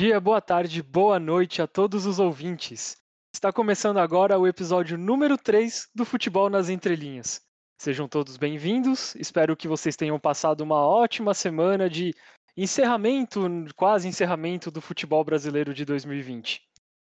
dia, 0.00 0.18
boa 0.18 0.40
tarde, 0.40 0.82
boa 0.82 1.20
noite 1.20 1.60
a 1.60 1.66
todos 1.66 2.06
os 2.06 2.18
ouvintes. 2.18 2.96
Está 3.34 3.52
começando 3.52 3.98
agora 3.98 4.38
o 4.38 4.46
episódio 4.46 4.96
número 4.96 5.36
3 5.36 5.90
do 5.94 6.06
Futebol 6.06 6.48
nas 6.48 6.70
Entrelinhas. 6.70 7.42
Sejam 7.78 8.08
todos 8.08 8.38
bem-vindos. 8.38 9.14
Espero 9.16 9.54
que 9.54 9.68
vocês 9.68 9.96
tenham 9.96 10.18
passado 10.18 10.62
uma 10.62 10.76
ótima 10.76 11.34
semana 11.34 11.90
de 11.90 12.14
encerramento, 12.56 13.42
quase 13.76 14.08
encerramento 14.08 14.70
do 14.70 14.80
futebol 14.80 15.22
brasileiro 15.22 15.74
de 15.74 15.84
2020. 15.84 16.62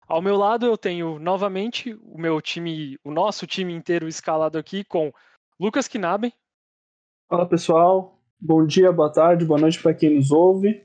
Ao 0.08 0.20
meu 0.20 0.36
lado 0.36 0.66
eu 0.66 0.76
tenho 0.76 1.20
novamente 1.20 1.94
o 2.02 2.20
meu 2.20 2.42
time, 2.42 2.98
o 3.04 3.12
nosso 3.12 3.46
time 3.46 3.72
inteiro 3.72 4.08
escalado 4.08 4.58
aqui 4.58 4.82
com 4.82 5.12
Lucas 5.56 5.86
Knaben. 5.86 6.32
Fala 7.28 7.48
pessoal, 7.48 8.18
bom 8.40 8.66
dia, 8.66 8.90
boa 8.90 9.12
tarde, 9.12 9.44
boa 9.44 9.60
noite 9.60 9.80
para 9.80 9.94
quem 9.94 10.16
nos 10.16 10.32
ouve. 10.32 10.84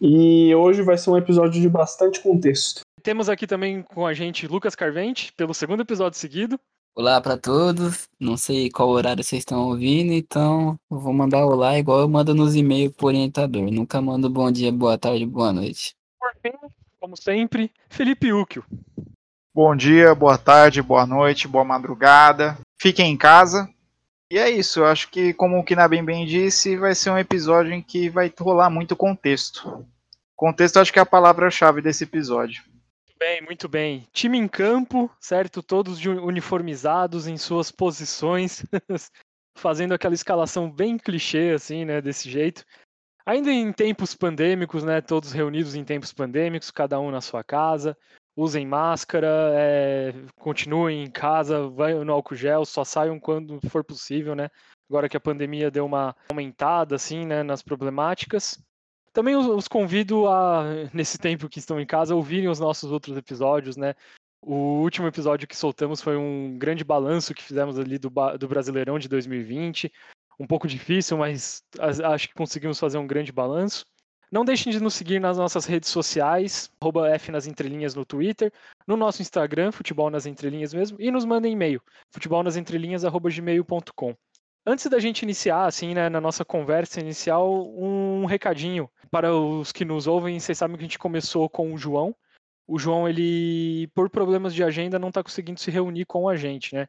E 0.00 0.54
hoje 0.54 0.82
vai 0.82 0.98
ser 0.98 1.10
um 1.10 1.16
episódio 1.16 1.60
de 1.60 1.68
bastante 1.68 2.20
contexto. 2.20 2.80
Temos 3.02 3.28
aqui 3.28 3.46
também 3.46 3.82
com 3.82 4.06
a 4.06 4.12
gente 4.12 4.46
Lucas 4.46 4.74
Carvente, 4.74 5.32
pelo 5.32 5.54
segundo 5.54 5.82
episódio 5.82 6.18
seguido. 6.18 6.58
Olá 6.94 7.20
para 7.20 7.36
todos. 7.36 8.08
Não 8.18 8.36
sei 8.36 8.70
qual 8.70 8.88
horário 8.88 9.22
vocês 9.22 9.40
estão 9.40 9.68
ouvindo, 9.68 10.12
então 10.12 10.76
eu 10.90 10.98
vou 10.98 11.12
mandar 11.12 11.44
olá 11.44 11.78
igual 11.78 12.00
eu 12.00 12.08
mando 12.08 12.34
nos 12.34 12.54
e-mails 12.54 12.94
pro 12.94 13.08
orientador. 13.08 13.70
Nunca 13.70 14.00
mando 14.00 14.30
bom 14.30 14.50
dia, 14.50 14.72
boa 14.72 14.98
tarde, 14.98 15.26
boa 15.26 15.52
noite. 15.52 15.94
Por 16.18 16.32
fim, 16.42 16.56
como 16.98 17.16
sempre, 17.16 17.70
Felipe 17.88 18.32
Ucchio. 18.32 18.64
Bom 19.54 19.76
dia, 19.76 20.14
boa 20.14 20.36
tarde, 20.36 20.82
boa 20.82 21.06
noite, 21.06 21.46
boa 21.46 21.64
madrugada. 21.64 22.58
Fiquem 22.80 23.12
em 23.12 23.16
casa. 23.16 23.68
E 24.30 24.38
é 24.38 24.50
isso, 24.50 24.80
eu 24.80 24.86
acho 24.86 25.08
que, 25.10 25.32
como 25.32 25.58
o 25.58 25.64
Kinabem 25.64 26.04
bem 26.04 26.26
disse, 26.26 26.76
vai 26.76 26.94
ser 26.94 27.10
um 27.10 27.18
episódio 27.18 27.72
em 27.72 27.82
que 27.82 28.08
vai 28.08 28.32
rolar 28.38 28.68
muito 28.68 28.96
contexto. 28.96 29.86
Contexto 30.34 30.78
acho 30.78 30.92
que 30.92 30.98
é 30.98 31.02
a 31.02 31.06
palavra-chave 31.06 31.80
desse 31.80 32.04
episódio 32.04 32.62
bem, 33.18 33.42
muito 33.42 33.68
bem. 33.68 34.06
Time 34.12 34.38
em 34.38 34.46
campo, 34.46 35.10
certo? 35.20 35.62
Todos 35.62 36.04
uniformizados 36.04 37.26
em 37.26 37.36
suas 37.36 37.70
posições, 37.70 38.64
fazendo 39.56 39.94
aquela 39.94 40.14
escalação 40.14 40.70
bem 40.70 40.98
clichê, 40.98 41.52
assim, 41.54 41.84
né? 41.84 42.00
Desse 42.00 42.30
jeito. 42.30 42.64
Ainda 43.24 43.50
em 43.50 43.72
tempos 43.72 44.14
pandêmicos, 44.14 44.84
né? 44.84 45.00
Todos 45.00 45.32
reunidos 45.32 45.74
em 45.74 45.84
tempos 45.84 46.12
pandêmicos, 46.12 46.70
cada 46.70 47.00
um 47.00 47.10
na 47.10 47.20
sua 47.20 47.42
casa. 47.42 47.96
Usem 48.36 48.66
máscara, 48.66 49.28
é, 49.54 50.12
continuem 50.38 51.02
em 51.02 51.10
casa, 51.10 51.68
vai 51.68 51.94
no 51.94 52.12
álcool 52.12 52.34
gel, 52.34 52.66
só 52.66 52.84
saiam 52.84 53.18
quando 53.18 53.58
for 53.70 53.82
possível, 53.82 54.34
né? 54.34 54.50
Agora 54.90 55.08
que 55.08 55.16
a 55.16 55.20
pandemia 55.20 55.70
deu 55.70 55.86
uma 55.86 56.14
aumentada, 56.30 56.94
assim, 56.94 57.24
né? 57.24 57.42
Nas 57.42 57.62
problemáticas. 57.62 58.58
Também 59.12 59.34
os, 59.34 59.66
convido 59.66 60.28
a, 60.28 60.64
nesse 60.92 61.16
tempo 61.16 61.48
que 61.48 61.58
estão 61.58 61.80
em 61.80 61.86
casa, 61.86 62.14
ouvirem 62.14 62.48
os 62.48 62.60
nossos 62.60 62.92
outros 62.92 63.16
episódios, 63.16 63.76
né? 63.76 63.94
O 64.42 64.82
último 64.82 65.08
episódio 65.08 65.48
que 65.48 65.56
soltamos 65.56 66.02
foi 66.02 66.16
um 66.16 66.58
grande 66.58 66.84
balanço 66.84 67.34
que 67.34 67.42
fizemos 67.42 67.78
ali 67.78 67.98
do, 67.98 68.12
do 68.38 68.46
Brasileirão 68.46 68.98
de 68.98 69.08
2020. 69.08 69.90
Um 70.38 70.46
pouco 70.46 70.68
difícil, 70.68 71.16
mas 71.16 71.64
acho 71.80 72.28
que 72.28 72.34
conseguimos 72.34 72.78
fazer 72.78 72.98
um 72.98 73.06
grande 73.06 73.32
balanço. 73.32 73.86
Não 74.30 74.44
deixem 74.44 74.72
de 74.72 74.80
nos 74.80 74.94
seguir 74.94 75.20
nas 75.20 75.38
nossas 75.38 75.66
redes 75.66 75.88
sociais, 75.88 76.70
F 77.14 77.30
nas 77.30 77.46
entrelinhas 77.46 77.94
no 77.94 78.04
Twitter, 78.04 78.52
no 78.86 78.96
nosso 78.96 79.22
Instagram, 79.22 79.72
Futebol 79.72 80.10
nas 80.10 80.26
Entrelinhas 80.26 80.74
mesmo, 80.74 81.00
e 81.00 81.10
nos 81.10 81.24
mandem 81.24 81.52
e-mail, 81.52 81.80
futebolnasentrelinhas.gmail.com. 82.12 84.14
Antes 84.68 84.86
da 84.86 84.98
gente 84.98 85.22
iniciar, 85.22 85.66
assim, 85.66 85.94
né, 85.94 86.08
na 86.08 86.20
nossa 86.20 86.44
conversa 86.44 87.00
inicial, 87.00 87.72
um 87.72 88.24
recadinho 88.24 88.90
para 89.12 89.32
os 89.32 89.70
que 89.70 89.84
nos 89.84 90.08
ouvem. 90.08 90.40
Vocês 90.40 90.58
sabem 90.58 90.76
que 90.76 90.82
a 90.82 90.86
gente 90.86 90.98
começou 90.98 91.48
com 91.48 91.72
o 91.72 91.78
João. 91.78 92.12
O 92.66 92.76
João, 92.76 93.08
ele, 93.08 93.86
por 93.94 94.10
problemas 94.10 94.52
de 94.52 94.64
agenda, 94.64 94.98
não 94.98 95.10
está 95.10 95.22
conseguindo 95.22 95.60
se 95.60 95.70
reunir 95.70 96.04
com 96.04 96.28
a 96.28 96.34
gente, 96.34 96.74
né? 96.74 96.88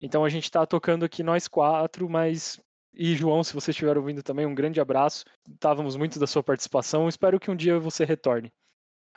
Então 0.00 0.24
a 0.24 0.30
gente 0.30 0.44
está 0.44 0.64
tocando 0.64 1.04
aqui 1.04 1.22
nós 1.22 1.46
quatro, 1.46 2.08
mas. 2.08 2.58
E 2.98 3.14
João, 3.14 3.44
se 3.44 3.54
você 3.54 3.70
estiver 3.70 3.96
ouvindo 3.96 4.24
também, 4.24 4.44
um 4.44 4.54
grande 4.54 4.80
abraço. 4.80 5.24
Estávamos 5.48 5.94
muito 5.94 6.18
da 6.18 6.26
sua 6.26 6.42
participação. 6.42 7.08
Espero 7.08 7.38
que 7.38 7.48
um 7.48 7.54
dia 7.54 7.78
você 7.78 8.04
retorne. 8.04 8.52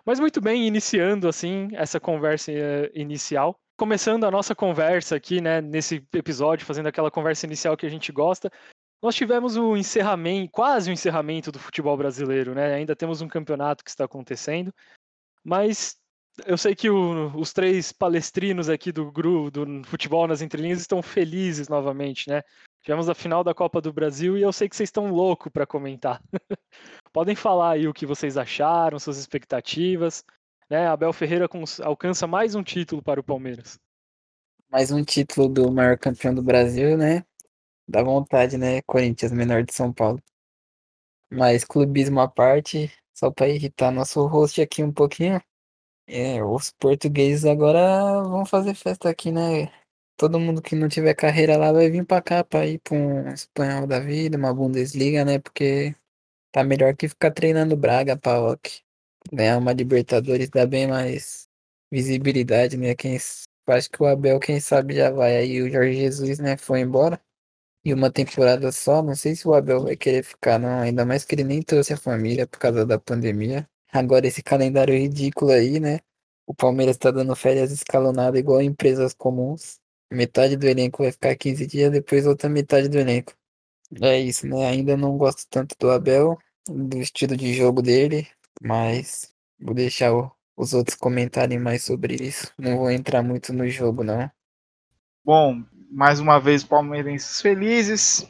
Mas 0.05 0.19
muito 0.19 0.39
bem, 0.39 0.67
iniciando 0.67 1.27
assim 1.27 1.69
essa 1.73 1.99
conversa 1.99 2.51
eh, 2.51 2.91
inicial, 2.93 3.59
começando 3.75 4.23
a 4.23 4.31
nossa 4.31 4.53
conversa 4.53 5.15
aqui, 5.15 5.41
né, 5.41 5.61
nesse 5.61 6.07
episódio, 6.13 6.65
fazendo 6.65 6.87
aquela 6.87 7.09
conversa 7.09 7.47
inicial 7.47 7.75
que 7.75 7.85
a 7.87 7.89
gente 7.89 8.11
gosta, 8.11 8.51
nós 9.01 9.15
tivemos 9.15 9.57
o 9.57 9.75
encerramento, 9.75 10.51
quase 10.51 10.91
o 10.91 10.93
encerramento 10.93 11.51
do 11.51 11.57
futebol 11.57 11.97
brasileiro, 11.97 12.53
né? 12.53 12.75
Ainda 12.75 12.95
temos 12.95 13.19
um 13.21 13.27
campeonato 13.27 13.83
que 13.83 13.89
está 13.89 14.05
acontecendo, 14.05 14.71
mas 15.43 15.97
eu 16.45 16.57
sei 16.57 16.75
que 16.75 16.87
o, 16.87 17.35
os 17.35 17.51
três 17.51 17.91
palestrinos 17.91 18.69
aqui 18.69 18.91
do 18.91 19.11
grupo 19.11 19.49
do 19.49 19.83
futebol 19.85 20.27
nas 20.27 20.43
entrelinhas 20.43 20.79
estão 20.79 21.01
felizes 21.01 21.67
novamente, 21.67 22.29
né? 22.29 22.43
Tivemos 22.81 23.07
a 23.07 23.13
final 23.13 23.43
da 23.43 23.53
Copa 23.53 23.79
do 23.79 23.93
Brasil 23.93 24.37
e 24.37 24.41
eu 24.41 24.51
sei 24.51 24.67
que 24.67 24.75
vocês 24.75 24.87
estão 24.87 25.11
loucos 25.11 25.51
para 25.51 25.67
comentar. 25.67 26.19
Podem 27.13 27.35
falar 27.35 27.73
aí 27.73 27.87
o 27.87 27.93
que 27.93 28.07
vocês 28.07 28.37
acharam, 28.37 28.97
suas 28.97 29.17
expectativas. 29.17 30.23
Né? 30.67 30.87
Abel 30.87 31.13
Ferreira 31.13 31.47
alcança 31.83 32.25
mais 32.25 32.55
um 32.55 32.63
título 32.63 33.03
para 33.03 33.19
o 33.19 33.23
Palmeiras. 33.23 33.77
Mais 34.67 34.91
um 34.91 35.03
título 35.03 35.47
do 35.47 35.71
maior 35.71 35.97
campeão 35.97 36.33
do 36.33 36.41
Brasil, 36.41 36.97
né? 36.97 37.23
Dá 37.87 38.01
vontade, 38.01 38.57
né? 38.57 38.81
Corinthians, 38.83 39.31
menor 39.31 39.63
de 39.63 39.73
São 39.73 39.93
Paulo. 39.93 40.19
Mas 41.29 41.63
clubismo 41.63 42.19
à 42.19 42.27
parte, 42.27 42.91
só 43.13 43.29
para 43.29 43.49
irritar 43.49 43.91
nosso 43.91 44.25
host 44.25 44.59
aqui 44.59 44.81
um 44.81 44.91
pouquinho. 44.91 45.39
É, 46.07 46.43
os 46.43 46.71
portugueses 46.71 47.45
agora 47.45 48.23
vão 48.23 48.45
fazer 48.45 48.73
festa 48.73 49.09
aqui, 49.09 49.31
né? 49.31 49.71
Todo 50.17 50.39
mundo 50.39 50.61
que 50.61 50.75
não 50.75 50.87
tiver 50.87 51.13
carreira 51.15 51.57
lá 51.57 51.71
vai 51.71 51.89
vir 51.89 52.05
pra 52.05 52.21
cá 52.21 52.43
pra 52.43 52.65
ir 52.67 52.79
pra 52.79 52.95
um 52.95 53.27
espanhol 53.33 53.87
da 53.87 53.99
vida, 53.99 54.37
uma 54.37 54.53
Bundesliga, 54.53 55.25
né? 55.25 55.39
Porque 55.39 55.95
tá 56.51 56.63
melhor 56.63 56.95
que 56.95 57.09
ficar 57.09 57.31
treinando 57.31 57.77
Braga, 57.77 58.17
Paok 58.17 58.83
ganhar 59.33 59.57
uma 59.57 59.73
Libertadores 59.73 60.49
dá 60.49 60.65
bem 60.67 60.87
mais 60.87 61.49
visibilidade, 61.91 62.77
né? 62.77 62.95
Quem, 62.95 63.17
acho 63.67 63.89
que 63.91 64.03
o 64.03 64.07
Abel, 64.07 64.39
quem 64.39 64.59
sabe, 64.61 64.95
já 64.95 65.11
vai. 65.11 65.37
Aí 65.37 65.61
o 65.63 65.69
Jorge 65.71 65.95
Jesus, 65.95 66.39
né, 66.39 66.57
foi 66.57 66.81
embora. 66.81 67.21
E 67.85 67.93
uma 67.93 68.11
temporada 68.11 68.71
só, 68.73 69.03
não 69.03 69.15
sei 69.15 69.35
se 69.35 69.47
o 69.47 69.55
Abel 69.55 69.83
vai 69.83 69.97
querer 69.97 70.23
ficar, 70.23 70.59
não. 70.59 70.81
Ainda 70.81 71.05
mais 71.05 71.25
que 71.25 71.35
ele 71.35 71.45
nem 71.45 71.63
trouxe 71.63 71.93
a 71.93 71.97
família 71.97 72.47
por 72.47 72.59
causa 72.59 72.85
da 72.85 72.99
pandemia. 72.99 73.69
Agora 73.93 74.27
esse 74.27 74.43
calendário 74.43 74.95
ridículo 74.97 75.51
aí, 75.53 75.79
né? 75.81 76.01
O 76.47 76.55
Palmeiras 76.55 76.97
tá 76.97 77.11
dando 77.11 77.35
férias 77.35 77.71
escalonadas 77.73 78.39
igual 78.39 78.61
empresas 78.63 79.13
comuns. 79.15 79.80
Metade 80.11 80.57
do 80.57 80.67
elenco 80.67 81.03
vai 81.03 81.11
ficar 81.11 81.35
15 81.35 81.65
dias, 81.65 81.91
depois 81.91 82.27
outra 82.27 82.49
metade 82.49 82.89
do 82.89 82.99
elenco. 82.99 83.33
É 84.01 84.19
isso, 84.19 84.45
né? 84.47 84.67
Ainda 84.67 84.95
não 84.95 85.17
gosto 85.17 85.47
tanto 85.49 85.75
do 85.79 85.89
Abel, 85.89 86.37
do 86.67 86.97
estilo 86.97 87.35
de 87.35 87.53
jogo 87.53 87.81
dele. 87.81 88.27
Mas 88.61 89.33
vou 89.59 89.73
deixar 89.73 90.13
o, 90.13 90.31
os 90.55 90.73
outros 90.73 90.95
comentarem 90.95 91.59
mais 91.59 91.83
sobre 91.83 92.15
isso. 92.15 92.51
Não 92.57 92.77
vou 92.77 92.91
entrar 92.91 93.23
muito 93.23 93.53
no 93.53 93.67
jogo, 93.69 94.03
não. 94.03 94.29
Bom, 95.23 95.63
mais 95.89 96.19
uma 96.19 96.39
vez 96.39 96.63
palmeirenses 96.63 97.41
felizes, 97.41 98.29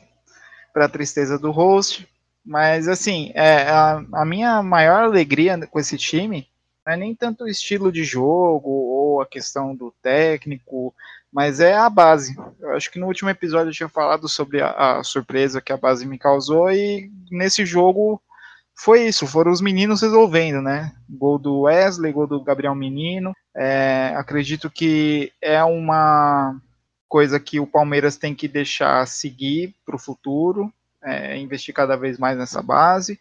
para 0.73 0.89
tristeza 0.89 1.37
do 1.37 1.51
host. 1.51 2.07
Mas 2.43 2.87
assim, 2.87 3.31
é, 3.35 3.69
a, 3.69 4.03
a, 4.13 4.25
minha 4.25 4.63
maior 4.63 5.03
alegria 5.03 5.57
com 5.67 5.79
esse 5.79 5.97
time 5.97 6.47
não 6.85 6.93
é 6.93 6.97
nem 6.97 7.13
tanto 7.13 7.43
o 7.43 7.47
estilo 7.47 7.91
de 7.91 8.03
jogo 8.03 8.69
ou 8.69 9.21
a 9.21 9.27
questão 9.27 9.75
do 9.75 9.93
técnico, 10.01 10.93
mas 11.31 11.59
é 11.59 11.73
a 11.73 11.89
base. 11.89 12.35
Eu 12.59 12.75
acho 12.75 12.91
que 12.91 12.99
no 12.99 13.07
último 13.07 13.29
episódio 13.29 13.69
eu 13.69 13.73
tinha 13.73 13.89
falado 13.89 14.27
sobre 14.27 14.61
a, 14.61 14.99
a 14.99 15.03
surpresa 15.03 15.61
que 15.61 15.71
a 15.71 15.77
base 15.77 16.05
me 16.05 16.17
causou 16.17 16.71
e 16.71 17.09
nesse 17.31 17.65
jogo 17.65 18.21
foi 18.75 19.07
isso, 19.07 19.27
foram 19.27 19.51
os 19.51 19.61
meninos 19.61 20.01
resolvendo, 20.01 20.61
né? 20.61 20.91
Gol 21.07 21.37
do 21.37 21.61
Wesley, 21.61 22.11
gol 22.11 22.25
do 22.25 22.43
Gabriel 22.43 22.73
Menino. 22.73 23.33
É, 23.55 24.13
acredito 24.15 24.69
que 24.69 25.31
é 25.41 25.63
uma 25.63 26.59
coisa 27.07 27.39
que 27.39 27.59
o 27.59 27.67
Palmeiras 27.67 28.17
tem 28.17 28.33
que 28.33 28.47
deixar 28.47 29.05
seguir 29.05 29.75
para 29.85 29.95
o 29.95 29.99
futuro, 29.99 30.73
é, 31.03 31.37
investir 31.37 31.75
cada 31.75 31.95
vez 31.95 32.17
mais 32.17 32.37
nessa 32.37 32.61
base. 32.61 33.19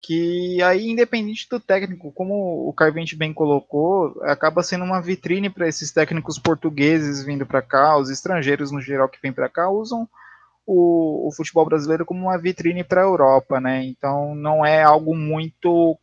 Que 0.00 0.62
aí, 0.62 0.88
independente 0.88 1.48
do 1.50 1.58
técnico, 1.58 2.12
como 2.12 2.68
o 2.68 2.72
Carvente 2.72 3.16
bem 3.16 3.34
colocou, 3.34 4.20
acaba 4.22 4.62
sendo 4.62 4.84
uma 4.84 5.02
vitrine 5.02 5.50
para 5.50 5.68
esses 5.68 5.90
técnicos 5.90 6.38
portugueses 6.38 7.24
vindo 7.24 7.44
para 7.44 7.60
cá, 7.60 7.96
os 7.98 8.08
estrangeiros 8.08 8.70
no 8.70 8.80
geral 8.80 9.08
que 9.08 9.20
vêm 9.20 9.32
para 9.32 9.48
cá 9.48 9.68
usam 9.68 10.08
o, 10.64 11.28
o 11.28 11.32
futebol 11.32 11.64
brasileiro 11.64 12.06
como 12.06 12.20
uma 12.20 12.38
vitrine 12.38 12.84
para 12.84 13.00
a 13.00 13.04
Europa, 13.04 13.60
né? 13.60 13.84
Então 13.84 14.34
não 14.34 14.64
é 14.64 14.82
algo 14.82 15.16
muito 15.16 15.98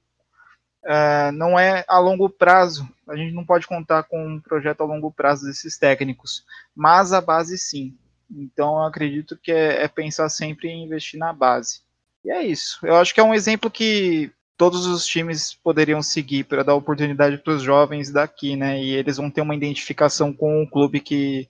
Uh, 0.86 1.32
não 1.32 1.58
é 1.58 1.84
a 1.88 1.98
longo 1.98 2.30
prazo. 2.30 2.88
A 3.10 3.16
gente 3.16 3.34
não 3.34 3.44
pode 3.44 3.66
contar 3.66 4.04
com 4.04 4.24
um 4.24 4.40
projeto 4.40 4.82
a 4.82 4.86
longo 4.86 5.12
prazo 5.12 5.46
desses 5.46 5.80
técnicos, 5.80 6.46
mas 6.76 7.12
a 7.12 7.20
base 7.20 7.58
sim. 7.58 7.98
Então 8.30 8.78
eu 8.78 8.84
acredito 8.84 9.36
que 9.36 9.52
é, 9.52 9.84
é, 9.84 9.88
pensar 9.88 10.30
sempre 10.30 10.70
em 10.70 10.86
investir 10.86 11.20
na 11.20 11.34
base. 11.34 11.82
E 12.26 12.32
é 12.32 12.44
isso. 12.44 12.80
Eu 12.84 12.96
acho 12.96 13.14
que 13.14 13.20
é 13.20 13.24
um 13.24 13.36
exemplo 13.36 13.70
que 13.70 14.32
todos 14.58 14.88
os 14.88 15.06
times 15.06 15.56
poderiam 15.64 16.02
seguir 16.02 16.46
para 16.46 16.64
dar 16.64 16.74
oportunidade 16.74 17.38
para 17.38 17.54
os 17.54 17.62
jovens 17.62 18.12
daqui, 18.12 18.56
né? 18.56 18.82
E 18.82 18.96
eles 18.96 19.18
vão 19.18 19.30
ter 19.30 19.42
uma 19.42 19.56
identificação 19.56 20.34
com 20.34 20.64
o 20.64 20.70
clube 20.70 21.00
que 21.00 21.48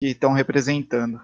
estão 0.00 0.32
representando. 0.32 1.18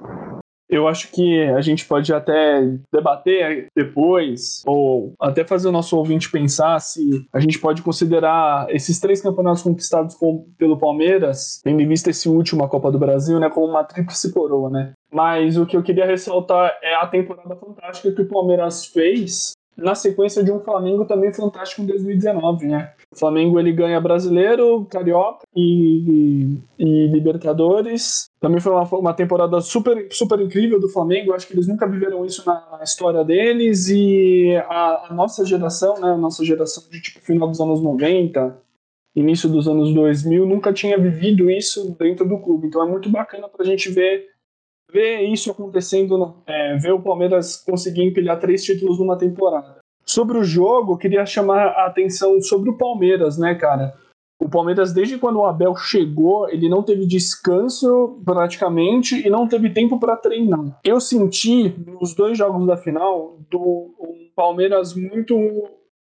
Eu 0.69 0.89
acho 0.89 1.13
que 1.13 1.43
a 1.45 1.61
gente 1.61 1.85
pode 1.87 2.13
até 2.13 2.61
debater 2.93 3.69
depois, 3.77 4.63
ou 4.67 5.15
até 5.21 5.45
fazer 5.45 5.69
o 5.69 5.73
nosso 5.73 5.97
ouvinte 5.97 6.31
pensar 6.31 6.81
se 6.81 7.25
a 7.33 7.39
gente 7.39 7.59
pode 7.59 7.83
considerar 7.83 8.67
esses 8.71 8.99
três 8.99 9.21
campeonatos 9.21 9.63
conquistados 9.63 10.17
pelo 10.59 10.77
Palmeiras, 10.77 11.61
tendo 11.63 11.81
em 11.81 11.87
vista 11.87 12.11
esse 12.11 12.29
último, 12.29 12.65
a 12.65 12.69
Copa 12.69 12.91
do 12.91 12.99
Brasil, 12.99 13.39
né, 13.39 13.49
como 13.49 13.69
uma 13.69 13.85
tríplice 13.85 14.33
coroa, 14.33 14.69
né? 14.69 14.93
Mas 15.17 15.57
o 15.57 15.65
que 15.65 15.75
eu 15.75 15.83
queria 15.83 16.05
ressaltar 16.05 16.79
é 16.83 16.95
a 16.95 17.07
temporada 17.07 17.57
fantástica 17.57 18.13
que 18.13 18.21
o 18.21 18.29
Palmeiras 18.29 18.85
fez 18.85 19.53
na 19.75 19.95
sequência 19.95 20.45
de 20.45 20.53
um 20.53 20.61
Flamengo 20.61 21.07
também 21.07 21.33
fantástico 21.33 21.81
em 21.81 21.87
2019, 21.87 22.67
né? 22.67 22.93
O 23.11 23.19
Flamengo 23.19 23.59
ele 23.59 23.73
ganha 23.73 23.99
Brasileiro, 23.99 24.87
Carioca 24.91 25.47
e, 25.57 26.61
e, 26.79 26.85
e 26.85 27.07
Libertadores. 27.07 28.29
Também 28.39 28.61
foi 28.61 28.73
uma, 28.73 28.83
uma, 28.83 29.15
temporada 29.15 29.59
super, 29.63 30.07
super 30.11 30.39
incrível 30.39 30.79
do 30.79 30.91
Flamengo. 30.91 31.33
Acho 31.33 31.47
que 31.47 31.55
eles 31.55 31.67
nunca 31.67 31.89
viveram 31.89 32.23
isso 32.27 32.43
na, 32.45 32.77
na 32.77 32.85
história 32.85 33.25
deles. 33.25 33.89
E 33.89 34.55
a, 34.69 35.07
a, 35.09 35.15
nossa 35.15 35.47
geração, 35.47 35.99
né? 35.99 36.11
A 36.11 36.19
nossa 36.19 36.45
geração 36.45 36.85
de 36.91 37.01
tipo 37.01 37.21
final 37.21 37.49
dos 37.49 37.61
anos 37.61 37.81
90, 37.81 38.55
início 39.15 39.49
dos 39.49 39.67
anos 39.67 39.95
2000, 39.95 40.45
nunca 40.45 40.75
tinha 40.75 40.99
vivido 40.99 41.51
isso 41.51 41.97
dentro 41.99 42.29
do 42.29 42.39
clube. 42.39 42.67
Então 42.67 42.87
é 42.87 42.87
muito 42.87 43.09
bacana 43.09 43.49
para 43.49 43.63
a 43.63 43.67
gente 43.67 43.91
ver 43.91 44.36
ver 44.93 45.23
isso 45.23 45.51
acontecendo, 45.51 46.35
é, 46.47 46.77
ver 46.77 46.93
o 46.93 47.03
Palmeiras 47.03 47.57
conseguir 47.57 48.05
empilhar 48.05 48.39
três 48.39 48.65
títulos 48.65 48.99
numa 48.99 49.19
temporada. 49.19 49.79
Sobre 50.05 50.39
o 50.39 50.45
jogo, 50.45 50.97
queria 50.97 51.27
chamar 51.27 51.67
a 51.69 51.87
atenção 51.87 52.41
sobre 52.41 52.71
o 52.71 52.77
Palmeiras, 52.77 53.37
né, 53.39 53.55
cara? 53.55 53.95
O 54.39 54.49
Palmeiras, 54.49 54.93
desde 54.93 55.19
quando 55.19 55.41
o 55.41 55.47
Abel 55.47 55.75
chegou, 55.75 56.49
ele 56.49 56.69
não 56.69 56.83
teve 56.83 57.07
descanso 57.07 58.21
praticamente 58.25 59.27
e 59.27 59.31
não 59.31 59.49
teve 59.49 59.71
tempo 59.71 59.99
para 59.99 60.17
treinar. 60.17 60.79
Eu 60.85 61.01
senti 61.01 61.75
nos 62.01 62.15
dois 62.15 62.37
jogos 62.37 62.67
da 62.67 62.77
final 62.77 63.39
do 63.51 63.95
um 63.99 64.31
Palmeiras 64.37 64.95
muito 64.95 65.35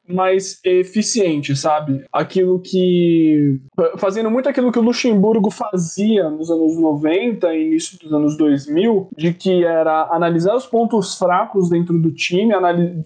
mais 0.06 0.60
eficiente, 0.64 1.56
sabe? 1.56 2.04
Aquilo 2.12 2.60
que. 2.60 3.58
Fazendo 3.96 4.30
muito 4.30 4.48
aquilo 4.48 4.70
que 4.70 4.78
o 4.78 4.82
Luxemburgo 4.82 5.50
fazia 5.50 6.28
nos 6.30 6.50
anos 6.50 6.76
90 6.76 7.54
e 7.54 7.66
início 7.66 7.98
dos 7.98 8.12
anos 8.12 8.36
2000, 8.36 9.08
de 9.16 9.32
que 9.32 9.64
era 9.64 10.08
analisar 10.10 10.54
os 10.54 10.66
pontos 10.66 11.16
fracos 11.16 11.70
dentro 11.70 11.98
do 11.98 12.12
time, 12.12 12.52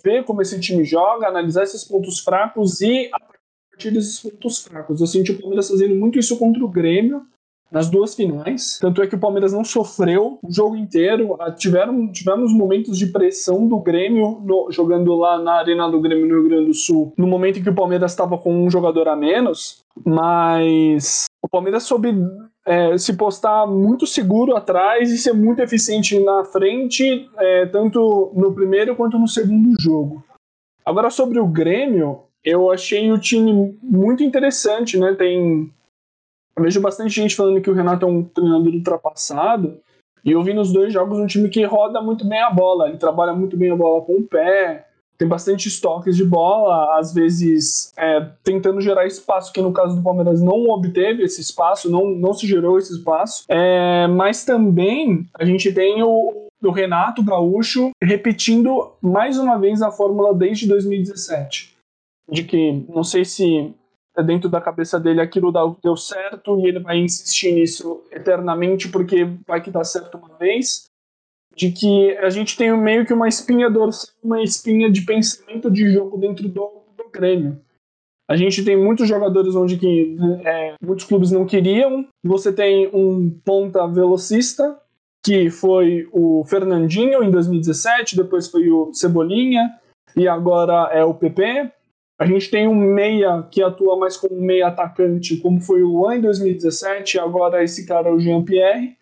ver 0.02 0.24
como 0.24 0.42
esse 0.42 0.58
time 0.60 0.84
joga, 0.84 1.28
analisar 1.28 1.62
esses 1.62 1.84
pontos 1.84 2.18
fracos 2.20 2.80
e 2.80 3.08
a 3.12 3.20
partir 3.70 3.90
desses 3.90 4.20
pontos 4.20 4.58
fracos. 4.58 5.00
Eu 5.00 5.06
senti 5.06 5.32
o 5.32 5.38
Palmeiras 5.38 5.68
fazendo 5.68 5.94
muito 5.94 6.18
isso 6.18 6.38
contra 6.38 6.64
o 6.64 6.68
Grêmio, 6.68 7.22
nas 7.70 7.88
duas 7.88 8.14
finais. 8.14 8.78
Tanto 8.80 9.02
é 9.02 9.06
que 9.06 9.14
o 9.14 9.20
Palmeiras 9.20 9.52
não 9.52 9.64
sofreu 9.64 10.38
o 10.42 10.52
jogo 10.52 10.76
inteiro. 10.76 11.36
Ah, 11.38 11.52
tiveram, 11.52 12.10
tivemos 12.10 12.52
momentos 12.52 12.98
de 12.98 13.06
pressão 13.06 13.66
do 13.66 13.78
Grêmio 13.78 14.40
no, 14.42 14.70
jogando 14.70 15.14
lá 15.14 15.38
na 15.38 15.54
Arena 15.54 15.90
do 15.90 16.00
Grêmio 16.00 16.26
no 16.26 16.40
Rio 16.40 16.48
Grande 16.48 16.66
do 16.66 16.74
Sul, 16.74 17.12
no 17.16 17.26
momento 17.26 17.58
em 17.58 17.62
que 17.62 17.70
o 17.70 17.74
Palmeiras 17.74 18.12
estava 18.12 18.38
com 18.38 18.66
um 18.66 18.70
jogador 18.70 19.08
a 19.08 19.16
menos. 19.16 19.82
Mas 20.04 21.26
o 21.42 21.48
Palmeiras 21.48 21.82
soube 21.82 22.14
é, 22.66 22.96
se 22.96 23.16
postar 23.16 23.66
muito 23.66 24.06
seguro 24.06 24.56
atrás 24.56 25.10
e 25.10 25.18
ser 25.18 25.32
muito 25.32 25.60
eficiente 25.60 26.18
na 26.20 26.44
frente, 26.44 27.28
é, 27.38 27.66
tanto 27.66 28.32
no 28.34 28.52
primeiro 28.54 28.94
quanto 28.96 29.18
no 29.18 29.28
segundo 29.28 29.74
jogo. 29.80 30.24
Agora, 30.84 31.10
sobre 31.10 31.38
o 31.38 31.46
Grêmio, 31.46 32.20
eu 32.42 32.70
achei 32.70 33.10
o 33.12 33.18
time 33.18 33.76
muito 33.82 34.22
interessante, 34.22 34.98
né? 34.98 35.14
Tem 35.14 35.70
eu 36.58 36.62
vejo 36.62 36.80
bastante 36.80 37.14
gente 37.14 37.36
falando 37.36 37.60
que 37.60 37.70
o 37.70 37.74
Renato 37.74 38.04
é 38.04 38.08
um 38.08 38.24
treinador 38.24 38.74
ultrapassado. 38.74 39.78
E 40.24 40.32
eu 40.32 40.42
vi 40.42 40.52
nos 40.52 40.72
dois 40.72 40.92
jogos 40.92 41.18
um 41.18 41.26
time 41.26 41.48
que 41.48 41.64
roda 41.64 42.02
muito 42.02 42.26
bem 42.26 42.40
a 42.40 42.50
bola. 42.50 42.88
Ele 42.88 42.98
trabalha 42.98 43.32
muito 43.32 43.56
bem 43.56 43.70
a 43.70 43.76
bola 43.76 44.04
com 44.04 44.14
o 44.14 44.24
pé, 44.24 44.86
tem 45.16 45.28
bastante 45.28 45.68
estoques 45.68 46.16
de 46.16 46.24
bola, 46.24 46.98
às 46.98 47.14
vezes 47.14 47.92
é, 47.96 48.28
tentando 48.42 48.80
gerar 48.80 49.06
espaço, 49.06 49.52
que 49.52 49.62
no 49.62 49.72
caso 49.72 49.96
do 49.96 50.02
Palmeiras 50.02 50.42
não 50.42 50.68
obteve 50.68 51.22
esse 51.22 51.40
espaço, 51.40 51.90
não, 51.90 52.10
não 52.10 52.32
se 52.32 52.46
gerou 52.46 52.78
esse 52.78 52.92
espaço. 52.92 53.44
É, 53.48 54.08
mas 54.08 54.44
também 54.44 55.26
a 55.34 55.44
gente 55.44 55.72
tem 55.72 56.02
o, 56.02 56.48
o 56.62 56.70
Renato 56.70 57.22
Gaúcho 57.22 57.90
repetindo 58.02 58.92
mais 59.00 59.38
uma 59.38 59.58
vez 59.58 59.80
a 59.80 59.92
fórmula 59.92 60.34
desde 60.34 60.66
2017. 60.66 61.76
De 62.30 62.42
que, 62.42 62.84
não 62.88 63.02
sei 63.02 63.24
se 63.24 63.72
dentro 64.22 64.48
da 64.48 64.60
cabeça 64.60 64.98
dele 64.98 65.20
aquilo 65.20 65.52
deu 65.82 65.96
certo 65.96 66.58
e 66.60 66.68
ele 66.68 66.80
vai 66.80 66.98
insistir 66.98 67.52
nisso 67.52 68.02
eternamente 68.10 68.88
porque 68.88 69.24
vai 69.46 69.60
que 69.60 69.70
dá 69.70 69.84
certo 69.84 70.18
uma 70.18 70.36
vez. 70.36 70.86
De 71.54 71.72
que 71.72 72.16
a 72.18 72.30
gente 72.30 72.56
tem 72.56 72.76
meio 72.76 73.04
que 73.04 73.12
uma 73.12 73.26
espinha 73.26 73.68
dorsal, 73.68 74.14
uma 74.22 74.40
espinha 74.40 74.88
de 74.88 75.02
pensamento 75.02 75.68
de 75.68 75.90
jogo 75.92 76.16
dentro 76.16 76.48
do, 76.48 76.84
do 76.96 77.10
Grêmio. 77.12 77.60
A 78.28 78.36
gente 78.36 78.62
tem 78.62 78.76
muitos 78.76 79.08
jogadores 79.08 79.56
onde 79.56 79.78
que, 79.78 80.16
é, 80.44 80.74
muitos 80.82 81.06
clubes 81.06 81.32
não 81.32 81.46
queriam. 81.46 82.06
Você 82.22 82.52
tem 82.52 82.88
um 82.94 83.30
ponta 83.42 83.86
velocista, 83.86 84.78
que 85.24 85.48
foi 85.50 86.06
o 86.12 86.44
Fernandinho 86.44 87.24
em 87.24 87.30
2017, 87.30 88.16
depois 88.16 88.46
foi 88.46 88.70
o 88.70 88.92
Cebolinha, 88.92 89.74
e 90.14 90.28
agora 90.28 90.90
é 90.92 91.02
o 91.02 91.14
PP. 91.14 91.72
A 92.18 92.26
gente 92.26 92.50
tem 92.50 92.66
um 92.66 92.74
meia 92.74 93.44
que 93.48 93.62
atua 93.62 93.96
mais 93.96 94.16
como 94.16 94.40
meia 94.40 94.66
atacante, 94.66 95.36
como 95.36 95.60
foi 95.60 95.82
o 95.82 95.88
Luan 95.88 96.16
em 96.16 96.20
2017, 96.20 97.18
agora 97.18 97.62
esse 97.62 97.86
cara 97.86 98.08
é 98.08 98.12
o 98.12 98.18
Jean-Pierre. 98.18 98.96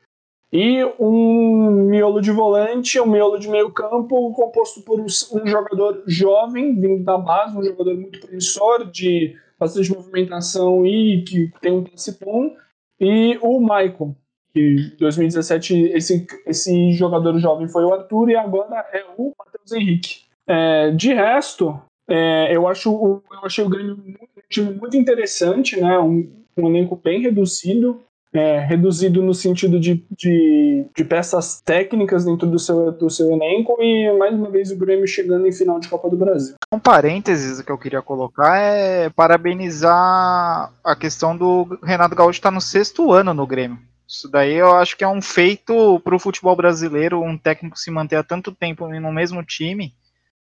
E 0.52 0.84
um 1.00 1.86
miolo 1.88 2.20
de 2.20 2.31
volante, 2.31 3.00
um 3.00 3.06
miolo 3.06 3.38
de 3.38 3.48
meio 3.48 3.70
campo, 3.72 4.32
composto 4.32 4.82
por 4.82 5.00
um 5.00 5.46
jogador 5.46 6.02
jovem, 6.06 6.79
vindo 6.79 7.05
da 7.05 7.19
base, 7.19 7.56
um 7.56 7.64
jogador 7.64 7.94
muito 7.94 8.20
promissor, 8.20 8.88
de 8.91 9.34
bastante 9.58 9.93
movimentação 9.93 10.86
e 10.86 11.24
que 11.24 11.50
tem 11.60 11.72
um 11.72 11.84
passe 11.84 12.19
bom. 12.22 12.55
E 13.00 13.38
o 13.43 13.60
Maicon, 13.60 14.14
que 14.52 14.60
em 14.94 14.96
2017 14.98 15.91
esse, 15.94 16.26
esse 16.46 16.93
jogador 16.93 17.38
jovem 17.38 17.67
foi 17.67 17.84
o 17.84 17.93
Arthur 17.93 18.31
e 18.31 18.36
agora 18.36 18.86
é 18.93 19.05
o 19.17 19.32
Matheus 19.38 19.72
Henrique. 19.72 20.26
É, 20.46 20.91
de 20.93 21.12
resto, 21.12 21.81
é, 22.08 22.56
eu, 22.56 22.69
acho, 22.69 22.91
eu 22.91 23.22
achei 23.43 23.65
o 23.65 23.69
Grêmio 23.69 23.94
um 23.94 24.15
time 24.48 24.72
muito 24.75 24.96
interessante, 24.96 25.81
né? 25.81 25.98
Um, 25.98 26.31
um 26.56 26.69
elenco 26.69 26.96
bem 26.96 27.20
reduzido, 27.20 28.01
é, 28.32 28.58
reduzido 28.60 29.22
no 29.22 29.34
sentido 29.34 29.81
de, 29.81 30.05
de, 30.10 30.86
de, 30.94 31.05
peças 31.05 31.60
técnicas 31.60 32.25
dentro 32.25 32.46
do 32.46 32.58
seu, 32.58 32.93
do 32.93 33.10
seu 33.10 33.31
elenco 33.32 33.77
e 33.81 34.13
mais 34.19 34.34
uma 34.34 34.51
vez 34.51 34.70
o 34.70 34.77
Grêmio 34.77 35.06
chegando 35.06 35.46
em 35.46 35.53
final 35.53 35.81
de 35.81 35.89
Copa 35.89 36.08
do 36.08 36.17
Brasil. 36.17 36.55
Um 36.72 36.79
parênteses 36.79 37.60
que 37.60 37.72
eu 37.72 37.79
queria 37.79 38.03
colocar 38.03 38.56
é 38.56 39.10
parabenizar 39.10 40.72
a 40.84 40.96
questão 40.96 41.36
do 41.36 41.79
Renato 41.82 42.15
Gaúcho 42.15 42.39
estar 42.39 42.51
tá 42.51 42.55
no 42.55 42.60
sexto 42.60 43.13
ano 43.13 43.34
no 43.34 43.46
Grêmio. 43.46 43.79
Isso 44.06 44.29
daí 44.29 44.55
eu 44.55 44.77
acho 44.77 44.96
que 44.96 45.03
é 45.03 45.08
um 45.08 45.20
feito 45.20 46.01
para 46.01 46.15
o 46.15 46.19
futebol 46.19 46.55
brasileiro, 46.55 47.20
um 47.20 47.36
técnico 47.36 47.79
se 47.79 47.91
manter 47.91 48.17
há 48.17 48.22
tanto 48.22 48.53
tempo 48.53 48.86
no 48.86 49.13
mesmo 49.13 49.43
time, 49.43 49.93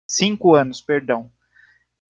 cinco 0.05 0.53
anos, 0.53 0.81
perdão. 0.81 1.29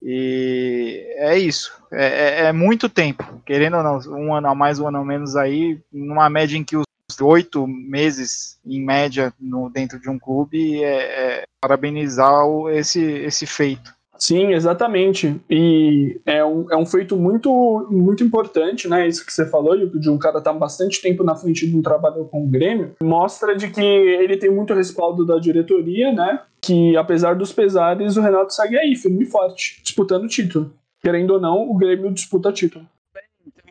E 0.06 1.02
é 1.16 1.38
isso. 1.38 1.72
É, 1.90 2.04
é, 2.04 2.44
é, 2.46 2.52
muito 2.52 2.90
tempo. 2.90 3.24
Querendo 3.46 3.78
ou 3.78 3.82
não, 3.82 3.98
um 4.18 4.34
ano 4.34 4.48
a 4.48 4.54
mais, 4.54 4.78
um 4.78 4.86
ano 4.86 4.98
a 4.98 5.04
menos 5.04 5.34
aí, 5.34 5.80
numa 5.90 6.28
média 6.28 6.58
em 6.58 6.62
que 6.62 6.76
os 6.76 6.84
oito 7.22 7.66
meses, 7.66 8.58
em 8.66 8.84
média, 8.84 9.32
no, 9.40 9.70
dentro 9.70 9.98
de 9.98 10.10
um 10.10 10.18
clube, 10.18 10.84
é, 10.84 11.40
é 11.40 11.44
parabenizar 11.58 12.44
o, 12.44 12.68
esse, 12.68 13.00
esse 13.00 13.46
feito. 13.46 13.94
Sim, 14.18 14.52
exatamente. 14.52 15.40
E 15.50 16.20
é 16.24 16.44
um, 16.44 16.70
é 16.70 16.76
um 16.76 16.86
feito 16.86 17.16
muito, 17.16 17.86
muito 17.90 18.22
importante, 18.22 18.88
né? 18.88 19.06
Isso 19.08 19.24
que 19.24 19.32
você 19.32 19.46
falou, 19.46 19.76
de 19.76 20.10
um 20.10 20.18
cara 20.18 20.38
estar 20.38 20.52
tá 20.52 20.58
bastante 20.58 21.02
tempo 21.02 21.24
na 21.24 21.34
frente 21.34 21.68
de 21.68 21.76
um 21.76 21.82
trabalho 21.82 22.24
com 22.26 22.44
o 22.44 22.48
Grêmio, 22.48 22.94
mostra 23.02 23.56
de 23.56 23.68
que 23.70 23.82
ele 23.82 24.36
tem 24.36 24.50
muito 24.50 24.74
respaldo 24.74 25.26
da 25.26 25.38
diretoria, 25.38 26.12
né? 26.12 26.40
Que 26.60 26.96
apesar 26.96 27.34
dos 27.34 27.52
pesares, 27.52 28.16
o 28.16 28.20
Renato 28.20 28.54
segue 28.54 28.78
aí, 28.78 28.96
firme 28.96 29.24
e 29.24 29.26
forte, 29.26 29.80
disputando 29.82 30.24
o 30.24 30.28
título. 30.28 30.72
Querendo 31.02 31.32
ou 31.32 31.40
não, 31.40 31.70
o 31.70 31.76
Grêmio 31.76 32.12
disputa 32.12 32.52
título 32.52 32.86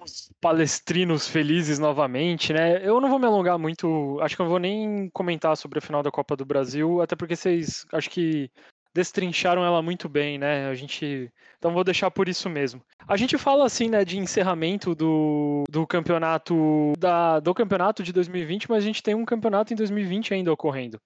temos 0.04 0.30
palestrinos 0.42 1.28
felizes 1.28 1.80
novamente, 1.80 2.52
né? 2.52 2.86
Eu 2.86 3.00
não 3.00 3.10
vou 3.10 3.20
me 3.20 3.26
alongar 3.26 3.58
muito, 3.58 4.20
acho 4.22 4.36
que 4.36 4.42
eu 4.42 4.46
não 4.46 4.52
vou 4.52 4.60
nem 4.60 5.10
comentar 5.10 5.56
sobre 5.56 5.80
a 5.80 5.82
final 5.82 6.04
da 6.04 6.12
Copa 6.12 6.36
do 6.36 6.46
Brasil, 6.46 7.02
até 7.02 7.16
porque 7.16 7.36
vocês 7.36 7.86
acho 7.92 8.10
que 8.10 8.52
destrincharam 8.94 9.66
ela 9.66 9.82
muito 9.82 10.08
bem, 10.08 10.38
né? 10.38 10.68
A 10.68 10.76
gente. 10.76 11.32
Então 11.58 11.74
vou 11.74 11.84
deixar 11.84 12.12
por 12.12 12.28
isso 12.28 12.50
mesmo. 12.50 12.82
A 13.08 13.18
gente 13.18 13.38
fala 13.38 13.66
assim, 13.66 13.90
né, 13.90 14.06
de 14.06 14.18
encerramento 14.18 14.94
do, 14.94 15.64
do 15.70 15.88
campeonato 15.88 16.94
da, 16.98 17.40
do 17.40 17.54
campeonato 17.54 18.04
de 18.04 18.14
2020, 18.14 18.70
mas 18.70 18.84
a 18.84 18.86
gente 18.86 19.02
tem 19.02 19.16
um 19.16 19.26
campeonato 19.26 19.74
em 19.74 19.76
2020 19.76 20.34
ainda 20.34 20.52
ocorrendo. 20.52 21.00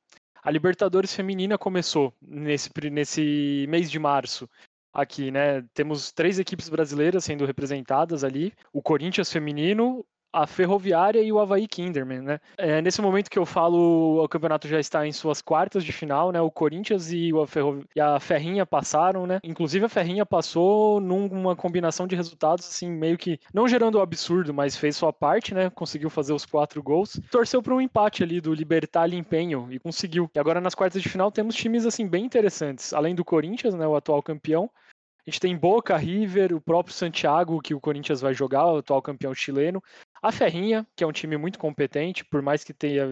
A 0.43 0.51
Libertadores 0.51 1.13
Feminina 1.13 1.57
começou 1.57 2.13
nesse, 2.21 2.69
nesse 2.91 3.65
mês 3.69 3.89
de 3.89 3.99
março. 3.99 4.49
aqui, 4.93 5.31
né? 5.31 5.63
Temos 5.73 6.11
três 6.11 6.39
equipes 6.39 6.69
brasileiras 6.69 7.23
sendo 7.23 7.45
representadas 7.45 8.23
ali: 8.23 8.53
o 8.73 8.81
Corinthians 8.81 9.31
feminino, 9.31 10.05
a 10.41 10.47
Ferroviária 10.47 11.21
e 11.21 11.31
o 11.31 11.39
Havaí 11.39 11.67
Kinderman, 11.67 12.21
né? 12.21 12.39
É, 12.57 12.81
nesse 12.81 13.01
momento 13.01 13.29
que 13.29 13.39
eu 13.39 13.45
falo, 13.45 14.23
o 14.23 14.27
campeonato 14.29 14.67
já 14.67 14.79
está 14.79 15.05
em 15.05 15.11
suas 15.11 15.41
quartas 15.41 15.83
de 15.83 15.91
final, 15.91 16.31
né? 16.31 16.39
O 16.39 16.51
Corinthians 16.51 17.11
e 17.11 17.31
a, 17.31 17.47
Ferro... 17.47 17.83
e 17.95 17.99
a 17.99 18.19
Ferrinha 18.19 18.65
passaram, 18.65 19.25
né? 19.25 19.39
Inclusive 19.43 19.85
a 19.85 19.89
Ferrinha 19.89 20.25
passou 20.25 20.99
numa 20.99 21.55
combinação 21.55 22.05
de 22.05 22.15
resultados, 22.15 22.67
assim, 22.67 22.89
meio 22.89 23.17
que 23.17 23.39
não 23.53 23.67
gerando 23.67 23.97
um 23.97 24.01
absurdo, 24.01 24.53
mas 24.53 24.77
fez 24.77 24.95
sua 24.95 25.11
parte, 25.11 25.53
né? 25.53 25.69
Conseguiu 25.69 26.09
fazer 26.09 26.33
os 26.33 26.45
quatro 26.45 26.81
gols. 26.83 27.19
Torceu 27.31 27.61
para 27.61 27.73
um 27.73 27.81
empate 27.81 28.23
ali 28.23 28.39
do 28.39 28.53
Libertar 28.53 29.07
Empenho 29.13 29.67
e 29.71 29.79
conseguiu. 29.79 30.29
E 30.35 30.39
agora 30.39 30.61
nas 30.61 30.75
quartas 30.75 31.01
de 31.01 31.09
final 31.09 31.31
temos 31.31 31.55
times, 31.55 31.85
assim, 31.85 32.07
bem 32.07 32.25
interessantes. 32.25 32.93
Além 32.93 33.15
do 33.15 33.25
Corinthians, 33.25 33.73
né? 33.73 33.87
O 33.87 33.95
atual 33.95 34.21
campeão. 34.21 34.69
A 35.27 35.29
gente 35.29 35.41
tem 35.41 35.57
Boca, 35.57 35.97
River, 35.97 36.53
o 36.53 36.61
próprio 36.61 36.95
Santiago, 36.95 37.61
que 37.61 37.73
o 37.73 37.81
Corinthians 37.81 38.21
vai 38.21 38.33
jogar, 38.33 38.65
o 38.65 38.77
atual 38.77 39.01
campeão 39.01 39.35
chileno. 39.35 39.83
A 40.21 40.31
Ferrinha, 40.31 40.87
que 40.95 41.03
é 41.03 41.07
um 41.07 41.11
time 41.11 41.35
muito 41.35 41.59
competente, 41.59 42.23
por 42.23 42.41
mais 42.41 42.63
que 42.63 42.73
tenha, 42.73 43.05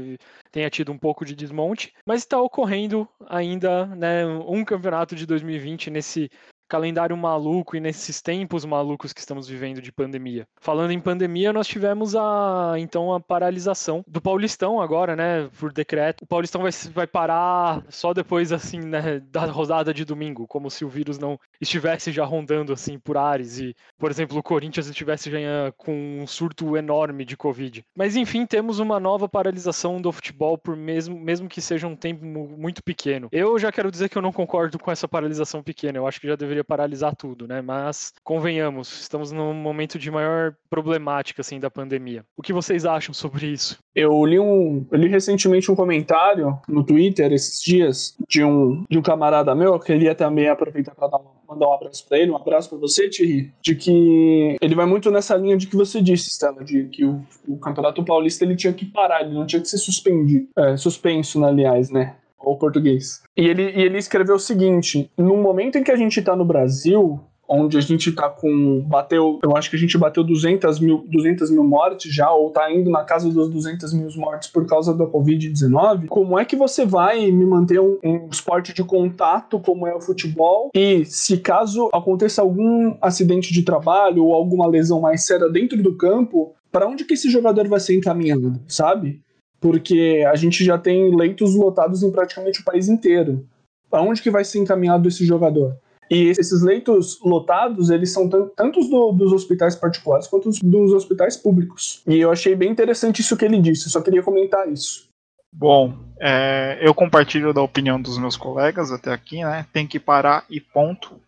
tenha 0.49 0.69
tido 0.69 0.93
um 0.93 0.97
pouco 0.97 1.25
de 1.25 1.35
desmonte, 1.35 1.93
mas 2.05 2.21
está 2.21 2.39
ocorrendo 2.39 3.05
ainda 3.27 3.85
né, 3.87 4.25
um 4.25 4.63
campeonato 4.63 5.13
de 5.13 5.25
2020 5.25 5.91
nesse 5.91 6.29
calendário 6.67 7.15
maluco 7.15 7.75
e 7.75 7.79
nesses 7.79 8.21
tempos 8.21 8.65
malucos 8.65 9.13
que 9.13 9.19
estamos 9.19 9.47
vivendo 9.47 9.81
de 9.81 9.91
pandemia. 9.91 10.47
Falando 10.59 10.91
em 10.91 10.99
pandemia, 10.99 11.53
nós 11.53 11.67
tivemos 11.67 12.15
a 12.15 12.75
então 12.77 13.13
a 13.13 13.19
paralisação 13.19 14.03
do 14.07 14.21
Paulistão 14.21 14.81
agora, 14.81 15.15
né, 15.15 15.49
por 15.59 15.71
decreto. 15.71 16.23
O 16.23 16.27
Paulistão 16.27 16.61
vai, 16.61 16.71
vai 16.93 17.07
parar 17.07 17.83
só 17.89 18.13
depois 18.13 18.51
assim, 18.51 18.79
né, 18.79 19.19
da 19.19 19.45
rodada 19.45 19.93
de 19.93 20.05
domingo, 20.05 20.47
como 20.47 20.69
se 20.69 20.83
o 20.83 20.89
vírus 20.89 21.17
não 21.17 21.39
estivesse 21.59 22.11
já 22.11 22.25
rondando 22.25 22.73
assim 22.73 22.99
por 22.99 23.17
ares 23.17 23.59
e, 23.59 23.75
por 23.97 24.11
exemplo, 24.11 24.37
o 24.37 24.43
Corinthians 24.43 24.87
estivesse 24.87 25.31
já 25.31 25.71
com 25.77 26.21
um 26.21 26.27
surto 26.27 26.75
enorme 26.77 27.25
de 27.25 27.37
covid. 27.37 27.83
Mas 27.95 28.15
enfim, 28.15 28.45
temos 28.45 28.79
uma 28.79 28.99
nova 28.99 29.27
paralisação 29.27 30.01
do 30.01 30.11
futebol 30.11 30.57
por 30.57 30.75
mesmo 30.75 31.19
mesmo 31.19 31.47
que 31.47 31.61
seja 31.61 31.87
um 31.87 31.95
tempo 31.95 32.25
muito 32.25 32.83
pequeno. 32.83 33.27
Eu 33.31 33.57
já 33.57 33.71
quero 33.71 33.91
dizer 33.91 34.09
que 34.09 34.17
eu 34.17 34.21
não 34.21 34.31
concordo 34.31 34.77
com 34.77 34.91
essa 34.91 35.07
paralisação 35.07 35.63
pequena. 35.63 35.97
Eu 35.97 36.07
acho 36.07 36.19
que 36.19 36.27
já 36.27 36.35
deveria 36.35 36.63
paralisar 36.65 37.15
tudo, 37.15 37.47
né? 37.47 37.61
Mas 37.61 38.13
convenhamos, 38.23 39.01
estamos 39.01 39.31
num 39.31 39.53
momento 39.53 39.97
de 39.97 40.11
maior 40.11 40.55
problemática 40.69 41.41
assim 41.41 41.59
da 41.59 41.69
pandemia. 41.69 42.25
O 42.35 42.41
que 42.41 42.53
vocês 42.53 42.85
acham 42.85 43.13
sobre 43.13 43.47
isso? 43.47 43.77
Eu 43.93 44.25
li 44.25 44.39
um, 44.39 44.85
eu 44.91 44.97
li 44.97 45.07
recentemente 45.07 45.71
um 45.71 45.75
comentário 45.75 46.59
no 46.67 46.83
Twitter 46.83 47.31
esses 47.31 47.61
dias 47.61 48.15
de 48.27 48.43
um 48.43 48.83
de 48.89 48.97
um 48.97 49.01
camarada 49.01 49.55
meu, 49.55 49.73
eu 49.73 49.79
queria 49.79 50.13
também 50.13 50.49
aproveitar 50.49 50.93
para 50.95 51.07
mandar 51.47 51.67
um 51.67 51.73
abraço 51.73 52.05
para 52.07 52.17
ele, 52.17 52.31
um 52.31 52.35
abraço 52.35 52.69
para 52.69 52.77
você, 52.77 53.09
Thierry, 53.09 53.53
de 53.61 53.75
que 53.75 54.57
ele 54.61 54.75
vai 54.75 54.85
muito 54.85 55.11
nessa 55.11 55.35
linha 55.35 55.57
de 55.57 55.67
que 55.67 55.75
você 55.75 56.01
disse, 56.01 56.29
Stella, 56.29 56.63
de 56.63 56.85
que 56.85 57.05
o, 57.05 57.21
o 57.47 57.57
Campeonato 57.57 58.03
Paulista 58.03 58.43
ele 58.43 58.55
tinha 58.55 58.73
que 58.73 58.85
parar, 58.85 59.21
ele 59.21 59.33
não 59.33 59.45
tinha 59.45 59.61
que 59.61 59.69
ser 59.69 59.77
suspendido, 59.77 60.47
é, 60.57 60.75
suspenso, 60.77 61.39
né, 61.39 61.47
aliás, 61.47 61.89
né? 61.89 62.15
Ou 62.45 62.57
português. 62.57 63.21
E 63.35 63.45
ele, 63.45 63.71
e 63.71 63.81
ele 63.81 63.97
escreveu 63.97 64.35
o 64.35 64.39
seguinte: 64.39 65.09
no 65.17 65.35
momento 65.37 65.77
em 65.77 65.83
que 65.83 65.91
a 65.91 65.95
gente 65.95 66.19
está 66.19 66.35
no 66.35 66.45
Brasil, 66.45 67.19
onde 67.47 67.77
a 67.77 67.81
gente 67.81 68.11
tá 68.11 68.29
com. 68.29 68.81
Bateu. 68.81 69.39
Eu 69.43 69.55
acho 69.55 69.69
que 69.69 69.75
a 69.75 69.79
gente 69.79 69.97
bateu 69.97 70.23
200 70.23 70.79
mil, 70.79 71.05
200 71.09 71.49
mil 71.51 71.63
mortes 71.63 72.13
já, 72.13 72.31
ou 72.31 72.49
tá 72.49 72.71
indo 72.71 72.89
na 72.89 73.03
casa 73.03 73.29
dos 73.29 73.49
200 73.49 73.93
mil 73.93 74.09
mortes 74.17 74.49
por 74.49 74.65
causa 74.65 74.93
da 74.93 75.05
Covid-19. 75.05 76.07
Como 76.07 76.37
é 76.39 76.45
que 76.45 76.55
você 76.55 76.85
vai 76.85 77.31
me 77.31 77.45
manter 77.45 77.79
um, 77.79 77.97
um, 78.03 78.27
esporte 78.29 78.73
de 78.73 78.83
contato 78.83 79.59
como 79.59 79.87
é 79.87 79.95
o 79.95 80.01
futebol? 80.01 80.69
E 80.73 81.05
se 81.05 81.37
caso 81.37 81.89
aconteça 81.93 82.41
algum 82.41 82.95
acidente 83.01 83.53
de 83.53 83.63
trabalho 83.63 84.25
ou 84.25 84.33
alguma 84.33 84.67
lesão 84.67 85.01
mais 85.01 85.25
séria 85.25 85.49
dentro 85.49 85.81
do 85.81 85.95
campo, 85.95 86.53
para 86.71 86.87
onde 86.87 87.05
que 87.05 87.13
esse 87.13 87.29
jogador 87.29 87.67
vai 87.67 87.79
ser 87.79 87.95
encaminhado, 87.95 88.59
sabe? 88.67 89.21
Porque 89.65 90.23
a 90.31 90.35
gente 90.35 90.63
já 90.63 90.77
tem 90.77 91.15
leitos 91.15 91.55
lotados 91.55 92.03
em 92.03 92.11
praticamente 92.11 92.61
o 92.61 92.63
país 92.63 92.87
inteiro. 92.87 93.43
Aonde 93.91 94.21
que 94.21 94.29
vai 94.29 94.45
ser 94.45 94.59
encaminhado 94.59 95.07
esse 95.07 95.25
jogador? 95.25 95.75
E 96.07 96.27
esses 96.27 96.61
leitos 96.61 97.19
lotados, 97.23 97.89
eles 97.89 98.11
são 98.11 98.29
tanto 98.29 98.79
do, 98.81 99.11
dos 99.11 99.33
hospitais 99.33 99.75
particulares 99.75 100.27
quanto 100.27 100.51
dos 100.51 100.93
hospitais 100.93 101.35
públicos. 101.35 102.03
E 102.05 102.19
eu 102.19 102.31
achei 102.31 102.53
bem 102.53 102.69
interessante 102.69 103.21
isso 103.21 103.35
que 103.35 103.43
ele 103.43 103.59
disse, 103.59 103.89
só 103.89 104.01
queria 104.01 104.21
comentar 104.21 104.71
isso. 104.71 105.09
Bom, 105.51 105.97
é, 106.21 106.77
eu 106.79 106.93
compartilho 106.93 107.51
da 107.51 107.63
opinião 107.63 107.99
dos 107.99 108.19
meus 108.19 108.37
colegas 108.37 108.91
até 108.91 109.11
aqui, 109.11 109.43
né? 109.43 109.65
Tem 109.73 109.87
que 109.87 109.99
parar 109.99 110.45
e 110.47 110.61
ponto. 110.61 111.19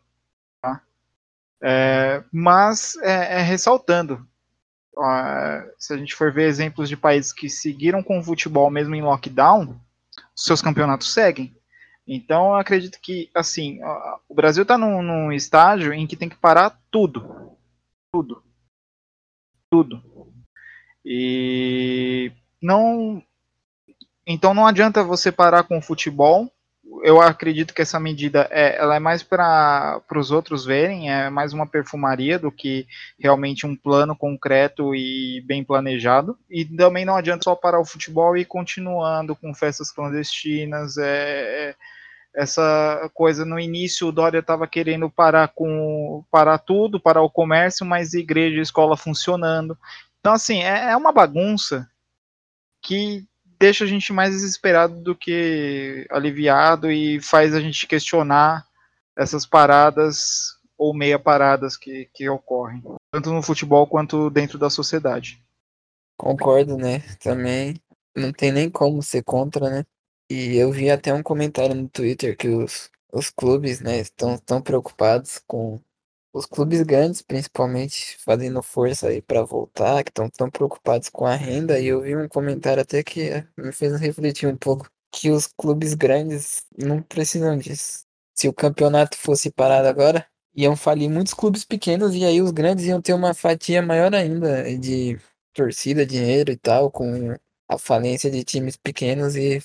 Tá? 0.62 0.80
É, 1.60 2.22
mas 2.32 2.98
é, 3.02 3.40
é 3.40 3.42
ressaltando, 4.98 5.72
se 5.78 5.94
a 5.94 5.98
gente 5.98 6.16
for 6.16 6.32
ver 6.32 6.48
exemplos 6.48 6.90
de 6.90 6.98
países 6.98 7.32
que 7.32 7.50
seguiram 7.50 8.02
com 8.02 8.20
o 8.20 8.24
futebol 8.24 8.70
mesmo 8.70 8.96
em 8.96 9.02
lockdown, 9.02 9.80
seus 10.36 10.62
campeonatos 10.62 11.14
seguem. 11.14 11.56
Então, 12.08 12.48
eu 12.48 12.56
acredito 12.56 13.00
que, 13.02 13.30
assim, 13.36 13.80
o 14.30 14.34
Brasil 14.34 14.64
está 14.64 14.78
num, 14.78 15.02
num 15.02 15.32
estágio 15.32 15.94
em 15.94 16.08
que 16.08 16.16
tem 16.16 16.30
que 16.30 16.38
parar 16.38 16.80
tudo. 16.90 17.58
Tudo. 18.12 18.42
Tudo. 19.70 20.02
E 21.04 22.32
não. 22.62 23.22
Então, 24.26 24.54
não 24.54 24.66
adianta 24.66 25.04
você 25.04 25.32
parar 25.32 25.64
com 25.64 25.78
o 25.78 25.82
futebol 25.82 26.52
eu 27.04 27.22
acredito 27.22 27.74
que 27.74 27.82
essa 27.82 28.00
medida 28.00 28.48
é, 28.52 28.78
ela 28.78 28.96
é 28.96 29.00
mais 29.00 29.24
para 29.24 30.02
os 30.16 30.32
outros 30.32 30.66
verem, 30.66 31.12
é 31.12 31.30
mais 31.30 31.54
uma 31.54 31.68
perfumaria 31.68 32.38
do 32.40 32.52
que 32.52 32.88
realmente 33.20 33.66
um 33.66 33.76
plano 33.76 34.16
concreto 34.16 34.96
e 34.96 35.42
bem 35.46 35.64
planejado. 35.64 36.38
E 36.50 36.66
também 36.66 37.06
não 37.06 37.16
adianta 37.16 37.44
só 37.44 37.56
parar 37.56 37.80
o 37.80 37.86
futebol 37.86 38.36
e 38.36 38.42
ir 38.42 38.46
continuando 38.46 39.36
com 39.36 39.54
festas 39.54 39.92
clandestinas. 39.92 40.98
É, 40.98 41.70
é, 41.70 41.76
essa 42.36 43.10
coisa 43.14 43.44
no 43.44 43.60
início 43.60 44.08
o 44.08 44.12
Dória 44.12 44.40
estava 44.40 44.68
querendo 44.68 45.10
parar 45.10 45.48
com 45.50 46.24
parar 46.30 46.60
tudo, 46.60 47.00
parar 47.00 47.22
o 47.22 47.30
comércio, 47.30 47.86
mas 47.86 48.14
igreja 48.14 48.58
e 48.58 48.62
escola 48.62 48.96
funcionando. 48.96 49.78
Então 50.20 50.34
assim 50.34 50.62
é, 50.64 50.92
é 50.92 50.98
uma 50.98 51.12
bagunça 51.12 51.90
que 52.82 53.26
deixa 53.60 53.84
a 53.84 53.88
gente 53.88 54.14
mais 54.14 54.32
desesperado 54.32 55.00
do 55.02 55.16
que 55.16 56.06
aliviado 56.10 56.92
e 56.92 57.20
faz 57.22 57.54
a 57.54 57.60
gente 57.60 57.88
questionar 57.88 58.66
essas 59.18 59.46
paradas 59.46 60.56
ou 60.78 60.94
meia 60.94 61.18
paradas 61.18 61.76
que, 61.76 62.10
que 62.14 62.30
ocorrem, 62.30 62.84
tanto 63.12 63.32
no 63.32 63.42
futebol 63.42 63.88
quanto 63.88 64.30
dentro 64.30 64.60
da 64.60 64.70
sociedade. 64.70 65.42
Concordo, 66.18 66.78
né? 66.78 67.00
Também 67.20 67.76
não 68.16 68.32
tem 68.32 68.52
nem 68.52 68.70
como 68.70 69.02
ser 69.02 69.24
contra, 69.24 69.70
né? 69.70 69.86
E 70.30 70.56
eu 70.56 70.72
vi 70.72 70.90
até 70.90 71.14
um 71.14 71.24
comentário 71.24 71.74
no 71.74 71.88
Twitter 71.88 72.36
que 72.36 72.50
os, 72.50 72.90
os 73.12 73.30
clubes, 73.30 73.80
né, 73.80 74.00
estão 74.00 74.38
tão 74.38 74.62
preocupados 74.62 75.42
com 75.48 75.80
os 76.34 76.46
clubes 76.46 76.82
grandes, 76.82 77.22
principalmente, 77.22 78.18
fazendo 78.20 78.62
força 78.62 79.08
aí 79.08 79.22
para 79.22 79.44
voltar, 79.44 80.04
que 80.04 80.12
estão 80.12 80.30
tão 80.30 80.50
preocupados 80.50 81.10
com 81.10 81.26
a 81.26 81.36
renda, 81.36 81.80
e 81.80 81.88
eu 81.88 82.02
vi 82.02 82.16
um 82.16 82.28
comentário 82.28 82.82
até 82.82 83.04
que 83.04 83.44
me 83.58 83.72
fez 83.72 84.00
refletir 84.00 84.48
um 84.48 84.58
pouco, 84.58 84.90
que 85.12 85.32
os 85.32 85.48
clubes 85.48 85.94
grandes 85.94 86.66
não 86.78 87.02
precisam 87.02 87.58
disso. 87.58 88.06
Se 88.36 88.48
o 88.48 88.54
campeonato 88.54 89.18
fosse 89.18 89.50
parado 89.52 89.88
agora, 89.88 90.28
iam 90.54 90.76
falir 90.76 91.10
muitos 91.10 91.34
clubes 91.34 91.64
pequenos, 91.66 92.14
e 92.14 92.26
aí 92.26 92.42
os 92.42 92.52
grandes 92.52 92.86
iam 92.86 93.02
ter 93.02 93.14
uma 93.14 93.34
fatia 93.34 93.82
maior 93.82 94.14
ainda 94.14 94.64
de 94.78 95.20
torcida, 95.54 96.06
dinheiro 96.06 96.52
e 96.52 96.58
tal, 96.58 96.92
com 96.92 97.36
a 97.70 97.78
falência 97.78 98.30
de 98.30 98.44
times 98.44 98.76
pequenos, 98.76 99.36
e 99.36 99.62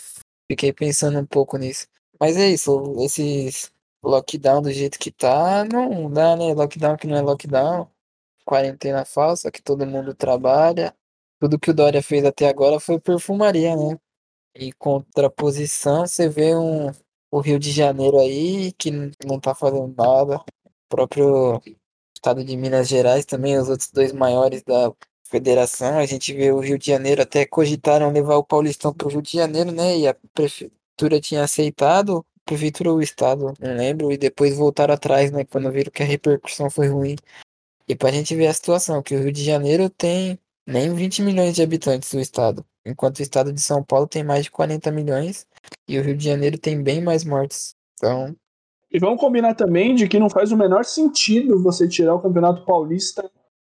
fiquei 0.51 0.73
pensando 0.73 1.19
um 1.19 1.27
pouco 1.27 1.59
nisso. 1.59 1.87
Mas 2.21 2.37
é 2.37 2.49
isso, 2.51 2.95
esses 3.01 3.72
lockdown 4.03 4.63
do 4.63 4.73
jeito 4.73 4.99
que 4.99 5.11
tá, 5.11 5.65
não 5.65 6.11
dá, 6.11 6.37
né? 6.37 6.55
Lockdown 6.55 6.97
que 6.97 7.07
não 7.07 7.17
é 7.17 7.23
lockdown, 7.23 7.89
quarentena 8.45 9.05
falsa, 9.05 9.51
que 9.51 9.63
todo 9.63 9.87
mundo 9.87 10.15
trabalha. 10.15 10.95
Tudo 11.41 11.59
que 11.59 11.71
o 11.71 11.75
Dória 11.75 12.03
fez 12.03 12.25
até 12.25 12.49
agora 12.49 12.81
foi 12.81 13.01
perfumaria, 13.01 13.77
né? 13.77 13.99
Em 14.55 14.73
contraposição, 14.73 16.07
você 16.07 16.29
vê 16.29 16.55
um, 16.57 16.91
o 17.31 17.41
Rio 17.41 17.59
de 17.59 17.71
Janeiro 17.73 18.19
aí, 18.21 18.73
que 18.73 18.91
não 19.25 19.41
tá 19.41 19.55
fazendo 19.55 19.95
nada. 19.97 20.37
O 20.39 20.45
próprio 20.89 21.61
estado 22.15 22.45
de 22.45 22.57
Minas 22.57 22.89
Gerais 22.89 23.25
também, 23.25 23.59
os 23.59 23.69
outros 23.69 23.91
dois 23.91 24.13
maiores 24.13 24.63
da 24.63 24.93
federação. 25.25 25.99
A 25.99 26.07
gente 26.07 26.33
vê 26.35 26.53
o 26.53 26.61
Rio 26.61 26.79
de 26.79 26.87
Janeiro 26.87 27.23
até 27.23 27.47
cogitaram 27.47 28.13
levar 28.13 28.37
o 28.37 28.45
Paulistão 28.45 28.93
pro 28.93 29.09
Rio 29.09 29.23
de 29.23 29.33
Janeiro, 29.33 29.73
né? 29.73 29.99
E 29.99 30.07
a 30.09 30.15
prefeitura 30.35 31.21
tinha 31.21 31.43
aceitado 31.45 32.25
prefeitura 32.45 32.91
ou 32.91 32.99
o 32.99 33.03
estado, 33.03 33.55
não 33.59 33.77
lembro, 33.77 34.13
e 34.13 34.17
depois 34.17 34.57
voltaram 34.57 34.95
atrás, 34.95 35.31
né, 35.31 35.45
quando 35.45 35.71
viram 35.71 35.91
que 35.91 36.03
a 36.03 36.07
repercussão 36.07 36.71
foi 36.71 36.89
ruim. 36.89 37.17
E 37.89 37.95
pra 37.95 38.11
gente 38.11 38.35
ver 38.35 38.47
a 38.47 38.55
situação, 38.55 39.03
que 39.03 39.15
o 39.15 39.21
Rio 39.21 39.33
de 39.33 39.45
Janeiro 39.45 39.89
tem 39.91 40.39
nem 40.67 40.95
20 40.95 41.23
milhões 41.23 41.55
de 41.55 41.63
habitantes 41.63 42.13
do 42.13 42.21
estado, 42.21 42.65
enquanto 42.87 43.19
o 43.19 43.23
estado 43.23 43.53
de 43.53 43.61
São 43.61 43.83
Paulo 43.83 44.07
tem 44.07 44.23
mais 44.23 44.45
de 44.45 44.51
40 44.51 44.91
milhões 44.91 45.47
e 45.89 45.99
o 45.99 46.03
Rio 46.03 46.17
de 46.17 46.25
Janeiro 46.25 46.59
tem 46.59 46.83
bem 46.83 47.01
mais 47.01 47.25
mortes. 47.25 47.75
Então, 47.95 48.35
E 48.91 48.99
vamos 48.99 49.21
combinar 49.21 49.55
também 49.55 49.95
de 49.95 50.09
que 50.09 50.19
não 50.19 50.29
faz 50.29 50.53
o 50.53 50.57
menor 50.57 50.85
sentido 50.85 51.63
você 51.63 51.89
tirar 51.89 52.15
o 52.15 52.21
Campeonato 52.21 52.65
Paulista 52.65 53.31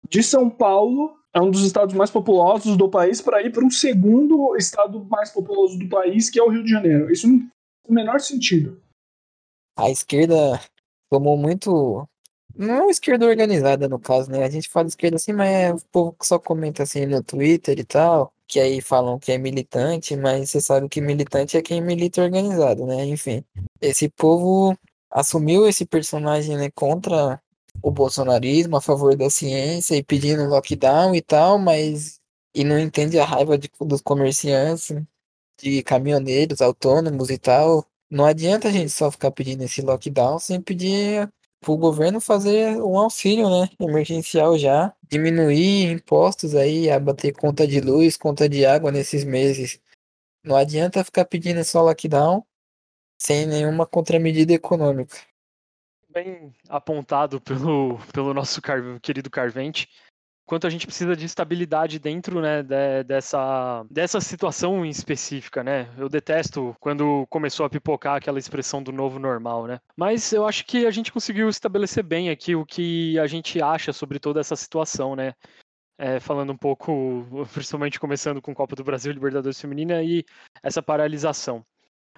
de 0.09 0.24
São 0.24 0.50
Paulo, 0.50 1.15
é 1.33 1.41
um 1.41 1.51
dos 1.51 1.65
estados 1.65 1.93
mais 1.93 2.09
populosos 2.09 2.77
do 2.77 2.89
país, 2.89 3.21
para 3.21 3.41
ir 3.41 3.51
para 3.51 3.65
um 3.65 3.69
segundo 3.69 4.55
estado 4.55 5.03
mais 5.05 5.29
populoso 5.29 5.77
do 5.77 5.89
país, 5.89 6.29
que 6.29 6.39
é 6.39 6.43
o 6.43 6.50
Rio 6.50 6.63
de 6.63 6.69
Janeiro. 6.69 7.12
Isso 7.12 7.27
não 7.27 7.47
o 7.88 7.94
menor 7.94 8.20
sentido. 8.20 8.82
A 9.75 9.89
esquerda 9.89 10.60
tomou 11.10 11.38
muito. 11.38 12.08
Não 12.56 12.88
é 12.88 12.89
esquerda 12.89 13.27
organizada, 13.27 13.88
no 13.88 14.00
caso, 14.00 14.32
né? 14.32 14.44
A 14.44 14.50
gente 14.50 14.70
fala 14.70 14.88
esquerda 14.88 15.17
assim, 15.17 15.34
mas 15.34 15.50
é 15.50 15.74
o 15.74 15.79
povo 15.91 16.13
que 16.13 16.25
só 16.25 16.39
comenta 16.39 16.84
assim 16.84 17.06
no 17.06 17.24
Twitter 17.24 17.79
e 17.79 17.84
tal, 17.84 18.34
que 18.48 18.60
aí 18.60 18.82
falam 18.82 19.20
que 19.20 19.32
é 19.32 19.38
militante, 19.38 20.15
mas 20.15 20.50
você 20.50 20.62
sabe 20.62 20.89
que 20.89 21.00
militante 21.00 21.56
é 21.58 21.62
quem 21.62 21.82
milita 21.82 22.24
organizado, 22.24 22.86
né? 22.86 23.06
Enfim, 23.06 23.44
esse 23.79 24.10
povo 24.10 24.75
assumiu 25.12 25.67
esse 25.67 25.86
personagem 25.86 26.58
né, 26.58 26.70
contra 26.72 27.41
o 27.82 27.91
bolsonarismo, 27.91 28.77
a 28.77 28.82
favor 28.82 29.15
da 29.15 29.29
ciência 29.29 29.96
e 29.96 30.03
pedindo 30.03 30.48
lockdown 30.48 31.15
e 31.15 31.22
tal, 31.22 31.60
mas 31.60 32.20
e 32.53 32.63
não 32.63 32.79
entende 32.79 33.20
a 33.20 33.25
raiva 33.25 33.58
de, 33.58 33.70
dos 33.79 34.01
comerciantes, 34.01 34.91
de 35.60 35.84
caminhoneiros 35.84 36.62
autônomos 36.62 37.30
e 37.30 37.38
tal. 37.38 37.86
Não 38.10 38.26
adianta 38.26 38.68
a 38.70 38.72
gente 38.72 38.90
só 38.90 39.12
ficar 39.12 39.32
pedindo 39.32 39.64
esse 39.64 39.82
lockdown 39.82 40.40
sem 40.40 40.62
pedir 40.62 41.30
para 41.60 41.72
o 41.72 41.78
governo 41.78 42.22
fazer 42.22 42.82
um 42.82 42.98
auxílio, 42.98 43.50
né, 43.50 43.70
emergencial 43.80 44.58
já, 44.58 44.94
diminuir 45.04 45.92
impostos 45.92 46.56
aí, 46.56 46.90
abater 46.90 47.34
conta 47.34 47.68
de 47.68 47.82
luz, 47.82 48.16
conta 48.16 48.48
de 48.48 48.66
água 48.66 48.92
nesses 48.92 49.24
meses. 49.24 49.82
Não 50.44 50.56
adianta 50.56 51.04
ficar 51.04 51.26
pedindo 51.26 51.64
só 51.64 51.82
lockdown 51.82 52.46
sem 53.20 53.46
nenhuma 53.46 53.86
contramedida 53.86 54.54
econômica. 54.54 55.18
Bem 56.10 56.54
apontado 56.70 57.42
pelo, 57.42 58.00
pelo 58.14 58.34
nosso 58.34 58.62
car, 58.62 58.82
querido 59.02 59.30
Carvente, 59.30 59.90
quanto 60.48 60.66
a 60.66 60.70
gente 60.70 60.88
precisa 60.88 61.16
de 61.16 61.25
estabilidade 61.25 62.00
dentro 62.00 62.42
né, 62.42 62.63
de, 62.63 63.04
dessa, 63.04 63.86
dessa 63.92 64.22
situação 64.22 64.86
em 64.86 64.89
específica, 64.89 65.62
né? 65.62 65.94
Eu 65.98 66.08
detesto 66.08 66.75
quando 66.80 67.27
começou 67.30 67.66
a 67.66 67.70
pipocar 67.70 68.16
aquela 68.16 68.39
expressão 68.39 68.82
do 68.82 68.94
novo 68.94 69.20
normal, 69.20 69.68
né? 69.68 69.80
Mas 69.96 70.32
eu 70.32 70.48
acho 70.48 70.66
que 70.66 70.88
a 70.88 70.92
gente 70.92 71.12
conseguiu 71.12 71.50
estabelecer 71.50 72.04
bem 72.04 72.30
aqui 72.30 72.56
o 72.56 72.66
que 72.66 73.20
a 73.20 73.27
gente 73.27 73.62
acha 73.62 73.92
sobre 73.92 74.20
toda 74.20 74.39
essa 74.39 74.56
situação, 74.56 75.16
né? 75.16 75.34
É, 76.00 76.20
falando 76.20 76.54
um 76.54 76.58
pouco, 76.58 77.25
principalmente 77.54 78.00
começando 78.00 78.42
com 78.42 78.56
Copa 78.56 78.75
do 78.75 78.84
Brasil, 78.84 79.12
Libertadores 79.12 79.60
Feminina 79.60 80.01
e 80.01 80.24
essa 80.63 80.82
paralisação. 80.82 81.66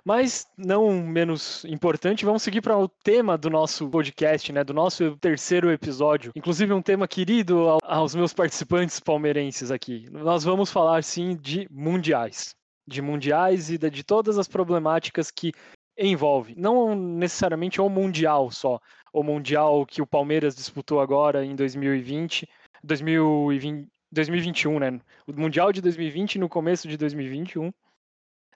Mas, 0.04 0.48
não 0.58 1.02
menos 1.02 1.66
importante, 1.66 2.26
vamos 2.26 2.44
seguir 2.44 2.62
para 2.62 2.78
o 2.78 2.88
tema 2.88 3.38
do 3.38 3.50
nosso 3.50 3.90
podcast, 3.90 4.52
né? 4.52 4.64
Do 4.64 4.74
nosso 4.74 5.18
terceiro 5.18 5.72
episódio. 5.72 6.32
Inclusive, 6.36 6.74
um 6.74 6.82
tema 6.82 7.08
querido 7.08 7.78
aos 7.84 8.16
meus 8.16 8.34
participantes 8.34 9.00
palmeirenses 9.00 9.72
aqui. 9.72 10.06
Nós 10.12 10.44
vamos 10.44 10.72
falar, 10.72 11.04
sim, 11.04 11.36
de 11.36 11.68
mundiais. 11.72 12.56
De 12.88 13.02
mundiais 13.02 13.70
e 13.70 13.78
de 13.78 14.04
todas 14.04 14.38
as 14.38 14.48
problemáticas 14.48 15.30
que 15.30 15.52
envolve. 15.98 16.56
Não 16.58 16.96
necessariamente 16.96 17.82
o 17.82 17.90
Mundial 17.90 18.50
só. 18.50 18.80
O 19.12 19.22
Mundial 19.22 19.86
que 19.86 20.02
o 20.02 20.08
Palmeiras 20.08 20.56
disputou 20.56 21.00
agora 21.00 21.46
em 21.46 21.56
2020, 21.56 22.48
2020 22.84 23.88
2021, 24.12 24.80
né? 24.80 25.00
O 25.28 25.34
Mundial 25.34 25.72
de 25.72 25.82
2020 25.82 26.40
no 26.40 26.50
começo 26.50 26.88
de 26.88 26.98
2021 26.98 27.72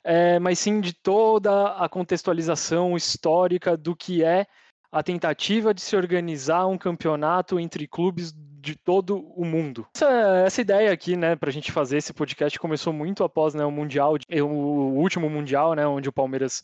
é, 0.04 0.40
mas 0.40 0.60
sim 0.60 0.82
de 0.82 0.94
toda 0.94 1.74
a 1.78 1.88
contextualização 1.88 2.96
histórica 2.98 3.78
do 3.78 3.96
que 3.96 4.24
é 4.24 4.46
a 4.92 5.02
tentativa 5.02 5.74
de 5.74 5.82
se 5.82 5.96
organizar 5.96 6.68
um 6.68 6.78
campeonato 6.78 7.60
entre 7.60 7.88
clubes 7.88 8.34
de 8.36 8.76
todo 8.76 9.20
o 9.36 9.44
mundo. 9.44 9.86
Essa, 9.96 10.10
essa 10.46 10.62
ideia 10.62 10.92
aqui, 10.92 11.18
né, 11.18 11.36
para 11.36 11.50
a 11.50 11.54
gente 11.54 11.72
fazer 11.72 11.98
esse 11.98 12.14
podcast 12.14 12.58
começou 12.60 12.94
muito 12.94 13.24
após 13.24 13.54
né, 13.54 13.66
o 13.66 13.72
Mundial, 13.72 14.16
o 14.32 14.46
último 14.46 15.30
Mundial, 15.30 15.74
né, 15.74 15.86
onde 15.86 16.08
o 16.08 16.14
Palmeiras 16.14 16.64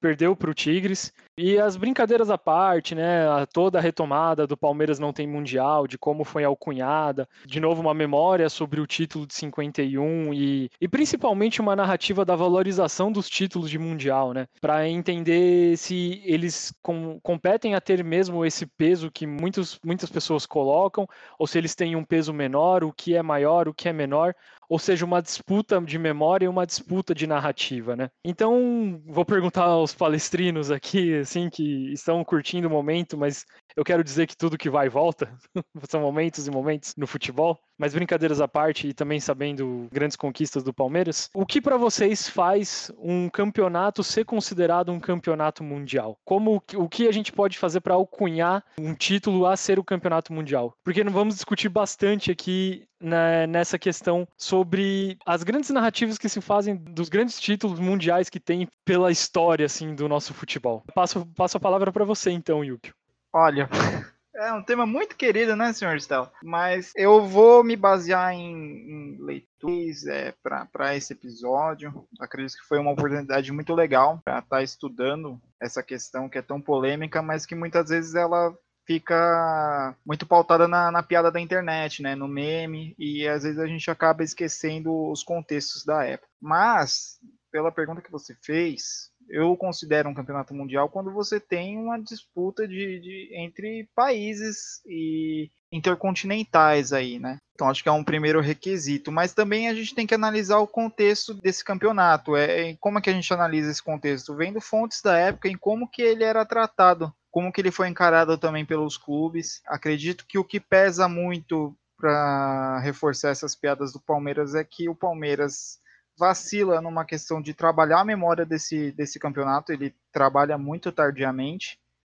perdeu 0.00 0.34
para 0.34 0.50
o 0.50 0.54
Tigres. 0.54 1.12
E 1.36 1.56
as 1.56 1.76
brincadeiras 1.76 2.30
à 2.30 2.36
parte, 2.36 2.94
né? 2.94 3.24
Toda 3.52 3.78
a 3.78 3.80
retomada 3.80 4.46
do 4.46 4.56
Palmeiras 4.56 4.98
não 4.98 5.12
tem 5.12 5.26
mundial, 5.26 5.86
de 5.86 5.96
como 5.96 6.24
foi 6.24 6.42
alcunhada, 6.42 7.28
de 7.46 7.60
novo 7.60 7.80
uma 7.80 7.94
memória 7.94 8.48
sobre 8.48 8.80
o 8.80 8.86
título 8.86 9.24
de 9.24 9.34
51 9.34 10.34
e, 10.34 10.68
e 10.80 10.88
principalmente 10.88 11.60
uma 11.60 11.76
narrativa 11.76 12.24
da 12.24 12.34
valorização 12.34 13.12
dos 13.12 13.28
títulos 13.28 13.70
de 13.70 13.78
mundial, 13.78 14.32
né? 14.32 14.46
Para 14.60 14.88
entender 14.88 15.76
se 15.76 16.20
eles 16.24 16.74
com, 16.82 17.20
competem 17.22 17.74
a 17.76 17.80
ter 17.80 18.02
mesmo 18.02 18.44
esse 18.44 18.66
peso 18.66 19.10
que 19.10 19.26
muitos, 19.26 19.78
muitas 19.84 20.10
pessoas 20.10 20.44
colocam, 20.44 21.06
ou 21.38 21.46
se 21.46 21.56
eles 21.56 21.74
têm 21.76 21.94
um 21.94 22.04
peso 22.04 22.32
menor, 22.32 22.82
o 22.82 22.92
que 22.92 23.14
é 23.14 23.22
maior, 23.22 23.68
o 23.68 23.74
que 23.74 23.88
é 23.88 23.92
menor, 23.92 24.34
ou 24.68 24.78
seja, 24.78 25.04
uma 25.04 25.22
disputa 25.22 25.80
de 25.80 25.98
memória 25.98 26.44
e 26.44 26.48
uma 26.48 26.66
disputa 26.66 27.14
de 27.14 27.26
narrativa, 27.26 27.96
né? 27.96 28.10
Então, 28.24 29.00
vou 29.06 29.24
perguntar 29.24 29.64
aos 29.64 29.94
palestrinos 29.94 30.70
aqui, 30.70 31.18
assim, 31.18 31.48
que 31.48 31.92
estão 31.92 32.22
curtindo 32.24 32.68
o 32.68 32.70
momento, 32.70 33.16
mas 33.16 33.46
eu 33.76 33.84
quero 33.84 34.04
dizer 34.04 34.26
que 34.26 34.36
tudo 34.36 34.58
que 34.58 34.68
vai 34.68 34.86
e 34.86 34.90
volta 34.90 35.34
são 35.88 36.00
momentos 36.00 36.46
e 36.46 36.50
momentos 36.50 36.94
no 36.96 37.06
futebol. 37.06 37.58
Mas 37.78 37.94
brincadeiras 37.94 38.40
à 38.40 38.48
parte 38.48 38.88
e 38.88 38.92
também 38.92 39.20
sabendo 39.20 39.88
grandes 39.92 40.16
conquistas 40.16 40.62
do 40.62 40.72
Palmeiras, 40.72 41.30
o 41.32 41.46
que 41.46 41.60
para 41.60 41.76
vocês 41.76 42.28
faz 42.28 42.90
um 42.98 43.28
campeonato 43.28 44.02
ser 44.02 44.24
considerado 44.24 44.90
um 44.90 44.98
campeonato 44.98 45.62
mundial? 45.62 46.18
Como 46.24 46.62
o 46.74 46.88
que 46.88 47.06
a 47.06 47.12
gente 47.12 47.32
pode 47.32 47.56
fazer 47.56 47.80
para 47.80 47.94
alcunhar 47.94 48.64
um 48.78 48.94
título 48.94 49.46
a 49.46 49.56
ser 49.56 49.78
o 49.78 49.84
campeonato 49.84 50.32
mundial? 50.32 50.74
Porque 50.82 51.04
não 51.04 51.12
vamos 51.12 51.36
discutir 51.36 51.68
bastante 51.68 52.30
aqui 52.30 52.88
né, 53.00 53.46
nessa 53.46 53.78
questão 53.78 54.26
sobre 54.36 55.16
as 55.24 55.42
grandes 55.42 55.70
narrativas 55.70 56.18
que 56.18 56.28
se 56.28 56.40
fazem 56.40 56.76
dos 56.76 57.08
grandes 57.08 57.40
títulos 57.40 57.78
mundiais 57.78 58.28
que 58.28 58.40
tem 58.40 58.68
pela 58.84 59.10
história 59.10 59.66
assim 59.66 59.94
do 59.94 60.08
nosso 60.08 60.34
futebol. 60.34 60.82
Passo, 60.94 61.24
passo 61.36 61.56
a 61.56 61.60
palavra 61.60 61.92
para 61.92 62.04
você 62.04 62.30
então, 62.30 62.64
Yukio. 62.64 62.94
Olha, 63.32 63.68
é 64.38 64.52
um 64.52 64.62
tema 64.62 64.86
muito 64.86 65.16
querido, 65.16 65.56
né, 65.56 65.72
senhor 65.72 66.00
Stel? 66.00 66.30
Mas 66.42 66.92
eu 66.96 67.26
vou 67.26 67.64
me 67.64 67.76
basear 67.76 68.32
em, 68.32 68.52
em 68.52 69.18
leituras 69.20 70.06
é, 70.06 70.32
para 70.42 70.96
esse 70.96 71.12
episódio. 71.12 72.06
Acredito 72.20 72.56
que 72.58 72.68
foi 72.68 72.78
uma 72.78 72.92
oportunidade 72.92 73.52
muito 73.52 73.74
legal 73.74 74.20
para 74.24 74.38
estar 74.38 74.56
tá 74.56 74.62
estudando 74.62 75.40
essa 75.60 75.82
questão 75.82 76.28
que 76.28 76.38
é 76.38 76.42
tão 76.42 76.60
polêmica, 76.60 77.20
mas 77.20 77.44
que 77.44 77.54
muitas 77.54 77.88
vezes 77.88 78.14
ela 78.14 78.54
fica 78.86 79.94
muito 80.06 80.24
pautada 80.24 80.66
na, 80.66 80.90
na, 80.90 81.02
piada 81.02 81.30
da 81.30 81.40
internet, 81.40 82.02
né, 82.02 82.14
no 82.14 82.26
meme, 82.26 82.94
e 82.98 83.28
às 83.28 83.42
vezes 83.42 83.58
a 83.58 83.66
gente 83.66 83.90
acaba 83.90 84.22
esquecendo 84.22 85.10
os 85.10 85.22
contextos 85.22 85.84
da 85.84 86.04
época. 86.04 86.30
Mas, 86.40 87.18
pela 87.52 87.70
pergunta 87.70 88.00
que 88.00 88.10
você 88.10 88.34
fez, 88.42 89.10
eu 89.28 89.56
considero 89.56 90.08
um 90.08 90.14
campeonato 90.14 90.54
mundial 90.54 90.88
quando 90.88 91.12
você 91.12 91.38
tem 91.38 91.78
uma 91.78 91.98
disputa 92.00 92.66
de, 92.66 93.00
de, 93.00 93.30
entre 93.34 93.88
países 93.94 94.80
e 94.86 95.50
intercontinentais 95.70 96.92
aí, 96.92 97.18
né? 97.18 97.38
Então 97.54 97.68
acho 97.68 97.82
que 97.82 97.88
é 97.88 97.92
um 97.92 98.04
primeiro 98.04 98.40
requisito, 98.40 99.12
mas 99.12 99.34
também 99.34 99.68
a 99.68 99.74
gente 99.74 99.94
tem 99.94 100.06
que 100.06 100.14
analisar 100.14 100.58
o 100.58 100.66
contexto 100.66 101.34
desse 101.34 101.64
campeonato. 101.64 102.36
É, 102.36 102.74
como 102.80 102.98
é 102.98 103.02
que 103.02 103.10
a 103.10 103.12
gente 103.12 103.32
analisa 103.32 103.70
esse 103.70 103.82
contexto? 103.82 104.34
Vendo 104.34 104.60
fontes 104.60 105.02
da 105.02 105.16
época 105.18 105.48
em 105.48 105.56
como 105.56 105.88
que 105.88 106.00
ele 106.00 106.24
era 106.24 106.44
tratado, 106.46 107.12
como 107.30 107.52
que 107.52 107.60
ele 107.60 107.70
foi 107.70 107.88
encarado 107.88 108.38
também 108.38 108.64
pelos 108.64 108.96
clubes. 108.96 109.60
Acredito 109.66 110.24
que 110.26 110.38
o 110.38 110.44
que 110.44 110.60
pesa 110.60 111.08
muito 111.08 111.76
para 111.98 112.78
reforçar 112.78 113.30
essas 113.30 113.56
piadas 113.56 113.92
do 113.92 114.00
Palmeiras 114.00 114.54
é 114.54 114.62
que 114.62 114.88
o 114.88 114.94
Palmeiras 114.94 115.80
vacila 116.18 116.80
numa 116.80 117.04
questão 117.04 117.40
de 117.40 117.54
trabalhar 117.54 118.00
a 118.00 118.04
memória 118.04 118.44
desse, 118.44 118.90
desse 118.92 119.18
campeonato, 119.18 119.72
ele 119.72 119.94
trabalha 120.12 120.58
muito 120.58 120.90
tardiamente. 120.90 121.78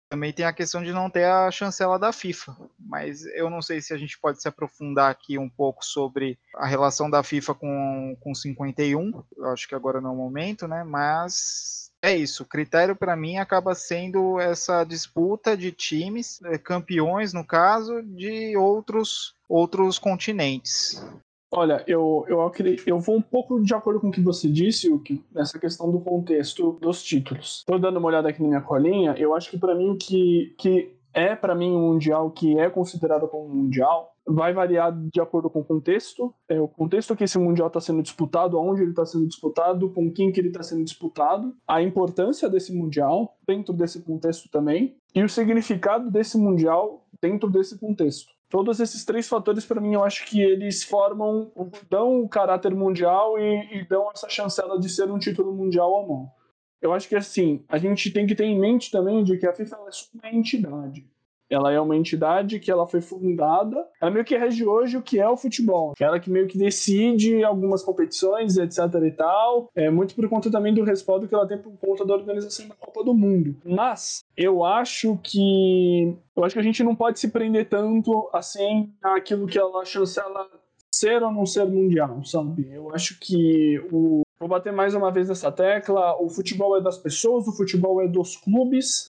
Também 0.08 0.32
tem 0.32 0.46
a 0.46 0.52
questão 0.52 0.82
de 0.82 0.90
não 0.90 1.10
ter 1.10 1.24
a 1.24 1.50
chancela 1.50 1.98
da 1.98 2.12
FIFA, 2.12 2.56
mas 2.78 3.26
eu 3.26 3.50
não 3.50 3.60
sei 3.60 3.82
se 3.82 3.92
a 3.92 3.98
gente 3.98 4.18
pode 4.18 4.40
se 4.40 4.48
aprofundar 4.48 5.10
aqui 5.10 5.36
um 5.36 5.50
pouco 5.50 5.84
sobre 5.84 6.38
a 6.54 6.66
relação 6.66 7.10
da 7.10 7.22
FIFA 7.22 7.54
com, 7.54 8.16
com 8.18 8.34
51, 8.34 9.22
eu 9.36 9.46
acho 9.50 9.68
que 9.68 9.74
agora 9.74 10.00
não 10.00 10.10
é 10.10 10.12
o 10.14 10.16
momento, 10.16 10.66
né? 10.66 10.82
Mas 10.82 11.92
é 12.00 12.16
isso, 12.16 12.42
o 12.44 12.46
critério 12.46 12.96
para 12.96 13.16
mim 13.16 13.36
acaba 13.36 13.74
sendo 13.74 14.40
essa 14.40 14.82
disputa 14.84 15.54
de 15.54 15.72
times, 15.72 16.40
eh, 16.44 16.56
campeões 16.56 17.34
no 17.34 17.44
caso, 17.44 18.02
de 18.02 18.56
outros 18.56 19.34
outros 19.48 19.98
continentes. 19.98 21.02
Olha, 21.50 21.82
eu, 21.86 22.26
eu, 22.28 22.52
eu 22.86 22.98
vou 23.00 23.16
um 23.16 23.22
pouco 23.22 23.62
de 23.62 23.74
acordo 23.74 24.00
com 24.00 24.08
o 24.08 24.12
que 24.12 24.20
você 24.20 24.48
disse, 24.48 24.90
o 24.90 24.98
que, 24.98 25.24
nessa 25.32 25.58
questão 25.58 25.90
do 25.90 26.00
contexto 26.00 26.72
dos 26.80 27.02
títulos. 27.02 27.60
Estou 27.60 27.78
dando 27.78 27.98
uma 27.98 28.08
olhada 28.08 28.28
aqui 28.28 28.42
na 28.42 28.48
minha 28.48 28.60
colinha, 28.60 29.14
eu 29.16 29.34
acho 29.34 29.50
que 29.50 29.58
para 29.58 29.74
mim 29.74 29.96
que, 29.96 30.54
que 30.58 30.98
é 31.12 31.34
para 31.34 31.54
mim 31.54 31.70
um 31.70 31.80
mundial 31.80 32.30
que 32.30 32.58
é 32.58 32.68
considerado 32.68 33.26
como 33.28 33.46
um 33.46 33.62
mundial. 33.62 34.14
Vai 34.30 34.52
variar 34.52 34.94
de 34.94 35.20
acordo 35.22 35.48
com 35.48 35.60
o 35.60 35.64
contexto, 35.64 36.34
é, 36.46 36.60
o 36.60 36.68
contexto 36.68 37.16
que 37.16 37.24
esse 37.24 37.38
mundial 37.38 37.68
está 37.68 37.80
sendo 37.80 38.02
disputado, 38.02 38.58
aonde 38.58 38.82
ele 38.82 38.90
está 38.90 39.06
sendo 39.06 39.26
disputado, 39.26 39.90
com 39.90 40.12
quem 40.12 40.30
que 40.30 40.38
ele 40.38 40.48
está 40.48 40.62
sendo 40.62 40.84
disputado, 40.84 41.56
a 41.66 41.82
importância 41.82 42.46
desse 42.48 42.74
mundial 42.76 43.38
dentro 43.46 43.72
desse 43.72 44.02
contexto 44.02 44.50
também 44.50 44.96
e 45.14 45.22
o 45.22 45.28
significado 45.30 46.10
desse 46.10 46.36
mundial 46.36 47.06
dentro 47.22 47.48
desse 47.48 47.78
contexto. 47.78 48.37
Todos 48.48 48.80
esses 48.80 49.04
três 49.04 49.28
fatores, 49.28 49.66
para 49.66 49.80
mim, 49.80 49.94
eu 49.94 50.02
acho 50.02 50.24
que 50.26 50.40
eles 50.40 50.82
formam, 50.82 51.52
dão 51.90 52.22
o 52.22 52.28
caráter 52.28 52.74
mundial 52.74 53.38
e, 53.38 53.78
e 53.78 53.84
dão 53.86 54.10
essa 54.10 54.28
chancela 54.28 54.78
de 54.80 54.88
ser 54.88 55.10
um 55.10 55.18
título 55.18 55.52
mundial 55.52 55.90
ou 55.92 56.08
não 56.08 56.38
eu 56.80 56.92
acho 56.92 57.08
que 57.08 57.16
assim, 57.16 57.64
a 57.68 57.78
gente 57.78 58.10
tem 58.10 58.26
que 58.26 58.34
ter 58.34 58.44
em 58.44 58.58
mente 58.58 58.90
também 58.90 59.24
de 59.24 59.36
que 59.36 59.46
a 59.46 59.52
FIFA 59.52 59.76
é 59.76 59.78
uma 59.78 60.30
entidade. 60.32 61.06
Ela 61.50 61.72
é 61.72 61.80
uma 61.80 61.96
entidade 61.96 62.58
que 62.58 62.70
ela 62.70 62.86
foi 62.86 63.00
fundada, 63.00 63.86
ela 64.00 64.10
meio 64.10 64.24
que 64.24 64.36
rege 64.36 64.64
hoje 64.64 64.96
o 64.96 65.02
que 65.02 65.18
é 65.18 65.28
o 65.28 65.36
futebol. 65.36 65.94
Ela 65.98 66.20
que 66.20 66.30
meio 66.30 66.46
que 66.46 66.58
decide 66.58 67.42
algumas 67.42 67.82
competições, 67.82 68.56
etc 68.56 68.78
e 69.04 69.10
tal, 69.10 69.70
é 69.74 69.90
muito 69.90 70.14
por 70.14 70.28
conta 70.28 70.50
também 70.50 70.74
do 70.74 70.84
respaldo 70.84 71.26
que 71.26 71.34
ela 71.34 71.46
tem 71.46 71.58
por 71.58 71.72
conta 71.78 72.04
da 72.04 72.14
organização 72.14 72.68
da 72.68 72.74
Copa 72.74 73.02
do 73.04 73.14
Mundo. 73.14 73.56
Mas 73.64 74.24
eu 74.36 74.64
acho 74.64 75.18
que 75.22 76.16
eu 76.36 76.44
acho 76.44 76.54
que 76.54 76.60
a 76.60 76.64
gente 76.64 76.84
não 76.84 76.94
pode 76.94 77.18
se 77.18 77.28
prender 77.28 77.68
tanto 77.68 78.28
assim 78.32 78.92
àquilo 79.02 79.46
que 79.46 79.58
ela 79.58 79.84
chancela 79.84 80.48
ser 80.94 81.22
ou 81.22 81.32
não 81.32 81.46
ser 81.46 81.64
mundial, 81.66 82.24
sabe? 82.24 82.68
Eu 82.72 82.94
acho 82.94 83.18
que 83.20 83.78
o 83.92 84.22
Vou 84.38 84.48
bater 84.48 84.72
mais 84.72 84.94
uma 84.94 85.10
vez 85.10 85.28
nessa 85.28 85.50
tecla. 85.50 86.16
O 86.22 86.28
futebol 86.28 86.76
é 86.76 86.80
das 86.80 86.96
pessoas, 86.96 87.48
o 87.48 87.56
futebol 87.56 88.00
é 88.00 88.06
dos 88.06 88.36
clubes. 88.36 89.10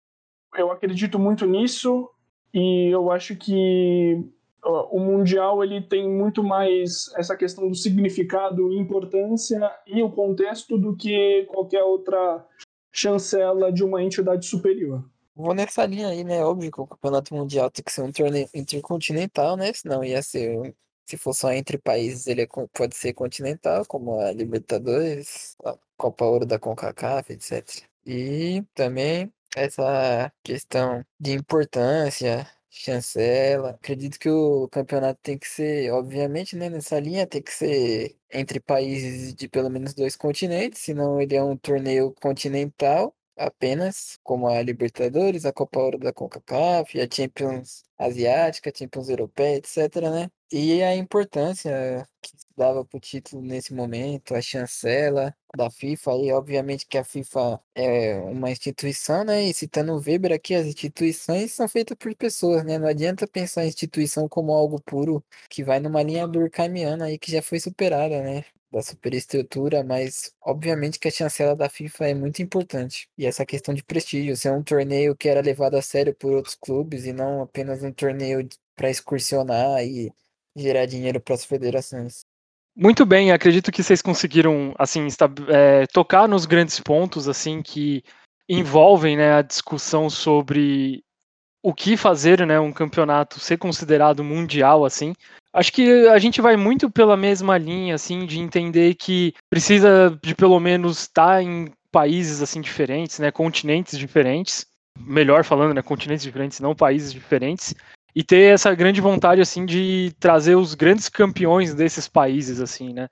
Eu 0.55 0.69
acredito 0.69 1.17
muito 1.17 1.45
nisso 1.45 2.09
e 2.53 2.89
eu 2.93 3.11
acho 3.11 3.35
que 3.35 4.23
o 4.63 4.99
mundial 4.99 5.63
ele 5.63 5.81
tem 5.81 6.09
muito 6.09 6.43
mais 6.43 7.11
essa 7.17 7.35
questão 7.35 7.67
do 7.67 7.75
significado, 7.75 8.73
importância 8.73 9.59
e 9.85 10.01
o 10.01 10.09
contexto 10.09 10.77
do 10.77 10.95
que 10.95 11.45
qualquer 11.49 11.83
outra 11.83 12.45
chancela 12.91 13.71
de 13.71 13.83
uma 13.83 14.01
entidade 14.01 14.45
superior. 14.45 15.03
Vou 15.35 15.53
nessa 15.53 15.85
linha 15.85 16.09
aí, 16.09 16.23
né? 16.23 16.45
Óbvio 16.45 16.71
que 16.71 16.79
o 16.79 16.87
campeonato 16.87 17.33
mundial 17.35 17.69
tem 17.69 17.83
que 17.83 17.91
ser 17.91 18.03
um 18.03 18.11
torneio 18.11 18.47
intercontinental, 18.53 19.57
né? 19.57 19.73
Senão 19.73 20.03
ia 20.03 20.21
ser 20.21 20.73
se 21.05 21.17
for 21.17 21.33
só 21.33 21.51
entre 21.51 21.77
países, 21.77 22.27
ele 22.27 22.43
é, 22.43 22.47
pode 22.47 22.95
ser 22.95 23.13
continental, 23.13 23.85
como 23.85 24.19
a 24.19 24.31
Libertadores, 24.31 25.55
a 25.63 25.77
Copa 25.97 26.25
Ouro 26.25 26.45
da 26.45 26.57
CONCACAF, 26.57 27.33
etc. 27.33 27.83
E 28.05 28.63
também 28.73 29.31
essa 29.55 30.31
questão 30.43 31.05
de 31.19 31.31
importância, 31.33 32.47
chancela. 32.69 33.71
Acredito 33.71 34.17
que 34.19 34.29
o 34.29 34.67
campeonato 34.69 35.19
tem 35.21 35.37
que 35.37 35.47
ser, 35.47 35.91
obviamente, 35.91 36.55
né, 36.55 36.69
nessa 36.69 36.99
linha, 36.99 37.27
tem 37.27 37.41
que 37.41 37.51
ser 37.53 38.17
entre 38.31 38.59
países 38.59 39.33
de 39.35 39.47
pelo 39.47 39.69
menos 39.69 39.93
dois 39.93 40.15
continentes, 40.15 40.81
senão 40.81 41.21
ele 41.21 41.35
é 41.35 41.43
um 41.43 41.55
torneio 41.57 42.13
continental 42.21 43.15
apenas, 43.37 44.17
como 44.23 44.47
a 44.47 44.61
Libertadores, 44.61 45.45
a 45.45 45.53
Copa 45.53 45.79
Ouro 45.79 45.97
da 45.99 46.13
CONCACAF, 46.13 46.99
a 46.99 47.07
Champions 47.11 47.83
Asiática, 47.97 48.69
a 48.71 48.77
Champions 48.77 49.09
Europeia, 49.09 49.57
etc, 49.57 49.95
né? 50.11 50.29
E 50.55 50.83
a 50.83 50.95
importância 50.95 52.07
que 52.21 52.29
se 52.29 52.45
dava 52.55 52.85
para 52.85 52.97
o 52.97 52.99
título 52.99 53.41
nesse 53.41 53.73
momento, 53.73 54.35
a 54.35 54.41
chancela 54.41 55.35
da 55.57 55.67
FIFA, 55.71 56.11
e 56.17 56.31
obviamente 56.31 56.85
que 56.85 56.95
a 56.95 57.03
FIFA 57.03 57.59
é 57.73 58.19
uma 58.19 58.51
instituição, 58.51 59.23
né? 59.23 59.41
E 59.45 59.53
citando 59.53 59.93
o 59.93 59.99
Weber 59.99 60.31
aqui, 60.31 60.53
as 60.53 60.67
instituições 60.67 61.53
são 61.53 61.67
feitas 61.67 61.97
por 61.97 62.13
pessoas, 62.15 62.63
né? 62.63 62.77
Não 62.77 62.87
adianta 62.87 63.25
pensar 63.27 63.65
em 63.65 63.67
instituição 63.69 64.29
como 64.29 64.53
algo 64.53 64.79
puro 64.83 65.25
que 65.49 65.63
vai 65.63 65.79
numa 65.79 66.03
linha 66.03 66.27
durkheimiana 66.27 67.05
aí 67.05 67.17
que 67.17 67.31
já 67.31 67.41
foi 67.41 67.59
superada, 67.59 68.21
né? 68.21 68.45
da 68.71 68.81
superestrutura, 68.81 69.83
mas 69.83 70.33
obviamente 70.41 70.99
que 70.99 71.07
a 71.07 71.11
chancela 71.11 71.55
da 71.55 71.69
FIFA 71.69 72.07
é 72.09 72.13
muito 72.15 72.41
importante. 72.41 73.07
E 73.17 73.25
essa 73.25 73.45
questão 73.45 73.73
de 73.73 73.83
prestígio, 73.83 74.35
ser 74.35 74.51
um 74.51 74.63
torneio 74.63 75.15
que 75.15 75.29
era 75.29 75.41
levado 75.41 75.75
a 75.75 75.81
sério 75.81 76.15
por 76.15 76.31
outros 76.33 76.55
clubes 76.55 77.05
e 77.05 77.13
não 77.13 77.41
apenas 77.43 77.83
um 77.83 77.91
torneio 77.93 78.47
para 78.75 78.89
excursionar 78.89 79.83
e 79.85 80.11
gerar 80.55 80.85
dinheiro 80.85 81.19
para 81.19 81.35
as 81.35 81.45
federações. 81.45 82.21
Muito 82.75 83.05
bem, 83.05 83.31
acredito 83.31 83.71
que 83.71 83.83
vocês 83.83 84.01
conseguiram 84.01 84.73
assim 84.79 85.07
é, 85.47 85.85
tocar 85.87 86.27
nos 86.27 86.45
grandes 86.45 86.79
pontos 86.79 87.29
assim 87.29 87.61
que 87.61 88.03
envolvem 88.49 89.15
né, 89.15 89.33
a 89.33 89.41
discussão 89.41 90.09
sobre 90.09 91.03
o 91.61 91.73
que 91.73 91.95
fazer, 91.95 92.45
né, 92.45 92.59
um 92.59 92.73
campeonato 92.73 93.39
ser 93.39 93.57
considerado 93.57 94.23
mundial 94.23 94.83
assim. 94.83 95.13
Acho 95.53 95.71
que 95.71 96.07
a 96.07 96.17
gente 96.17 96.41
vai 96.41 96.57
muito 96.57 96.89
pela 96.89 97.15
mesma 97.15 97.57
linha 97.57 97.93
assim 97.93 98.25
de 98.25 98.39
entender 98.39 98.95
que 98.95 99.33
precisa 99.49 100.19
de 100.21 100.33
pelo 100.33 100.59
menos 100.59 101.01
estar 101.01 101.43
em 101.43 101.71
países 101.91 102.41
assim 102.41 102.59
diferentes, 102.59 103.19
né, 103.19 103.31
continentes 103.31 103.97
diferentes, 103.99 104.65
melhor 104.99 105.43
falando, 105.43 105.75
né, 105.75 105.81
continentes 105.83 106.23
diferentes, 106.23 106.59
não 106.59 106.75
países 106.75 107.13
diferentes, 107.13 107.75
e 108.15 108.23
ter 108.23 108.53
essa 108.53 108.73
grande 108.73 109.01
vontade 109.01 109.41
assim 109.41 109.65
de 109.65 110.13
trazer 110.19 110.55
os 110.55 110.75
grandes 110.75 111.09
campeões 111.09 111.73
desses 111.73 112.07
países 112.07 112.61
assim, 112.61 112.93
né? 112.93 113.09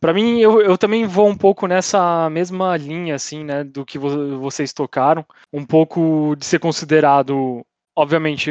Para 0.00 0.14
mim, 0.14 0.40
eu, 0.40 0.62
eu 0.62 0.78
também 0.78 1.06
vou 1.06 1.28
um 1.28 1.36
pouco 1.36 1.66
nessa 1.66 2.30
mesma 2.30 2.74
linha 2.76 3.14
assim, 3.14 3.44
né, 3.44 3.62
do 3.62 3.84
que 3.84 3.98
vo 3.98 4.38
vocês 4.38 4.72
tocaram, 4.72 5.24
um 5.52 5.64
pouco 5.64 6.34
de 6.36 6.46
ser 6.46 6.58
considerado, 6.58 7.60
obviamente, 7.94 8.50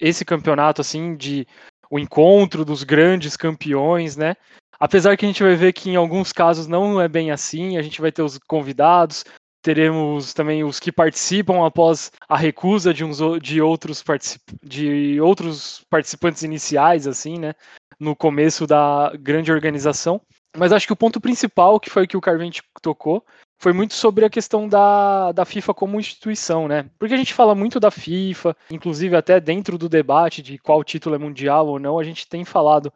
esse 0.00 0.24
campeonato 0.24 0.80
assim 0.80 1.14
de 1.14 1.46
o 1.90 1.98
encontro 1.98 2.64
dos 2.64 2.82
grandes 2.82 3.36
campeões, 3.36 4.16
né? 4.16 4.34
Apesar 4.80 5.16
que 5.16 5.24
a 5.24 5.28
gente 5.28 5.42
vai 5.42 5.54
ver 5.54 5.72
que 5.74 5.90
em 5.90 5.96
alguns 5.96 6.32
casos 6.32 6.66
não 6.66 7.00
é 7.00 7.08
bem 7.08 7.30
assim, 7.30 7.76
a 7.76 7.82
gente 7.82 8.00
vai 8.00 8.10
ter 8.10 8.22
os 8.22 8.38
convidados, 8.38 9.24
teremos 9.66 10.32
também 10.32 10.62
os 10.62 10.78
que 10.78 10.92
participam 10.92 11.66
após 11.66 12.12
a 12.28 12.36
recusa 12.36 12.94
de, 12.94 13.04
uns, 13.04 13.18
de, 13.42 13.60
outros, 13.60 14.00
particip, 14.00 14.40
de 14.62 15.20
outros 15.20 15.84
participantes 15.90 16.44
iniciais, 16.44 17.04
assim, 17.04 17.36
né? 17.36 17.52
No 17.98 18.14
começo 18.14 18.64
da 18.64 19.12
grande 19.18 19.50
organização. 19.50 20.20
Mas 20.56 20.70
acho 20.70 20.86
que 20.86 20.92
o 20.92 20.96
ponto 20.96 21.20
principal, 21.20 21.80
que 21.80 21.90
foi 21.90 22.04
o 22.04 22.06
que 22.06 22.16
o 22.16 22.20
Carvente 22.20 22.62
tocou, 22.80 23.26
foi 23.58 23.72
muito 23.72 23.94
sobre 23.94 24.24
a 24.24 24.30
questão 24.30 24.68
da, 24.68 25.32
da 25.32 25.44
FIFA 25.44 25.74
como 25.74 25.98
instituição, 25.98 26.68
né? 26.68 26.88
Porque 26.96 27.14
a 27.14 27.18
gente 27.18 27.34
fala 27.34 27.52
muito 27.52 27.80
da 27.80 27.90
FIFA, 27.90 28.56
inclusive 28.70 29.16
até 29.16 29.40
dentro 29.40 29.76
do 29.76 29.88
debate 29.88 30.42
de 30.42 30.58
qual 30.58 30.84
título 30.84 31.16
é 31.16 31.18
mundial 31.18 31.66
ou 31.66 31.80
não, 31.80 31.98
a 31.98 32.04
gente 32.04 32.28
tem 32.28 32.44
falado 32.44 32.92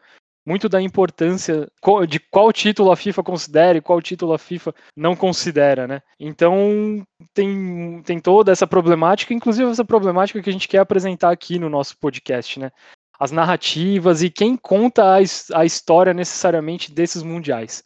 muito 0.46 0.68
da 0.68 0.80
importância 0.80 1.68
de 2.08 2.18
qual 2.30 2.52
título 2.52 2.90
a 2.90 2.96
FIFA 2.96 3.22
considera 3.22 3.78
e 3.78 3.80
qual 3.80 4.00
título 4.00 4.32
a 4.32 4.38
FIFA 4.38 4.74
não 4.96 5.14
considera, 5.14 5.86
né? 5.86 6.02
Então 6.18 7.04
tem, 7.34 8.02
tem 8.02 8.18
toda 8.18 8.50
essa 8.50 8.66
problemática, 8.66 9.34
inclusive 9.34 9.70
essa 9.70 9.84
problemática 9.84 10.42
que 10.42 10.50
a 10.50 10.52
gente 10.52 10.68
quer 10.68 10.78
apresentar 10.78 11.30
aqui 11.30 11.58
no 11.58 11.68
nosso 11.68 11.96
podcast, 11.98 12.58
né? 12.58 12.70
As 13.18 13.30
narrativas 13.30 14.22
e 14.22 14.30
quem 14.30 14.56
conta 14.56 15.04
a, 15.04 15.18
a 15.54 15.64
história 15.64 16.14
necessariamente 16.14 16.90
desses 16.90 17.22
mundiais. 17.22 17.82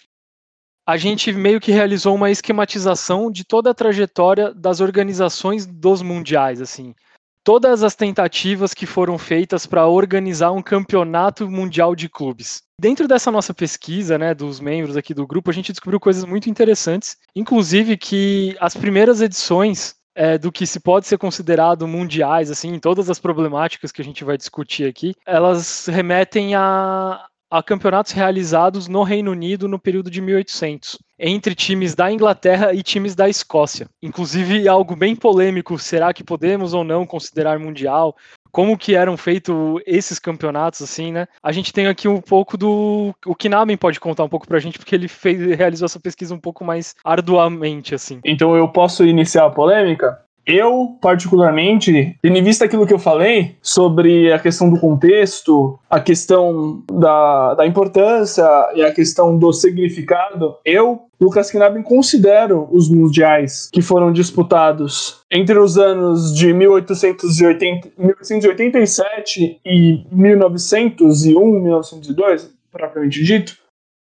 A 0.87 0.97
gente 0.97 1.33
meio 1.33 1.61
que 1.61 1.73
realizou 1.73 2.15
uma 2.15 2.31
esquematização 2.31 3.31
de 3.31 3.43
toda 3.43 3.71
a 3.71 3.75
trajetória 3.75 4.53
das 4.55 4.81
organizações 4.81 5.67
dos 5.67 6.03
mundiais, 6.03 6.61
assim 6.61 6.95
todas 7.45 7.85
as 7.85 7.95
tentativas 7.95 8.73
que 8.73 8.87
foram 8.87 9.19
feitas 9.19 9.67
para 9.67 9.87
organizar 9.87 10.51
um 10.51 10.63
campeonato 10.63 11.49
mundial 11.49 11.95
de 11.95 12.09
clubes. 12.09 12.63
Dentro 12.81 13.07
dessa 13.07 13.31
nossa 13.31 13.55
pesquisa, 13.55 14.19
né, 14.19 14.35
dos 14.35 14.59
membros 14.59 14.97
aqui 14.97 15.15
do 15.15 15.27
grupo, 15.27 15.51
a 15.51 15.55
gente 15.55 15.71
descobriu 15.71 16.01
coisas 16.01 16.25
muito 16.25 16.51
interessantes, 16.51 17.17
inclusive 17.37 17.97
que 17.97 18.57
as 18.59 18.75
primeiras 18.75 19.21
edições 19.21 19.95
é, 20.17 20.39
do 20.39 20.51
que 20.51 20.67
se 20.67 20.81
pode 20.81 21.07
ser 21.07 21.19
considerado 21.19 21.87
mundiais, 21.87 22.51
assim, 22.51 22.79
todas 22.79 23.11
as 23.11 23.19
problemáticas 23.19 23.93
que 23.93 24.01
a 24.01 24.05
gente 24.05 24.25
vai 24.25 24.37
discutir 24.37 24.89
aqui, 24.89 25.15
elas 25.27 25.87
remetem 25.87 26.55
a, 26.55 27.27
a 27.55 27.63
campeonatos 27.63 28.11
realizados 28.11 28.89
no 28.89 29.05
Reino 29.05 29.31
Unido 29.31 29.69
no 29.69 29.79
período 29.79 30.11
de 30.11 30.21
1800, 30.21 30.99
entre 31.17 31.55
times 31.55 31.95
da 31.95 32.11
Inglaterra 32.11 32.75
e 32.75 32.83
times 32.83 33.15
da 33.15 33.29
Escócia. 33.29 33.89
Inclusive 34.03 34.67
algo 34.67 34.97
bem 34.97 35.15
polêmico, 35.15 35.79
será 35.79 36.13
que 36.13 36.25
podemos 36.25 36.75
ou 36.75 36.83
não 36.83 37.07
considerar 37.07 37.61
mundial? 37.61 38.17
Como 38.51 38.77
que 38.77 38.97
eram 38.97 39.17
feitos 39.17 39.81
esses 39.87 40.19
campeonatos, 40.19 40.83
assim, 40.83 41.13
né? 41.13 41.29
A 41.41 41.53
gente 41.53 41.73
tem 41.73 41.87
aqui 41.87 42.09
um 42.09 42.21
pouco 42.21 42.59
do... 42.59 43.15
O 43.25 43.37
Kinamen 43.37 43.77
pode 43.77 44.01
contar 44.01 44.25
um 44.25 44.29
pouco 44.29 44.49
pra 44.49 44.59
gente, 44.59 44.77
porque 44.77 44.95
ele 44.95 45.07
fez, 45.07 45.57
realizou 45.57 45.87
essa 45.87 46.01
pesquisa 46.01 46.35
um 46.35 46.41
pouco 46.41 46.65
mais 46.65 46.97
arduamente, 47.05 47.95
assim. 47.95 48.19
Então 48.25 48.57
eu 48.57 48.67
posso 48.67 49.05
iniciar 49.05 49.47
a 49.47 49.51
polêmica? 49.51 50.24
Eu, 50.47 50.99
particularmente, 51.01 52.19
tendo 52.21 52.37
em 52.37 52.43
vista 52.43 52.67
aquilo 52.67 52.87
que 52.87 52.93
eu 52.93 52.99
falei 52.99 53.57
sobre 53.63 54.31
a 54.31 54.39
questão 54.39 54.69
do 54.69 54.79
contexto, 54.79 55.79
a 55.89 55.99
questão 56.01 56.83
da, 56.93 57.55
da 57.55 57.67
importância 57.67 58.45
e 58.75 58.83
a 58.83 58.93
questão 58.93 59.39
do 59.39 59.53
significado, 59.53 60.57
eu, 60.63 61.03
Lucas 61.19 61.51
Knaben, 61.51 61.83
considero 61.83 62.69
os 62.71 62.91
mundiais 62.91 63.71
que 63.73 63.81
foram 63.81 64.13
disputados 64.13 65.23
entre 65.31 65.59
os 65.59 65.79
anos 65.79 66.35
de 66.35 66.53
1880, 66.53 67.93
1887 67.97 69.61
e 69.65 70.05
1901, 70.13 71.61
1902, 71.61 72.55
propriamente 72.71 73.25
dito, 73.25 73.57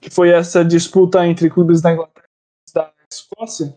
que 0.00 0.08
foi 0.08 0.30
essa 0.30 0.64
disputa 0.64 1.26
entre 1.26 1.50
clubes 1.50 1.80
da 1.80 1.92
Inglaterra 1.92 2.26
e 2.70 2.74
da 2.74 2.92
Escócia, 3.12 3.74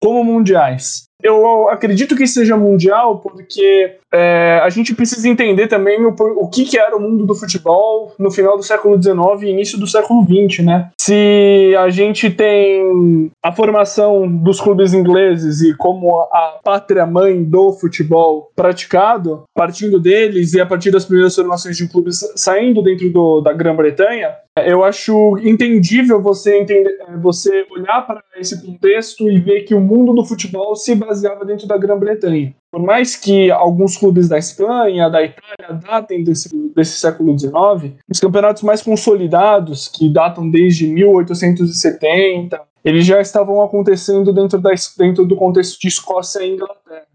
como 0.00 0.22
mundiais 0.22 1.08
eu 1.24 1.70
acredito 1.70 2.14
que 2.14 2.26
seja 2.26 2.54
mundial 2.54 3.18
porque 3.18 3.96
é, 4.12 4.60
a 4.62 4.68
gente 4.68 4.94
precisa 4.94 5.26
entender 5.26 5.66
também 5.68 6.04
o, 6.04 6.14
o 6.36 6.48
que, 6.48 6.64
que, 6.64 6.78
era 6.78 6.94
o 6.94 7.00
mundo 7.00 7.24
do 7.24 7.34
futebol 7.34 8.12
no 8.18 8.30
final 8.30 8.58
do 8.58 8.62
século 8.62 9.02
XIX 9.02 9.16
e 9.42 9.46
início 9.46 9.78
do 9.80 9.86
século 9.86 10.22
XX, 10.22 10.62
né? 10.62 10.90
Se 11.00 11.74
a 11.78 11.88
gente 11.88 12.30
tem 12.30 13.32
a 13.42 13.50
formação 13.50 14.28
dos 14.28 14.60
clubes 14.60 14.92
ingleses 14.92 15.62
e 15.62 15.74
como 15.74 16.20
a 16.20 16.60
pátria-mãe 16.62 17.42
do 17.42 17.72
futebol 17.72 18.50
praticado, 18.54 19.44
partindo 19.54 19.98
deles 19.98 20.52
e 20.52 20.60
a 20.60 20.66
partir 20.66 20.90
das 20.90 21.06
primeiras 21.06 21.34
formações 21.34 21.76
de 21.76 21.88
clubes 21.88 22.20
saindo 22.36 22.82
dentro 22.82 23.10
do, 23.10 23.40
da 23.40 23.52
Grã-Bretanha, 23.52 24.34
eu 24.62 24.84
acho 24.84 25.36
entendível 25.38 26.22
você, 26.22 26.60
entender, 26.60 26.96
você 27.20 27.66
olhar 27.70 28.06
para 28.06 28.22
esse 28.36 28.64
contexto 28.64 29.28
e 29.28 29.40
ver 29.40 29.62
que 29.62 29.74
o 29.74 29.80
mundo 29.80 30.14
do 30.14 30.24
futebol 30.24 30.76
se 30.76 30.94
baseava 30.94 31.44
dentro 31.44 31.66
da 31.66 31.76
Grã-Bretanha. 31.76 32.54
Por 32.70 32.80
mais 32.80 33.16
que 33.16 33.50
alguns 33.50 33.96
clubes 33.96 34.28
da 34.28 34.38
Espanha, 34.38 35.10
da 35.10 35.24
Itália, 35.24 35.80
datem 35.82 36.22
desse, 36.22 36.48
desse 36.72 37.00
século 37.00 37.36
XIX, 37.36 37.94
os 38.08 38.20
campeonatos 38.20 38.62
mais 38.62 38.80
consolidados, 38.80 39.88
que 39.88 40.08
datam 40.08 40.48
desde 40.48 40.86
1870, 40.86 42.60
eles 42.84 43.04
já 43.04 43.20
estavam 43.20 43.60
acontecendo 43.60 44.32
dentro, 44.32 44.60
da, 44.60 44.70
dentro 44.96 45.26
do 45.26 45.34
contexto 45.34 45.80
de 45.80 45.88
Escócia 45.88 46.44
e 46.44 46.52
Inglaterra. 46.52 47.06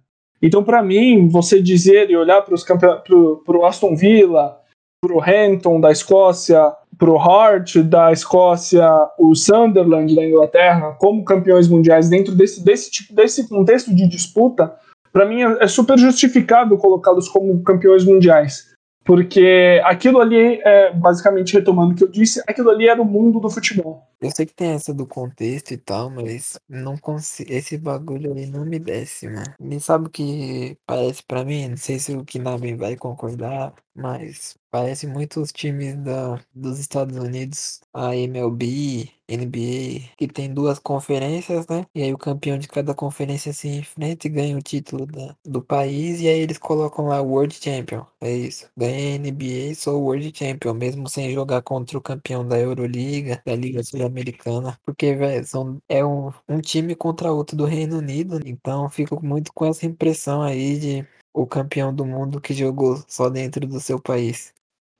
Então, 0.41 0.63
para 0.63 0.83
mim, 0.83 1.29
você 1.29 1.61
dizer 1.61 2.09
e 2.09 2.17
olhar 2.17 2.41
para 2.41 2.55
o 2.55 3.65
Aston 3.65 3.95
Villa, 3.95 4.57
para 5.01 5.13
o 5.13 5.21
Hampton 5.21 5.79
da 5.79 5.91
Escócia, 5.91 6.73
para 6.99 7.09
o 7.09 7.17
Hart 7.17 7.77
da 7.77 8.11
Escócia, 8.11 8.85
o 9.17 9.33
Sunderland 9.33 10.13
da 10.13 10.25
Inglaterra, 10.25 10.97
como 10.99 11.23
campeões 11.23 11.69
mundiais 11.69 12.09
dentro 12.09 12.35
desse, 12.35 12.63
desse, 12.63 12.91
tipo, 12.91 13.13
desse 13.15 13.47
contexto 13.47 13.95
de 13.95 14.05
disputa, 14.05 14.75
para 15.13 15.25
mim 15.25 15.41
é, 15.41 15.63
é 15.63 15.67
super 15.67 15.97
justificável 15.97 16.77
colocá-los 16.77 17.29
como 17.29 17.63
campeões 17.63 18.03
mundiais. 18.03 18.67
Porque 19.05 19.81
aquilo 19.85 20.19
ali, 20.19 20.61
é, 20.61 20.93
basicamente 20.93 21.53
retomando 21.53 21.93
o 21.93 21.95
que 21.95 22.03
eu 22.03 22.11
disse, 22.11 22.43
aquilo 22.45 22.69
ali 22.69 22.89
era 22.89 23.01
o 23.01 23.05
mundo 23.05 23.39
do 23.39 23.49
futebol. 23.49 24.03
Eu 24.21 24.31
sei 24.31 24.45
que 24.45 24.53
tem 24.53 24.71
essa 24.71 24.93
do 24.93 25.07
contexto 25.07 25.71
e 25.71 25.77
tal, 25.77 26.09
mas 26.09 26.59
não 26.67 26.97
consigo. 26.97 27.51
Esse 27.51 27.77
bagulho 27.77 28.33
aí 28.33 28.45
não 28.47 28.65
me 28.65 28.77
desce, 28.77 29.27
mano. 29.29 29.53
Me 29.59 29.79
sabe 29.79 30.07
o 30.07 30.09
que 30.09 30.77
parece 30.85 31.23
para 31.23 31.45
mim? 31.45 31.69
Não 31.69 31.77
sei 31.77 31.99
se 31.99 32.13
o 32.15 32.25
Kinaben 32.25 32.75
vai 32.75 32.97
concordar, 32.97 33.73
mas 33.95 34.57
parece 34.69 35.07
muito 35.07 35.41
os 35.41 35.51
times 35.51 35.95
da, 36.03 36.39
dos 36.53 36.79
Estados 36.79 37.17
Unidos, 37.17 37.81
a 37.93 38.15
MLB, 38.15 39.09
NBA, 39.29 40.15
que 40.17 40.27
tem 40.27 40.53
duas 40.53 40.79
conferências, 40.79 41.65
né? 41.67 41.85
E 41.93 42.01
aí 42.03 42.13
o 42.13 42.17
campeão 42.17 42.57
de 42.57 42.67
cada 42.67 42.93
conferência 42.93 43.53
se 43.53 43.67
enfrenta 43.67 44.27
e 44.27 44.29
ganha 44.29 44.57
o 44.57 44.61
título 44.61 45.05
da, 45.05 45.35
do 45.45 45.61
país, 45.61 46.19
e 46.21 46.27
aí 46.27 46.39
eles 46.39 46.57
colocam 46.57 47.05
lá 47.07 47.21
World 47.21 47.55
Champion. 47.55 48.05
É 48.21 48.31
isso. 48.31 48.69
Ganha 48.77 49.15
a 49.15 49.17
NBA, 49.17 49.75
sou 49.75 50.01
World 50.01 50.31
Champion, 50.35 50.73
mesmo 50.73 51.07
sem 51.09 51.31
jogar 51.33 51.61
contra 51.61 51.97
o 51.97 52.01
campeão 52.01 52.47
da 52.47 52.57
Euroliga, 52.59 53.41
da 53.45 53.55
Liga 53.55 53.83
Sul-Americana, 54.09 54.77
porque, 54.85 55.15
velho, 55.15 55.45
é 55.87 56.03
um, 56.03 56.31
um 56.47 56.59
time 56.59 56.95
contra 56.95 57.31
outro 57.31 57.55
do 57.55 57.65
Reino 57.65 57.97
Unido, 57.97 58.39
então 58.45 58.89
fico 58.89 59.23
muito 59.23 59.53
com 59.53 59.65
essa 59.65 59.85
impressão 59.85 60.41
aí 60.41 60.77
de 60.77 61.07
o 61.33 61.45
campeão 61.45 61.93
do 61.93 62.03
mundo 62.03 62.41
que 62.41 62.53
jogou 62.53 63.01
só 63.07 63.29
dentro 63.29 63.65
do 63.65 63.79
seu 63.79 63.99
país. 63.99 64.53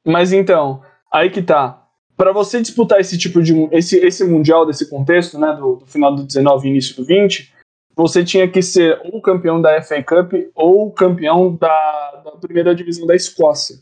Mas 0.06 0.32
então, 0.32 0.82
aí 1.12 1.30
que 1.30 1.42
tá 1.42 1.86
para 2.16 2.32
você 2.34 2.62
disputar 2.62 3.00
esse 3.00 3.18
tipo 3.18 3.42
de 3.42 3.54
esse, 3.72 3.98
esse 3.98 4.26
mundial 4.26 4.66
desse 4.66 4.90
contexto, 4.90 5.40
né, 5.40 5.54
do, 5.54 5.78
do, 5.78 5.86
final 5.86 6.14
do 6.14 6.24
19 6.24 6.68
e 6.68 6.72
início 6.72 6.96
do 6.98 7.06
20, 7.06 7.54
você 7.96 8.24
tinha 8.24 8.48
que 8.48 8.62
ser 8.62 9.00
ou 9.06 9.22
campeão 9.22 9.62
da 9.62 9.82
FA 9.82 10.04
Cup 10.04 10.34
ou 10.54 10.92
campeão 10.92 11.56
da, 11.56 12.22
da 12.26 12.32
primeira 12.32 12.76
divisão 12.76 13.08
da 13.08 13.16
Escócia. 13.16 13.78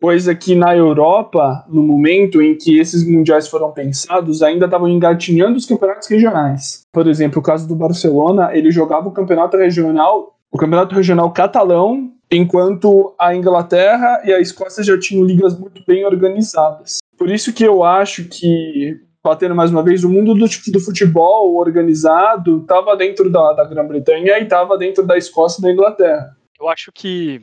Coisa 0.00 0.32
que 0.32 0.54
na 0.54 0.76
Europa, 0.76 1.64
no 1.68 1.82
momento 1.82 2.40
em 2.40 2.56
que 2.56 2.78
esses 2.78 3.04
mundiais 3.04 3.48
foram 3.48 3.72
pensados, 3.72 4.42
ainda 4.42 4.66
estavam 4.66 4.88
engatinhando 4.88 5.56
os 5.56 5.66
campeonatos 5.66 6.08
regionais. 6.08 6.82
Por 6.92 7.08
exemplo, 7.08 7.40
o 7.40 7.42
caso 7.42 7.66
do 7.66 7.74
Barcelona, 7.74 8.56
ele 8.56 8.70
jogava 8.70 9.08
o 9.08 9.12
campeonato 9.12 9.56
regional, 9.56 10.36
o 10.52 10.56
campeonato 10.56 10.94
regional 10.94 11.32
catalão, 11.32 12.12
enquanto 12.30 13.14
a 13.18 13.34
Inglaterra 13.34 14.22
e 14.24 14.32
a 14.32 14.40
Escócia 14.40 14.84
já 14.84 14.98
tinham 14.98 15.24
ligas 15.24 15.58
muito 15.58 15.82
bem 15.86 16.04
organizadas. 16.04 16.98
Por 17.16 17.28
isso 17.28 17.52
que 17.52 17.64
eu 17.64 17.82
acho 17.82 18.24
que, 18.28 18.96
batendo 19.24 19.54
mais 19.54 19.72
uma 19.72 19.82
vez, 19.82 20.04
o 20.04 20.10
mundo 20.10 20.32
do, 20.34 20.46
do 20.46 20.80
futebol 20.80 21.56
organizado 21.56 22.58
estava 22.58 22.96
dentro 22.96 23.30
da, 23.30 23.52
da 23.52 23.64
Grã-Bretanha 23.64 24.38
e 24.38 24.44
estava 24.44 24.78
dentro 24.78 25.04
da 25.04 25.18
Escócia 25.18 25.60
e 25.60 25.62
da 25.62 25.72
Inglaterra. 25.72 26.36
Eu 26.60 26.68
acho 26.68 26.92
que, 26.92 27.42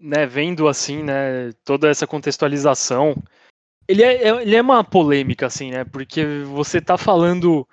né, 0.00 0.26
vendo 0.26 0.66
assim, 0.68 1.02
né, 1.02 1.52
toda 1.64 1.88
essa 1.88 2.06
contextualização, 2.06 3.14
ele 3.86 4.02
é, 4.02 4.28
é 4.28 4.42
ele 4.42 4.56
é 4.56 4.62
uma 4.62 4.82
polêmica, 4.82 5.46
assim, 5.46 5.70
né, 5.70 5.84
porque 5.84 6.24
você 6.44 6.78
está 6.78 6.96
falando 6.96 7.66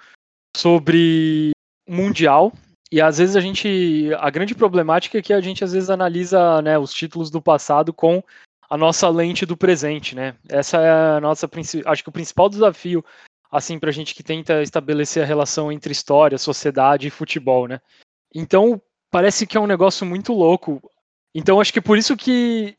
sobre 0.56 1.52
mundial, 1.88 2.52
e 2.92 3.02
às 3.02 3.18
vezes 3.18 3.36
a 3.36 3.42
gente. 3.42 4.10
A 4.18 4.30
grande 4.30 4.56
problemática 4.56 5.18
é 5.18 5.22
que 5.22 5.34
a 5.34 5.42
gente 5.42 5.64
às 5.64 5.74
vezes 5.74 5.90
analisa 5.90 6.62
né, 6.62 6.78
os 6.78 6.94
títulos 6.94 7.30
do 7.30 7.42
passado 7.42 7.94
com 7.94 8.24
a 8.70 8.78
nossa 8.78 9.10
lente 9.10 9.46
do 9.46 9.58
presente, 9.58 10.16
né? 10.16 10.36
Essa 10.48 10.78
é 10.78 11.18
a 11.18 11.22
nossa 11.22 11.50
acho 11.86 12.04
que 12.04 12.10
o 12.10 12.14
principal 12.14 12.50
desafio 12.50 13.04
assim 13.52 13.80
para 13.80 13.90
a 13.90 13.94
gente 13.94 14.14
que 14.14 14.24
tenta 14.24 14.62
estabelecer 14.62 15.24
a 15.24 15.26
relação 15.26 15.72
entre 15.72 15.92
história, 15.92 16.38
sociedade 16.38 17.08
e 17.08 17.12
futebol, 17.12 17.68
né? 17.68 17.80
Então 18.34 18.82
parece 19.10 19.48
que 19.48 19.58
é 19.58 19.60
um 19.60 19.68
negócio 19.68 20.06
muito 20.06 20.34
louco. 20.34 20.82
Então 21.38 21.62
acho 21.62 21.72
que 21.72 21.82
por 21.82 21.98
isso 21.98 22.18
que 22.18 22.76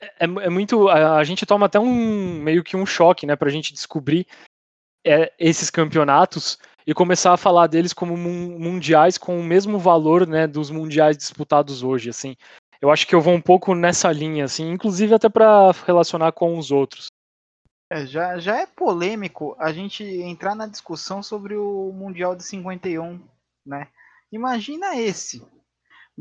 é, 0.00 0.24
é 0.24 0.48
muito 0.48 0.88
a, 0.88 1.16
a, 1.16 1.24
gente 1.24 1.46
toma 1.46 1.66
até 1.66 1.80
um 1.80 2.34
meio 2.42 2.62
que 2.62 2.76
um 2.76 2.84
choque, 2.84 3.26
né, 3.26 3.34
para 3.34 3.48
a 3.48 3.52
gente 3.52 3.72
descobrir 3.72 4.26
é, 5.04 5.32
esses 5.38 5.70
campeonatos 5.70 6.58
e 6.86 6.92
começar 6.92 7.32
a 7.32 7.38
falar 7.38 7.68
deles 7.68 7.92
como 7.92 8.16
mundiais 8.16 9.16
com 9.16 9.38
o 9.38 9.42
mesmo 9.42 9.78
valor, 9.78 10.26
né, 10.26 10.46
dos 10.46 10.70
mundiais 10.70 11.16
disputados 11.16 11.82
hoje, 11.82 12.10
assim 12.10 12.36
eu 12.82 12.90
acho 12.90 13.06
que 13.06 13.14
eu 13.14 13.20
vou 13.20 13.32
um 13.32 13.40
pouco 13.40 13.76
nessa 13.76 14.10
linha, 14.10 14.44
assim, 14.44 14.68
inclusive 14.68 15.14
até 15.14 15.28
para 15.28 15.70
relacionar 15.86 16.32
com 16.32 16.58
os 16.58 16.72
outros. 16.72 17.06
É, 17.88 18.04
já, 18.04 18.38
já 18.38 18.60
é 18.60 18.66
polêmico 18.66 19.54
a 19.56 19.72
gente 19.72 20.02
entrar 20.02 20.56
na 20.56 20.66
discussão 20.66 21.22
sobre 21.22 21.54
o 21.54 21.92
Mundial 21.92 22.34
de 22.34 22.42
51, 22.42 23.20
né? 23.64 23.86
Imagina 24.32 24.96
esse. 24.96 25.46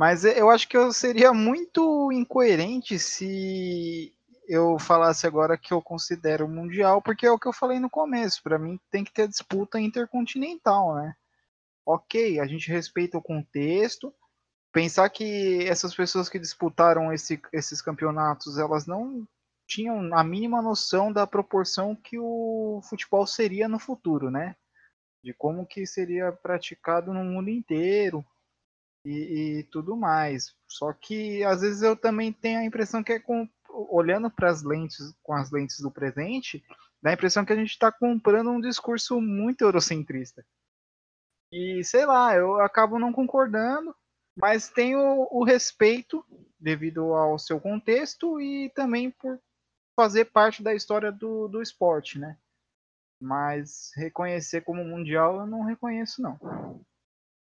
Mas 0.01 0.25
eu 0.25 0.49
acho 0.49 0.67
que 0.67 0.75
eu 0.75 0.91
seria 0.91 1.31
muito 1.31 2.11
incoerente 2.11 2.97
se 2.97 4.11
eu 4.47 4.79
falasse 4.79 5.27
agora 5.27 5.55
que 5.55 5.71
eu 5.71 5.79
considero 5.79 6.47
Mundial, 6.47 7.03
porque 7.03 7.23
é 7.23 7.31
o 7.31 7.37
que 7.37 7.47
eu 7.47 7.53
falei 7.53 7.79
no 7.79 7.87
começo. 7.87 8.41
Para 8.41 8.57
mim 8.57 8.79
tem 8.89 9.03
que 9.03 9.13
ter 9.13 9.27
disputa 9.27 9.79
intercontinental, 9.79 10.95
né? 10.95 11.13
Ok, 11.85 12.39
a 12.39 12.47
gente 12.47 12.67
respeita 12.71 13.19
o 13.19 13.21
contexto, 13.21 14.11
pensar 14.71 15.07
que 15.11 15.67
essas 15.67 15.93
pessoas 15.93 16.27
que 16.27 16.39
disputaram 16.39 17.13
esse, 17.13 17.39
esses 17.53 17.79
campeonatos, 17.79 18.57
elas 18.57 18.87
não 18.87 19.27
tinham 19.67 20.17
a 20.17 20.23
mínima 20.23 20.63
noção 20.63 21.13
da 21.13 21.27
proporção 21.27 21.95
que 21.95 22.17
o 22.17 22.81
futebol 22.89 23.27
seria 23.27 23.67
no 23.67 23.77
futuro, 23.77 24.31
né? 24.31 24.55
De 25.23 25.31
como 25.31 25.63
que 25.63 25.85
seria 25.85 26.31
praticado 26.31 27.13
no 27.13 27.23
mundo 27.23 27.51
inteiro 27.51 28.25
e, 29.05 29.59
e 29.59 29.63
tudo 29.63 29.95
mais. 29.95 30.53
Só 30.67 30.93
que 30.93 31.43
às 31.43 31.61
vezes 31.61 31.81
eu 31.81 31.95
também 31.95 32.31
tenho 32.31 32.59
a 32.59 32.65
impressão 32.65 33.03
que 33.03 33.13
é 33.13 33.19
com, 33.19 33.47
olhando 33.69 34.29
para 34.29 34.49
as 34.49 34.63
lentes 34.63 35.13
com 35.23 35.33
as 35.33 35.51
lentes 35.51 35.79
do 35.79 35.91
presente, 35.91 36.63
dá 37.01 37.11
a 37.11 37.13
impressão 37.13 37.45
que 37.45 37.53
a 37.53 37.55
gente 37.55 37.71
está 37.71 37.91
comprando 37.91 38.51
um 38.51 38.61
discurso 38.61 39.19
muito 39.19 39.61
eurocentrista. 39.61 40.45
E 41.51 41.83
sei 41.83 42.05
lá, 42.05 42.35
eu 42.35 42.61
acabo 42.61 42.97
não 42.97 43.11
concordando 43.11 43.93
mas 44.35 44.69
tem 44.69 44.95
o, 44.95 45.27
o 45.31 45.43
respeito 45.43 46.25
devido 46.59 47.13
ao 47.13 47.37
seu 47.37 47.59
contexto 47.59 48.39
e 48.39 48.69
também 48.69 49.11
por 49.11 49.39
fazer 49.95 50.25
parte 50.25 50.63
da 50.63 50.73
história 50.73 51.11
do, 51.11 51.47
do 51.47 51.61
esporte, 51.61 52.17
né? 52.17 52.37
Mas 53.21 53.91
reconhecer 53.95 54.61
como 54.61 54.83
mundial 54.83 55.41
eu 55.41 55.45
não 55.45 55.63
reconheço, 55.63 56.21
não. 56.21 56.39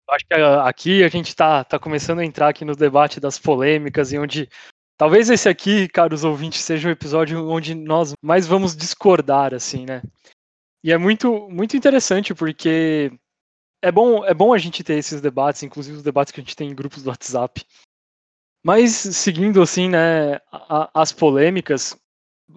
Acho 0.09 0.25
que 0.25 0.33
aqui 0.33 1.03
a 1.03 1.07
gente 1.07 1.29
está 1.29 1.63
tá 1.63 1.79
começando 1.79 2.19
a 2.19 2.25
entrar 2.25 2.49
aqui 2.49 2.65
no 2.65 2.75
debate 2.75 3.19
das 3.19 3.39
polêmicas 3.39 4.11
e 4.11 4.17
onde 4.17 4.49
talvez 4.97 5.29
esse 5.29 5.47
aqui, 5.47 5.87
caros 5.87 6.23
ouvintes, 6.23 6.61
seja 6.61 6.89
o 6.89 6.91
episódio 6.91 7.47
onde 7.49 7.73
nós 7.73 8.13
mais 8.21 8.45
vamos 8.45 8.75
discordar, 8.75 9.53
assim, 9.53 9.85
né? 9.85 10.01
E 10.83 10.91
é 10.91 10.97
muito, 10.97 11.49
muito 11.49 11.77
interessante 11.77 12.33
porque 12.33 13.11
é 13.81 13.91
bom, 13.91 14.25
é 14.25 14.33
bom 14.33 14.53
a 14.53 14.57
gente 14.57 14.83
ter 14.83 14.95
esses 14.95 15.21
debates, 15.21 15.63
inclusive 15.63 15.97
os 15.97 16.03
debates 16.03 16.31
que 16.31 16.39
a 16.39 16.43
gente 16.43 16.55
tem 16.55 16.69
em 16.69 16.75
grupos 16.75 17.03
do 17.03 17.09
WhatsApp. 17.09 17.65
Mas 18.63 18.91
seguindo 18.91 19.61
assim, 19.61 19.89
né, 19.89 20.35
a, 20.51 20.89
as 20.93 21.11
polêmicas, 21.11 21.97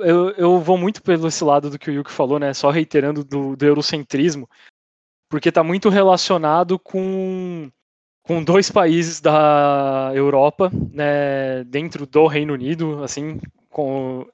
eu, 0.00 0.30
eu 0.30 0.60
vou 0.60 0.76
muito 0.76 1.02
pelo 1.02 1.28
esse 1.28 1.42
lado 1.42 1.70
do 1.70 1.78
que 1.78 1.90
o 1.90 1.92
Yuki 1.92 2.12
falou, 2.12 2.38
né? 2.38 2.52
Só 2.52 2.70
reiterando 2.70 3.24
do, 3.24 3.56
do 3.56 3.64
eurocentrismo, 3.64 4.48
porque 5.28 5.48
está 5.48 5.62
muito 5.62 5.88
relacionado 5.88 6.78
com, 6.78 7.70
com 8.22 8.42
dois 8.42 8.70
países 8.70 9.20
da 9.20 10.10
Europa, 10.14 10.70
né, 10.92 11.64
dentro 11.64 12.06
do 12.06 12.26
Reino 12.26 12.54
Unido, 12.54 13.02
assim, 13.02 13.40
com 13.68 14.26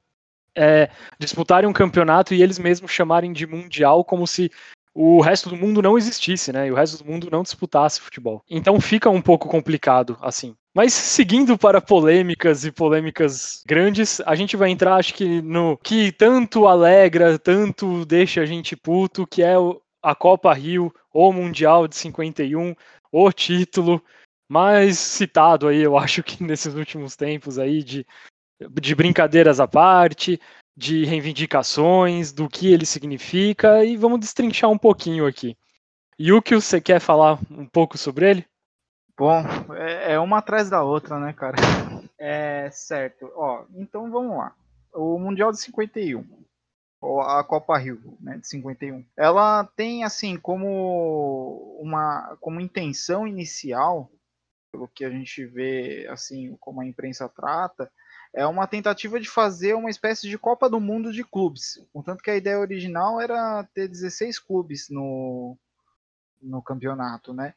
é, 0.57 0.91
disputarem 1.19 1.69
um 1.69 1.73
campeonato 1.73 2.35
e 2.35 2.43
eles 2.43 2.59
mesmos 2.59 2.91
chamarem 2.91 3.33
de 3.33 3.47
mundial 3.47 4.05
como 4.05 4.27
se 4.27 4.51
o 4.95 5.21
resto 5.21 5.49
do 5.49 5.57
mundo 5.57 5.81
não 5.81 5.97
existisse, 5.97 6.53
né? 6.53 6.67
E 6.67 6.71
o 6.71 6.75
resto 6.75 7.03
do 7.03 7.11
mundo 7.11 7.29
não 7.31 7.43
disputasse 7.43 8.01
futebol. 8.01 8.43
Então 8.49 8.79
fica 8.81 9.09
um 9.09 9.23
pouco 9.23 9.49
complicado, 9.49 10.19
assim. 10.21 10.55
Mas 10.75 10.93
seguindo 10.93 11.57
para 11.59 11.81
polêmicas 11.81 12.65
e 12.65 12.73
polêmicas 12.73 13.63
grandes, 13.67 14.21
a 14.27 14.35
gente 14.35 14.57
vai 14.57 14.71
entrar, 14.71 14.97
acho 14.97 15.15
que 15.15 15.41
no 15.43 15.79
que 15.79 16.13
tanto 16.13 16.67
alegra, 16.67 17.39
tanto 17.39 18.05
deixa 18.05 18.43
a 18.43 18.47
gente 18.47 18.77
puto, 18.77 19.27
que 19.27 19.43
é 19.43 19.55
a 20.03 20.15
Copa 20.15 20.53
Rio, 20.53 20.93
o 21.12 21.33
Mundial 21.33 21.87
de 21.87 21.97
51, 21.97 22.75
o 23.11 23.33
título 23.33 24.03
mais 24.49 24.99
citado 24.99 25.69
aí, 25.69 25.81
eu 25.81 25.97
acho 25.99 26.23
que 26.23 26.43
nesses 26.43 26.75
últimos 26.75 27.17
tempos 27.17 27.59
aí 27.59 27.83
de, 27.83 28.07
de 28.81 28.95
brincadeiras 28.95 29.61
à 29.61 29.69
parte, 29.69 30.41
de 30.77 31.05
reivindicações, 31.05 32.33
do 32.33 32.49
que 32.49 32.73
ele 32.73 32.87
significa, 32.87 33.85
e 33.85 33.97
vamos 33.97 34.21
destrinchar 34.21 34.71
um 34.71 34.79
pouquinho 34.79 35.27
aqui. 35.27 35.57
Yuki, 36.21 36.55
você 36.55 36.81
quer 36.81 37.01
falar 37.01 37.38
um 37.51 37.67
pouco 37.67 37.97
sobre 37.97 38.31
ele? 38.31 38.47
Bom, 39.17 39.43
é, 39.75 40.15
é 40.15 40.19
uma 40.19 40.38
atrás 40.38 40.71
da 40.71 40.83
outra, 40.83 41.19
né, 41.19 41.33
cara? 41.33 41.57
É 42.19 42.71
certo. 42.71 43.31
Ó, 43.35 43.65
então 43.75 44.11
vamos 44.11 44.37
lá. 44.37 44.55
O 44.93 45.19
Mundial 45.19 45.53
de 45.53 45.59
51, 45.61 46.19
ou 46.19 46.27
a 47.03 47.43
Copa 47.43 47.77
Rio, 47.77 48.17
né, 48.21 48.38
de 48.38 48.47
51. 48.49 49.05
Ela 49.17 49.65
tem 49.77 50.05
assim 50.05 50.37
como 50.37 51.79
uma 51.81 52.37
como 52.41 52.61
intenção 52.61 53.27
inicial, 53.27 54.11
pelo 54.71 54.88
que 54.88 55.05
a 55.05 55.11
gente 55.11 55.45
vê 55.45 56.07
assim, 56.09 56.57
como 56.61 56.81
a 56.81 56.87
imprensa 56.87 57.29
trata, 57.29 57.91
é 58.35 58.47
uma 58.47 58.67
tentativa 58.67 59.21
de 59.21 59.29
fazer 59.29 59.75
uma 59.75 59.91
espécie 59.91 60.29
de 60.29 60.38
Copa 60.38 60.69
do 60.69 60.81
Mundo 60.81 61.12
de 61.12 61.23
clubes. 61.23 61.85
Contanto 61.93 62.23
que 62.23 62.31
a 62.31 62.37
ideia 62.37 62.59
original 62.59 63.21
era 63.21 63.62
ter 63.75 63.88
16 63.88 64.38
clubes 64.38 64.88
no, 64.88 65.59
no 66.41 66.62
campeonato, 66.62 67.35
né? 67.35 67.55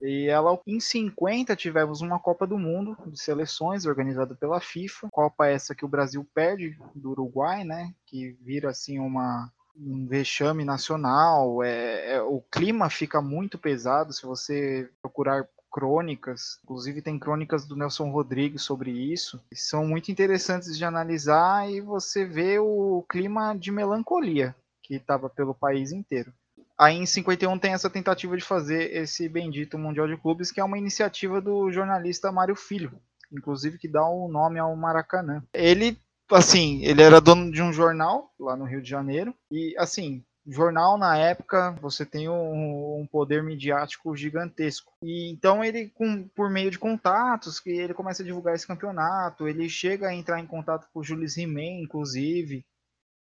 E 0.00 0.28
ela, 0.28 0.58
em 0.66 0.78
50, 0.78 1.56
tivemos 1.56 2.00
uma 2.00 2.18
Copa 2.18 2.46
do 2.46 2.58
Mundo 2.58 2.96
de 3.06 3.20
seleções 3.20 3.84
organizada 3.84 4.34
pela 4.34 4.60
FIFA. 4.60 5.08
Copa 5.10 5.46
essa 5.46 5.74
que 5.74 5.84
o 5.84 5.88
Brasil 5.88 6.26
perde 6.34 6.78
do 6.94 7.10
Uruguai, 7.10 7.64
né? 7.64 7.92
Que 8.06 8.36
vira 8.40 8.70
assim 8.70 8.98
uma, 8.98 9.52
um 9.76 10.06
vexame 10.06 10.64
nacional. 10.64 11.62
É, 11.62 12.14
é, 12.14 12.22
o 12.22 12.40
clima 12.50 12.88
fica 12.88 13.20
muito 13.20 13.58
pesado. 13.58 14.12
Se 14.12 14.24
você 14.24 14.88
procurar 15.02 15.48
crônicas, 15.70 16.58
inclusive 16.64 17.02
tem 17.02 17.18
crônicas 17.18 17.66
do 17.66 17.76
Nelson 17.76 18.10
Rodrigues 18.10 18.62
sobre 18.62 18.90
isso, 18.90 19.40
são 19.52 19.86
muito 19.86 20.10
interessantes 20.10 20.76
de 20.78 20.84
analisar 20.84 21.70
e 21.70 21.80
você 21.80 22.24
vê 22.24 22.58
o 22.58 23.04
clima 23.08 23.54
de 23.54 23.70
melancolia 23.70 24.56
que 24.82 24.94
estava 24.94 25.28
pelo 25.28 25.54
país 25.54 25.92
inteiro. 25.92 26.32
Aí 26.78 26.96
em 26.96 27.06
51 27.06 27.58
tem 27.58 27.72
essa 27.72 27.90
tentativa 27.90 28.36
de 28.36 28.44
fazer 28.44 28.94
esse 28.94 29.28
bendito 29.28 29.76
Mundial 29.76 30.06
de 30.06 30.16
Clubes, 30.16 30.52
que 30.52 30.60
é 30.60 30.64
uma 30.64 30.78
iniciativa 30.78 31.40
do 31.40 31.72
jornalista 31.72 32.30
Mário 32.30 32.54
Filho, 32.54 33.00
inclusive 33.32 33.78
que 33.78 33.88
dá 33.88 34.06
o 34.08 34.28
nome 34.28 34.60
ao 34.60 34.76
Maracanã. 34.76 35.42
Ele, 35.52 35.98
assim, 36.30 36.84
ele 36.84 37.02
era 37.02 37.20
dono 37.20 37.50
de 37.50 37.60
um 37.60 37.72
jornal 37.72 38.32
lá 38.38 38.54
no 38.54 38.64
Rio 38.64 38.80
de 38.80 38.88
Janeiro 38.88 39.34
e, 39.50 39.74
assim, 39.76 40.24
jornal 40.46 40.96
na 40.96 41.18
época 41.18 41.72
você 41.80 42.06
tem 42.06 42.28
um, 42.28 43.00
um, 43.00 43.06
poder 43.06 43.42
midiático 43.42 44.16
gigantesco 44.16 44.92
e 45.02 45.30
então 45.30 45.62
ele 45.62 45.90
com, 45.90 46.26
por 46.28 46.48
meio 46.48 46.70
de 46.70 46.78
contatos 46.78 47.60
que 47.60 47.68
ele 47.68 47.92
começa 47.92 48.22
a 48.22 48.24
divulgar 48.24 48.54
esse 48.54 48.66
campeonato 48.66 49.46
ele 49.46 49.68
chega 49.68 50.08
a 50.08 50.14
entrar 50.14 50.40
em 50.40 50.46
contato 50.46 50.88
com 50.90 51.00
o 51.00 51.04
Jules 51.04 51.36
Rimet 51.36 51.82
inclusive 51.82 52.64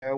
é 0.03 0.11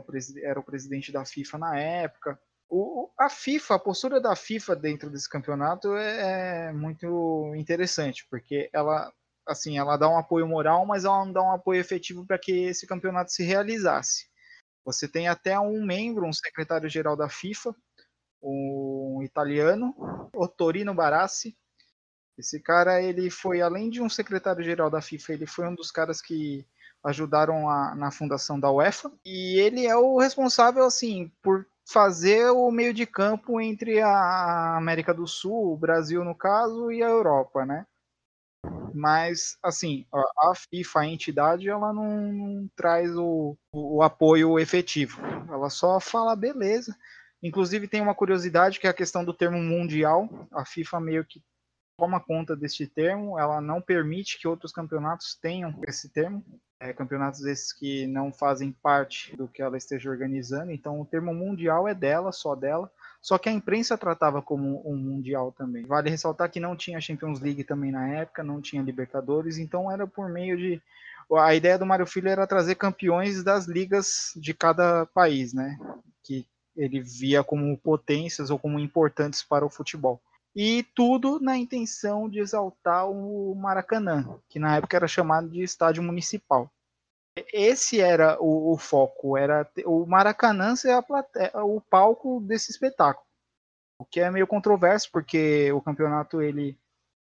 era 0.42 0.58
o 0.58 0.64
presidente 0.64 1.12
da 1.12 1.24
FIFA 1.24 1.58
na 1.58 1.78
época 1.78 2.36
o, 2.68 3.10
a 3.18 3.28
FIFA 3.28 3.74
a 3.76 3.78
postura 3.78 4.20
da 4.20 4.34
FIFA 4.34 4.76
dentro 4.76 5.10
desse 5.10 5.28
campeonato 5.28 5.94
é, 5.96 6.68
é 6.68 6.72
muito 6.72 7.52
interessante 7.56 8.26
porque 8.30 8.68
ela 8.72 9.12
assim 9.46 9.78
ela 9.78 9.96
dá 9.96 10.08
um 10.08 10.18
apoio 10.18 10.46
moral 10.46 10.84
mas 10.86 11.04
ela 11.04 11.24
não 11.24 11.32
dá 11.32 11.42
um 11.42 11.52
apoio 11.52 11.80
efetivo 11.80 12.26
para 12.26 12.38
que 12.38 12.52
esse 12.52 12.86
campeonato 12.86 13.30
se 13.32 13.44
realizasse 13.44 14.26
você 14.86 15.08
tem 15.08 15.26
até 15.26 15.58
um 15.58 15.84
membro, 15.84 16.24
um 16.24 16.32
secretário-geral 16.32 17.16
da 17.16 17.28
FIFA, 17.28 17.74
um 18.40 19.20
italiano, 19.24 19.92
Ottorino 20.32 20.94
Barassi. 20.94 21.58
Esse 22.38 22.60
cara, 22.60 23.02
ele 23.02 23.28
foi, 23.28 23.60
além 23.60 23.90
de 23.90 24.00
um 24.00 24.08
secretário-geral 24.08 24.88
da 24.88 25.02
FIFA, 25.02 25.32
ele 25.32 25.46
foi 25.46 25.66
um 25.66 25.74
dos 25.74 25.90
caras 25.90 26.22
que 26.22 26.64
ajudaram 27.02 27.68
a, 27.68 27.96
na 27.96 28.12
fundação 28.12 28.60
da 28.60 28.70
UEFA. 28.70 29.10
E 29.24 29.58
ele 29.58 29.84
é 29.86 29.96
o 29.96 30.18
responsável, 30.18 30.84
assim, 30.84 31.32
por 31.42 31.66
fazer 31.86 32.50
o 32.50 32.70
meio 32.70 32.92
de 32.92 33.06
campo 33.06 33.60
entre 33.60 34.00
a 34.00 34.76
América 34.76 35.14
do 35.14 35.26
Sul, 35.26 35.72
o 35.72 35.76
Brasil 35.76 36.24
no 36.24 36.34
caso, 36.34 36.90
e 36.90 37.02
a 37.02 37.08
Europa, 37.08 37.64
né? 37.64 37.86
mas 38.96 39.58
assim 39.62 40.06
a 40.12 40.54
FIFA, 40.54 41.00
a 41.00 41.06
entidade, 41.06 41.68
ela 41.68 41.92
não, 41.92 42.32
não 42.32 42.70
traz 42.74 43.14
o, 43.16 43.56
o, 43.70 44.02
apoio 44.02 44.58
efetivo. 44.58 45.20
Ela 45.48 45.70
só 45.70 46.00
fala 46.00 46.34
beleza. 46.34 46.96
Inclusive 47.42 47.86
tem 47.86 48.00
uma 48.00 48.14
curiosidade 48.14 48.80
que 48.80 48.86
é 48.86 48.90
a 48.90 48.94
questão 48.94 49.24
do 49.24 49.34
termo 49.34 49.58
mundial. 49.58 50.28
A 50.50 50.64
FIFA 50.64 51.00
meio 51.00 51.24
que 51.24 51.42
toma 51.96 52.20
conta 52.20 52.54
deste 52.54 52.86
termo. 52.86 53.38
Ela 53.38 53.60
não 53.60 53.80
permite 53.80 54.38
que 54.38 54.46
outros 54.46 54.72
campeonatos 54.72 55.34
tenham 55.40 55.74
esse 55.86 56.08
termo. 56.08 56.44
É, 56.78 56.92
campeonatos 56.92 57.42
esses 57.46 57.72
que 57.72 58.06
não 58.06 58.30
fazem 58.30 58.70
parte 58.70 59.34
do 59.34 59.48
que 59.48 59.62
ela 59.62 59.78
esteja 59.78 60.10
organizando. 60.10 60.70
Então 60.70 61.00
o 61.00 61.06
termo 61.06 61.32
mundial 61.32 61.88
é 61.88 61.94
dela, 61.94 62.32
só 62.32 62.54
dela. 62.54 62.90
Só 63.22 63.38
que 63.38 63.48
a 63.48 63.52
imprensa 63.52 63.96
tratava 63.96 64.42
como 64.42 64.82
um 64.88 64.96
mundial 64.96 65.52
também. 65.52 65.86
Vale 65.86 66.10
ressaltar 66.10 66.50
que 66.50 66.60
não 66.60 66.76
tinha 66.76 67.00
Champions 67.00 67.40
League 67.40 67.64
também 67.64 67.90
na 67.90 68.06
época, 68.08 68.44
não 68.44 68.60
tinha 68.60 68.82
Libertadores, 68.82 69.58
então 69.58 69.90
era 69.90 70.06
por 70.06 70.28
meio 70.28 70.56
de. 70.56 70.80
A 71.32 71.54
ideia 71.54 71.76
do 71.76 71.86
Mário 71.86 72.06
Filho 72.06 72.28
era 72.28 72.46
trazer 72.46 72.76
campeões 72.76 73.42
das 73.42 73.66
ligas 73.66 74.32
de 74.36 74.54
cada 74.54 75.06
país, 75.06 75.52
né? 75.52 75.76
Que 76.22 76.46
ele 76.76 77.00
via 77.00 77.42
como 77.42 77.76
potências 77.78 78.50
ou 78.50 78.58
como 78.58 78.78
importantes 78.78 79.42
para 79.42 79.64
o 79.64 79.70
futebol. 79.70 80.20
E 80.56 80.82
tudo 80.94 81.38
na 81.38 81.56
intenção 81.56 82.28
de 82.28 82.40
exaltar 82.40 83.08
o 83.08 83.54
Maracanã, 83.54 84.40
que 84.48 84.58
na 84.58 84.76
época 84.76 84.96
era 84.96 85.06
chamado 85.06 85.50
de 85.50 85.62
estádio 85.62 86.02
municipal 86.02 86.72
esse 87.52 88.00
era 88.00 88.40
o, 88.40 88.72
o, 88.72 88.78
foco, 88.78 89.36
era 89.36 89.68
o 89.84 90.06
Maracanã 90.06 90.74
ser 90.74 91.00
plateia, 91.02 91.50
o 91.62 91.80
palco 91.80 92.40
desse 92.40 92.70
espetáculo. 92.70 93.26
O 93.98 94.04
que 94.04 94.20
é 94.20 94.30
meio 94.30 94.46
controverso, 94.46 95.10
porque 95.10 95.70
o 95.72 95.80
campeonato 95.80 96.40
ele 96.40 96.78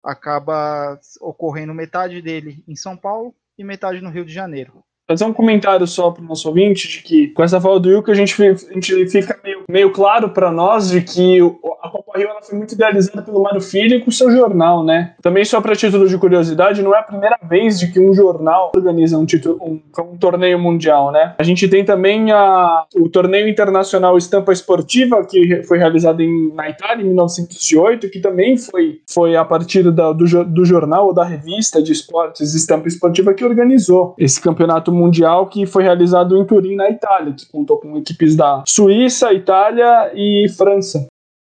acaba 0.04 1.00
ocorrendo 1.20 1.74
metade 1.74 2.22
dele 2.22 2.64
em 2.68 2.76
São 2.76 2.96
Paulo 2.96 3.34
e 3.58 3.64
metade 3.64 4.02
no 4.02 4.10
Rio 4.10 4.26
de 4.26 4.34
Janeiro 4.34 4.84
fazer 5.08 5.26
um 5.26 5.34
comentário 5.34 5.86
só 5.86 6.10
para 6.10 6.24
o 6.24 6.26
nosso 6.26 6.48
ouvinte 6.48 6.88
de 6.88 7.02
que 7.04 7.28
com 7.30 7.44
essa 7.44 7.62
fala 7.62 7.80
do 7.80 7.90
Yuka 7.90 8.12
a 8.12 8.16
gente, 8.16 8.42
a 8.42 8.74
gente 8.74 9.08
fica 9.08 9.40
meio, 9.44 9.64
meio 9.70 9.92
claro 9.92 10.32
para 10.32 10.52
nós 10.52 10.90
de 10.90 11.02
que 11.02 11.40
a 11.82 11.90
Rio 12.16 12.30
ela 12.30 12.42
foi 12.42 12.58
muito 12.58 12.74
idealizada 12.74 13.22
pelo 13.22 13.42
Mário 13.42 13.62
Filho 13.62 14.04
com 14.04 14.12
seu 14.12 14.32
jornal, 14.32 14.84
né? 14.84 15.14
Também 15.22 15.44
só 15.46 15.62
para 15.62 15.76
título 15.76 16.08
de 16.08 16.18
curiosidade, 16.18 16.82
não 16.82 16.96
é 16.96 17.00
a 17.00 17.04
primeira 17.04 17.38
vez 17.44 17.80
de 17.80 17.92
que 17.92 18.00
um 18.00 18.14
jornal 18.14 18.72
organiza 18.76 19.18
um, 19.18 19.26
título, 19.26 19.58
um, 19.62 19.80
um 20.02 20.18
torneio 20.18 20.60
mundial, 20.60 21.12
né? 21.12 21.36
A 21.38 21.44
gente 21.44 21.68
tem 21.68 21.84
também 21.84 22.32
a, 22.32 22.86
o 22.96 23.10
torneio 23.10 23.48
internacional 23.48 24.18
Estampa 24.18 24.52
Esportiva 24.52 25.26
que 25.26 25.64
foi 25.64 25.78
realizado 25.78 26.22
em, 26.22 26.54
na 26.54 26.70
Itália 26.70 27.04
em 27.04 27.08
1908, 27.08 28.10
que 28.10 28.20
também 28.20 28.58
foi, 28.58 29.00
foi 29.10 29.36
a 29.36 29.44
partir 29.46 29.92
da, 29.92 30.12
do, 30.12 30.26
do 30.46 30.66
jornal 30.66 31.08
ou 31.08 31.14
da 31.14 31.24
revista 31.24 31.82
de 31.82 31.92
esportes 31.92 32.54
Estampa 32.54 32.88
Esportiva 32.88 33.34
que 33.34 33.44
organizou 33.44 34.16
esse 34.18 34.40
campeonato 34.42 34.92
mundial 34.92 35.48
que 35.48 35.66
foi 35.66 35.84
realizado 35.84 36.38
em 36.38 36.46
Turim, 36.46 36.76
na 36.76 36.90
Itália, 36.90 37.34
que 37.34 37.50
contou 37.52 37.78
com 37.78 37.98
equipes 37.98 38.36
da 38.36 38.64
Suíça, 38.66 39.34
Itália 39.34 40.12
e 40.14 40.48
França. 40.50 41.08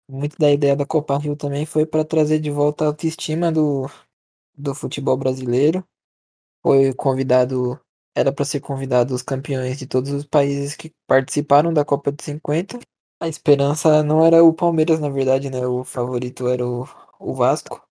Muito 0.09 0.37
da 0.37 0.51
ideia 0.51 0.75
da 0.75 0.85
Copa 0.85 1.17
Rio 1.17 1.35
também 1.35 1.65
foi 1.65 1.85
para 1.85 2.05
trazer 2.05 2.39
de 2.39 2.49
volta 2.49 2.85
a 2.85 2.87
autoestima 2.87 3.51
do, 3.51 3.89
do 4.57 4.73
futebol 4.73 5.17
brasileiro. 5.17 5.83
Foi 6.63 6.93
convidado, 6.93 7.79
era 8.15 8.31
para 8.31 8.45
ser 8.45 8.59
convidado 8.61 9.13
os 9.13 9.21
campeões 9.21 9.77
de 9.77 9.85
todos 9.87 10.11
os 10.11 10.25
países 10.25 10.75
que 10.75 10.91
participaram 11.05 11.73
da 11.73 11.85
Copa 11.85 12.11
de 12.11 12.23
50. 12.23 12.79
A 13.19 13.27
esperança 13.27 14.03
não 14.03 14.25
era 14.25 14.43
o 14.43 14.53
Palmeiras, 14.53 14.99
na 14.99 15.09
verdade, 15.09 15.49
né? 15.49 15.65
O 15.65 15.83
favorito 15.83 16.47
era 16.47 16.65
o, 16.65 16.87
o 17.19 17.33
Vasco. 17.33 17.81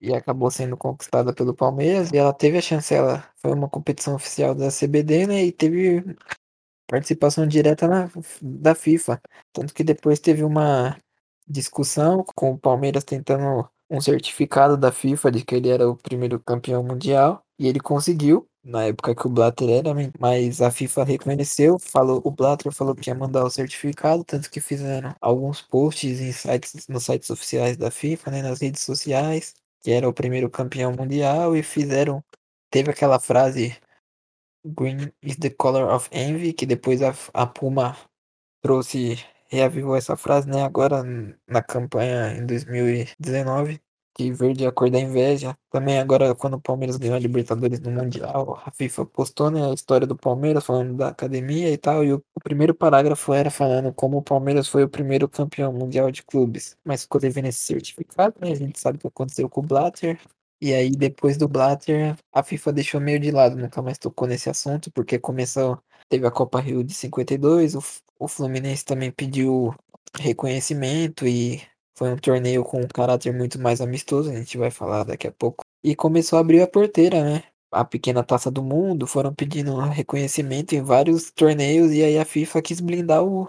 E 0.00 0.12
acabou 0.14 0.50
sendo 0.50 0.76
conquistada 0.76 1.32
pelo 1.32 1.54
Palmeiras. 1.54 2.10
E 2.12 2.18
ela 2.18 2.32
teve 2.32 2.58
a 2.58 2.60
chance, 2.60 2.92
ela 2.94 3.26
foi 3.36 3.52
uma 3.52 3.68
competição 3.68 4.16
oficial 4.16 4.54
da 4.54 4.68
CBD, 4.70 5.26
né? 5.26 5.44
E 5.44 5.52
teve 5.52 6.04
participação 6.86 7.46
direta 7.46 7.88
na, 7.88 8.10
da 8.42 8.74
FIFA. 8.74 9.20
Tanto 9.52 9.72
que 9.72 9.84
depois 9.84 10.18
teve 10.20 10.44
uma 10.44 10.96
discussão 11.46 12.24
com 12.34 12.52
o 12.52 12.58
Palmeiras 12.58 13.04
tentando 13.04 13.68
um 13.90 14.00
certificado 14.00 14.76
da 14.76 14.90
FIFA 14.90 15.30
de 15.30 15.44
que 15.44 15.54
ele 15.54 15.68
era 15.68 15.88
o 15.88 15.96
primeiro 15.96 16.40
campeão 16.40 16.82
mundial 16.82 17.42
e 17.58 17.68
ele 17.68 17.80
conseguiu 17.80 18.48
na 18.64 18.84
época 18.84 19.14
que 19.14 19.26
o 19.26 19.30
Blatter 19.30 19.68
era, 19.68 19.90
mas 20.18 20.62
a 20.62 20.70
FIFA 20.70 21.04
reconheceu, 21.04 21.78
falou, 21.78 22.22
o 22.24 22.30
Blatter 22.30 22.72
falou 22.72 22.94
que 22.94 23.10
ia 23.10 23.14
mandar 23.14 23.44
o 23.44 23.50
certificado, 23.50 24.24
tanto 24.24 24.50
que 24.50 24.58
fizeram 24.58 25.14
alguns 25.20 25.60
posts 25.60 26.18
em 26.20 26.32
sites, 26.32 26.88
nos 26.88 27.04
sites 27.04 27.28
oficiais 27.28 27.76
da 27.76 27.90
FIFA, 27.90 28.30
né, 28.30 28.42
nas 28.42 28.60
redes 28.62 28.82
sociais, 28.82 29.54
que 29.82 29.90
era 29.90 30.08
o 30.08 30.14
primeiro 30.14 30.48
campeão 30.48 30.92
mundial 30.92 31.54
e 31.54 31.62
fizeram, 31.62 32.24
teve 32.70 32.90
aquela 32.90 33.20
frase 33.20 33.76
Green 34.64 35.12
is 35.22 35.36
the 35.36 35.50
color 35.50 35.92
of 35.92 36.08
envy, 36.10 36.54
que 36.54 36.64
depois 36.64 37.02
a, 37.02 37.14
a 37.34 37.46
Puma 37.46 37.94
trouxe 38.62 39.18
reavivou 39.48 39.96
essa 39.96 40.16
frase, 40.16 40.48
né? 40.48 40.62
Agora 40.62 41.02
na 41.48 41.62
campanha 41.62 42.32
em 42.36 42.46
2019, 42.46 43.80
que 44.14 44.30
verde 44.32 44.64
é 44.64 44.68
a 44.68 44.72
cor 44.72 44.90
da 44.90 44.98
inveja. 44.98 45.56
Também 45.70 45.98
agora 45.98 46.34
quando 46.34 46.54
o 46.54 46.60
Palmeiras 46.60 46.96
ganhou 46.96 47.16
a 47.16 47.18
Libertadores 47.18 47.80
no 47.80 47.90
Mundial, 47.90 48.60
a 48.64 48.70
FIFA 48.70 49.06
postou, 49.06 49.50
né, 49.50 49.68
a 49.70 49.74
história 49.74 50.06
do 50.06 50.16
Palmeiras 50.16 50.64
falando 50.64 50.96
da 50.96 51.08
academia 51.08 51.70
e 51.70 51.76
tal, 51.76 52.04
e 52.04 52.12
o, 52.12 52.24
o 52.34 52.40
primeiro 52.40 52.74
parágrafo 52.74 53.32
era 53.32 53.50
falando 53.50 53.92
como 53.92 54.18
o 54.18 54.22
Palmeiras 54.22 54.68
foi 54.68 54.84
o 54.84 54.88
primeiro 54.88 55.28
campeão 55.28 55.72
mundial 55.72 56.10
de 56.10 56.22
clubes. 56.22 56.76
Mas 56.84 57.02
ficou 57.02 57.20
devendo 57.20 57.46
esse 57.48 57.58
certificado, 57.66 58.36
né? 58.40 58.52
A 58.52 58.54
gente 58.54 58.78
sabe 58.78 58.98
o 58.98 59.00
que 59.00 59.06
aconteceu 59.08 59.48
com 59.48 59.60
o 59.60 59.64
Blatter. 59.64 60.18
E 60.60 60.72
aí, 60.72 60.90
depois 60.90 61.36
do 61.36 61.46
Blatter, 61.48 62.16
a 62.32 62.42
FIFA 62.42 62.72
deixou 62.72 63.00
meio 63.00 63.20
de 63.20 63.30
lado, 63.30 63.56
nunca 63.56 63.82
mais 63.82 63.98
tocou 63.98 64.26
nesse 64.26 64.48
assunto, 64.48 64.90
porque 64.92 65.18
começou, 65.18 65.78
teve 66.08 66.26
a 66.26 66.30
Copa 66.30 66.60
Rio 66.60 66.84
de 66.84 66.94
52, 66.94 67.74
o, 67.74 67.82
o 68.18 68.28
Fluminense 68.28 68.84
também 68.84 69.10
pediu 69.10 69.74
reconhecimento 70.18 71.26
e 71.26 71.62
foi 71.96 72.12
um 72.12 72.16
torneio 72.16 72.64
com 72.64 72.80
um 72.80 72.88
caráter 72.88 73.32
muito 73.32 73.60
mais 73.60 73.80
amistoso, 73.80 74.30
a 74.30 74.34
gente 74.34 74.58
vai 74.58 74.70
falar 74.70 75.04
daqui 75.04 75.26
a 75.26 75.32
pouco. 75.32 75.64
E 75.82 75.94
começou 75.94 76.38
a 76.38 76.40
abrir 76.40 76.62
a 76.62 76.66
porteira, 76.66 77.22
né? 77.22 77.44
A 77.70 77.84
pequena 77.84 78.22
taça 78.22 78.50
do 78.50 78.62
mundo, 78.62 79.06
foram 79.06 79.34
pedindo 79.34 79.76
reconhecimento 79.76 80.74
em 80.74 80.82
vários 80.82 81.30
torneios 81.30 81.92
e 81.92 82.02
aí 82.02 82.18
a 82.18 82.24
FIFA 82.24 82.62
quis 82.62 82.80
blindar 82.80 83.24
o, 83.24 83.48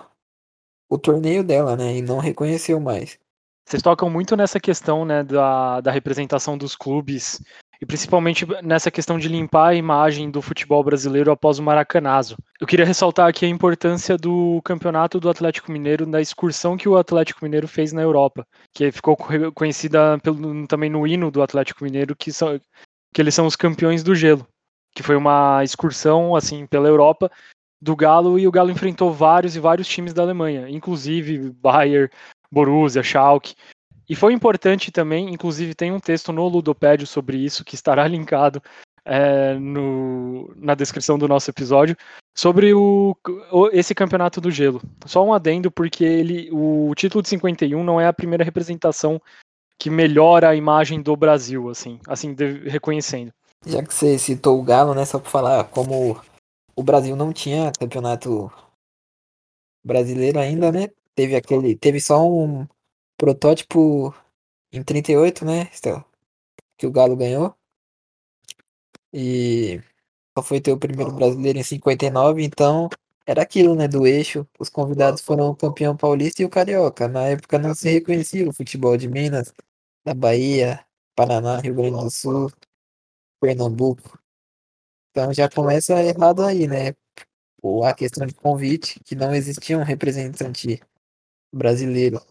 o 0.90 0.98
torneio 0.98 1.44
dela, 1.44 1.76
né? 1.76 1.98
E 1.98 2.02
não 2.02 2.20
reconheceu 2.20 2.80
mais. 2.80 3.20
Vocês 3.68 3.82
tocam 3.82 4.10
muito 4.12 4.36
nessa 4.36 4.60
questão 4.60 5.04
né, 5.04 5.24
da, 5.24 5.82
da 5.82 5.92
representação 5.92 6.56
dos 6.56 6.76
clubes 6.76 7.42
e 7.86 7.88
principalmente 7.88 8.48
nessa 8.64 8.90
questão 8.90 9.20
de 9.20 9.28
limpar 9.28 9.68
a 9.68 9.76
imagem 9.76 10.32
do 10.32 10.42
futebol 10.42 10.84
brasileiro 10.84 11.32
após 11.32 11.60
o 11.60 11.64
Maracanazo. 11.64 12.36
Eu 12.60 12.66
queria 12.66 12.86
ressaltar 12.86 13.30
aqui 13.30 13.46
a 13.46 13.50
importância 13.50 14.18
do 14.18 14.60
campeonato 14.64 15.20
do 15.20 15.30
Atlético 15.30 15.72
Mineiro, 15.72 16.06
da 16.08 16.20
excursão 16.20 16.76
que 16.76 16.90
o 16.90 16.98
Atlético 16.98 17.46
Mineiro 17.46 17.68
fez 17.68 17.94
na 17.94 18.02
Europa, 18.02 18.46
que 18.74 18.92
ficou 18.92 19.16
conhecida 19.54 20.18
pelo, 20.24 20.66
também 20.66 20.90
no 20.90 21.06
hino 21.06 21.30
do 21.30 21.44
Atlético 21.44 21.84
Mineiro, 21.84 22.16
que, 22.16 22.34
são, 22.34 22.60
que 23.14 23.22
eles 23.22 23.36
são 23.36 23.46
os 23.46 23.56
campeões 23.56 24.02
do 24.02 24.16
gelo, 24.16 24.48
que 24.96 25.04
foi 25.04 25.16
uma 25.16 25.64
excursão 25.64 26.36
assim 26.36 26.66
pela 26.66 26.88
Europa 26.88 27.32
do 27.80 27.96
Galo 27.96 28.40
e 28.40 28.48
o 28.48 28.52
Galo 28.52 28.72
enfrentou 28.72 29.14
vários 29.14 29.56
e 29.56 29.60
vários 29.60 29.88
times 29.88 30.12
da 30.12 30.24
Alemanha, 30.24 30.68
inclusive 30.68 31.52
Bayern, 31.52 32.10
Borussia, 32.52 33.04
Schalke. 33.04 33.54
E 34.08 34.16
foi 34.16 34.34
importante 34.34 34.92
também, 34.92 35.34
inclusive 35.34 35.74
tem 35.74 35.92
um 35.92 36.00
texto 36.00 36.32
no 36.32 36.48
Ludopédio 36.48 37.08
sobre 37.08 37.38
isso, 37.38 37.66
que 37.66 37.76
estará 37.76 38.08
linkado 38.08 38.62
é, 39.04 39.54
no, 39.56 40.54
na 40.56 40.76
descrição 40.76 41.18
do 41.18 41.28
nosso 41.28 41.50
episódio, 41.50 41.96
sobre 42.36 42.74
o, 42.74 43.16
o, 43.52 43.70
esse 43.72 43.96
campeonato 43.96 44.42
do 44.42 44.52
gelo. 44.52 44.82
Só 45.06 45.24
um 45.24 45.34
adendo, 45.34 45.72
porque 45.72 46.04
ele, 46.04 46.50
o 46.52 46.94
título 46.96 47.22
de 47.22 47.30
51 47.30 47.84
não 47.84 48.00
é 48.00 48.08
a 48.08 48.14
primeira 48.14 48.44
representação 48.44 49.22
que 49.80 49.90
melhora 49.90 50.50
a 50.50 50.56
imagem 50.56 51.02
do 51.02 51.16
Brasil, 51.16 51.70
assim, 51.70 52.00
assim 52.08 52.34
de, 52.34 52.68
reconhecendo. 52.70 53.32
Já 53.66 53.84
que 53.84 53.94
você 53.94 54.18
citou 54.18 54.60
o 54.60 54.64
Galo, 54.64 54.94
né, 54.94 55.06
só 55.06 55.20
para 55.20 55.30
falar 55.30 55.64
como 55.66 56.20
o 56.76 56.84
Brasil 56.84 57.16
não 57.16 57.34
tinha 57.34 57.72
campeonato 57.78 58.52
brasileiro 59.84 60.40
ainda, 60.40 60.72
né? 60.72 60.90
Teve 61.16 61.36
aquele. 61.36 61.76
Teve 61.76 62.00
só 62.02 62.28
um 62.28 62.68
protótipo 63.18 64.14
em 64.72 64.84
38, 64.84 65.46
né? 65.46 65.70
Que 66.78 66.88
o 66.88 66.92
Galo 66.92 67.16
ganhou. 67.16 67.56
E 69.14 69.82
só 70.38 70.44
foi 70.44 70.60
ter 70.60 70.72
o 70.74 70.78
primeiro 70.78 71.12
brasileiro 71.14 71.58
em 71.60 71.64
59, 71.64 72.44
então 72.44 72.90
era 73.26 73.42
aquilo, 73.42 73.76
né? 73.76 73.88
Do 73.88 74.06
eixo. 74.06 74.48
Os 74.60 74.70
convidados 74.70 75.22
foram 75.22 75.50
o 75.50 75.56
campeão 75.56 75.96
paulista 75.96 76.42
e 76.42 76.46
o 76.46 76.50
carioca. 76.50 77.08
Na 77.08 77.24
época 77.28 77.58
não 77.58 77.74
se 77.74 77.90
reconhecia 77.90 78.48
o 78.48 78.54
futebol 78.54 78.98
de 78.98 79.08
Minas, 79.08 79.54
da 80.04 80.14
Bahia, 80.14 80.86
Paraná, 81.16 81.60
Rio 81.60 81.76
Grande 81.76 82.04
do 82.04 82.12
Sul, 82.12 82.52
Pernambuco. 83.40 84.20
Então 85.12 85.34
já 85.34 85.50
começa 85.50 85.94
errado 86.04 86.44
aí, 86.44 86.68
né? 86.68 86.94
Ou 87.62 87.84
a 87.86 87.94
questão 87.94 88.28
de 88.28 88.34
convite, 88.34 89.00
que 89.04 89.16
não 89.16 89.34
existia 89.34 89.78
um 89.78 89.84
representante 89.84 90.82
brasileiro. 91.54 92.22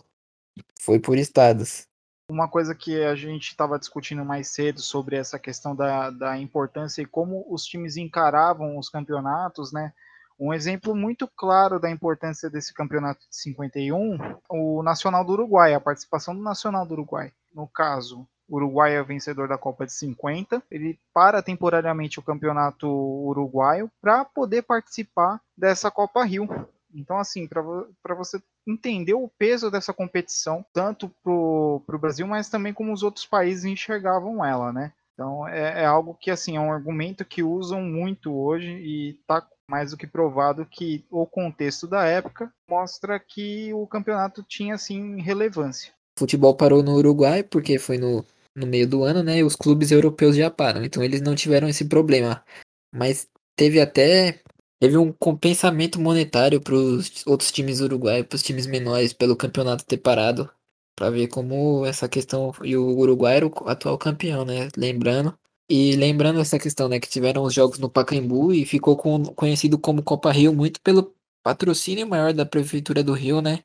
Foi 0.80 0.98
por 0.98 1.16
estados. 1.16 1.86
Uma 2.30 2.48
coisa 2.48 2.74
que 2.74 3.02
a 3.02 3.14
gente 3.14 3.48
estava 3.48 3.78
discutindo 3.78 4.24
mais 4.24 4.48
cedo 4.48 4.80
sobre 4.80 5.16
essa 5.16 5.38
questão 5.38 5.76
da, 5.76 6.10
da 6.10 6.38
importância 6.38 7.02
e 7.02 7.06
como 7.06 7.44
os 7.48 7.64
times 7.64 7.96
encaravam 7.96 8.78
os 8.78 8.88
campeonatos, 8.88 9.72
né? 9.72 9.92
Um 10.38 10.52
exemplo 10.52 10.94
muito 10.96 11.28
claro 11.28 11.78
da 11.78 11.90
importância 11.90 12.50
desse 12.50 12.74
campeonato 12.74 13.20
de 13.20 13.36
51, 13.36 14.18
o 14.48 14.82
Nacional 14.82 15.24
do 15.24 15.32
Uruguai, 15.32 15.74
a 15.74 15.80
participação 15.80 16.34
do 16.34 16.42
Nacional 16.42 16.84
do 16.84 16.92
Uruguai. 16.94 17.32
No 17.54 17.68
caso, 17.68 18.26
o 18.48 18.56
Uruguai 18.56 18.96
é 18.96 19.02
vencedor 19.02 19.48
da 19.48 19.56
Copa 19.56 19.86
de 19.86 19.92
50. 19.92 20.62
Ele 20.70 20.98
para 21.12 21.42
temporariamente 21.42 22.18
o 22.18 22.22
campeonato 22.22 22.88
uruguaio 22.88 23.90
para 24.00 24.24
poder 24.24 24.62
participar 24.62 25.40
dessa 25.56 25.90
Copa 25.90 26.24
Rio. 26.24 26.48
Então, 26.92 27.18
assim, 27.18 27.46
para 27.46 28.14
você 28.14 28.42
entender 28.66 29.14
o 29.14 29.30
peso 29.38 29.70
dessa 29.70 29.92
competição, 29.92 30.64
tanto 30.72 31.10
para 31.22 31.32
o 31.32 31.98
Brasil, 32.00 32.26
mas 32.26 32.48
também 32.48 32.72
como 32.72 32.92
os 32.92 33.02
outros 33.02 33.26
países 33.26 33.64
enxergavam 33.64 34.44
ela, 34.44 34.72
né? 34.72 34.92
Então, 35.14 35.46
é, 35.46 35.82
é, 35.82 35.86
algo 35.86 36.16
que, 36.20 36.30
assim, 36.30 36.56
é 36.56 36.60
um 36.60 36.72
argumento 36.72 37.24
que 37.24 37.42
usam 37.42 37.80
muito 37.80 38.34
hoje 38.34 38.68
e 38.68 39.10
está 39.10 39.46
mais 39.70 39.92
do 39.92 39.96
que 39.96 40.06
provado 40.06 40.66
que 40.66 41.04
o 41.10 41.24
contexto 41.24 41.86
da 41.86 42.04
época 42.04 42.52
mostra 42.68 43.18
que 43.18 43.72
o 43.72 43.86
campeonato 43.86 44.42
tinha, 44.42 44.74
assim, 44.74 45.20
relevância. 45.20 45.92
O 46.16 46.20
futebol 46.20 46.56
parou 46.56 46.82
no 46.82 46.96
Uruguai 46.96 47.44
porque 47.44 47.78
foi 47.78 47.96
no, 47.96 48.24
no 48.56 48.66
meio 48.66 48.88
do 48.88 49.04
ano, 49.04 49.22
né? 49.22 49.38
E 49.38 49.44
os 49.44 49.54
clubes 49.54 49.92
europeus 49.92 50.36
já 50.36 50.50
param, 50.50 50.84
então 50.84 51.02
eles 51.02 51.20
não 51.20 51.34
tiveram 51.34 51.68
esse 51.68 51.84
problema. 51.84 52.44
Mas 52.92 53.28
teve 53.56 53.80
até 53.80 54.40
Teve 54.80 54.96
um 54.96 55.12
compensamento 55.12 56.00
monetário 56.00 56.60
para 56.60 56.74
os 56.74 57.26
outros 57.26 57.50
times 57.50 57.80
uruguaios, 57.80 58.26
para 58.26 58.36
os 58.36 58.42
times 58.42 58.66
menores, 58.66 59.12
pelo 59.12 59.36
campeonato 59.36 59.84
ter 59.84 59.98
parado. 59.98 60.50
Para 60.96 61.10
ver 61.10 61.28
como 61.28 61.84
essa 61.84 62.08
questão. 62.08 62.52
E 62.62 62.76
o 62.76 62.96
Uruguai 62.98 63.36
era 63.36 63.46
o 63.46 63.68
atual 63.68 63.98
campeão, 63.98 64.44
né? 64.44 64.68
Lembrando. 64.76 65.36
E 65.68 65.96
lembrando 65.96 66.40
essa 66.40 66.58
questão, 66.58 66.88
né? 66.88 67.00
Que 67.00 67.08
tiveram 67.08 67.42
os 67.42 67.54
jogos 67.54 67.78
no 67.78 67.90
Pacaembu 67.90 68.52
e 68.52 68.64
ficou 68.64 68.96
com, 68.96 69.24
conhecido 69.24 69.78
como 69.78 70.02
Copa 70.02 70.30
Rio 70.30 70.52
muito 70.52 70.80
pelo 70.82 71.14
patrocínio 71.42 72.06
maior 72.06 72.32
da 72.32 72.46
Prefeitura 72.46 73.02
do 73.02 73.12
Rio, 73.12 73.40
né? 73.40 73.60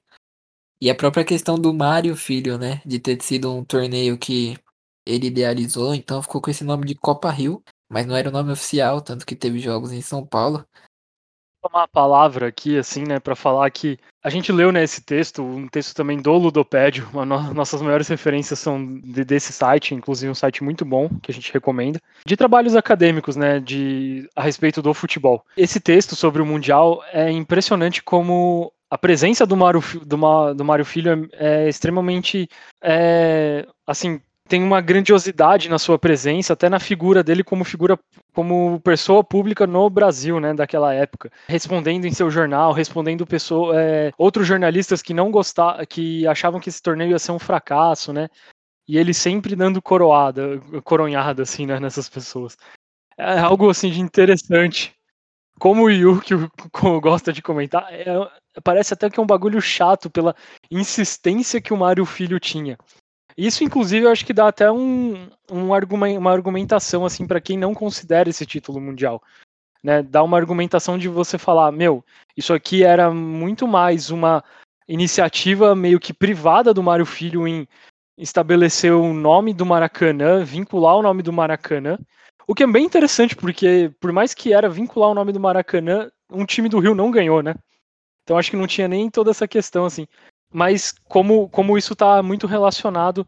E 0.81 0.89
a 0.89 0.95
própria 0.95 1.25
questão 1.25 1.59
do 1.59 1.73
Mário 1.73 2.15
Filho, 2.15 2.57
né? 2.57 2.81
De 2.85 2.99
ter 2.99 3.21
sido 3.21 3.53
um 3.53 3.63
torneio 3.63 4.17
que 4.17 4.57
ele 5.05 5.27
idealizou, 5.27 5.93
então 5.93 6.21
ficou 6.21 6.41
com 6.41 6.49
esse 6.49 6.63
nome 6.63 6.85
de 6.85 6.95
Copa 6.95 7.29
Rio, 7.31 7.63
mas 7.89 8.05
não 8.05 8.15
era 8.15 8.29
o 8.29 8.31
nome 8.31 8.51
oficial, 8.51 9.01
tanto 9.01 9.25
que 9.25 9.35
teve 9.35 9.59
jogos 9.59 9.91
em 9.91 10.01
São 10.01 10.25
Paulo 10.25 10.65
tomar 11.61 11.83
a 11.83 11.87
palavra 11.87 12.47
aqui, 12.47 12.77
assim, 12.77 13.03
né, 13.03 13.19
para 13.19 13.35
falar 13.35 13.69
que 13.69 13.97
a 14.23 14.29
gente 14.29 14.51
leu 14.51 14.71
né, 14.71 14.83
texto, 15.05 15.41
um 15.43 15.67
texto 15.67 15.95
também 15.95 16.21
do 16.21 16.31
Ludopédio, 16.33 17.07
no, 17.13 17.25
nossas 17.53 17.81
maiores 17.81 18.07
referências 18.07 18.59
são 18.59 18.99
de, 18.99 19.23
desse 19.23 19.53
site, 19.53 19.93
inclusive 19.93 20.31
um 20.31 20.35
site 20.35 20.63
muito 20.63 20.83
bom 20.83 21.09
que 21.21 21.31
a 21.31 21.33
gente 21.33 21.51
recomenda, 21.53 22.01
de 22.25 22.37
trabalhos 22.37 22.75
acadêmicos, 22.75 23.35
né, 23.35 23.59
de 23.59 24.29
a 24.35 24.41
respeito 24.41 24.81
do 24.81 24.93
futebol. 24.93 25.43
Esse 25.55 25.79
texto 25.79 26.15
sobre 26.15 26.41
o 26.41 26.45
mundial 26.45 27.03
é 27.11 27.31
impressionante 27.31 28.03
como 28.03 28.73
a 28.89 28.97
presença 28.97 29.45
do 29.45 29.55
Mário, 29.55 29.81
do, 30.05 30.53
do 30.53 30.65
Mário 30.65 30.85
Filho 30.85 31.29
é, 31.33 31.65
é 31.65 31.69
extremamente, 31.69 32.49
é, 32.81 33.67
assim, 33.85 34.19
tem 34.49 34.63
uma 34.63 34.81
grandiosidade 34.81 35.69
na 35.69 35.77
sua 35.77 35.99
presença, 35.99 36.53
até 36.53 36.67
na 36.67 36.79
figura 36.79 37.23
dele 37.23 37.43
como 37.43 37.63
figura, 37.63 37.97
como 38.33 38.81
pessoa 38.81 39.23
pública 39.23 39.67
no 39.67 39.87
Brasil, 39.91 40.39
né, 40.39 40.55
daquela 40.55 40.91
época, 40.91 41.31
respondendo 41.47 42.05
em 42.05 42.11
seu 42.11 42.31
jornal, 42.31 42.73
respondendo 42.73 43.27
pessoa, 43.27 43.79
é, 43.79 44.11
outros 44.17 44.47
jornalistas 44.47 45.03
que 45.03 45.13
não 45.13 45.29
gostavam, 45.29 45.85
que 45.85 46.25
achavam 46.25 46.59
que 46.59 46.67
esse 46.67 46.81
torneio 46.81 47.11
ia 47.11 47.19
ser 47.19 47.31
um 47.31 47.37
fracasso, 47.37 48.11
né, 48.11 48.27
e 48.87 48.97
ele 48.97 49.13
sempre 49.13 49.55
dando 49.55 49.79
coroada, 49.83 50.59
coronhada 50.83 51.43
assim, 51.43 51.67
né, 51.67 51.79
nessas 51.79 52.09
pessoas. 52.09 52.57
É 53.15 53.37
algo 53.37 53.69
assim 53.69 53.91
de 53.91 54.01
interessante. 54.01 54.95
Como 55.59 55.83
o 55.83 55.91
Yu, 55.91 56.21
que 56.21 56.33
gosta 56.99 57.31
de 57.31 57.43
comentar, 57.43 57.85
é, 57.91 58.05
parece 58.63 58.95
até 58.95 59.11
que 59.11 59.19
é 59.19 59.23
um 59.23 59.27
bagulho 59.27 59.61
chato 59.61 60.09
pela 60.09 60.35
insistência 60.71 61.61
que 61.61 61.71
o 61.71 61.77
Mário 61.77 62.03
Filho 62.03 62.39
tinha. 62.39 62.79
Isso, 63.39 63.63
inclusive, 63.63 64.05
eu 64.05 64.11
acho 64.11 64.25
que 64.25 64.33
dá 64.33 64.49
até 64.49 64.69
um, 64.69 65.29
um 65.49 65.69
uma 65.69 66.29
argumentação 66.29 67.05
assim 67.05 67.25
para 67.25 67.39
quem 67.39 67.57
não 67.57 67.73
considera 67.73 68.29
esse 68.29 68.45
título 68.45 68.81
mundial. 68.81 69.23
Né? 69.81 70.03
Dá 70.03 70.21
uma 70.21 70.35
argumentação 70.35 70.97
de 70.97 71.07
você 71.07 71.37
falar, 71.37 71.71
meu, 71.71 72.03
isso 72.35 72.53
aqui 72.53 72.83
era 72.83 73.09
muito 73.11 73.65
mais 73.65 74.09
uma 74.09 74.43
iniciativa 74.89 75.73
meio 75.73 76.01
que 76.01 76.11
privada 76.11 76.73
do 76.73 76.83
Mário 76.83 77.05
Filho 77.05 77.47
em 77.47 77.65
estabelecer 78.17 78.91
o 78.91 79.13
nome 79.13 79.53
do 79.53 79.65
Maracanã, 79.65 80.43
vincular 80.43 80.97
o 80.97 81.01
nome 81.01 81.23
do 81.23 81.31
Maracanã, 81.31 81.97
o 82.45 82.53
que 82.53 82.63
é 82.63 82.67
bem 82.67 82.83
interessante, 82.83 83.37
porque 83.37 83.89
por 84.01 84.11
mais 84.11 84.33
que 84.33 84.51
era 84.51 84.67
vincular 84.67 85.11
o 85.11 85.15
nome 85.15 85.31
do 85.31 85.39
Maracanã, 85.39 86.11
um 86.29 86.45
time 86.45 86.67
do 86.67 86.79
Rio 86.79 86.93
não 86.93 87.09
ganhou, 87.09 87.41
né? 87.41 87.55
Então 88.23 88.37
acho 88.37 88.51
que 88.51 88.57
não 88.57 88.67
tinha 88.67 88.89
nem 88.89 89.09
toda 89.09 89.31
essa 89.31 89.47
questão, 89.47 89.85
assim. 89.85 90.05
Mas 90.51 90.93
como, 91.07 91.47
como 91.49 91.77
isso 91.77 91.93
está 91.93 92.21
muito 92.23 92.47
relacionado 92.47 93.27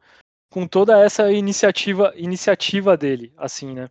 com 0.52 0.68
toda 0.68 1.00
essa 1.00 1.32
iniciativa 1.32 2.14
iniciativa 2.16 2.98
dele, 2.98 3.32
assim, 3.38 3.74
né? 3.74 3.88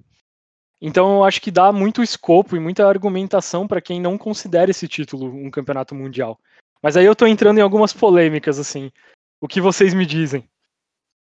Então 0.80 1.16
eu 1.16 1.24
acho 1.24 1.40
que 1.40 1.50
dá 1.50 1.72
muito 1.72 2.02
escopo 2.02 2.56
e 2.56 2.60
muita 2.60 2.86
argumentação 2.86 3.68
para 3.68 3.80
quem 3.80 4.00
não 4.00 4.16
considera 4.16 4.70
esse 4.70 4.88
título 4.88 5.26
um 5.26 5.50
campeonato 5.50 5.94
mundial. 5.94 6.38
Mas 6.82 6.96
aí 6.96 7.04
eu 7.04 7.12
estou 7.12 7.28
entrando 7.28 7.58
em 7.58 7.62
algumas 7.62 7.92
polêmicas, 7.92 8.58
assim. 8.58 8.90
O 9.40 9.46
que 9.46 9.60
vocês 9.60 9.92
me 9.92 10.06
dizem? 10.06 10.44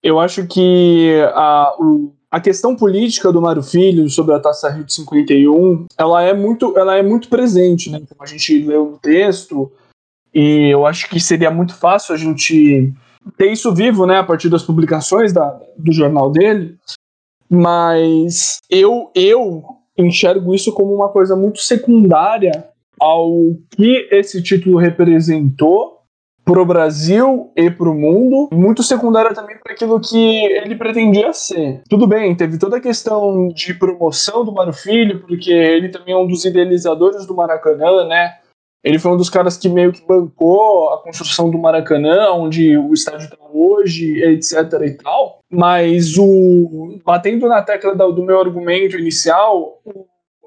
Eu 0.02 0.20
acho 0.20 0.46
que 0.46 1.22
a, 1.34 1.74
o, 1.78 2.14
a 2.30 2.40
questão 2.40 2.76
política 2.76 3.32
do 3.32 3.40
Mário 3.40 3.62
Filho 3.62 4.08
sobre 4.08 4.34
a 4.34 4.40
Taça 4.40 4.70
Rio 4.70 4.84
de 4.84 4.94
51, 4.94 5.86
ela 5.96 6.22
é 6.22 6.32
muito, 6.32 6.76
ela 6.78 6.96
é 6.96 7.02
muito 7.02 7.28
presente, 7.28 7.90
né? 7.90 8.00
Como 8.08 8.22
a 8.22 8.26
gente 8.26 8.62
leu 8.62 8.92
no 8.92 8.98
texto, 8.98 9.72
e 10.34 10.72
eu 10.72 10.86
acho 10.86 11.08
que 11.08 11.18
seria 11.20 11.50
muito 11.50 11.74
fácil 11.74 12.14
a 12.14 12.18
gente 12.18 12.92
ter 13.36 13.52
isso 13.52 13.74
vivo, 13.74 14.06
né, 14.06 14.18
a 14.18 14.24
partir 14.24 14.48
das 14.48 14.62
publicações 14.62 15.32
da, 15.32 15.58
do 15.76 15.92
jornal 15.92 16.30
dele. 16.30 16.76
Mas 17.48 18.58
eu, 18.70 19.10
eu 19.14 19.64
enxergo 19.98 20.54
isso 20.54 20.72
como 20.72 20.94
uma 20.94 21.08
coisa 21.08 21.34
muito 21.34 21.60
secundária 21.60 22.68
ao 22.98 23.54
que 23.70 24.08
esse 24.10 24.42
título 24.42 24.78
representou 24.78 26.00
para 26.44 26.60
o 26.60 26.66
Brasil 26.66 27.52
e 27.56 27.70
para 27.70 27.88
o 27.88 27.94
mundo, 27.94 28.48
muito 28.52 28.82
secundária 28.82 29.32
também 29.32 29.56
para 29.58 29.72
aquilo 29.72 30.00
que 30.00 30.44
ele 30.46 30.74
pretendia 30.74 31.32
ser. 31.32 31.82
Tudo 31.88 32.06
bem, 32.06 32.34
teve 32.34 32.58
toda 32.58 32.78
a 32.78 32.80
questão 32.80 33.48
de 33.48 33.74
promoção 33.74 34.44
do 34.44 34.52
Mário 34.52 34.72
Filho, 34.72 35.20
porque 35.20 35.52
ele 35.52 35.90
também 35.90 36.14
é 36.14 36.16
um 36.16 36.26
dos 36.26 36.44
idealizadores 36.44 37.26
do 37.26 37.36
Maracanã, 37.36 38.04
né? 38.04 38.38
Ele 38.82 38.98
foi 38.98 39.12
um 39.12 39.16
dos 39.16 39.28
caras 39.28 39.58
que 39.58 39.68
meio 39.68 39.92
que 39.92 40.06
bancou 40.06 40.90
a 40.90 41.02
construção 41.02 41.50
do 41.50 41.58
Maracanã, 41.58 42.30
onde 42.32 42.76
o 42.76 42.92
estádio 42.94 43.24
está 43.24 43.36
hoje, 43.52 44.22
etc 44.22 44.72
e 44.86 44.90
tal. 44.92 45.40
Mas 45.50 46.16
o 46.16 46.98
batendo 47.04 47.46
na 47.48 47.62
tecla 47.62 47.94
do 47.94 48.24
meu 48.24 48.40
argumento 48.40 48.96
inicial, 48.96 49.80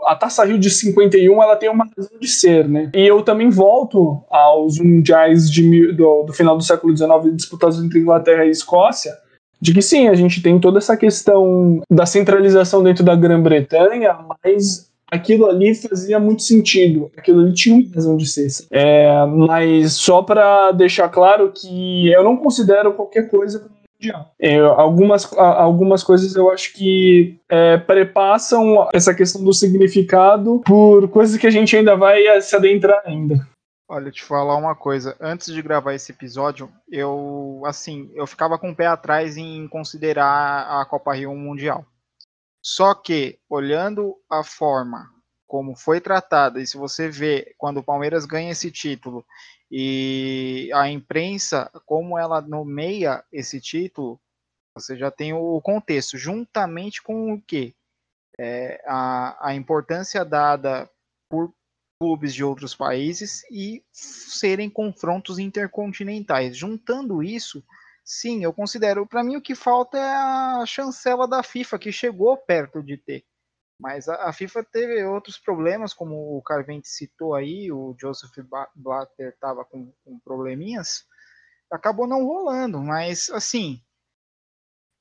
a 0.05 0.15
Taça 0.15 0.43
Rio 0.43 0.57
de 0.57 0.69
51 0.69 1.43
ela 1.43 1.55
tem 1.55 1.69
uma 1.69 1.87
razão 1.95 2.19
de 2.19 2.27
ser, 2.27 2.67
né? 2.67 2.89
E 2.93 3.05
eu 3.05 3.21
também 3.21 3.49
volto 3.49 4.23
aos 4.29 4.79
mundiais 4.79 5.49
de, 5.49 5.91
do, 5.93 6.23
do 6.23 6.33
final 6.33 6.57
do 6.57 6.63
século 6.63 6.95
XIX 6.95 7.35
disputados 7.35 7.83
entre 7.83 7.99
Inglaterra 7.99 8.45
e 8.45 8.49
Escócia, 8.49 9.13
de 9.61 9.73
que 9.73 9.81
sim, 9.81 10.09
a 10.09 10.13
gente 10.13 10.41
tem 10.41 10.59
toda 10.59 10.79
essa 10.79 10.97
questão 10.97 11.81
da 11.89 12.05
centralização 12.05 12.83
dentro 12.83 13.03
da 13.03 13.15
Grã-Bretanha, 13.15 14.17
mas 14.43 14.91
aquilo 15.13 15.45
ali 15.47 15.75
fazia 15.75 16.19
muito 16.19 16.41
sentido, 16.41 17.11
aquilo 17.15 17.41
ali 17.41 17.53
tinha 17.53 17.75
uma 17.75 17.93
razão 17.93 18.17
de 18.17 18.25
ser. 18.25 18.47
É, 18.71 19.25
mas 19.25 19.93
só 19.93 20.21
para 20.23 20.71
deixar 20.71 21.07
claro 21.09 21.51
que 21.51 22.11
eu 22.11 22.23
não 22.23 22.35
considero 22.35 22.93
qualquer 22.93 23.29
coisa 23.29 23.69
mundial. 23.95 24.33
É, 24.39 24.57
algumas, 24.59 25.31
algumas 25.37 26.03
coisas 26.03 26.35
eu 26.35 26.51
acho 26.51 26.73
que 26.73 27.37
é, 27.47 27.77
prepassam 27.77 28.89
essa 28.91 29.13
questão 29.13 29.43
do 29.43 29.53
significado 29.53 30.61
por 30.65 31.07
coisas 31.09 31.37
que 31.37 31.47
a 31.47 31.51
gente 31.51 31.75
ainda 31.77 31.95
vai 31.95 32.41
se 32.41 32.55
adentrar 32.55 33.01
ainda. 33.05 33.47
Olha, 33.87 34.09
te 34.09 34.23
falar 34.23 34.57
uma 34.57 34.75
coisa. 34.75 35.15
Antes 35.21 35.53
de 35.53 35.61
gravar 35.61 35.93
esse 35.93 36.11
episódio, 36.11 36.69
eu 36.91 37.61
assim, 37.65 38.09
eu 38.15 38.25
ficava 38.25 38.57
com 38.57 38.71
o 38.71 38.75
pé 38.75 38.87
atrás 38.87 39.37
em 39.37 39.67
considerar 39.67 40.81
a 40.81 40.85
Copa 40.85 41.13
Rio 41.13 41.29
um 41.29 41.37
mundial. 41.37 41.85
Só 42.63 42.95
que, 42.95 43.39
olhando 43.49 44.15
a 44.29 44.41
forma 44.41 45.11
como 45.45 45.75
foi 45.75 46.01
tratada, 46.01 46.61
e 46.61 46.65
se 46.65 46.77
você 46.77 47.09
vê 47.09 47.53
quando 47.57 47.77
o 47.77 47.83
Palmeiras 47.83 48.25
ganha 48.25 48.51
esse 48.51 48.71
título 48.71 49.23
e 49.69 50.71
a 50.73 50.89
imprensa, 50.89 51.69
como 51.85 52.17
ela 52.17 52.41
nomeia 52.41 53.23
esse 53.31 53.59
título, 53.59 54.19
você 54.75 54.97
já 54.97 55.11
tem 55.11 55.33
o 55.33 55.61
contexto, 55.61 56.17
juntamente 56.17 57.03
com 57.03 57.33
o 57.33 57.41
que? 57.41 57.75
É, 58.39 58.81
a, 58.87 59.49
a 59.49 59.53
importância 59.53 60.25
dada 60.25 60.89
por 61.29 61.53
clubes 61.99 62.33
de 62.33 62.43
outros 62.43 62.73
países 62.73 63.43
e 63.51 63.83
serem 63.91 64.69
confrontos 64.69 65.37
intercontinentais. 65.37 66.57
Juntando 66.57 67.21
isso, 67.21 67.63
Sim, 68.03 68.43
eu 68.43 68.53
considero. 68.53 69.07
Para 69.07 69.23
mim, 69.23 69.37
o 69.37 69.41
que 69.41 69.55
falta 69.55 69.97
é 69.97 70.15
a 70.61 70.65
chancela 70.65 71.27
da 71.27 71.41
FIFA, 71.41 71.79
que 71.79 71.91
chegou 71.91 72.37
perto 72.37 72.83
de 72.83 72.97
ter. 72.97 73.25
Mas 73.79 74.07
a, 74.07 74.29
a 74.29 74.33
FIFA 74.33 74.63
teve 74.63 75.03
outros 75.05 75.37
problemas, 75.37 75.93
como 75.93 76.37
o 76.37 76.41
Carvente 76.41 76.87
citou 76.87 77.33
aí, 77.33 77.71
o 77.71 77.95
Joseph 77.99 78.31
Blatter 78.75 79.29
estava 79.29 79.65
com, 79.65 79.91
com 80.03 80.19
probleminhas, 80.19 81.05
acabou 81.71 82.07
não 82.07 82.25
rolando. 82.25 82.81
Mas, 82.81 83.29
assim, 83.29 83.81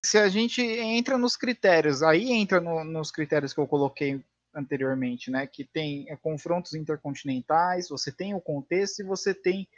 se 0.05 0.19
a 0.19 0.29
gente 0.29 0.61
entra 0.63 1.19
nos 1.19 1.37
critérios, 1.37 2.03
aí 2.03 2.33
entra 2.33 2.61
no, 2.61 2.85
nos 2.85 3.11
critérios 3.11 3.53
que 3.53 3.61
eu 3.61 3.67
coloquei 3.67 4.25
anteriormente, 4.55 5.31
né? 5.31 5.47
Que 5.47 5.65
tem 5.65 6.09
é, 6.11 6.17
confrontos 6.17 6.75
intercontinentais, 6.75 7.89
você 7.89 8.13
tem 8.13 8.35
o 8.35 8.41
contexto 8.41 9.01
e 9.01 9.05
você 9.05 9.35
tem 9.35 9.69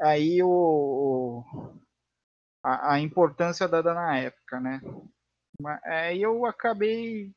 aí 0.00 0.42
o, 0.42 1.44
a, 2.66 2.94
a 2.94 3.00
importância 3.00 3.68
dada 3.68 3.94
na 3.94 4.18
época, 4.18 4.58
né? 4.58 4.80
Aí 5.84 6.18
é, 6.22 6.26
eu 6.26 6.44
acabei 6.44 7.30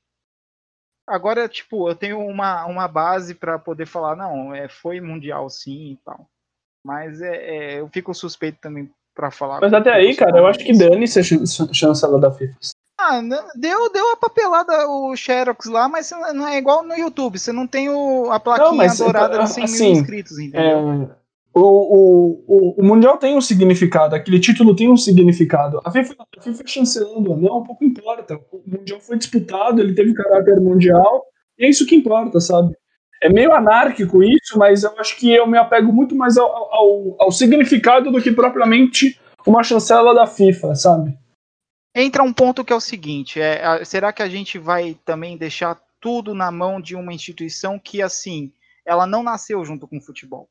agora, 1.08 1.48
tipo, 1.48 1.88
eu 1.88 1.96
tenho 1.96 2.20
uma, 2.20 2.66
uma 2.66 2.88
base 2.88 3.36
para 3.36 3.60
poder 3.60 3.86
falar, 3.86 4.16
não, 4.16 4.54
é, 4.54 4.68
foi 4.68 5.00
mundial 5.00 5.48
sim 5.50 5.92
e 5.92 6.00
tal. 6.04 6.28
Mas 6.84 7.22
é, 7.22 7.36
é 7.36 7.80
eu 7.80 7.88
fico 7.90 8.14
suspeito 8.14 8.58
também 8.60 8.90
para 9.16 9.30
falar. 9.30 9.62
Mas 9.62 9.74
até 9.74 9.92
aí, 9.94 10.16
cara, 10.16 10.40
eu 10.40 10.48
acho 10.48 10.60
que 10.60 10.76
dane-se 10.76 11.20
a 11.20 11.74
chancela 11.74 12.20
da 12.20 12.32
FIFA. 12.32 12.58
Ah, 13.00 13.22
deu, 13.56 13.92
deu 13.92 14.12
a 14.12 14.18
papelada 14.18 14.88
o 14.90 15.16
Xerox 15.16 15.68
lá, 15.68 15.88
mas 15.88 16.12
não 16.34 16.48
é 16.48 16.58
igual 16.58 16.84
no 16.84 16.96
YouTube. 16.96 17.40
Você 17.40 17.52
não 17.52 17.66
tem 17.66 17.90
o, 17.90 18.30
a 18.32 18.40
plaquinha 18.40 18.68
não, 18.68 18.76
mas, 18.76 18.98
dourada 18.98 19.40
de 19.40 19.50
100 19.50 19.64
assim, 19.64 19.84
mil 19.84 20.02
inscritos, 20.02 20.38
entendeu? 20.38 21.04
É, 21.04 21.19
o, 21.54 22.44
o, 22.48 22.76
o, 22.78 22.84
Mundial 22.84 23.18
tem 23.18 23.36
um 23.36 23.42
significado, 23.42 24.16
aquele 24.16 24.40
título 24.40 24.76
tem 24.76 24.90
um 24.90 24.98
significado. 24.98 25.82
A 25.84 25.92
FIFA, 25.92 26.16
a 26.38 26.42
FIFA 26.42 26.64
chancelando 26.66 27.36
não, 27.36 27.64
pouco 27.64 27.84
importa. 27.84 28.40
O 28.52 28.62
Mundial 28.66 29.00
foi 29.00 29.18
disputado, 29.18 29.82
ele 29.82 29.96
teve 29.96 30.14
caráter 30.14 30.60
mundial, 30.62 31.26
e 31.58 31.66
é 31.66 31.70
isso 31.70 31.86
que 31.86 31.96
importa, 31.96 32.40
sabe? 32.40 32.76
É 33.22 33.30
meio 33.30 33.54
anárquico 33.54 34.24
isso, 34.24 34.58
mas 34.58 34.84
eu 34.84 34.98
acho 34.98 35.18
que 35.18 35.32
eu 35.32 35.46
me 35.48 35.58
apego 35.58 35.92
muito 35.92 36.16
mais 36.16 36.38
ao, 36.38 36.48
ao, 36.48 37.16
ao 37.20 37.32
significado 37.32 38.12
do 38.12 38.22
que 38.22 38.32
propriamente 38.32 39.20
uma 39.46 39.64
chancela 39.64 40.14
da 40.14 40.26
FIFA, 40.26 40.76
sabe? 40.76 41.18
Entra 41.94 42.24
um 42.24 42.32
ponto 42.32 42.64
que 42.64 42.72
é 42.72 42.76
o 42.76 42.80
seguinte: 42.80 43.42
é, 43.42 43.84
será 43.84 44.14
que 44.14 44.22
a 44.22 44.30
gente 44.30 44.58
vai 44.58 44.98
também 45.04 45.36
deixar 45.36 45.78
tudo 46.00 46.34
na 46.34 46.52
mão 46.52 46.80
de 46.80 46.96
uma 46.96 47.14
instituição 47.14 47.78
que, 47.78 48.02
assim, 48.02 48.54
ela 48.86 49.06
não 49.06 49.22
nasceu 49.22 49.66
junto 49.66 49.88
com 49.88 49.98
o 49.98 50.02
futebol? 50.02 50.48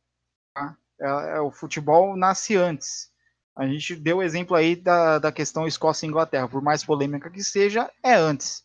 Tá? 0.55 0.77
É, 1.01 1.37
é, 1.37 1.41
o 1.41 1.51
futebol 1.51 2.17
nasce 2.17 2.57
antes. 2.57 3.11
A 3.57 3.67
gente 3.67 3.97
deu 3.97 4.19
o 4.19 4.23
exemplo 4.23 4.57
aí 4.57 4.77
da, 4.77 5.19
da 5.19 5.33
questão 5.33 5.67
Escócia 5.67 6.07
Inglaterra, 6.07 6.49
por 6.49 6.63
mais 6.63 6.85
polêmica 6.85 7.31
que 7.31 7.43
seja, 7.43 7.91
é 8.05 8.15
antes. 8.15 8.63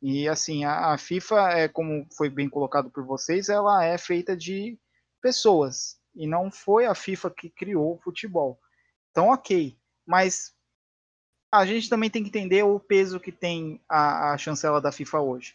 E 0.00 0.28
assim, 0.28 0.64
a, 0.64 0.92
a 0.92 0.98
FIFA, 0.98 1.50
é 1.50 1.68
como 1.68 2.06
foi 2.16 2.28
bem 2.28 2.48
colocado 2.48 2.90
por 2.90 3.04
vocês, 3.06 3.48
ela 3.48 3.84
é 3.84 3.96
feita 3.96 4.36
de 4.36 4.78
pessoas. 5.20 5.96
e 6.14 6.26
não 6.26 6.50
foi 6.50 6.86
a 6.86 6.94
FIFA 6.94 7.30
que 7.30 7.50
criou 7.50 7.94
o 7.94 8.00
futebol. 8.02 8.58
Então, 9.10 9.28
ok. 9.28 9.78
Mas 10.04 10.52
a 11.52 11.64
gente 11.64 11.88
também 11.88 12.10
tem 12.10 12.22
que 12.22 12.28
entender 12.30 12.64
o 12.64 12.80
peso 12.80 13.20
que 13.20 13.30
tem 13.30 13.80
a, 13.88 14.32
a 14.32 14.38
chancela 14.38 14.80
da 14.80 14.90
FIFA 14.90 15.20
hoje. 15.20 15.54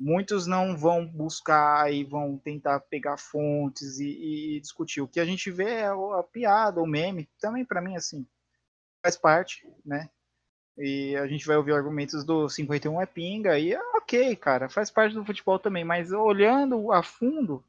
Muitos 0.00 0.46
não 0.46 0.74
vão 0.74 1.06
buscar 1.06 1.92
e 1.92 2.02
vão 2.04 2.38
tentar 2.38 2.80
pegar 2.80 3.18
fontes 3.18 3.98
e, 3.98 4.56
e 4.56 4.60
discutir. 4.60 5.02
O 5.02 5.08
que 5.08 5.20
a 5.20 5.24
gente 5.26 5.50
vê 5.50 5.68
é 5.68 5.88
a 5.88 6.22
piada, 6.22 6.80
o 6.80 6.86
meme, 6.86 7.28
também 7.38 7.66
para 7.66 7.82
mim 7.82 7.96
assim 7.96 8.26
faz 9.02 9.16
parte, 9.16 9.66
né? 9.84 10.08
E 10.78 11.14
a 11.16 11.26
gente 11.26 11.46
vai 11.46 11.56
ouvir 11.56 11.72
argumentos 11.72 12.24
do 12.24 12.48
51 12.48 13.02
é 13.02 13.06
pinga 13.06 13.58
e 13.58 13.76
ok, 13.96 14.34
cara, 14.36 14.70
faz 14.70 14.90
parte 14.90 15.14
do 15.14 15.24
futebol 15.24 15.58
também, 15.58 15.84
mas 15.84 16.10
olhando 16.12 16.90
a 16.92 17.02
fundo, 17.02 17.62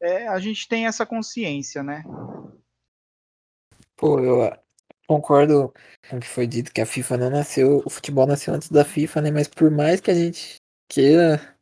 é, 0.00 0.26
a 0.28 0.38
gente 0.38 0.66
tem 0.66 0.86
essa 0.86 1.04
consciência, 1.04 1.82
né? 1.82 2.02
Pô, 3.96 4.18
eu 4.20 4.50
concordo 5.06 5.74
com 6.08 6.16
o 6.16 6.20
que 6.20 6.26
foi 6.26 6.46
dito, 6.46 6.72
que 6.72 6.80
a 6.80 6.86
FIFA 6.86 7.18
não 7.18 7.30
nasceu, 7.30 7.82
o 7.84 7.90
futebol 7.90 8.26
nasceu 8.26 8.54
antes 8.54 8.70
da 8.70 8.84
FIFA, 8.84 9.20
né? 9.20 9.30
Mas 9.30 9.48
por 9.48 9.70
mais 9.70 10.00
que 10.00 10.10
a 10.10 10.14
gente 10.14 10.59
queira 10.90 11.56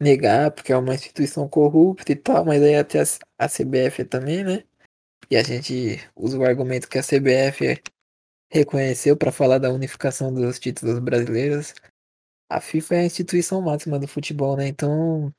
negar, 0.00 0.50
porque 0.50 0.72
é 0.72 0.76
uma 0.76 0.94
instituição 0.94 1.48
corrupta 1.48 2.12
e 2.12 2.16
tal, 2.16 2.44
mas 2.44 2.62
aí 2.62 2.76
até 2.76 3.00
a 3.38 3.48
CBF 3.48 4.04
também, 4.04 4.44
né? 4.44 4.64
E 5.30 5.36
a 5.36 5.42
gente 5.42 6.00
usa 6.16 6.38
o 6.38 6.44
argumento 6.44 6.88
que 6.88 6.98
a 6.98 7.02
CBF 7.02 7.80
reconheceu 8.50 9.16
para 9.16 9.32
falar 9.32 9.58
da 9.58 9.72
unificação 9.72 10.32
dos 10.34 10.58
títulos 10.58 10.98
brasileiros. 10.98 11.74
A 12.50 12.60
FIFA 12.60 12.96
é 12.96 13.00
a 13.00 13.04
instituição 13.06 13.62
máxima 13.62 13.98
do 13.98 14.08
futebol, 14.08 14.56
né? 14.56 14.68
Então 14.68 15.32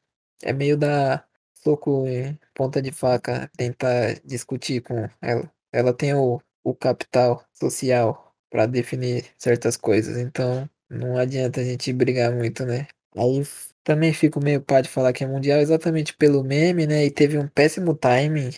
é 0.43 0.53
meio 0.53 0.77
da 0.77 1.25
soco 1.63 2.07
em 2.07 2.39
ponta 2.53 2.81
de 2.81 2.91
faca 2.91 3.49
tentar 3.57 4.15
discutir 4.25 4.81
com 4.81 5.09
ela. 5.21 5.51
Ela 5.73 5.93
tem 5.93 6.13
o, 6.13 6.41
o 6.63 6.75
capital 6.75 7.45
social 7.53 8.33
para 8.49 8.65
definir 8.65 9.25
certas 9.38 9.77
coisas, 9.77 10.17
então 10.17 10.69
não 10.89 11.17
adianta 11.17 11.61
a 11.61 11.63
gente 11.63 11.91
brigar 11.93 12.33
muito, 12.33 12.65
né? 12.65 12.88
Aí 13.18 13.43
também 13.84 14.13
fico 14.13 14.43
meio 14.43 14.61
pá 14.61 14.82
de 14.82 14.89
falar 14.89 15.13
que 15.13 15.24
é 15.24 15.28
mundial 15.28 15.59
exatamente 15.59 16.13
pelo 16.16 16.43
meme, 16.43 16.88
né? 16.88 17.05
E 17.05 17.11
teve 17.11 17.38
um 17.38 17.47
péssimo 17.47 17.95
timing 17.95 18.51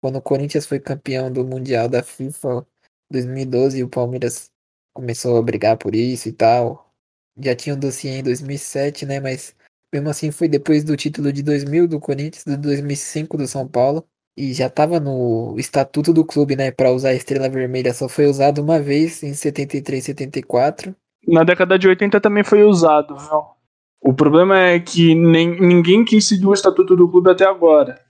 quando 0.00 0.16
o 0.16 0.22
Corinthians 0.22 0.66
foi 0.66 0.80
campeão 0.80 1.30
do 1.32 1.44
mundial 1.46 1.88
da 1.88 2.02
FIFA 2.02 2.66
2012 3.10 3.78
e 3.78 3.84
o 3.84 3.88
Palmeiras 3.88 4.50
começou 4.92 5.36
a 5.38 5.42
brigar 5.42 5.76
por 5.78 5.94
isso 5.94 6.28
e 6.28 6.32
tal. 6.32 6.92
Já 7.38 7.54
tinha 7.54 7.74
um 7.74 7.78
dossiê 7.78 8.18
em 8.18 8.22
2007, 8.22 9.06
né? 9.06 9.20
Mas 9.20 9.54
mesmo 9.92 10.10
assim 10.10 10.30
foi 10.30 10.48
depois 10.48 10.84
do 10.84 10.96
título 10.96 11.32
de 11.32 11.42
2000 11.42 11.86
do 11.86 12.00
Corinthians, 12.00 12.44
do 12.44 12.56
2005 12.56 13.36
do 13.36 13.46
São 13.46 13.66
Paulo. 13.68 14.04
E 14.36 14.52
já 14.54 14.68
tava 14.68 14.98
no 14.98 15.54
estatuto 15.58 16.12
do 16.12 16.24
clube, 16.24 16.56
né? 16.56 16.70
Pra 16.70 16.90
usar 16.90 17.10
a 17.10 17.14
estrela 17.14 17.48
vermelha. 17.48 17.92
Só 17.94 18.08
foi 18.08 18.26
usado 18.26 18.62
uma 18.62 18.80
vez 18.80 19.22
em 19.22 19.34
73, 19.34 20.02
74. 20.02 20.96
Na 21.28 21.44
década 21.44 21.78
de 21.78 21.86
80 21.86 22.20
também 22.20 22.42
foi 22.42 22.64
usado, 22.64 23.16
viu? 23.16 23.61
O 24.02 24.12
problema 24.12 24.58
é 24.58 24.80
que 24.80 25.14
nem, 25.14 25.60
ninguém 25.60 26.04
quis 26.04 26.26
seguir 26.26 26.46
o 26.46 26.52
estatuto 26.52 26.96
do 26.96 27.08
clube 27.08 27.30
até 27.30 27.46
agora. 27.46 28.00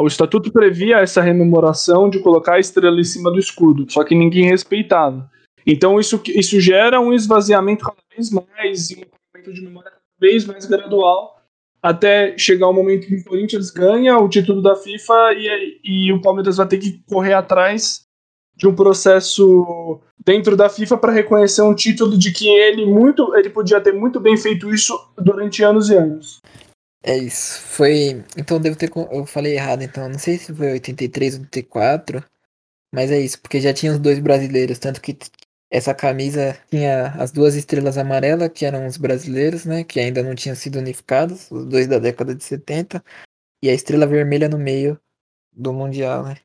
O 0.00 0.06
estatuto 0.06 0.52
previa 0.52 0.98
essa 0.98 1.20
rememoração 1.20 2.08
de 2.08 2.20
colocar 2.20 2.54
a 2.54 2.60
estrela 2.60 3.00
em 3.00 3.04
cima 3.04 3.28
do 3.30 3.40
escudo, 3.40 3.90
só 3.90 4.04
que 4.04 4.14
ninguém 4.14 4.44
respeitava. 4.44 5.28
Então 5.66 5.98
isso, 5.98 6.22
isso 6.28 6.60
gera 6.60 7.00
um 7.00 7.12
esvaziamento 7.12 7.84
cada 7.84 7.98
vez 8.14 8.30
mais 8.30 8.90
e 8.90 8.94
um 8.94 9.04
momento 9.34 9.52
de 9.52 9.62
memória 9.62 9.90
cada 9.90 10.02
vez 10.20 10.46
mais 10.46 10.64
gradual, 10.64 11.42
até 11.82 12.38
chegar 12.38 12.68
o 12.68 12.72
momento 12.72 13.08
que 13.08 13.16
o 13.16 13.24
Corinthians 13.24 13.70
ganha 13.70 14.16
o 14.16 14.28
título 14.28 14.62
da 14.62 14.76
FIFA 14.76 15.32
e, 15.34 15.80
e 15.84 16.12
o 16.12 16.22
Palmeiras 16.22 16.56
vai 16.56 16.68
ter 16.68 16.78
que 16.78 17.02
correr 17.08 17.34
atrás 17.34 18.07
de 18.58 18.66
um 18.66 18.74
processo 18.74 20.00
dentro 20.26 20.56
da 20.56 20.68
FIFA 20.68 20.98
para 20.98 21.12
reconhecer 21.12 21.62
um 21.62 21.74
título 21.74 22.18
de 22.18 22.32
que 22.32 22.48
ele 22.48 22.84
muito 22.84 23.34
ele 23.36 23.48
podia 23.48 23.80
ter 23.80 23.92
muito 23.92 24.18
bem 24.18 24.36
feito 24.36 24.74
isso 24.74 24.98
durante 25.16 25.62
anos 25.62 25.88
e 25.88 25.94
anos. 25.94 26.40
É 27.02 27.16
isso. 27.16 27.60
Foi. 27.62 28.24
Então 28.36 28.60
devo 28.60 28.76
ter. 28.76 28.90
Eu 29.12 29.24
falei 29.24 29.54
errado, 29.54 29.82
então. 29.82 30.08
Não 30.08 30.18
sei 30.18 30.36
se 30.36 30.52
foi 30.52 30.72
83 30.72 31.36
ou 31.36 31.40
84. 31.42 32.24
Mas 32.92 33.10
é 33.10 33.20
isso, 33.20 33.40
porque 33.40 33.60
já 33.60 33.72
tinha 33.72 33.92
os 33.92 33.98
dois 33.98 34.18
brasileiros. 34.18 34.78
Tanto 34.78 35.00
que 35.00 35.16
essa 35.70 35.94
camisa 35.94 36.58
tinha 36.70 37.08
as 37.18 37.30
duas 37.30 37.54
estrelas 37.54 37.96
amarelas, 37.96 38.50
que 38.52 38.64
eram 38.64 38.86
os 38.86 38.96
brasileiros, 38.96 39.64
né? 39.64 39.84
Que 39.84 40.00
ainda 40.00 40.22
não 40.22 40.34
tinham 40.34 40.56
sido 40.56 40.78
unificados. 40.78 41.50
Os 41.50 41.66
dois 41.66 41.86
da 41.86 41.98
década 42.00 42.34
de 42.34 42.42
70. 42.42 43.04
E 43.62 43.70
a 43.70 43.74
estrela 43.74 44.06
vermelha 44.06 44.48
no 44.48 44.58
meio 44.58 45.00
do 45.52 45.72
Mundial, 45.72 46.24
né? 46.24 46.36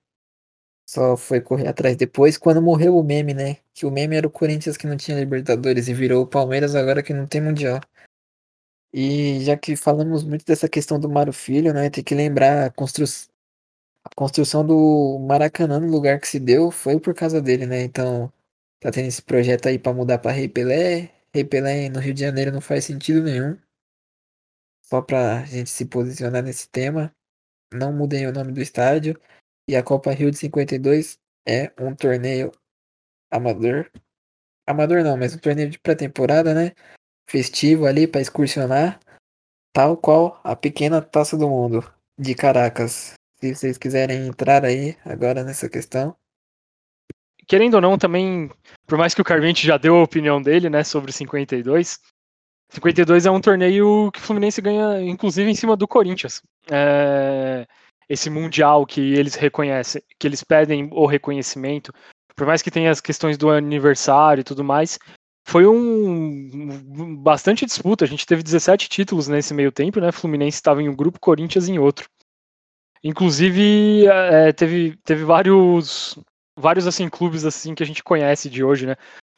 Só 0.86 1.16
foi 1.16 1.42
correr 1.42 1.68
atrás 1.68 1.96
depois 1.96 2.38
quando 2.38 2.62
morreu 2.62 2.98
o 2.98 3.04
meme, 3.04 3.34
né? 3.34 3.58
Que 3.74 3.86
o 3.86 3.92
meme 3.92 4.16
era 4.16 4.28
o 4.28 4.32
Corinthians 4.32 4.78
que 4.78 4.88
não 4.88 4.98
tinha 4.98 5.20
Libertadores 5.20 5.88
e 5.88 5.94
virou 5.94 6.24
o 6.24 6.28
Palmeiras 6.28 6.76
agora 6.76 7.02
que 7.02 7.14
não 7.14 7.26
tem 7.26 7.42
Mundial. 7.42 7.80
E 8.94 9.44
já 9.44 9.58
que 9.58 9.76
falamos 9.76 10.24
muito 10.24 10.46
dessa 10.46 10.70
questão 10.70 11.00
do 11.00 11.10
Mário 11.10 11.34
Filho, 11.34 11.74
né, 11.74 11.90
tem 11.90 12.04
que 12.04 12.14
lembrar 12.14 12.68
a, 12.68 12.70
constru... 12.70 13.06
a 14.06 14.10
construção 14.16 14.66
do 14.66 15.18
Maracanã 15.20 15.80
no 15.80 15.88
lugar 15.88 16.20
que 16.20 16.28
se 16.28 16.40
deu 16.40 16.70
foi 16.72 17.00
por 17.00 17.14
causa 17.16 17.42
dele, 17.42 17.66
né? 17.66 17.82
Então, 17.84 18.32
tá 18.80 18.92
tendo 18.92 19.08
esse 19.08 19.22
projeto 19.22 19.68
aí 19.68 19.80
para 19.80 19.94
mudar 19.94 20.20
para 20.20 20.32
Rei 20.32 20.48
Pelé. 20.48 21.12
Rei 21.34 21.44
Pelé 21.44 21.90
no 21.90 22.00
Rio 22.00 22.14
de 22.14 22.22
Janeiro 22.22 22.52
não 22.52 22.62
faz 22.62 22.86
sentido 22.86 23.24
nenhum. 23.24 23.58
Só 24.84 25.02
pra 25.02 25.44
gente 25.46 25.70
se 25.70 25.86
posicionar 25.86 26.44
nesse 26.44 26.70
tema. 26.70 27.12
Não 27.74 27.92
mudem 27.92 28.28
o 28.28 28.32
nome 28.32 28.52
do 28.52 28.62
estádio. 28.62 29.20
E 29.68 29.76
a 29.76 29.84
Copa 29.84 30.12
Rio 30.12 30.32
de 30.32 30.38
52 30.38 31.18
é 31.48 31.72
um 31.80 31.96
torneio 31.96 32.52
amador. 33.32 33.90
Amador 34.68 35.04
não, 35.04 35.18
mas 35.18 35.36
um 35.36 35.40
torneio 35.40 35.70
de 35.70 35.80
pré-temporada, 35.80 36.54
né? 36.54 36.74
festivo 37.28 37.86
ali 37.86 38.08
para 38.08 38.22
excursionar, 38.22 39.00
tal 39.74 39.98
qual 39.98 40.40
a 40.44 40.56
pequena 40.56 41.02
taça 41.02 41.38
do 41.38 41.50
mundo 41.50 41.84
de 42.18 42.36
Caracas. 42.36 43.14
Se 43.40 43.56
vocês 43.56 43.78
quiserem 43.78 44.28
entrar 44.28 44.64
aí 44.64 44.96
agora 45.04 45.44
nessa 45.44 45.70
questão. 45.70 46.16
Querendo 47.46 47.74
ou 47.76 47.82
não, 47.82 47.98
também, 47.98 48.50
por 48.88 48.98
mais 48.98 49.14
que 49.14 49.22
o 49.22 49.26
Carvente 49.26 49.68
já 49.68 49.78
deu 49.78 49.98
a 49.98 50.04
opinião 50.04 50.42
dele, 50.42 50.70
né, 50.70 50.84
sobre 50.84 51.12
52, 51.12 52.00
52 52.70 53.26
é 53.26 53.32
um 53.32 53.42
torneio 53.42 54.10
que 54.12 54.20
o 54.20 54.22
Fluminense 54.22 54.62
ganha, 54.62 55.02
inclusive, 55.02 55.50
em 55.50 55.56
cima 55.56 55.76
do 55.76 55.88
Corinthians. 55.88 56.42
É, 56.72 57.68
esse 58.14 58.30
mundial 58.30 58.86
que 58.86 59.02
eles 59.14 59.36
reconhecem, 59.36 60.02
que 60.20 60.28
eles 60.28 60.44
pedem 60.44 60.88
o 60.92 61.06
reconhecimento, 61.06 61.92
por 62.36 62.46
mais 62.46 62.62
que 62.62 62.72
tenha 62.72 62.92
as 62.92 63.02
questões 63.02 63.38
do 63.38 63.50
aniversário 63.50 64.42
e 64.42 64.44
tudo 64.44 64.64
mais, 64.64 65.00
foi 65.46 65.66
um 65.68 67.18
bastante 67.18 67.66
disputa. 67.66 68.06
A 68.06 68.08
gente 68.08 68.26
teve 68.26 68.44
17 68.44 68.88
títulos 68.88 69.28
nesse 69.28 69.54
meio 69.54 69.72
tempo, 69.72 70.00
né? 70.00 70.12
Fluminense 70.12 70.58
estava 70.58 70.82
em 70.82 70.88
um 70.88 70.96
grupo, 70.96 71.20
Corinthians 71.20 71.68
em 71.68 71.80
outro. 71.80 72.08
Inclusive 73.04 74.08
é, 74.08 74.54
teve, 74.54 74.96
teve 75.04 75.24
vários 75.26 76.18
vários 76.58 76.86
assim 76.86 77.10
clubes 77.10 77.44
assim 77.46 77.74
que 77.74 77.82
a 77.82 77.86
gente 77.86 78.04
conhece 78.04 78.50
de 78.50 78.64
hoje, 78.64 78.86
né? 78.86 78.96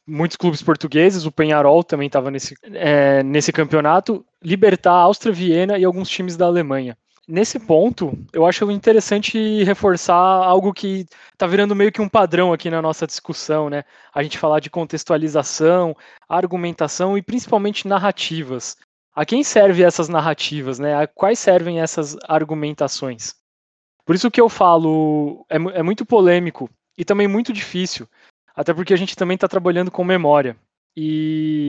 Muitos 0.07 0.37
clubes 0.37 0.61
portugueses, 0.61 1.25
o 1.25 1.31
Penharol 1.31 1.83
também 1.83 2.05
estava 2.05 2.29
nesse, 2.29 2.55
é, 2.73 3.23
nesse 3.23 3.51
campeonato, 3.51 4.23
Libertar, 4.43 4.93
Áustria, 4.93 5.33
Viena 5.33 5.79
e 5.79 5.85
alguns 5.85 6.07
times 6.07 6.37
da 6.37 6.45
Alemanha 6.45 6.95
nesse 7.27 7.59
ponto, 7.59 8.17
eu 8.31 8.45
acho 8.45 8.69
interessante 8.71 9.63
reforçar 9.63 10.15
algo 10.15 10.73
que 10.73 11.05
está 11.33 11.47
virando 11.47 11.75
meio 11.75 11.91
que 11.91 12.01
um 12.01 12.09
padrão 12.09 12.53
aqui 12.53 12.69
na 12.69 12.81
nossa 12.81 13.07
discussão, 13.07 13.69
né? 13.69 13.83
A 14.13 14.23
gente 14.23 14.37
falar 14.37 14.59
de 14.59 14.69
contextualização, 14.69 15.95
argumentação 16.27 17.17
e 17.17 17.21
principalmente 17.21 17.87
narrativas. 17.87 18.77
A 19.13 19.25
quem 19.25 19.43
servem 19.43 19.85
essas 19.85 20.09
narrativas, 20.09 20.79
né? 20.79 20.95
A 20.95 21.07
quais 21.07 21.39
servem 21.39 21.81
essas 21.81 22.17
argumentações? 22.27 23.35
Por 24.05 24.15
isso 24.15 24.29
que 24.29 24.39
eu 24.39 24.49
falo, 24.49 25.45
é, 25.49 25.55
é 25.55 25.83
muito 25.83 26.05
polêmico 26.05 26.69
e 26.97 27.03
também 27.03 27.27
muito 27.27 27.51
difícil, 27.51 28.07
até 28.55 28.73
porque 28.73 28.93
a 28.93 28.97
gente 28.97 29.15
também 29.15 29.35
está 29.35 29.47
trabalhando 29.47 29.89
com 29.89 30.03
memória. 30.03 30.55
E, 30.95 31.65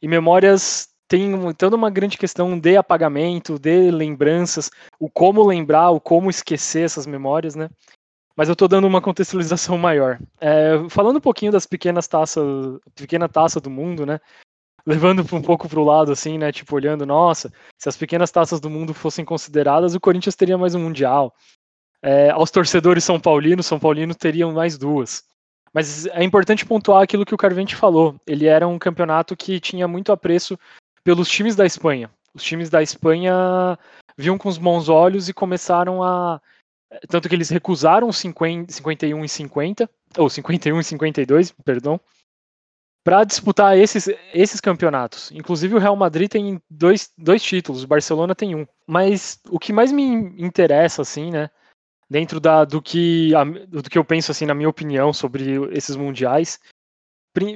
e 0.00 0.08
memórias 0.08 0.93
tem 1.08 1.52
toda 1.54 1.76
uma 1.76 1.90
grande 1.90 2.16
questão 2.16 2.58
de 2.58 2.76
apagamento, 2.76 3.58
de 3.58 3.90
lembranças, 3.90 4.70
o 4.98 5.08
como 5.08 5.46
lembrar, 5.46 5.90
o 5.90 6.00
como 6.00 6.30
esquecer 6.30 6.84
essas 6.84 7.06
memórias, 7.06 7.54
né? 7.54 7.68
Mas 8.36 8.48
eu 8.48 8.54
estou 8.54 8.66
dando 8.66 8.86
uma 8.86 9.00
contextualização 9.02 9.78
maior. 9.78 10.18
É, 10.40 10.72
falando 10.88 11.16
um 11.18 11.20
pouquinho 11.20 11.52
das 11.52 11.66
pequenas 11.66 12.08
taças, 12.08 12.44
pequena 12.94 13.28
taça 13.28 13.60
do 13.60 13.70
mundo, 13.70 14.06
né? 14.06 14.18
Levando 14.86 15.20
um 15.32 15.42
pouco 15.42 15.68
para 15.68 15.80
o 15.80 15.84
lado, 15.84 16.12
assim, 16.12 16.36
né? 16.36 16.50
Tipo, 16.52 16.76
olhando, 16.76 17.06
nossa, 17.06 17.52
se 17.78 17.88
as 17.88 17.96
pequenas 17.96 18.30
taças 18.30 18.60
do 18.60 18.70
mundo 18.70 18.92
fossem 18.92 19.24
consideradas, 19.24 19.94
o 19.94 20.00
Corinthians 20.00 20.36
teria 20.36 20.58
mais 20.58 20.74
um 20.74 20.80
Mundial. 20.80 21.34
É, 22.02 22.30
aos 22.30 22.50
torcedores 22.50 23.04
São 23.04 23.18
Paulinos, 23.18 23.66
São 23.66 23.78
Paulinos 23.78 24.16
teriam 24.16 24.52
mais 24.52 24.76
duas. 24.76 25.24
Mas 25.72 26.06
é 26.06 26.22
importante 26.22 26.64
pontuar 26.64 27.02
aquilo 27.02 27.24
que 27.24 27.34
o 27.34 27.38
Carvente 27.38 27.74
falou. 27.74 28.14
Ele 28.26 28.46
era 28.46 28.68
um 28.68 28.78
campeonato 28.78 29.36
que 29.36 29.58
tinha 29.58 29.88
muito 29.88 30.12
apreço 30.12 30.58
pelos 31.04 31.28
times 31.28 31.54
da 31.54 31.66
Espanha. 31.66 32.10
Os 32.34 32.42
times 32.42 32.68
da 32.70 32.82
Espanha 32.82 33.78
viam 34.16 34.36
com 34.36 34.48
os 34.48 34.58
bons 34.58 34.88
olhos 34.88 35.28
e 35.28 35.34
começaram 35.34 36.02
a 36.02 36.40
tanto 37.08 37.28
que 37.28 37.34
eles 37.34 37.50
recusaram 37.50 38.10
50, 38.12 38.72
51 38.72 39.24
e 39.24 39.28
50, 39.28 39.90
ou 40.18 40.30
51 40.30 40.80
e 40.80 40.84
52, 40.84 41.52
perdão, 41.64 42.00
para 43.04 43.24
disputar 43.24 43.76
esses, 43.76 44.08
esses 44.32 44.60
campeonatos. 44.60 45.30
Inclusive 45.32 45.74
o 45.74 45.78
Real 45.78 45.96
Madrid 45.96 46.30
tem 46.30 46.60
dois, 46.70 47.12
dois 47.18 47.42
títulos, 47.42 47.84
o 47.84 47.88
Barcelona 47.88 48.34
tem 48.34 48.54
um. 48.54 48.66
Mas 48.86 49.40
o 49.50 49.58
que 49.58 49.72
mais 49.72 49.92
me 49.92 50.04
interessa, 50.42 51.02
assim, 51.02 51.30
né, 51.30 51.50
dentro 52.08 52.40
da, 52.40 52.64
do, 52.64 52.80
que, 52.80 53.32
do 53.68 53.82
que 53.82 53.98
eu 53.98 54.04
penso, 54.04 54.30
assim, 54.30 54.46
na 54.46 54.54
minha 54.54 54.68
opinião 54.68 55.12
sobre 55.12 55.54
esses 55.76 55.96
mundiais, 55.96 56.58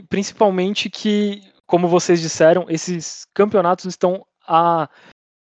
principalmente 0.09 0.91
que, 0.91 1.43
como 1.69 1.87
vocês 1.87 2.21
disseram, 2.21 2.65
esses 2.69 3.27
campeonatos 3.35 3.85
estão 3.85 4.27
a 4.47 4.89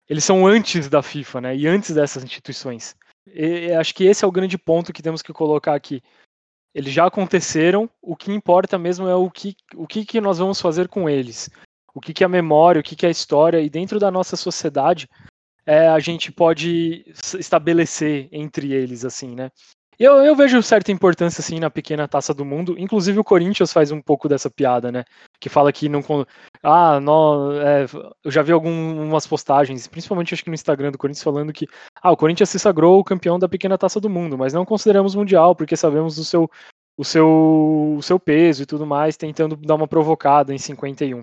eles 0.09 0.25
são 0.25 0.47
antes 0.47 0.89
da 0.89 1.03
FIFA, 1.03 1.41
né? 1.41 1.57
E 1.57 1.66
antes 1.66 1.95
dessas 1.95 2.23
instituições. 2.23 2.95
E, 3.27 3.73
acho 3.73 3.95
que 3.95 4.05
esse 4.05 4.25
é 4.25 4.29
o 4.29 4.33
grande 4.33 4.57
ponto 4.57 4.93
que 4.93 5.03
temos 5.03 5.23
que 5.23 5.33
colocar 5.33 5.75
aqui. 5.75 6.03
Eles 6.75 6.93
já 6.93 7.07
aconteceram, 7.07 7.89
o 8.01 8.16
que 8.16 8.33
importa 8.33 8.79
mesmo 8.79 9.09
é 9.09 9.14
o 9.14 9.31
que, 9.31 9.57
o 9.75 9.87
que, 9.87 10.05
que 10.05 10.20
nós 10.20 10.39
vamos 10.39 10.61
fazer 10.61 10.89
com 10.89 11.09
eles. 11.09 11.51
O 11.95 12.01
que, 12.01 12.12
que 12.12 12.23
é 12.23 12.27
a 12.27 12.29
memória, 12.29 12.81
o 12.81 12.83
que, 12.83 12.97
que 12.97 13.05
é 13.05 13.09
a 13.09 13.12
história, 13.12 13.61
e 13.61 13.68
dentro 13.68 13.99
da 13.99 14.11
nossa 14.11 14.37
sociedade, 14.37 15.09
é, 15.66 15.89
a 15.89 15.99
gente 15.99 16.31
pode 16.31 17.05
estabelecer 17.39 18.29
entre 18.33 18.73
eles, 18.73 19.05
assim, 19.05 19.35
né? 19.35 19.51
Eu, 20.03 20.16
eu 20.16 20.34
vejo 20.34 20.61
certa 20.64 20.90
importância, 20.90 21.40
assim, 21.40 21.61
na 21.61 21.70
pequena 21.70 22.09
taça 22.09 22.34
do 22.34 22.44
mundo. 22.44 22.74
Inclusive 22.76 23.20
o 23.20 23.24
Corinthians 23.24 23.72
faz 23.72 23.92
um 23.92 24.03
pouco 24.03 24.28
dessa 24.28 24.50
piada, 24.50 24.90
né? 24.90 25.05
Que 25.38 25.48
fala 25.48 25.72
que 25.72 25.88
não. 25.88 26.03
Ah, 26.61 26.98
não, 26.98 27.53
é, 27.53 27.86
eu 28.24 28.28
já 28.28 28.42
vi 28.42 28.50
algumas 28.50 29.28
postagens, 29.28 29.86
principalmente 29.86 30.34
acho 30.34 30.42
que 30.42 30.50
no 30.50 30.57
Instagram 30.57 30.90
do 30.90 30.98
Corinthians, 30.98 31.22
falando 31.22 31.53
que 31.53 31.68
ah, 32.03 32.11
o 32.11 32.16
Corinthians 32.16 32.50
se 32.50 32.59
sagrou 32.59 32.98
o 32.98 33.05
campeão 33.05 33.38
da 33.38 33.48
pequena 33.48 33.78
taça 33.78 34.00
do 34.00 34.11
mundo, 34.11 34.36
mas 34.36 34.53
não 34.53 34.64
consideramos 34.64 35.14
mundial, 35.14 35.55
porque 35.55 35.76
sabemos 35.76 36.16
do 36.16 36.24
seu, 36.24 36.50
o, 36.96 37.05
seu, 37.05 37.94
o 37.96 38.03
seu 38.03 38.18
peso 38.18 38.64
e 38.64 38.66
tudo 38.66 38.84
mais, 38.84 39.16
tentando 39.16 39.55
dar 39.55 39.76
uma 39.76 39.86
provocada 39.86 40.53
em 40.53 40.59
51. 40.59 41.22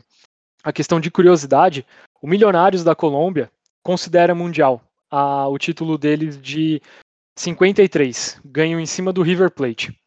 A 0.64 0.72
questão 0.72 1.02
de 1.02 1.12
curiosidade, 1.12 1.86
o 2.22 2.28
Milionários 2.30 2.86
da 2.86 2.96
Colômbia 2.96 3.52
considera 3.84 4.34
mundial 4.34 4.82
a, 5.12 5.50
o 5.50 5.58
título 5.58 5.98
deles 5.98 6.42
de 6.42 6.82
53, 7.40 8.42
ganham 8.44 8.80
em 8.80 8.86
cima 8.86 9.14
do 9.14 9.22
River 9.22 9.50
Plate. 9.50 9.98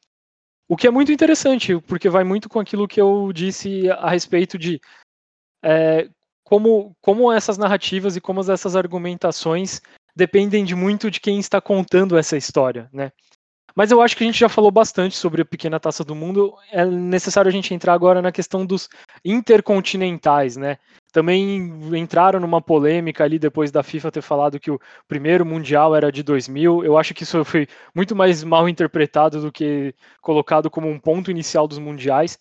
O 0.69 0.77
que 0.77 0.87
é 0.87 0.91
muito 0.91 1.11
interessante, 1.11 1.79
porque 1.81 2.09
vai 2.09 2.25
muito 2.25 2.49
com 2.49 2.61
aquilo 2.61 2.87
que 2.87 3.01
eu 3.01 3.33
disse 3.33 3.91
a 3.91 4.11
respeito 4.11 4.59
de 4.59 4.81
é, 5.63 6.09
como, 6.45 6.95
como 7.01 7.33
essas 7.33 7.57
narrativas 7.57 8.17
e 8.17 8.21
como 8.21 8.41
essas 8.41 8.77
argumentações 8.77 9.81
dependem 10.15 10.65
de 10.65 10.75
muito 10.75 11.11
de 11.11 11.21
quem 11.21 11.39
está 11.39 11.61
contando 11.61 12.19
essa 12.19 12.37
história, 12.37 12.89
né? 12.93 13.11
Mas 13.75 13.91
eu 13.91 14.03
acho 14.03 14.15
que 14.15 14.23
a 14.23 14.27
gente 14.27 14.39
já 14.39 14.51
falou 14.51 14.71
bastante 14.71 15.17
sobre 15.17 15.41
a 15.41 15.47
pequena 15.47 15.81
taça 15.81 16.05
do 16.05 16.15
mundo. 16.15 16.55
É 16.71 16.85
necessário 16.85 17.49
a 17.49 17.53
gente 17.53 17.73
entrar 17.73 17.95
agora 17.95 18.21
na 18.21 18.31
questão 18.31 18.67
dos 18.67 18.91
intercontinentais, 19.25 20.59
né? 20.59 20.77
Também 21.13 21.71
entraram 21.95 22.41
numa 22.41 22.63
polêmica 22.63 23.23
ali 23.23 23.39
depois 23.39 23.71
da 23.71 23.83
FIFA 23.83 24.11
ter 24.11 24.23
falado 24.23 24.59
que 24.59 24.71
o 24.71 24.81
primeiro 25.07 25.45
mundial 25.45 25.95
era 25.95 26.11
de 26.11 26.23
2000. 26.23 26.83
Eu 26.83 26.97
acho 26.97 27.13
que 27.13 27.23
isso 27.23 27.45
foi 27.45 27.69
muito 27.95 28.17
mais 28.17 28.43
mal 28.43 28.67
interpretado 28.67 29.43
do 29.43 29.53
que 29.53 29.95
colocado 30.23 30.71
como 30.71 30.89
um 30.89 30.99
ponto 30.99 31.31
inicial 31.31 31.69
dos 31.69 31.79
mundiais, 31.79 32.39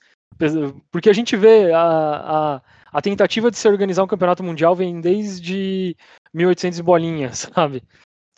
porque 0.90 1.10
a 1.10 1.14
gente 1.14 1.36
vê 1.36 1.74
a, 1.74 1.82
a, 1.82 2.62
a 2.94 3.02
tentativa 3.02 3.52
de 3.52 3.58
se 3.58 3.68
organizar 3.68 4.04
um 4.04 4.08
campeonato 4.08 4.42
mundial 4.42 4.74
vem 4.74 5.02
desde 5.02 5.96
1800 6.34 6.80
bolinhas, 6.80 7.50
sabe? 7.54 7.84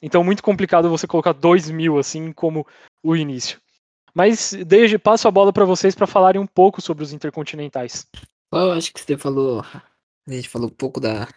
Então 0.02 0.24
muito 0.24 0.42
complicado 0.42 0.90
você 0.90 1.06
colocar 1.06 1.34
2000 1.34 2.00
assim 2.00 2.32
como 2.34 2.66
o 3.04 3.16
início. 3.16 3.62
Mas 4.16 4.52
desde 4.66 4.98
passo 4.98 5.28
a 5.28 5.32
bola 5.32 5.54
para 5.54 5.64
vocês 5.64 5.94
para 5.94 6.08
falarem 6.08 6.42
um 6.42 6.48
pouco 6.48 6.82
sobre 6.82 7.04
os 7.04 7.14
intercontinentais. 7.14 8.08
Eu 8.52 8.72
acho 8.72 8.92
que 8.92 9.00
você 9.00 9.18
falou 9.18 9.64
a 10.28 10.32
gente 10.32 10.50
falou 10.50 10.70
um 10.70 10.74
pouco 10.74 11.00
da 11.00 11.28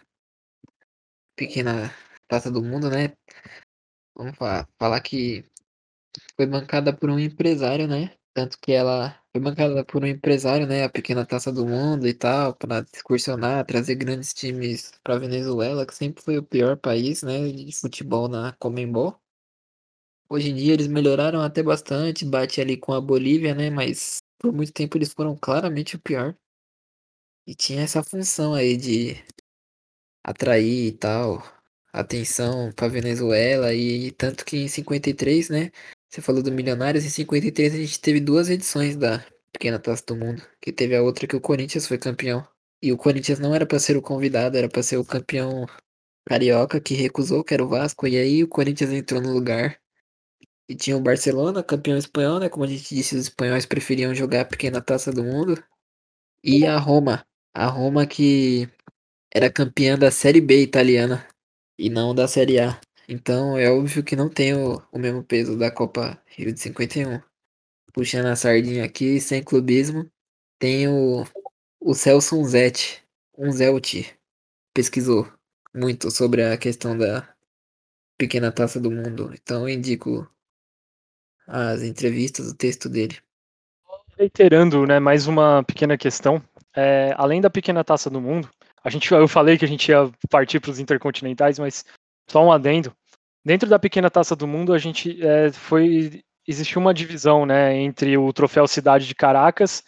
pequena 1.35 1.93
taça 2.27 2.51
do 2.51 2.63
mundo, 2.63 2.89
né? 2.89 3.13
Vamos 4.15 4.35
falar, 4.37 4.67
falar 4.79 4.99
que 5.01 5.45
foi 6.35 6.45
bancada 6.45 6.95
por 6.95 7.09
um 7.09 7.19
empresário, 7.19 7.87
né? 7.87 8.15
Tanto 8.33 8.57
que 8.59 8.71
ela 8.71 9.19
foi 9.31 9.41
bancada 9.41 9.83
por 9.83 10.03
um 10.03 10.07
empresário, 10.07 10.67
né? 10.67 10.83
A 10.83 10.89
pequena 10.89 11.25
taça 11.25 11.51
do 11.51 11.65
mundo 11.65 12.07
e 12.07 12.13
tal, 12.13 12.55
para 12.55 12.85
excursionar, 12.93 13.65
trazer 13.65 13.95
grandes 13.95 14.33
times 14.33 14.91
para 15.03 15.17
Venezuela, 15.19 15.85
que 15.85 15.95
sempre 15.95 16.23
foi 16.23 16.37
o 16.37 16.43
pior 16.43 16.77
país, 16.77 17.23
né? 17.23 17.51
De 17.51 17.71
futebol 17.75 18.27
na 18.27 18.53
Comembol. 18.53 19.19
Hoje 20.29 20.49
em 20.49 20.55
dia 20.55 20.73
eles 20.73 20.87
melhoraram 20.87 21.41
até 21.41 21.63
bastante, 21.63 22.25
bate 22.25 22.59
ali 22.59 22.77
com 22.77 22.93
a 22.93 23.01
Bolívia, 23.01 23.55
né? 23.55 23.69
Mas 23.69 24.17
por 24.39 24.51
muito 24.53 24.73
tempo 24.73 24.97
eles 24.97 25.13
foram 25.13 25.35
claramente 25.35 25.95
o 25.95 25.99
pior. 25.99 26.35
E 27.47 27.55
tinha 27.55 27.81
essa 27.83 28.03
função 28.03 28.53
aí 28.53 28.75
de 28.75 29.23
atrair 30.21 30.87
e 30.87 30.91
tal, 30.91 31.41
atenção 31.93 32.71
pra 32.73 32.89
Venezuela. 32.89 33.73
E 33.73 34.11
tanto 34.11 34.43
que 34.45 34.57
em 34.57 34.67
53, 34.67 35.49
né? 35.49 35.71
Você 36.09 36.21
falou 36.21 36.43
do 36.43 36.51
Milionários, 36.51 37.05
em 37.05 37.09
53 37.09 37.73
a 37.73 37.77
gente 37.77 38.01
teve 38.01 38.19
duas 38.19 38.49
edições 38.49 38.97
da 38.97 39.25
Pequena 39.53 39.79
Taça 39.79 40.03
do 40.07 40.17
Mundo. 40.17 40.43
Que 40.61 40.73
teve 40.73 40.93
a 40.95 41.01
outra 41.01 41.25
que 41.25 41.37
o 41.37 41.41
Corinthians 41.41 41.87
foi 41.87 41.97
campeão. 41.97 42.45
E 42.81 42.91
o 42.91 42.97
Corinthians 42.97 43.39
não 43.39 43.55
era 43.55 43.65
para 43.65 43.79
ser 43.79 43.95
o 43.95 44.01
convidado, 44.01 44.57
era 44.57 44.67
para 44.69 44.83
ser 44.83 44.97
o 44.97 45.05
campeão 45.05 45.65
carioca 46.25 46.81
que 46.81 46.95
recusou, 46.95 47.45
que 47.45 47.53
era 47.53 47.63
o 47.63 47.69
Vasco. 47.69 48.07
E 48.07 48.17
aí 48.17 48.43
o 48.43 48.47
Corinthians 48.49 48.91
entrou 48.91 49.21
no 49.21 49.31
lugar. 49.31 49.79
E 50.69 50.75
tinha 50.75 50.97
o 50.97 51.01
Barcelona, 51.01 51.63
campeão 51.63 51.97
espanhol, 51.97 52.39
né? 52.39 52.49
Como 52.49 52.65
a 52.65 52.67
gente 52.67 52.93
disse, 52.93 53.15
os 53.15 53.23
espanhóis 53.23 53.65
preferiam 53.65 54.13
jogar 54.13 54.41
a 54.41 54.45
Pequena 54.45 54.81
Taça 54.81 55.13
do 55.13 55.23
Mundo. 55.23 55.63
E 56.43 56.65
a 56.65 56.77
Roma, 56.77 57.25
a 57.57 57.65
Roma 57.65 58.05
que 58.05 58.69
era 59.33 59.51
campeã 59.51 59.97
da 59.97 60.11
Série 60.11 60.39
B 60.39 60.61
italiana 60.61 61.27
e 61.77 61.89
não 61.89 62.13
da 62.13 62.27
Série 62.27 62.59
A. 62.59 62.79
Então 63.09 63.57
é 63.57 63.67
óbvio 63.67 64.03
que 64.03 64.15
não 64.15 64.29
tem 64.29 64.53
o, 64.53 64.79
o 64.91 64.99
mesmo 64.99 65.23
peso 65.23 65.57
da 65.57 65.71
Copa 65.71 66.21
Rio 66.27 66.53
de 66.53 66.59
51. 66.59 67.19
Puxando 67.91 68.27
a 68.27 68.35
sardinha 68.35 68.85
aqui, 68.85 69.19
sem 69.19 69.43
clubismo, 69.43 70.07
tem 70.59 70.87
o, 70.87 71.25
o 71.79 71.95
Celso 71.95 72.39
Unzetti, 72.39 73.03
Unzelti, 73.35 74.15
pesquisou 74.71 75.27
muito 75.73 76.11
sobre 76.11 76.43
a 76.43 76.55
questão 76.59 76.95
da 76.95 77.27
pequena 78.19 78.51
taça 78.51 78.79
do 78.79 78.91
mundo. 78.91 79.31
Então 79.33 79.67
indico 79.67 80.29
as 81.47 81.81
entrevistas, 81.81 82.51
o 82.51 82.55
texto 82.55 82.87
dele. 82.87 83.17
Reiterando, 84.15 84.85
né, 84.85 84.99
mais 84.99 85.25
uma 85.25 85.63
pequena 85.63 85.97
questão 85.97 86.39
é, 86.77 87.15
além 87.17 87.41
da 87.41 87.49
pequena 87.49 87.83
taça 87.83 88.07
do 88.07 88.21
mundo, 88.21 88.47
a 88.83 88.89
gente, 88.89 89.11
eu 89.11 89.27
falei 89.27 89.57
que 89.57 89.65
a 89.65 89.67
gente 89.67 89.89
ia 89.89 90.11
partir 90.29 90.59
para 90.59 90.69
os 90.69 90.79
intercontinentais, 90.79 91.57
mas 91.57 91.83
só 92.29 92.45
um 92.45 92.51
adendo. 92.51 92.95
Dentro 93.43 93.67
da 93.67 93.79
pequena 93.79 94.11
taça 94.11 94.35
do 94.35 94.45
mundo, 94.45 94.73
a 94.73 94.77
gente 94.77 95.17
é, 95.25 95.51
foi 95.51 96.23
existiu 96.47 96.79
uma 96.79 96.93
divisão, 96.93 97.45
né, 97.45 97.75
entre 97.75 98.15
o 98.15 98.31
troféu 98.31 98.67
Cidade 98.67 99.07
de 99.07 99.15
Caracas 99.15 99.83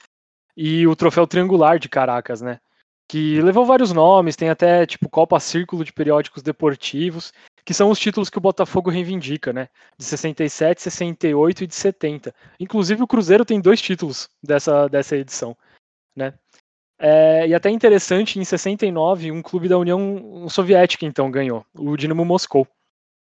e 0.57 0.85
o 0.87 0.95
troféu 0.95 1.25
Triangular 1.25 1.79
de 1.79 1.87
Caracas, 1.87 2.41
né, 2.41 2.59
que 3.07 3.39
levou 3.39 3.65
vários 3.65 3.93
nomes, 3.93 4.35
tem 4.35 4.49
até 4.49 4.85
tipo 4.85 5.07
Copa 5.07 5.39
Círculo 5.39 5.85
de 5.85 5.93
Periódicos 5.93 6.43
Deportivos, 6.43 7.31
que 7.63 7.73
são 7.73 7.89
os 7.89 7.99
títulos 7.99 8.29
que 8.29 8.37
o 8.37 8.41
Botafogo 8.41 8.89
reivindica, 8.89 9.53
né, 9.53 9.69
de 9.97 10.03
67, 10.03 10.81
68 10.81 11.63
e 11.63 11.67
de 11.67 11.75
70. 11.75 12.35
Inclusive 12.59 13.03
o 13.03 13.07
Cruzeiro 13.07 13.45
tem 13.45 13.61
dois 13.61 13.81
títulos 13.81 14.27
dessa, 14.43 14.89
dessa 14.89 15.15
edição, 15.15 15.55
né. 16.15 16.33
É, 17.01 17.47
e 17.47 17.53
até 17.55 17.69
interessante, 17.69 18.37
em 18.39 18.43
69, 18.43 19.31
um 19.31 19.41
clube 19.41 19.69
da 19.69 19.77
União 19.77 20.49
Soviética 20.49 21.05
então 21.05 21.31
ganhou, 21.31 21.65
o 21.73 21.95
Dinamo 21.95 22.25
Moscou. 22.25 22.67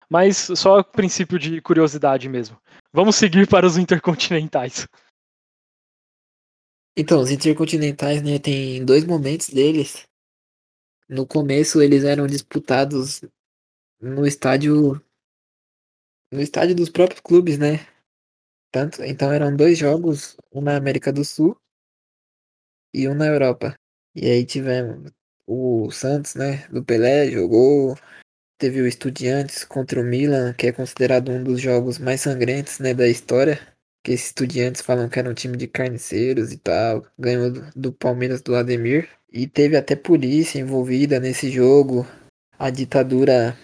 Mas 0.09 0.37
só 0.55 0.81
princípio 0.81 1.37
de 1.37 1.61
curiosidade 1.61 2.29
mesmo. 2.29 2.57
Vamos 2.93 3.17
seguir 3.17 3.45
para 3.45 3.67
os 3.67 3.77
intercontinentais. 3.77 4.87
Então, 6.95 7.19
os 7.19 7.29
intercontinentais, 7.29 8.23
né, 8.23 8.39
tem 8.39 8.83
dois 8.85 9.03
momentos 9.03 9.49
deles. 9.49 10.07
No 11.09 11.27
começo 11.27 11.81
eles 11.81 12.05
eram 12.05 12.25
disputados 12.25 13.21
no 13.99 14.25
estádio 14.25 15.01
no 16.31 16.41
estádio 16.41 16.75
dos 16.75 16.89
próprios 16.89 17.21
clubes, 17.21 17.57
né? 17.57 17.85
Tanto, 18.71 19.03
então 19.03 19.31
eram 19.31 19.55
dois 19.55 19.77
jogos, 19.77 20.37
um 20.51 20.61
na 20.61 20.75
América 20.75 21.11
do 21.11 21.23
Sul 21.23 21.57
e 22.97 23.07
um 23.07 23.13
na 23.13 23.27
Europa. 23.27 23.75
E 24.15 24.27
aí 24.29 24.43
tivemos 24.43 25.11
o 25.45 25.91
Santos, 25.91 26.33
né, 26.33 26.65
do 26.71 26.83
Pelé, 26.83 27.29
jogou. 27.29 27.95
Teve 28.57 28.81
o 28.81 28.87
Estudiantes 28.87 29.63
contra 29.63 30.01
o 30.01 30.03
Milan, 30.03 30.53
que 30.53 30.67
é 30.67 30.71
considerado 30.71 31.31
um 31.31 31.43
dos 31.43 31.61
jogos 31.61 31.99
mais 31.99 32.21
sangrentos, 32.21 32.79
né, 32.79 32.93
da 32.93 33.07
história. 33.07 33.59
Que 34.03 34.13
esses 34.13 34.27
estudiantes 34.27 34.81
falam 34.81 35.07
que 35.07 35.19
era 35.19 35.29
um 35.29 35.33
time 35.33 35.55
de 35.55 35.67
carniceiros 35.67 36.51
e 36.51 36.57
tal. 36.57 37.05
Ganhou 37.19 37.51
do, 37.51 37.69
do 37.75 37.93
Palmeiras 37.93 38.41
do 38.41 38.55
Ademir. 38.55 39.07
E 39.31 39.45
teve 39.45 39.77
até 39.77 39.95
polícia 39.95 40.59
envolvida 40.59 41.19
nesse 41.19 41.51
jogo. 41.51 42.07
A 42.57 42.71
ditadura 42.71 43.55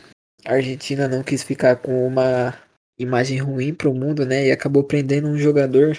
argentina 0.45 1.07
não 1.07 1.23
quis 1.23 1.41
ficar 1.41 1.77
com 1.77 2.05
uma 2.05 2.53
imagem 2.99 3.39
ruim 3.39 3.73
pro 3.73 3.93
mundo, 3.93 4.25
né? 4.25 4.47
E 4.47 4.51
acabou 4.51 4.83
prendendo 4.83 5.27
um 5.27 5.37
jogador 5.37 5.97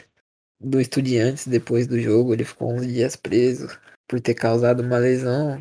do 0.64 0.80
Estudiantes 0.80 1.46
depois 1.46 1.86
do 1.86 2.00
jogo. 2.00 2.32
Ele 2.32 2.44
ficou 2.44 2.72
uns 2.72 2.86
dias 2.86 3.16
preso 3.16 3.68
por 4.08 4.20
ter 4.20 4.34
causado 4.34 4.82
uma 4.82 4.98
lesão 4.98 5.58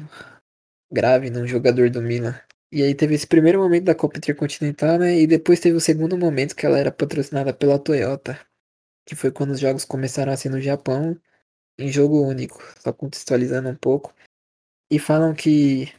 grave 0.92 1.30
num 1.30 1.48
jogador 1.48 1.90
do 1.90 2.02
Milan. 2.02 2.36
E 2.72 2.82
aí 2.82 2.96
teve 2.96 3.16
esse 3.16 3.28
primeiro 3.28 3.60
momento 3.60 3.86
da 3.86 3.96
Copa 3.96 4.18
Intercontinental, 4.18 4.98
né? 4.98 5.20
E 5.20 5.28
depois 5.28 5.60
teve 5.60 5.78
o 5.78 5.82
segundo 5.82 6.18
momento 6.18 6.56
que 6.56 6.66
ela 6.66 6.80
era 6.80 6.92
patrocinada 6.92 7.54
pela 7.54 7.78
Toyota, 7.78 8.40
que 9.06 9.16
foi 9.16 9.32
quando 9.32 9.52
os 9.52 9.60
jogos 9.60 9.86
começaram 9.86 10.32
a 10.32 10.38
ser 10.38 10.50
no 10.50 10.62
Japão, 10.62 11.16
em 11.78 11.92
jogo 11.92 12.22
único, 12.22 12.64
só 12.80 12.92
contextualizando 12.92 13.70
um 13.70 13.76
pouco. 13.76 14.14
E 14.92 15.00
falam 15.00 15.34
que 15.34 15.92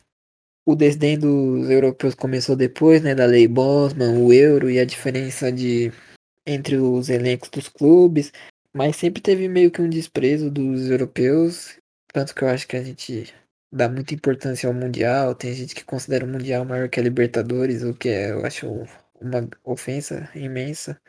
o 0.66 0.74
desdém 0.74 1.18
dos 1.18 1.68
europeus 1.70 2.14
começou 2.14 2.56
depois, 2.56 3.02
né, 3.02 3.14
da 3.14 3.26
lei 3.26 3.46
Bosman, 3.46 4.18
o 4.18 4.32
euro 4.32 4.70
e 4.70 4.78
a 4.78 4.84
diferença 4.84 5.52
de 5.52 5.92
entre 6.46 6.76
os 6.76 7.08
elencos 7.08 7.48
dos 7.50 7.68
clubes, 7.68 8.32
mas 8.74 8.96
sempre 8.96 9.22
teve 9.22 9.48
meio 9.48 9.70
que 9.70 9.80
um 9.80 9.88
desprezo 9.88 10.50
dos 10.50 10.90
europeus, 10.90 11.78
tanto 12.12 12.34
que 12.34 12.42
eu 12.42 12.48
acho 12.48 12.66
que 12.66 12.76
a 12.76 12.82
gente 12.82 13.32
dá 13.72 13.88
muita 13.88 14.14
importância 14.14 14.68
ao 14.68 14.74
mundial, 14.74 15.34
tem 15.34 15.54
gente 15.54 15.74
que 15.74 15.84
considera 15.84 16.24
o 16.24 16.28
mundial 16.28 16.64
maior 16.64 16.88
que 16.88 16.98
a 16.98 17.02
Libertadores, 17.02 17.82
o 17.82 17.94
que 17.94 18.08
é, 18.08 18.30
eu 18.32 18.44
acho 18.44 18.66
uma 19.20 19.48
ofensa 19.64 20.30
imensa. 20.34 21.00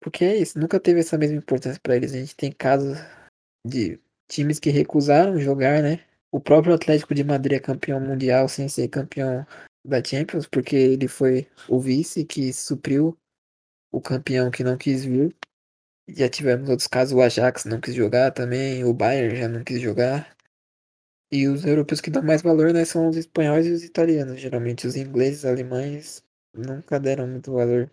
Porque 0.00 0.24
é 0.24 0.36
isso, 0.36 0.58
nunca 0.58 0.78
teve 0.78 1.00
essa 1.00 1.18
mesma 1.18 1.36
importância 1.36 1.80
para 1.82 1.96
eles. 1.96 2.12
A 2.12 2.18
gente 2.18 2.36
tem 2.36 2.52
casos 2.52 2.98
de 3.66 4.00
times 4.28 4.58
que 4.58 4.70
recusaram 4.70 5.38
jogar, 5.40 5.82
né? 5.82 6.04
O 6.30 6.40
próprio 6.40 6.74
Atlético 6.74 7.14
de 7.14 7.24
Madrid 7.24 7.56
é 7.56 7.60
campeão 7.60 8.00
mundial 8.00 8.48
sem 8.48 8.68
ser 8.68 8.88
campeão 8.88 9.46
da 9.84 10.02
Champions, 10.02 10.46
porque 10.46 10.76
ele 10.76 11.08
foi 11.08 11.48
o 11.68 11.80
vice 11.80 12.24
que 12.24 12.52
supriu 12.52 13.16
o 13.92 14.00
campeão 14.00 14.50
que 14.50 14.64
não 14.64 14.76
quis 14.76 15.04
vir. 15.04 15.34
Já 16.08 16.28
tivemos 16.28 16.68
outros 16.68 16.86
casos, 16.86 17.12
o 17.12 17.20
Ajax 17.20 17.64
não 17.64 17.80
quis 17.80 17.94
jogar 17.94 18.30
também, 18.30 18.84
o 18.84 18.94
Bayern 18.94 19.36
já 19.36 19.48
não 19.48 19.64
quis 19.64 19.80
jogar. 19.80 20.28
E 21.32 21.48
os 21.48 21.64
europeus 21.64 22.00
que 22.00 22.10
dão 22.10 22.22
mais 22.22 22.42
valor, 22.42 22.72
né, 22.72 22.84
são 22.84 23.08
os 23.08 23.16
espanhóis 23.16 23.66
e 23.66 23.72
os 23.72 23.82
italianos. 23.82 24.40
Geralmente 24.40 24.86
os 24.86 24.96
ingleses, 24.96 25.44
alemães 25.44 26.22
nunca 26.54 27.00
deram 27.00 27.26
muito 27.26 27.52
valor. 27.52 27.90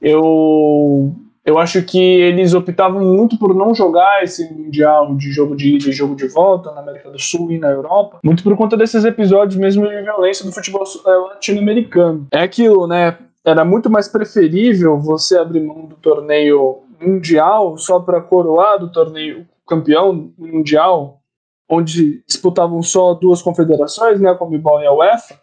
Eu 0.00 1.14
eu 1.44 1.58
acho 1.58 1.82
que 1.82 1.98
eles 1.98 2.52
optavam 2.52 3.02
muito 3.02 3.38
por 3.38 3.54
não 3.54 3.74
jogar 3.74 4.22
esse 4.22 4.52
mundial 4.52 5.14
de 5.16 5.32
jogo 5.32 5.56
de 5.56 5.74
ida 5.76 5.88
e 5.88 5.92
jogo 5.92 6.14
de 6.14 6.28
volta 6.28 6.70
na 6.72 6.80
América 6.80 7.10
do 7.10 7.18
Sul 7.18 7.50
e 7.50 7.58
na 7.58 7.70
Europa, 7.70 8.20
muito 8.22 8.42
por 8.42 8.56
conta 8.56 8.76
desses 8.76 9.04
episódios 9.04 9.56
mesmo 9.56 9.88
de 9.88 10.02
violência 10.02 10.44
do 10.44 10.52
futebol 10.52 10.84
eh, 10.84 11.10
latino-americano. 11.10 12.26
É 12.30 12.42
aquilo, 12.42 12.86
né? 12.86 13.16
Era 13.42 13.64
muito 13.64 13.88
mais 13.88 14.06
preferível 14.06 14.98
você 14.98 15.38
abrir 15.38 15.60
mão 15.60 15.86
do 15.86 15.96
torneio 15.96 16.82
mundial 17.00 17.78
só 17.78 18.00
para 18.00 18.20
coroar 18.20 18.78
do 18.78 18.90
torneio 18.90 19.46
campeão 19.66 20.32
mundial, 20.36 21.20
onde 21.68 22.22
disputavam 22.26 22.82
só 22.82 23.14
duas 23.14 23.40
confederações, 23.40 24.20
né, 24.20 24.30
a 24.30 24.34
Comebol 24.34 24.82
e 24.82 24.86
a 24.86 24.92
UEFA. 24.92 25.40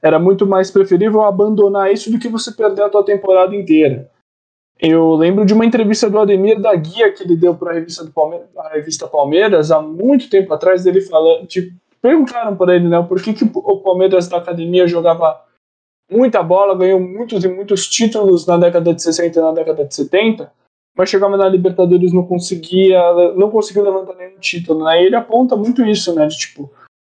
Era 0.00 0.18
muito 0.18 0.46
mais 0.46 0.70
preferível 0.70 1.22
abandonar 1.22 1.92
isso 1.92 2.10
do 2.10 2.18
que 2.18 2.28
você 2.28 2.52
perder 2.52 2.82
a 2.82 2.88
tua 2.88 3.04
temporada 3.04 3.54
inteira. 3.54 4.08
Eu 4.80 5.16
lembro 5.16 5.44
de 5.44 5.52
uma 5.52 5.66
entrevista 5.66 6.08
do 6.08 6.20
Ademir 6.20 6.60
da 6.60 6.72
Guia 6.76 7.12
que 7.12 7.24
ele 7.24 7.34
deu 7.34 7.52
para 7.56 7.72
a 7.72 7.74
revista, 7.74 8.04
do 8.04 8.12
Palmeiras, 8.12 8.46
a 8.56 8.68
revista 8.68 9.08
Palmeiras 9.08 9.72
há 9.72 9.82
muito 9.82 10.30
tempo 10.30 10.54
atrás, 10.54 10.84
dele 10.84 11.00
falando, 11.00 11.48
tipo, 11.48 11.76
perguntaram 12.00 12.56
para 12.56 12.76
ele, 12.76 12.88
né, 12.88 13.02
por 13.02 13.20
que, 13.20 13.32
que 13.32 13.44
o 13.44 13.78
Palmeiras 13.78 14.28
da 14.28 14.36
academia 14.36 14.86
jogava 14.86 15.44
muita 16.08 16.44
bola, 16.44 16.76
ganhou 16.76 17.00
muitos 17.00 17.44
e 17.44 17.48
muitos 17.48 17.88
títulos 17.88 18.46
na 18.46 18.56
década 18.56 18.94
de 18.94 19.02
60 19.02 19.38
e 19.38 19.42
na 19.42 19.52
década 19.52 19.84
de 19.84 19.94
70, 19.94 20.50
mas 20.98 21.08
chegava 21.08 21.36
na 21.36 21.48
Libertadores 21.48 22.12
não 22.12 22.26
conseguia, 22.26 23.00
não 23.36 23.50
conseguiu 23.50 23.84
levantar 23.84 24.16
nenhum 24.16 24.38
título, 24.40 24.84
né? 24.84 25.00
E 25.00 25.06
ele 25.06 25.14
aponta 25.14 25.54
muito 25.54 25.84
isso, 25.84 26.12
né, 26.12 26.26
de 26.26 26.36
tipo, 26.36 26.68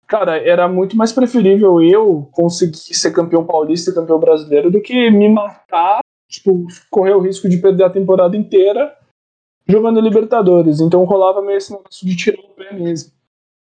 cara, 0.06 0.38
era 0.38 0.68
muito 0.68 0.96
mais 0.96 1.12
preferível 1.12 1.82
eu 1.82 2.28
conseguir 2.30 2.94
ser 2.94 3.10
campeão 3.10 3.44
paulista 3.44 3.90
e 3.90 3.94
campeão 3.94 4.20
brasileiro 4.20 4.70
do 4.70 4.80
que 4.80 5.10
me 5.10 5.28
matar 5.28 5.98
tipo, 6.32 6.66
correr 6.90 7.14
o 7.14 7.20
risco 7.20 7.48
de 7.48 7.58
perder 7.58 7.84
a 7.84 7.90
temporada 7.90 8.36
inteira 8.36 8.96
jogando 9.66 10.00
Libertadores. 10.00 10.80
Então 10.80 11.04
rolava 11.04 11.42
meio 11.42 11.58
esse 11.58 11.72
negócio 11.72 12.06
de 12.06 12.16
tirar 12.16 12.40
o 12.40 12.54
pé 12.54 12.72
mesmo. 12.72 13.12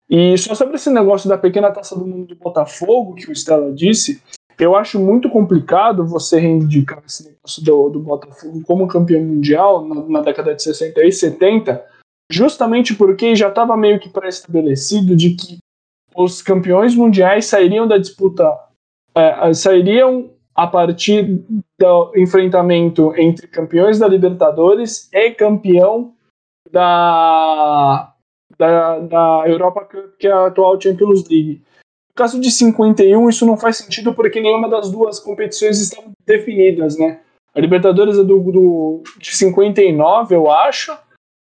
E 0.09 0.37
só 0.37 0.53
sobre 0.53 0.75
esse 0.75 0.89
negócio 0.89 1.27
da 1.27 1.37
pequena 1.37 1.71
taça 1.71 1.97
do 1.97 2.05
mundo 2.05 2.27
do 2.27 2.35
Botafogo, 2.35 3.15
que 3.15 3.29
o 3.29 3.35
Stella 3.35 3.73
disse, 3.73 4.21
eu 4.57 4.75
acho 4.75 4.99
muito 4.99 5.29
complicado 5.29 6.05
você 6.05 6.39
reivindicar 6.39 7.01
esse 7.05 7.25
negócio 7.25 7.63
do, 7.63 7.89
do 7.89 7.99
Botafogo 7.99 8.61
como 8.65 8.87
campeão 8.87 9.21
mundial 9.21 9.85
na, 9.85 10.03
na 10.03 10.21
década 10.21 10.55
de 10.55 10.63
60 10.63 11.03
e 11.03 11.11
70, 11.11 11.85
justamente 12.31 12.95
porque 12.95 13.35
já 13.35 13.49
estava 13.49 13.75
meio 13.75 13.99
que 13.99 14.09
pré-estabelecido 14.09 15.15
de 15.15 15.35
que 15.35 15.57
os 16.15 16.41
campeões 16.41 16.95
mundiais 16.95 17.45
sairiam 17.45 17.87
da 17.87 17.97
disputa, 17.97 18.49
é, 19.13 19.53
sairiam 19.53 20.29
a 20.55 20.65
partir 20.65 21.43
do 21.77 22.13
enfrentamento 22.15 23.13
entre 23.17 23.47
campeões 23.47 23.99
da 23.99 24.07
Libertadores 24.07 25.09
e 25.11 25.31
campeão 25.31 26.13
da, 26.71 28.13
da, 28.57 28.99
da 28.99 29.43
Europa 29.45 29.81
Cup, 29.81 30.17
que 30.17 30.27
é 30.27 30.31
a 30.31 30.47
atual 30.47 30.79
Champions 30.79 31.27
League. 31.29 31.61
Caso 32.15 32.39
de 32.39 32.49
51, 32.49 33.29
isso 33.29 33.45
não 33.45 33.57
faz 33.57 33.77
sentido 33.77 34.13
porque 34.13 34.39
nenhuma 34.39 34.69
das 34.69 34.89
duas 34.89 35.19
competições 35.19 35.81
estão 35.81 36.11
definidas, 36.25 36.97
né? 36.97 37.19
A 37.53 37.59
Libertadores 37.59 38.17
é 38.17 38.23
do, 38.23 38.39
do, 38.39 39.03
de 39.19 39.35
59, 39.35 40.35
eu 40.35 40.49
acho, 40.49 40.97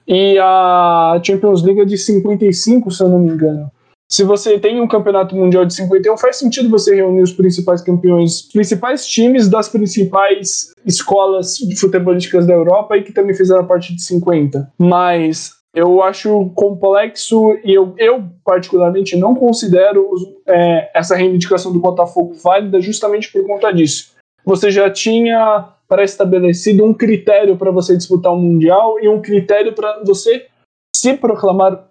e 0.08 0.38
a 0.40 1.22
Champions 1.24 1.64
League 1.64 1.82
é 1.82 1.86
de 1.86 1.98
55, 1.98 2.92
se 2.92 3.04
eu 3.04 3.10
não 3.10 3.20
me 3.20 3.32
engano 3.32 3.72
se 4.12 4.26
você 4.26 4.60
tem 4.60 4.82
um 4.82 4.88
campeonato 4.90 5.34
mundial 5.34 5.66
de 5.66 5.74
51, 5.74 6.18
faz 6.18 6.36
sentido 6.36 6.70
você 6.70 6.94
reunir 6.94 7.22
os 7.22 7.32
principais 7.32 7.82
campeões, 7.82 8.42
principais 8.42 9.08
times 9.08 9.48
das 9.48 9.70
principais 9.70 10.74
escolas 10.86 11.58
futebolísticas 11.80 12.46
da 12.46 12.54
Europa 12.54 12.98
e 12.98 13.04
que 13.04 13.14
também 13.14 13.34
fizeram 13.34 13.66
parte 13.66 13.96
de 13.96 14.04
50. 14.04 14.70
Mas 14.78 15.54
eu 15.74 16.04
acho 16.04 16.50
complexo 16.54 17.54
e 17.64 17.74
eu, 17.74 17.94
eu 17.98 18.24
particularmente 18.44 19.16
não 19.16 19.34
considero 19.34 20.10
é, 20.46 20.92
essa 20.94 21.16
reivindicação 21.16 21.72
do 21.72 21.80
Botafogo 21.80 22.34
válida 22.34 22.82
justamente 22.82 23.32
por 23.32 23.46
conta 23.46 23.72
disso. 23.72 24.14
Você 24.44 24.70
já 24.70 24.90
tinha 24.90 25.70
pré-estabelecido 25.88 26.84
um 26.84 26.94
critério 26.94 27.58
para 27.58 27.72
você 27.72 27.96
disputar 27.96 28.34
um 28.34 28.40
mundial 28.40 29.00
e 29.00 29.08
um 29.08 29.22
critério 29.22 29.74
para 29.74 30.04
você 30.04 30.48
se 30.96 31.16
proclamar 31.16 31.88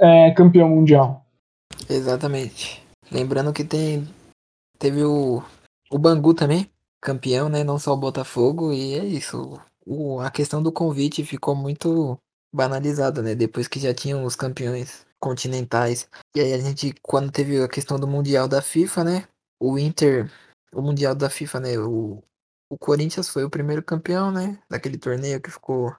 é, 0.00 0.30
campeão 0.32 0.68
mundial. 0.68 1.24
Exatamente. 1.88 2.82
Lembrando 3.10 3.52
que 3.52 3.64
tem 3.64 4.06
teve 4.78 5.02
o, 5.04 5.42
o 5.90 5.98
Bangu 5.98 6.34
também, 6.34 6.68
campeão, 7.00 7.48
né? 7.48 7.64
Não 7.64 7.78
só 7.78 7.94
o 7.94 7.96
Botafogo, 7.98 8.72
e 8.72 8.94
é 8.94 9.04
isso. 9.04 9.58
O, 9.86 10.20
a 10.20 10.30
questão 10.30 10.62
do 10.62 10.72
convite 10.72 11.24
ficou 11.24 11.54
muito 11.54 12.18
banalizada, 12.54 13.22
né? 13.22 13.34
Depois 13.34 13.68
que 13.68 13.80
já 13.80 13.92
tinham 13.92 14.24
os 14.24 14.36
campeões 14.36 15.06
continentais. 15.18 16.08
E 16.34 16.40
aí 16.40 16.52
a 16.52 16.58
gente, 16.58 16.94
quando 17.02 17.32
teve 17.32 17.62
a 17.62 17.68
questão 17.68 17.98
do 17.98 18.06
Mundial 18.06 18.46
da 18.46 18.62
FIFA, 18.62 19.04
né? 19.04 19.28
O 19.60 19.78
Inter, 19.78 20.30
o 20.72 20.82
Mundial 20.82 21.14
da 21.14 21.28
FIFA, 21.28 21.60
né? 21.60 21.78
O, 21.78 22.22
o 22.70 22.78
Corinthians 22.78 23.28
foi 23.28 23.44
o 23.44 23.50
primeiro 23.50 23.82
campeão, 23.82 24.30
né? 24.30 24.58
Daquele 24.68 24.98
torneio 24.98 25.40
que 25.40 25.50
ficou 25.50 25.94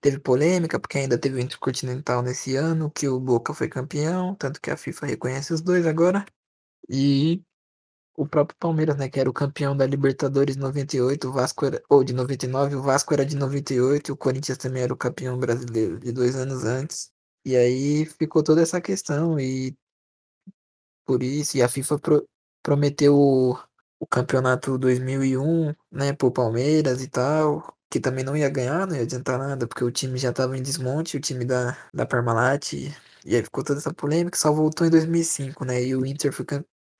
Teve 0.00 0.20
polêmica, 0.20 0.78
porque 0.78 0.98
ainda 0.98 1.18
teve 1.18 1.36
o 1.36 1.40
Intercontinental 1.40 2.22
nesse 2.22 2.54
ano, 2.54 2.90
que 2.90 3.08
o 3.08 3.18
Boca 3.18 3.52
foi 3.54 3.68
campeão, 3.68 4.36
tanto 4.36 4.60
que 4.60 4.70
a 4.70 4.76
FIFA 4.76 5.06
reconhece 5.06 5.52
os 5.52 5.60
dois 5.60 5.86
agora. 5.86 6.24
E 6.88 7.42
o 8.16 8.26
próprio 8.26 8.56
Palmeiras, 8.58 8.96
né, 8.96 9.08
que 9.08 9.20
era 9.20 9.28
o 9.28 9.32
campeão 9.32 9.76
da 9.76 9.86
Libertadores 9.86 10.56
98, 10.56 11.28
o 11.28 11.32
Vasco 11.32 11.66
era, 11.66 11.82
ou 11.88 12.02
de 12.04 12.12
99, 12.12 12.76
o 12.76 12.82
Vasco 12.82 13.12
era 13.14 13.24
de 13.26 13.36
98, 13.36 14.12
o 14.12 14.16
Corinthians 14.16 14.58
também 14.58 14.82
era 14.82 14.92
o 14.92 14.96
campeão 14.96 15.38
brasileiro 15.38 16.00
de 16.00 16.12
dois 16.12 16.36
anos 16.36 16.64
antes. 16.64 17.10
E 17.44 17.56
aí 17.56 18.06
ficou 18.06 18.42
toda 18.42 18.62
essa 18.62 18.80
questão 18.80 19.38
e 19.38 19.76
por 21.04 21.22
isso, 21.22 21.56
e 21.56 21.62
a 21.62 21.68
FIFA 21.68 21.98
pro, 21.98 22.28
prometeu 22.62 23.16
o, 23.16 23.58
o 24.00 24.06
campeonato 24.06 24.78
2001, 24.78 25.74
né, 25.90 26.12
pro 26.12 26.32
Palmeiras 26.32 27.02
e 27.02 27.08
tal, 27.08 27.76
que 27.90 28.00
também 28.00 28.24
não 28.24 28.36
ia 28.36 28.48
ganhar, 28.48 28.86
não 28.86 28.96
ia 28.96 29.02
adiantar 29.02 29.38
nada, 29.38 29.66
porque 29.66 29.84
o 29.84 29.90
time 29.90 30.18
já 30.18 30.30
estava 30.30 30.56
em 30.56 30.62
desmonte, 30.62 31.16
o 31.16 31.20
time 31.20 31.44
da, 31.44 31.76
da 31.94 32.06
Parmalat, 32.06 32.72
e, 32.72 32.92
aí 33.26 33.42
ficou 33.42 33.64
toda 33.64 33.78
essa 33.78 33.94
polêmica, 33.94 34.36
só 34.38 34.52
voltou 34.52 34.86
em 34.86 34.90
2005, 34.90 35.64
né, 35.64 35.82
e 35.82 35.94
o 35.96 36.04
Inter 36.04 36.32
foi 36.32 36.44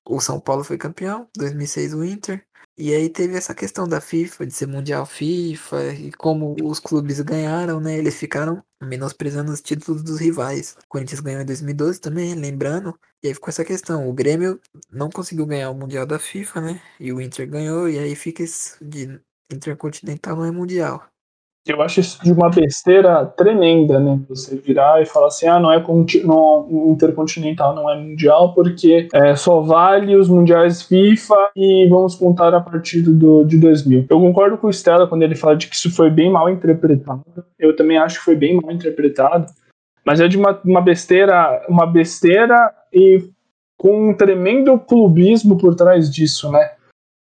o 0.07 0.19
São 0.19 0.39
Paulo 0.39 0.63
foi 0.63 0.77
campeão, 0.77 1.27
2006 1.35 1.93
o 1.93 2.03
Inter, 2.03 2.45
e 2.77 2.93
aí 2.93 3.09
teve 3.09 3.35
essa 3.35 3.55
questão 3.55 3.87
da 3.87 3.99
FIFA, 3.99 4.45
de 4.45 4.53
ser 4.53 4.67
Mundial 4.67 5.05
FIFA, 5.05 5.93
e 5.93 6.11
como 6.11 6.55
os 6.63 6.79
clubes 6.79 7.19
ganharam, 7.21 7.79
né, 7.79 7.97
eles 7.97 8.15
ficaram 8.15 8.63
menosprezando 8.81 9.51
os 9.51 9.61
títulos 9.61 10.03
dos 10.03 10.19
rivais. 10.19 10.75
O 10.83 10.87
Corinthians 10.87 11.19
ganhou 11.19 11.41
em 11.41 11.45
2012 11.45 11.99
também, 11.99 12.35
lembrando, 12.35 12.97
e 13.23 13.27
aí 13.27 13.33
ficou 13.33 13.49
essa 13.49 13.65
questão, 13.65 14.07
o 14.07 14.13
Grêmio 14.13 14.59
não 14.91 15.09
conseguiu 15.09 15.45
ganhar 15.45 15.71
o 15.71 15.75
Mundial 15.75 16.05
da 16.05 16.19
FIFA, 16.19 16.61
né, 16.61 16.81
e 16.99 17.11
o 17.11 17.19
Inter 17.19 17.49
ganhou, 17.49 17.89
e 17.89 17.97
aí 17.97 18.15
fica 18.15 18.43
de 18.81 19.19
Intercontinental 19.51 20.35
não 20.35 20.45
é 20.45 20.51
mundial. 20.51 21.09
Eu 21.67 21.81
acho 21.81 21.99
isso 21.99 22.23
de 22.23 22.31
uma 22.31 22.49
besteira 22.49 23.25
tremenda, 23.25 23.99
né? 23.99 24.19
Você 24.29 24.55
virar 24.55 25.01
e 25.01 25.05
falar 25.05 25.27
assim, 25.27 25.47
ah, 25.47 25.59
não 25.59 25.71
é 25.71 25.83
não, 26.23 26.91
intercontinental, 26.91 27.75
não 27.75 27.89
é 27.89 27.95
mundial, 27.99 28.53
porque 28.53 29.07
é, 29.13 29.35
só 29.35 29.59
vale 29.59 30.15
os 30.15 30.29
mundiais 30.29 30.81
FIFA 30.81 31.51
e 31.55 31.87
vamos 31.89 32.15
contar 32.15 32.53
a 32.53 32.61
partir 32.61 33.01
do, 33.01 33.43
de 33.43 33.57
2000. 33.57 34.05
Eu 34.09 34.19
concordo 34.19 34.57
com 34.57 34.67
o 34.67 34.73
Stella 34.73 35.07
quando 35.07 35.23
ele 35.23 35.35
fala 35.35 35.57
de 35.57 35.67
que 35.67 35.75
isso 35.75 35.93
foi 35.93 36.09
bem 36.09 36.31
mal 36.31 36.49
interpretado. 36.49 37.23
Eu 37.59 37.75
também 37.75 37.97
acho 37.97 38.19
que 38.19 38.25
foi 38.25 38.35
bem 38.35 38.59
mal 38.61 38.71
interpretado. 38.71 39.47
Mas 40.05 40.21
é 40.21 40.27
de 40.27 40.37
uma, 40.37 40.57
uma 40.63 40.81
besteira, 40.81 41.65
uma 41.67 41.85
besteira 41.85 42.73
e 42.93 43.29
com 43.77 44.09
um 44.09 44.13
tremendo 44.15 44.79
clubismo 44.79 45.57
por 45.57 45.75
trás 45.75 46.09
disso, 46.09 46.49
né? 46.49 46.71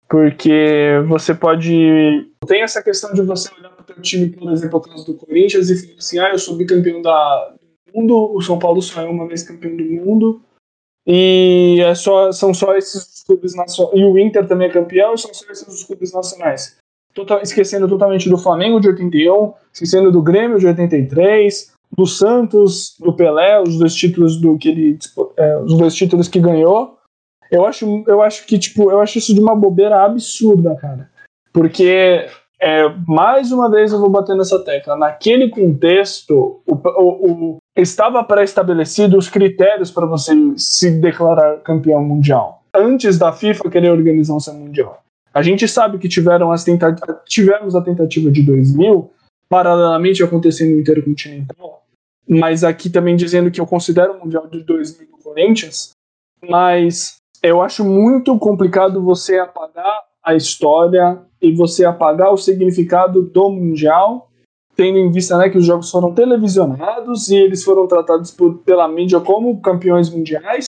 Porque 0.07 1.01
você 1.07 1.33
pode. 1.33 2.31
Tem 2.47 2.61
essa 2.61 2.83
questão 2.83 3.13
de 3.13 3.21
você 3.23 3.53
olhar 3.55 3.76
time, 4.02 4.30
por 4.30 4.52
exemplo, 4.52 4.80
o 4.80 4.82
caso 4.82 5.06
do 5.06 5.14
Corinthians, 5.16 5.70
e 5.70 5.78
falar 5.78 5.98
assim: 5.98 6.20
ah, 6.20 6.30
eu 6.30 6.39
sou 6.39 6.56
bicampeão 6.56 7.02
da, 7.02 7.56
do 7.62 7.93
mundo, 7.93 8.36
o 8.36 8.41
São 8.41 8.60
Paulo 8.60 8.82
só 8.82 9.02
é 9.02 9.06
uma 9.06 9.28
vez 9.28 9.43
campeão 9.43 9.76
do 9.76 9.84
mundo, 9.84 10.41
e 11.06 11.80
é 11.82 11.95
só, 11.95 12.32
são 12.32 12.54
só 12.54 12.76
esses 12.76 13.24
clubes 13.24 13.56
nacionais. 13.56 13.98
E 13.98 14.04
o 14.04 14.18
Inter 14.18 14.48
também 14.48 14.68
é 14.68 14.72
campeão, 14.72 15.14
e 15.14 15.18
são 15.18 15.34
só 15.34 15.50
esses 15.50 15.68
os 15.68 15.84
clubes 15.84 16.12
nacionais. 16.12 16.78
Total, 17.14 17.41
esquecendo 17.41 17.88
totalmente 17.88 18.30
do 18.30 18.38
Flamengo 18.38 18.80
de 18.80 18.89
81, 18.89 19.54
esquecendo 19.74 20.12
do 20.12 20.22
Grêmio 20.22 20.60
de 20.60 20.68
83, 20.68 21.74
do 21.95 22.06
Santos, 22.06 22.95
do 23.00 23.14
Pelé, 23.14 23.62
os 23.62 23.78
dois 23.78 23.95
títulos 23.95 24.39
do 24.39 24.58
que 24.58 24.70
ele, 24.70 25.00
é, 25.38 25.58
os 25.60 25.76
dois 25.78 25.95
títulos 25.95 26.28
que 26.28 26.39
ganhou. 26.39 26.98
Eu 27.50 27.66
acho, 27.66 28.04
eu 28.06 28.22
acho 28.22 28.45
que 28.45 28.60
tipo, 28.60 28.91
eu 28.91 29.00
acho 29.00 29.18
isso 29.18 29.34
de 29.34 29.39
uma 29.39 29.56
bobeira 29.56 30.04
absurda, 30.04 30.76
cara. 30.76 31.10
Porque 31.54 32.28
é, 32.60 32.89
mais 33.08 33.51
uma 33.51 33.70
vez 33.70 33.91
eu 33.91 33.99
vou 33.99 34.10
bater 34.10 34.36
nessa 34.36 34.64
tecla. 34.64 34.95
Naquele 34.97 35.49
contexto, 35.49 36.62
o, 36.66 36.74
o, 36.74 37.32
o 37.32 37.58
estava 37.76 38.24
pré-estabelecido 38.24 39.18
os 39.18 39.30
critérios 39.30 39.91
para 39.91 40.05
você 40.05 40.34
se 40.58 40.99
declarar 40.99 41.58
campeão 41.58 42.03
mundial. 42.03 42.64
Antes 42.74 43.18
da 43.18 43.32
FIFA 43.32 43.70
querer 43.70 43.91
organizar 43.91 44.34
um 44.34 44.53
mundial. 44.53 45.01
A 45.34 45.43
gente 45.43 45.68
sabe 45.68 45.99
que 45.99 46.10
tiveram 46.10 46.51
as 46.51 46.66
tivemos 47.28 47.76
a 47.76 47.82
tentativa 47.82 48.32
de 48.32 48.41
2000, 48.41 49.12
paralelamente 49.47 50.24
acontecendo 50.24 50.72
no 50.72 50.80
Intercontinental, 50.80 51.84
mas 52.28 52.64
aqui 52.64 52.89
também 52.89 53.16
dizendo 53.16 53.51
que 53.51 53.62
eu 53.62 53.68
considero 53.68 54.14
o 54.14 54.20
Mundial 54.20 54.47
de 54.47 54.64
2000 54.64 55.08
do 55.12 55.18
Corinthians, 55.24 55.91
mas 56.43 57.18
eu 57.43 57.62
acho 57.62 57.86
muito 57.86 58.38
complicado 58.39 59.01
você 59.01 59.38
apagar 59.38 60.07
a 60.28 60.36
história 60.36 61.21
e 61.41 61.55
você 61.55 61.86
apagar 61.86 62.34
o 62.34 62.38
significado 62.38 63.21
do 63.21 63.49
Mundial, 63.49 64.30
tendo 64.75 64.97
em 64.97 65.09
vista 65.09 65.38
né, 65.38 65.49
que 65.49 65.57
os 65.57 65.65
jogos 65.65 65.89
foram 65.89 66.13
televisionados 66.13 67.30
e 67.30 67.38
eles 67.38 67.63
foram 67.63 67.88
tratados 67.88 68.30
por, 68.30 68.57
pela 68.57 68.89
mídia 68.89 69.21
como 69.21 69.61
campeões 69.61 70.09
mundiais, 70.09 70.65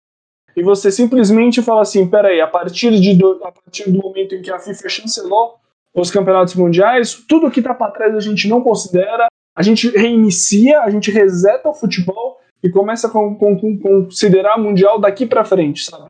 e 0.55 0.61
você 0.61 0.91
simplesmente 0.91 1.63
fala 1.63 1.81
assim, 1.81 2.07
peraí, 2.07 2.39
a 2.39 2.45
partir, 2.45 2.99
de 2.99 3.15
do, 3.15 3.39
a 3.43 3.51
partir 3.51 3.89
do 3.89 3.97
momento 3.97 4.35
em 4.35 4.43
que 4.43 4.51
a 4.51 4.59
FIFA 4.59 4.89
chancelou 4.89 5.55
os 5.95 6.11
campeonatos 6.11 6.53
mundiais, 6.53 7.15
tudo 7.27 7.49
que 7.49 7.59
está 7.59 7.73
para 7.73 7.91
trás 7.91 8.15
a 8.15 8.19
gente 8.19 8.47
não 8.47 8.61
considera, 8.61 9.27
a 9.55 9.63
gente 9.63 9.89
reinicia, 9.89 10.81
a 10.81 10.89
gente 10.91 11.09
reseta 11.09 11.67
o 11.67 11.73
futebol 11.73 12.37
e 12.61 12.69
começa 12.69 13.07
a 13.07 13.11
considerar 13.11 14.59
mundial 14.59 14.99
daqui 14.99 15.25
para 15.25 15.43
frente, 15.43 15.83
sabe? 15.85 16.05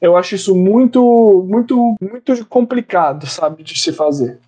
Eu 0.00 0.16
acho 0.16 0.34
isso 0.34 0.54
muito, 0.54 1.44
muito, 1.46 1.94
muito 2.00 2.46
complicado, 2.46 3.26
sabe, 3.26 3.62
de 3.62 3.78
se 3.78 3.92
fazer. 3.92 4.40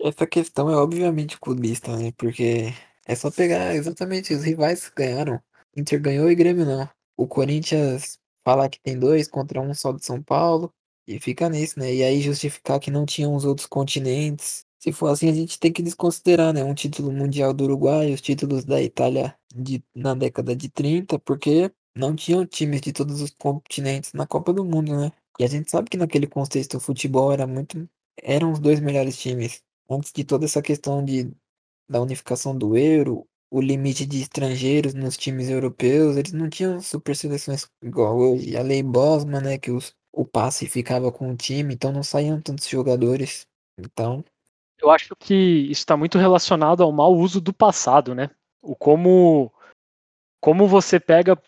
Essa 0.00 0.26
questão 0.26 0.70
é 0.70 0.76
obviamente 0.76 1.38
clubista, 1.38 1.96
né? 1.96 2.12
Porque 2.16 2.72
é 3.06 3.14
só 3.14 3.30
pegar 3.30 3.74
exatamente 3.74 4.32
os 4.32 4.44
rivais 4.44 4.88
que 4.88 4.94
ganharam. 4.96 5.40
Inter 5.76 6.00
ganhou 6.00 6.30
e 6.30 6.34
Grêmio 6.34 6.64
não. 6.64 6.88
O 7.16 7.26
Corinthians 7.26 8.18
falar 8.44 8.68
que 8.68 8.80
tem 8.80 8.98
dois 8.98 9.28
contra 9.28 9.60
um 9.60 9.74
só 9.74 9.92
de 9.92 10.04
São 10.04 10.22
Paulo 10.22 10.72
e 11.06 11.18
fica 11.18 11.48
nisso, 11.48 11.78
né? 11.78 11.92
E 11.92 12.02
aí 12.02 12.20
justificar 12.20 12.80
que 12.80 12.90
não 12.90 13.04
tinham 13.04 13.34
os 13.34 13.44
outros 13.44 13.66
continentes. 13.66 14.64
Se 14.78 14.92
for 14.92 15.08
assim, 15.08 15.28
a 15.28 15.34
gente 15.34 15.58
tem 15.58 15.72
que 15.72 15.82
desconsiderar, 15.82 16.52
né? 16.54 16.62
Um 16.62 16.74
título 16.74 17.10
mundial 17.10 17.52
do 17.52 17.64
Uruguai, 17.64 18.12
os 18.12 18.20
títulos 18.20 18.64
da 18.64 18.80
Itália 18.80 19.34
de, 19.54 19.82
na 19.94 20.14
década 20.14 20.54
de 20.54 20.68
30, 20.68 21.18
porque 21.18 21.72
não 21.98 22.14
tinham 22.14 22.46
times 22.46 22.80
de 22.80 22.92
todos 22.92 23.20
os 23.20 23.30
continentes 23.32 24.12
na 24.12 24.26
Copa 24.26 24.52
do 24.52 24.64
Mundo, 24.64 24.96
né? 24.96 25.12
E 25.38 25.44
a 25.44 25.48
gente 25.48 25.70
sabe 25.70 25.90
que 25.90 25.96
naquele 25.96 26.26
contexto 26.26 26.76
o 26.76 26.80
futebol 26.80 27.32
era 27.32 27.46
muito. 27.46 27.88
eram 28.22 28.52
os 28.52 28.58
dois 28.58 28.80
melhores 28.80 29.18
times. 29.18 29.62
Antes 29.90 30.12
de 30.12 30.24
toda 30.24 30.44
essa 30.44 30.62
questão 30.62 31.04
de, 31.04 31.30
da 31.88 32.00
unificação 32.00 32.56
do 32.56 32.76
euro, 32.76 33.26
o 33.50 33.60
limite 33.60 34.04
de 34.06 34.20
estrangeiros 34.20 34.94
nos 34.94 35.16
times 35.16 35.48
europeus, 35.48 36.16
eles 36.16 36.32
não 36.32 36.48
tinham 36.48 36.80
super 36.80 37.16
seleções 37.16 37.66
igual 37.82 38.16
hoje. 38.18 38.56
A 38.56 38.62
lei 38.62 38.82
Bosman, 38.82 39.40
né? 39.40 39.58
Que 39.58 39.70
os, 39.70 39.94
o 40.12 40.24
passe 40.24 40.66
ficava 40.66 41.10
com 41.10 41.30
o 41.30 41.36
time, 41.36 41.74
então 41.74 41.92
não 41.92 42.02
saíam 42.02 42.40
tantos 42.40 42.68
jogadores. 42.68 43.46
Então. 43.78 44.24
Eu 44.80 44.90
acho 44.90 45.16
que 45.16 45.34
isso 45.34 45.80
está 45.80 45.96
muito 45.96 46.18
relacionado 46.18 46.82
ao 46.82 46.92
mau 46.92 47.14
uso 47.16 47.40
do 47.40 47.52
passado, 47.52 48.14
né? 48.14 48.30
O 48.62 48.76
como, 48.76 49.52
como 50.40 50.68
você 50.68 51.00
pega 51.00 51.40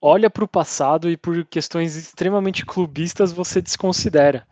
olha 0.00 0.30
para 0.30 0.44
o 0.44 0.48
passado 0.48 1.10
e 1.10 1.16
por 1.16 1.44
questões 1.44 1.96
extremamente 1.96 2.64
clubistas 2.64 3.32
você 3.32 3.60
desconsidera. 3.60 4.46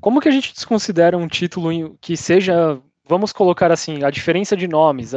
Como 0.00 0.20
que 0.20 0.28
a 0.28 0.32
gente 0.32 0.52
desconsidera 0.52 1.16
um 1.16 1.28
título 1.28 1.96
que 2.00 2.16
seja, 2.16 2.80
vamos 3.06 3.32
colocar 3.32 3.72
assim, 3.72 4.04
a 4.04 4.10
diferença 4.10 4.56
de 4.56 4.68
nomes? 4.68 5.12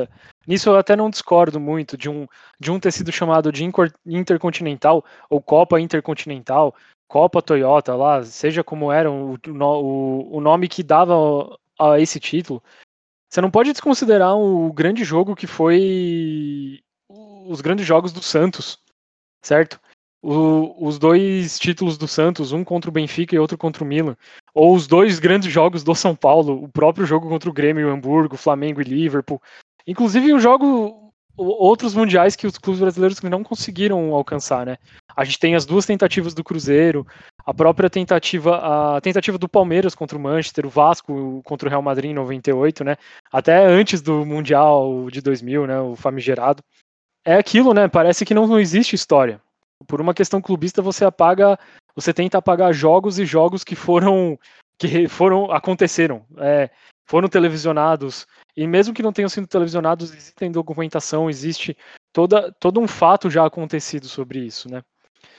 Nisso 0.48 0.70
eu 0.70 0.78
até 0.78 0.96
não 0.96 1.10
discordo 1.10 1.60
muito 1.60 1.98
de 1.98 2.10
um, 2.10 2.28
de 2.60 2.72
um 2.72 2.80
ter 2.80 2.92
sido 2.92 3.12
chamado 3.12 3.52
de 3.52 3.70
Intercontinental 4.06 5.04
ou 5.30 5.42
Copa 5.42 5.80
Intercontinental, 5.80 6.74
Copa 7.08 7.42
Toyota 7.42 7.96
lá, 7.96 8.24
seja 8.24 8.64
como 8.64 8.92
era 8.92 9.12
o, 9.12 9.36
o, 9.48 10.38
o 10.38 10.42
nome 10.42 10.68
que 10.68 10.84
dava 10.84 11.58
a 11.80 12.00
esse 12.00 12.20
título. 12.20 12.64
Você 13.30 13.42
não 13.42 13.52
pode 13.52 13.72
desconsiderar 13.72 14.36
o 14.36 14.72
grande 14.74 15.04
jogo 15.04 15.36
que 15.36 15.46
foi 15.46 16.82
os 17.08 17.62
grandes 17.62 17.86
jogos 17.86 18.12
do 18.12 18.22
Santos, 18.22 18.80
certo? 19.42 19.80
O, 20.22 20.76
os 20.86 21.00
dois 21.00 21.58
títulos 21.58 21.98
do 21.98 22.08
Santos, 22.08 22.52
um 22.52 22.64
contra 22.64 22.90
o 22.90 22.94
Benfica 22.94 23.36
e 23.36 23.40
outro 23.40 23.58
contra 23.58 23.84
o 23.84 23.88
Milan, 23.88 24.18
ou 24.54 24.76
os 24.76 24.86
dois 24.86 25.18
grandes 25.18 25.52
jogos 25.52 25.84
do 25.84 25.96
São 25.96 26.16
Paulo, 26.16 26.64
o 26.64 26.68
próprio 26.68 27.06
jogo 27.06 27.30
contra 27.30 27.50
o 27.50 27.54
Grêmio 27.54 27.82
e 27.82 27.86
o 27.86 27.94
Hamburgo, 27.94 28.36
Flamengo 28.36 28.82
e 28.82 28.84
Liverpool, 28.84 29.42
inclusive 29.88 30.34
o 30.34 30.40
jogo 30.40 31.10
outros 31.40 31.96
mundiais 31.96 32.36
que 32.36 32.46
os 32.46 32.58
clubes 32.58 32.82
brasileiros 32.82 33.22
não 33.22 33.44
conseguiram 33.44 34.14
alcançar, 34.14 34.66
né? 34.66 34.78
A 35.16 35.24
gente 35.24 35.40
tem 35.40 35.56
as 35.56 35.66
duas 35.66 35.86
tentativas 35.86 36.34
do 36.34 36.44
Cruzeiro, 36.44 37.08
a 37.46 37.54
própria 37.54 37.90
tentativa, 37.90 38.96
a 38.96 39.02
tentativa 39.02 39.38
do 39.38 39.48
Palmeiras 39.48 39.96
contra 39.96 40.18
o 40.18 40.22
Manchester, 40.22 40.66
o 40.66 40.70
Vasco 40.70 41.42
contra 41.44 41.68
o 41.68 41.70
Real 41.70 41.82
Madrid 41.82 42.12
em 42.12 42.14
98, 42.14 42.84
né? 42.84 42.98
Até 43.32 43.66
antes 43.66 44.02
do 44.02 44.26
Mundial 44.26 45.10
de 45.10 45.22
2000, 45.22 45.66
né? 45.66 45.80
O 45.80 45.96
famigerado 45.96 46.64
é 47.30 47.36
aquilo, 47.36 47.76
né? 47.76 47.88
Parece 47.88 48.26
que 48.26 48.34
não, 48.34 48.48
não 48.48 48.60
existe 48.60 48.96
história. 48.96 49.40
Por 49.88 50.02
uma 50.02 50.16
questão 50.16 50.42
clubista, 50.42 50.82
você 50.82 51.06
apaga, 51.06 51.60
você 51.96 52.12
tenta 52.12 52.40
apagar 52.40 52.74
jogos 52.74 53.20
e 53.20 53.26
jogos 53.26 53.64
que 53.64 53.76
foram 53.76 54.38
que 54.80 55.08
foram 55.08 55.52
aconteceram, 55.52 56.26
é, 56.38 56.70
foram 57.06 57.28
televisionados 57.28 58.26
e 58.56 58.66
mesmo 58.66 58.94
que 58.94 59.04
não 59.04 59.12
tenham 59.12 59.30
sido 59.30 59.46
televisionados, 59.46 60.12
existe 60.12 60.50
documentação, 60.50 61.30
existe 61.30 61.78
toda 62.12 62.52
todo 62.60 62.80
um 62.80 62.88
fato 62.88 63.30
já 63.30 63.46
acontecido 63.46 64.08
sobre 64.08 64.40
isso, 64.40 64.70
né? 64.72 64.82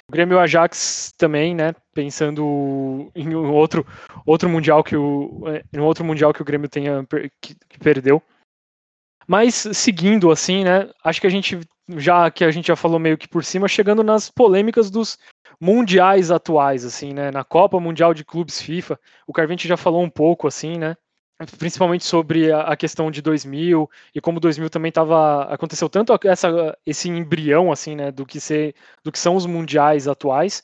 O 0.09 0.12
Grêmio 0.12 0.38
Ajax 0.38 1.12
também, 1.18 1.55
né? 1.55 1.74
Pensando 1.93 3.11
em 3.16 3.34
um 3.34 3.53
outro 3.53 3.84
outro 4.24 4.49
mundial 4.49 4.84
que 4.84 4.97
o 4.97 5.43
em 5.72 5.80
outro 5.80 6.05
mundial 6.05 6.32
que 6.32 6.43
o 6.43 6.45
Grêmio 6.45 6.68
tenha 6.68 7.05
que, 7.41 7.57
que 7.68 7.78
perdeu. 7.80 8.22
Mas 9.26 9.55
seguindo 9.55 10.30
assim, 10.30 10.64
né? 10.64 10.91
Acho 11.05 11.20
que 11.20 11.26
a 11.26 11.30
gente 11.30 11.61
já 11.99 12.30
que 12.30 12.45
a 12.45 12.51
gente 12.51 12.68
já 12.68 12.76
falou 12.76 12.99
meio 12.99 13.18
que 13.18 13.28
por 13.28 13.45
cima, 13.45 13.68
chegando 13.68 14.03
nas 14.03 14.30
polêmicas 14.30 14.91
dos 14.91 15.18
mundiais 15.61 16.30
atuais, 16.30 16.84
assim, 16.84 17.12
né? 17.12 17.30
Na 17.30 17.45
Copa 17.45 17.78
Mundial 17.80 18.14
de 18.14 18.24
Clubes 18.24 18.61
FIFA, 18.62 18.99
o 19.26 19.32
Carvente 19.32 19.68
já 19.68 19.76
falou 19.76 20.03
um 20.03 20.11
pouco, 20.11 20.49
assim, 20.49 20.78
né? 20.78 20.97
Principalmente 21.59 22.05
sobre 22.05 22.53
a, 22.53 22.76
questão 22.76 23.11
de 23.11 23.22
2000 23.22 23.88
e 24.14 24.20
como 24.20 24.41
2000 24.41 24.68
também 24.68 24.91
estava 24.91 25.45
aconteceu 25.45 25.88
tanto 25.88 26.12
essa, 26.24 26.76
esse 26.84 27.09
embrião, 27.09 27.72
assim, 27.72 27.97
né? 27.97 28.11
Do 28.11 28.26
que 28.26 28.41
ser, 28.41 28.74
do 29.03 29.11
que 29.11 29.18
são 29.18 29.36
os 29.36 29.47
mundiais 29.47 30.07
atuais, 30.07 30.62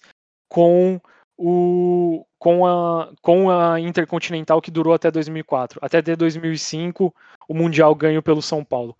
com 0.48 1.00
o 1.38 2.24
com 2.38 2.66
a, 2.66 3.12
com 3.22 3.50
a 3.50 3.80
Intercontinental 3.80 4.60
que 4.60 4.70
durou 4.70 4.94
até 4.94 5.10
2004. 5.10 5.80
Até 5.82 6.02
2005, 6.02 7.14
o 7.48 7.54
Mundial 7.54 7.94
ganho 7.94 8.22
pelo 8.22 8.42
São 8.42 8.64
Paulo. 8.64 8.96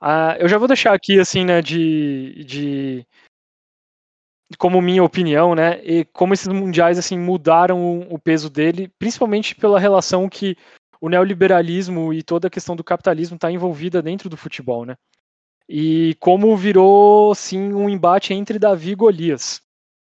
Ah, 0.00 0.36
eu 0.38 0.48
já 0.48 0.56
vou 0.56 0.66
deixar 0.66 0.94
aqui, 0.94 1.20
assim, 1.20 1.44
né, 1.44 1.60
de, 1.60 2.42
de 2.44 3.06
como 4.58 4.80
minha 4.80 5.04
opinião, 5.04 5.54
né, 5.54 5.80
e 5.84 6.04
como 6.06 6.32
esses 6.32 6.48
mundiais, 6.48 6.98
assim, 6.98 7.18
mudaram 7.18 8.00
o 8.10 8.18
peso 8.18 8.48
dele, 8.48 8.88
principalmente 8.98 9.54
pela 9.54 9.78
relação 9.78 10.28
que 10.28 10.56
o 11.00 11.08
neoliberalismo 11.08 12.12
e 12.12 12.22
toda 12.22 12.48
a 12.48 12.50
questão 12.50 12.74
do 12.76 12.84
capitalismo 12.84 13.36
está 13.36 13.50
envolvida 13.50 14.02
dentro 14.02 14.28
do 14.28 14.36
futebol, 14.36 14.84
né? 14.84 14.96
E 15.68 16.16
como 16.20 16.56
virou, 16.56 17.34
sim, 17.34 17.72
um 17.72 17.88
embate 17.88 18.34
entre 18.34 18.58
Davi 18.58 18.90
e 18.90 18.94
Golias. 18.94 19.62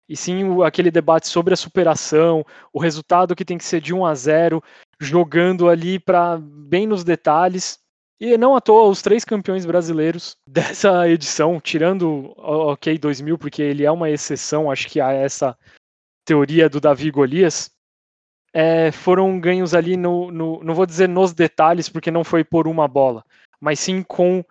E 0.08 0.16
sim, 0.16 0.44
o, 0.44 0.64
aquele 0.64 0.90
debate 0.90 1.28
sobre 1.28 1.54
a 1.54 1.56
superação, 1.56 2.44
o 2.72 2.80
resultado 2.80 3.36
que 3.36 3.44
tem 3.44 3.58
que 3.58 3.64
ser 3.64 3.80
de 3.80 3.94
1 3.94 4.06
a 4.06 4.14
0, 4.14 4.62
jogando 5.00 5.68
ali 5.68 5.98
para 6.00 6.38
bem 6.38 6.86
nos 6.86 7.04
detalhes. 7.04 7.79
E 8.20 8.36
não 8.36 8.54
à 8.54 8.60
toa, 8.60 8.88
os 8.88 9.00
três 9.00 9.24
campeões 9.24 9.64
brasileiros 9.64 10.36
dessa 10.46 11.08
edição, 11.08 11.58
tirando 11.58 12.34
o 12.36 12.72
OK 12.72 12.98
2000, 12.98 13.38
porque 13.38 13.62
ele 13.62 13.84
é 13.84 13.90
uma 13.90 14.10
exceção, 14.10 14.70
acho 14.70 14.88
que 14.88 15.00
há 15.00 15.10
essa 15.10 15.56
teoria 16.24 16.68
do 16.68 16.80
Davi 16.80 17.10
Golias, 17.10 17.70
é, 18.52 18.92
foram 18.92 19.40
ganhos 19.40 19.74
ali 19.74 19.96
no, 19.96 20.30
no, 20.30 20.62
não 20.62 20.74
vou 20.74 20.84
dizer 20.84 21.08
nos 21.08 21.32
detalhes, 21.32 21.88
porque 21.88 22.10
não 22.10 22.22
foi 22.22 22.44
por 22.44 22.68
uma 22.68 22.86
bola, 22.86 23.24
mas 23.60 23.80
sim 23.80 24.02
com 24.02 24.44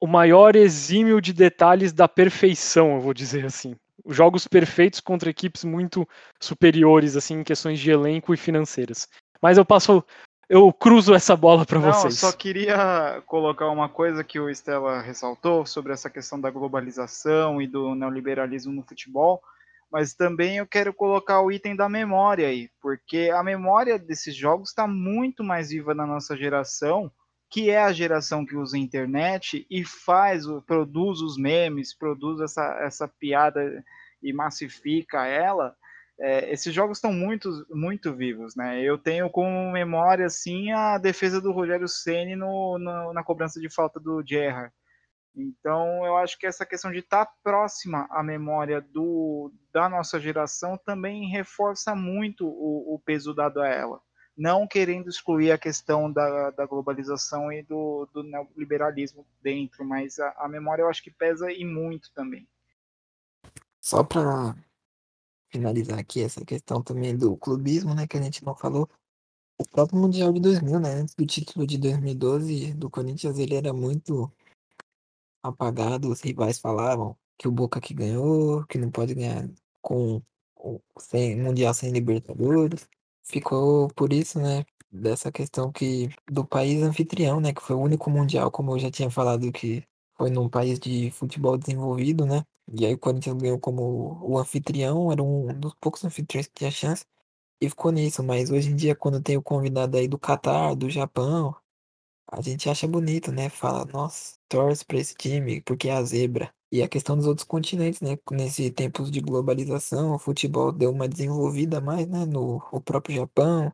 o 0.00 0.06
maior 0.06 0.54
exímio 0.54 1.20
de 1.20 1.32
detalhes 1.32 1.92
da 1.92 2.06
perfeição, 2.06 2.94
eu 2.94 3.00
vou 3.00 3.14
dizer 3.14 3.44
assim. 3.46 3.74
Jogos 4.08 4.46
perfeitos 4.46 5.00
contra 5.00 5.30
equipes 5.30 5.64
muito 5.64 6.06
superiores, 6.40 7.16
assim, 7.16 7.40
em 7.40 7.44
questões 7.44 7.80
de 7.80 7.90
elenco 7.90 8.32
e 8.32 8.36
financeiras. 8.36 9.08
Mas 9.42 9.58
eu 9.58 9.64
passo, 9.64 10.04
eu 10.48 10.72
cruzo 10.72 11.14
essa 11.14 11.36
bola 11.36 11.64
para 11.64 11.78
vocês. 11.78 12.18
Só 12.18 12.32
queria 12.32 13.22
colocar 13.26 13.68
uma 13.68 13.88
coisa 13.88 14.24
que 14.24 14.38
o 14.38 14.48
Estela 14.50 15.00
ressaltou 15.00 15.66
sobre 15.66 15.92
essa 15.92 16.10
questão 16.10 16.40
da 16.40 16.50
globalização 16.50 17.60
e 17.60 17.66
do 17.66 17.94
neoliberalismo 17.94 18.72
no 18.72 18.82
futebol 18.82 19.42
mas 19.90 20.14
também 20.14 20.56
eu 20.56 20.66
quero 20.66 20.92
colocar 20.92 21.40
o 21.40 21.50
item 21.50 21.76
da 21.76 21.88
memória 21.88 22.48
aí, 22.48 22.68
porque 22.80 23.30
a 23.32 23.42
memória 23.42 23.98
desses 23.98 24.34
jogos 24.34 24.70
está 24.70 24.86
muito 24.86 25.44
mais 25.44 25.70
viva 25.70 25.94
na 25.94 26.06
nossa 26.06 26.36
geração, 26.36 27.10
que 27.48 27.70
é 27.70 27.80
a 27.80 27.92
geração 27.92 28.44
que 28.44 28.56
usa 28.56 28.76
a 28.76 28.80
internet 28.80 29.66
e 29.70 29.84
faz, 29.84 30.44
produz 30.66 31.20
os 31.20 31.38
memes, 31.38 31.94
produz 31.94 32.40
essa, 32.40 32.78
essa 32.82 33.08
piada 33.08 33.84
e 34.22 34.32
massifica 34.32 35.26
ela. 35.26 35.74
É, 36.18 36.50
esses 36.50 36.72
jogos 36.72 36.98
estão 36.98 37.12
muito, 37.12 37.66
muito 37.70 38.14
vivos, 38.14 38.56
né? 38.56 38.80
Eu 38.82 38.96
tenho 38.96 39.28
como 39.28 39.70
memória, 39.70 40.26
assim, 40.26 40.72
a 40.72 40.96
defesa 40.98 41.40
do 41.40 41.52
Rogério 41.52 41.86
Ceni 41.86 42.34
no, 42.34 42.78
no, 42.78 43.12
na 43.12 43.22
cobrança 43.22 43.60
de 43.60 43.68
falta 43.68 44.00
do 44.00 44.22
Gerrard 44.26 44.72
então, 45.36 46.06
eu 46.06 46.16
acho 46.16 46.38
que 46.38 46.46
essa 46.46 46.64
questão 46.64 46.90
de 46.90 47.00
estar 47.00 47.26
próxima 47.42 48.08
à 48.10 48.22
memória 48.22 48.80
do, 48.80 49.52
da 49.70 49.86
nossa 49.86 50.18
geração 50.18 50.78
também 50.78 51.28
reforça 51.28 51.94
muito 51.94 52.46
o, 52.46 52.94
o 52.94 52.98
peso 52.98 53.34
dado 53.34 53.60
a 53.60 53.68
ela. 53.68 54.00
Não 54.34 54.66
querendo 54.66 55.10
excluir 55.10 55.52
a 55.52 55.58
questão 55.58 56.10
da, 56.10 56.50
da 56.50 56.64
globalização 56.64 57.52
e 57.52 57.62
do, 57.62 58.08
do 58.14 58.22
neoliberalismo 58.22 59.26
dentro, 59.42 59.84
mas 59.84 60.18
a, 60.18 60.34
a 60.38 60.48
memória 60.48 60.82
eu 60.82 60.88
acho 60.88 61.02
que 61.02 61.10
pesa 61.10 61.52
e 61.52 61.64
muito 61.66 62.10
também. 62.14 62.48
Só 63.78 64.02
para 64.02 64.54
finalizar 65.56 65.98
aqui 65.98 66.22
essa 66.22 66.44
questão 66.44 66.82
também 66.82 67.16
do 67.16 67.36
clubismo, 67.36 67.94
né, 67.94 68.06
que 68.06 68.16
a 68.16 68.22
gente 68.22 68.44
não 68.44 68.54
falou. 68.54 68.88
O 69.58 69.66
próprio 69.66 69.98
Mundial 69.98 70.32
de 70.32 70.40
2000, 70.40 70.80
né, 70.80 70.94
antes 70.94 71.14
do 71.14 71.26
título 71.26 71.66
de 71.66 71.78
2012 71.78 72.74
do 72.74 72.90
Corinthians, 72.90 73.38
ele 73.38 73.54
era 73.54 73.72
muito 73.72 74.30
apagado, 75.42 76.10
os 76.10 76.20
rivais 76.20 76.58
falavam 76.58 77.16
que 77.38 77.48
o 77.48 77.52
Boca 77.52 77.80
que 77.80 77.94
ganhou, 77.94 78.64
que 78.66 78.78
não 78.78 78.90
pode 78.90 79.14
ganhar 79.14 79.48
com 79.80 80.22
sem, 80.98 81.36
Mundial 81.40 81.72
sem 81.74 81.92
Libertadores. 81.92 82.88
Ficou 83.22 83.88
por 83.94 84.12
isso, 84.12 84.40
né? 84.40 84.64
Dessa 84.90 85.30
questão 85.32 85.70
que 85.72 86.10
do 86.30 86.44
país 86.44 86.82
anfitrião, 86.82 87.40
né? 87.40 87.52
Que 87.52 87.62
foi 87.62 87.76
o 87.76 87.80
único 87.80 88.10
Mundial, 88.10 88.50
como 88.50 88.72
eu 88.72 88.78
já 88.78 88.90
tinha 88.90 89.10
falado, 89.10 89.52
que 89.52 89.84
foi 90.16 90.30
num 90.30 90.48
país 90.48 90.78
de 90.78 91.10
futebol 91.12 91.58
desenvolvido, 91.58 92.26
né? 92.26 92.44
E 92.72 92.84
aí 92.86 92.94
o 92.94 92.98
Corinthians 92.98 93.36
ganhou 93.36 93.58
como 93.60 94.18
o 94.22 94.38
anfitrião, 94.38 95.10
era 95.12 95.22
um 95.22 95.46
dos 95.58 95.74
poucos 95.76 96.04
anfitriões 96.04 96.46
que 96.48 96.54
tinha 96.54 96.70
chance. 96.70 97.04
E 97.60 97.68
ficou 97.70 97.92
nisso, 97.92 98.22
mas 98.24 98.50
hoje 98.50 98.70
em 98.70 98.76
dia, 98.76 98.96
quando 98.96 99.22
tem 99.22 99.36
o 99.36 99.42
convidado 99.42 99.96
aí 99.98 100.08
do 100.08 100.18
Catar, 100.18 100.74
do 100.76 100.90
Japão, 100.90 101.56
a 102.30 102.40
gente 102.42 102.68
acha 102.68 102.86
bonito, 102.88 103.32
né? 103.32 103.48
Fala, 103.48 103.84
nossa, 103.86 104.36
torce 104.48 104.84
pra 104.84 104.98
esse 104.98 105.14
time, 105.14 105.60
porque 105.62 105.88
é 105.88 105.92
a 105.92 106.02
zebra. 106.02 106.52
E 106.72 106.82
a 106.82 106.88
questão 106.88 107.16
dos 107.16 107.26
outros 107.26 107.46
continentes, 107.46 108.00
né? 108.00 108.18
Nesse 108.30 108.70
tempos 108.70 109.10
de 109.10 109.20
globalização, 109.20 110.14
o 110.14 110.18
futebol 110.18 110.72
deu 110.72 110.90
uma 110.90 111.08
desenvolvida 111.08 111.80
mais, 111.80 112.06
né? 112.08 112.26
No 112.26 112.56
o 112.72 112.80
próprio 112.80 113.16
Japão, 113.16 113.72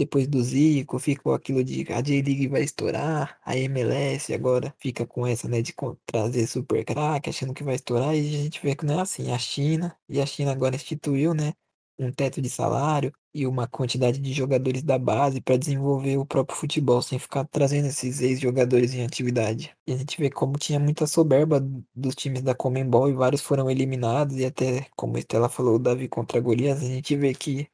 depois 0.00 0.26
do 0.26 0.42
Zico, 0.42 0.98
ficou 0.98 1.34
aquilo 1.34 1.62
de 1.62 1.84
a 1.92 2.00
J-League 2.00 2.48
vai 2.48 2.62
estourar, 2.62 3.38
a 3.44 3.56
MLS 3.56 4.32
agora 4.32 4.74
fica 4.78 5.06
com 5.06 5.26
essa, 5.26 5.46
né, 5.48 5.60
de 5.60 5.74
trazer 6.06 6.46
super 6.46 6.84
craque, 6.84 7.28
achando 7.30 7.52
que 7.54 7.62
vai 7.62 7.74
estourar, 7.74 8.14
e 8.14 8.20
a 8.20 8.42
gente 8.42 8.60
vê 8.62 8.74
que 8.74 8.86
não 8.86 8.98
é 8.98 9.02
assim. 9.02 9.30
A 9.30 9.38
China, 9.38 9.94
e 10.08 10.20
a 10.20 10.26
China 10.26 10.52
agora 10.52 10.74
instituiu, 10.76 11.34
né, 11.34 11.52
um 11.98 12.10
teto 12.10 12.40
de 12.40 12.48
salário 12.48 13.12
e 13.34 13.46
uma 13.46 13.68
quantidade 13.68 14.18
de 14.18 14.32
jogadores 14.32 14.82
da 14.82 14.98
base 14.98 15.40
para 15.40 15.56
desenvolver 15.58 16.16
o 16.16 16.24
próprio 16.26 16.56
futebol, 16.58 17.02
sem 17.02 17.18
ficar 17.18 17.44
trazendo 17.44 17.86
esses 17.88 18.20
ex-jogadores 18.20 18.94
em 18.94 19.04
atividade. 19.04 19.76
E 19.86 19.92
a 19.92 19.96
gente 19.96 20.18
vê 20.18 20.30
como 20.30 20.58
tinha 20.58 20.80
muita 20.80 21.06
soberba 21.06 21.60
dos 21.94 22.14
times 22.14 22.42
da 22.42 22.54
Comembol 22.54 23.10
e 23.10 23.12
vários 23.12 23.42
foram 23.42 23.70
eliminados, 23.70 24.36
e 24.36 24.46
até, 24.46 24.86
como 24.96 25.16
a 25.16 25.20
Estela 25.20 25.48
falou, 25.48 25.76
o 25.76 25.78
Davi 25.78 26.08
contra 26.08 26.40
Golias, 26.40 26.82
a 26.82 26.86
gente 26.86 27.14
vê 27.16 27.34
que 27.34 27.68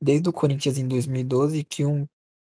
desde 0.00 0.28
o 0.28 0.32
Corinthians 0.32 0.78
em 0.78 0.86
2012 0.88 1.64
que 1.64 1.84
um 1.84 2.06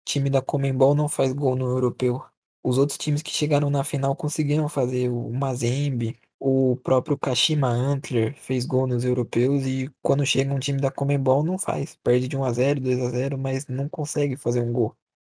time 0.04 0.30
da 0.30 0.42
Comembol 0.42 0.94
não 0.94 1.08
faz 1.08 1.32
gol 1.32 1.56
no 1.56 1.66
europeu. 1.66 2.22
Os 2.64 2.78
outros 2.78 2.98
times 2.98 3.22
que 3.22 3.30
chegaram 3.30 3.70
na 3.70 3.84
final 3.84 4.14
conseguiram 4.16 4.68
fazer 4.68 5.08
o 5.10 5.30
Mazembe, 5.32 6.18
o 6.44 6.76
próprio 6.82 7.16
Kashima 7.16 7.68
Antler 7.68 8.34
fez 8.36 8.66
gol 8.66 8.86
nos 8.86 9.04
europeus 9.04 9.64
e 9.64 9.88
quando 10.02 10.26
chega 10.26 10.52
um 10.52 10.58
time 10.58 10.80
da 10.80 10.90
Comembol 10.90 11.44
não 11.44 11.56
faz. 11.58 11.96
Perde 12.02 12.26
de 12.26 12.36
1 12.36 12.44
a 12.44 12.52
0, 12.52 12.80
2 12.80 13.00
a 13.00 13.10
0, 13.10 13.38
mas 13.38 13.66
não 13.68 13.88
consegue 13.88 14.36
fazer 14.36 14.60
um 14.60 14.72
gol. 14.72 14.96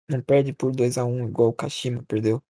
Não 0.09 0.21
perde 0.23 0.53
por 0.53 0.73
2 0.73 0.99
a 0.99 1.05
1 1.05 1.29
igual 1.29 1.49
o 1.51 1.53
Kashima 1.53 2.05
perdeu. 2.05 2.43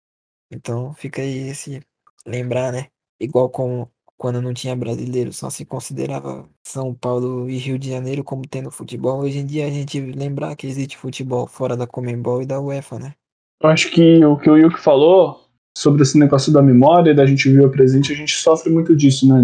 Então 0.50 0.94
fica 0.94 1.22
aí 1.22 1.48
esse 1.48 1.82
lembrar, 2.26 2.72
né? 2.72 2.88
Igual 3.20 3.50
com 3.50 3.88
quando 4.22 4.40
não 4.40 4.54
tinha 4.54 4.76
brasileiro, 4.76 5.32
só 5.32 5.50
se 5.50 5.64
considerava 5.64 6.44
São 6.62 6.94
Paulo 6.94 7.50
e 7.50 7.58
Rio 7.58 7.76
de 7.76 7.90
Janeiro 7.90 8.22
como 8.22 8.46
tendo 8.48 8.70
futebol. 8.70 9.18
Hoje 9.18 9.40
em 9.40 9.44
dia 9.44 9.66
a 9.66 9.70
gente 9.70 10.00
lembrar 10.00 10.54
que 10.54 10.64
existe 10.64 10.96
futebol 10.96 11.48
fora 11.48 11.76
da 11.76 11.88
Comembol 11.88 12.40
e 12.40 12.46
da 12.46 12.60
UEFA, 12.60 13.00
né? 13.00 13.14
Eu 13.60 13.68
acho 13.68 13.90
que 13.90 14.24
o 14.24 14.36
que 14.36 14.48
o 14.48 14.56
Yuki 14.56 14.78
falou 14.78 15.40
sobre 15.76 16.02
esse 16.02 16.16
negócio 16.16 16.52
da 16.52 16.62
memória, 16.62 17.12
da 17.12 17.26
gente 17.26 17.48
viver 17.48 17.66
o 17.66 17.70
presente, 17.70 18.12
a 18.12 18.14
gente 18.14 18.36
sofre 18.36 18.70
muito 18.70 18.94
disso, 18.94 19.26
né? 19.26 19.42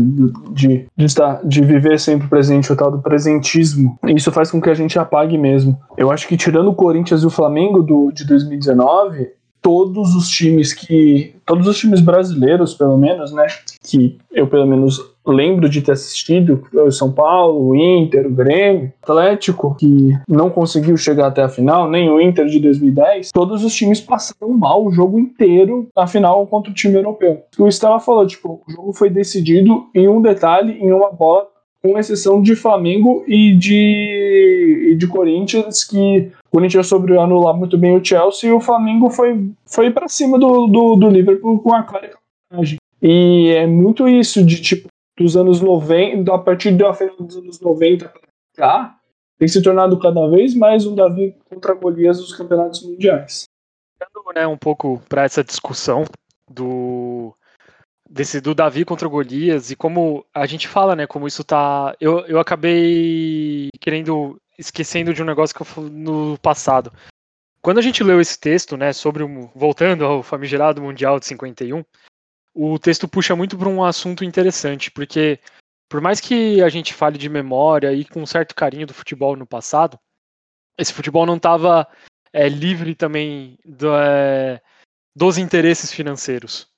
De, 0.52 0.86
de, 0.96 1.04
estar, 1.04 1.44
de 1.44 1.60
viver 1.60 1.98
sempre 1.98 2.28
presente, 2.28 2.72
o 2.72 2.76
tal 2.76 2.92
do 2.92 3.02
presentismo. 3.02 3.98
E 4.06 4.12
isso 4.12 4.30
faz 4.30 4.48
com 4.48 4.60
que 4.60 4.70
a 4.70 4.74
gente 4.74 4.96
apague 4.96 5.36
mesmo. 5.36 5.76
Eu 5.96 6.08
acho 6.12 6.28
que 6.28 6.36
tirando 6.36 6.70
o 6.70 6.74
Corinthians 6.74 7.24
e 7.24 7.26
o 7.26 7.30
Flamengo 7.30 7.82
do, 7.82 8.12
de 8.12 8.24
2019, 8.24 9.28
todos 9.68 10.14
os 10.14 10.30
times 10.30 10.72
que. 10.72 11.34
Todos 11.44 11.66
os 11.66 11.76
times 11.76 12.00
brasileiros, 12.00 12.72
pelo 12.72 12.96
menos, 12.96 13.32
né? 13.32 13.46
Que 13.82 14.16
eu 14.32 14.46
pelo 14.46 14.66
menos 14.66 14.98
lembro 15.26 15.68
de 15.68 15.82
ter 15.82 15.92
assistido, 15.92 16.62
o 16.72 16.90
São 16.90 17.12
Paulo, 17.12 17.68
o 17.68 17.76
Inter, 17.76 18.26
o 18.26 18.30
Grêmio, 18.30 18.90
Atlético, 19.02 19.74
que 19.74 20.16
não 20.26 20.48
conseguiu 20.48 20.96
chegar 20.96 21.26
até 21.26 21.42
a 21.42 21.50
final, 21.50 21.90
nem 21.90 22.08
o 22.08 22.18
Inter 22.18 22.46
de 22.46 22.58
2010, 22.60 23.30
todos 23.30 23.62
os 23.62 23.74
times 23.74 24.00
passaram 24.00 24.54
mal 24.54 24.86
o 24.86 24.90
jogo 24.90 25.18
inteiro 25.18 25.88
na 25.94 26.06
final 26.06 26.46
contra 26.46 26.70
o 26.70 26.74
time 26.74 26.94
europeu. 26.94 27.42
O 27.58 27.68
Estela 27.68 28.00
falou, 28.00 28.26
tipo, 28.26 28.62
o 28.66 28.72
jogo 28.72 28.94
foi 28.94 29.10
decidido 29.10 29.84
em 29.94 30.08
um 30.08 30.22
detalhe, 30.22 30.78
em 30.80 30.90
uma 30.90 31.12
bola 31.12 31.46
com 31.82 31.98
exceção 31.98 32.42
de 32.42 32.56
Flamengo 32.56 33.24
e 33.26 33.54
de, 33.54 34.90
e 34.90 34.96
de 34.96 35.06
Corinthians, 35.06 35.84
que 35.84 36.32
o 36.46 36.50
Corinthians 36.50 36.86
soube 36.86 37.16
anular 37.16 37.56
muito 37.56 37.78
bem 37.78 37.96
o 37.96 38.04
Chelsea 38.04 38.50
e 38.50 38.52
o 38.52 38.60
Flamengo 38.60 39.10
foi, 39.10 39.50
foi 39.64 39.90
para 39.90 40.08
cima 40.08 40.38
do, 40.38 40.66
do, 40.66 40.96
do, 40.96 41.08
Liverpool 41.08 41.60
com 41.60 41.72
a 41.72 41.82
clara 41.82 42.10
E 43.00 43.52
é 43.56 43.66
muito 43.66 44.08
isso 44.08 44.44
de 44.44 44.60
tipo, 44.60 44.88
dos 45.16 45.36
anos 45.36 45.60
90, 45.60 46.32
a 46.32 46.38
partir 46.38 46.72
da 46.72 46.92
final 46.92 47.16
dos 47.16 47.36
anos 47.36 47.60
90 47.60 48.08
para 48.08 48.20
cá, 48.56 48.98
tem 49.38 49.46
se 49.46 49.62
tornado 49.62 49.98
cada 49.98 50.28
vez 50.28 50.54
mais 50.54 50.84
um 50.84 50.94
Davi 50.94 51.34
contra 51.48 51.74
Golias 51.74 52.18
dos 52.18 52.34
campeonatos 52.34 52.82
mundiais. 52.82 53.44
Né, 54.34 54.46
um 54.46 54.56
pouco 54.56 55.00
para 55.08 55.24
essa 55.24 55.42
discussão 55.42 56.04
do 56.50 57.34
desse 58.08 58.40
do 58.40 58.54
Davi 58.54 58.84
contra 58.84 59.06
o 59.06 59.10
Golias 59.10 59.70
e 59.70 59.76
como 59.76 60.24
a 60.32 60.46
gente 60.46 60.66
fala, 60.66 60.96
né, 60.96 61.06
como 61.06 61.26
isso 61.26 61.44
tá, 61.44 61.94
eu, 62.00 62.20
eu 62.26 62.40
acabei 62.40 63.68
querendo 63.80 64.40
esquecendo 64.58 65.12
de 65.12 65.22
um 65.22 65.26
negócio 65.26 65.54
que 65.54 65.62
eu 65.62 65.82
no 65.84 66.38
passado. 66.38 66.92
Quando 67.60 67.78
a 67.78 67.82
gente 67.82 68.02
leu 68.02 68.20
esse 68.20 68.38
texto, 68.38 68.76
né, 68.76 68.92
sobre 68.92 69.22
o 69.22 69.50
voltando 69.54 70.04
ao 70.04 70.22
famigerado 70.22 70.82
Mundial 70.82 71.20
de 71.20 71.26
51, 71.26 71.84
o 72.54 72.78
texto 72.78 73.06
puxa 73.06 73.36
muito 73.36 73.56
para 73.58 73.68
um 73.68 73.84
assunto 73.84 74.24
interessante, 74.24 74.90
porque 74.90 75.38
por 75.88 76.00
mais 76.00 76.20
que 76.20 76.62
a 76.62 76.68
gente 76.68 76.94
fale 76.94 77.18
de 77.18 77.28
memória 77.28 77.92
e 77.92 78.04
com 78.04 78.22
um 78.22 78.26
certo 78.26 78.54
carinho 78.54 78.86
do 78.86 78.94
futebol 78.94 79.36
no 79.36 79.46
passado, 79.46 79.98
esse 80.78 80.92
futebol 80.92 81.26
não 81.26 81.36
estava 81.36 81.86
é 82.32 82.48
livre 82.48 82.94
também 82.94 83.58
do, 83.64 83.94
é, 83.96 84.60
dos 85.14 85.38
interesses 85.38 85.92
financeiros. 85.92 86.68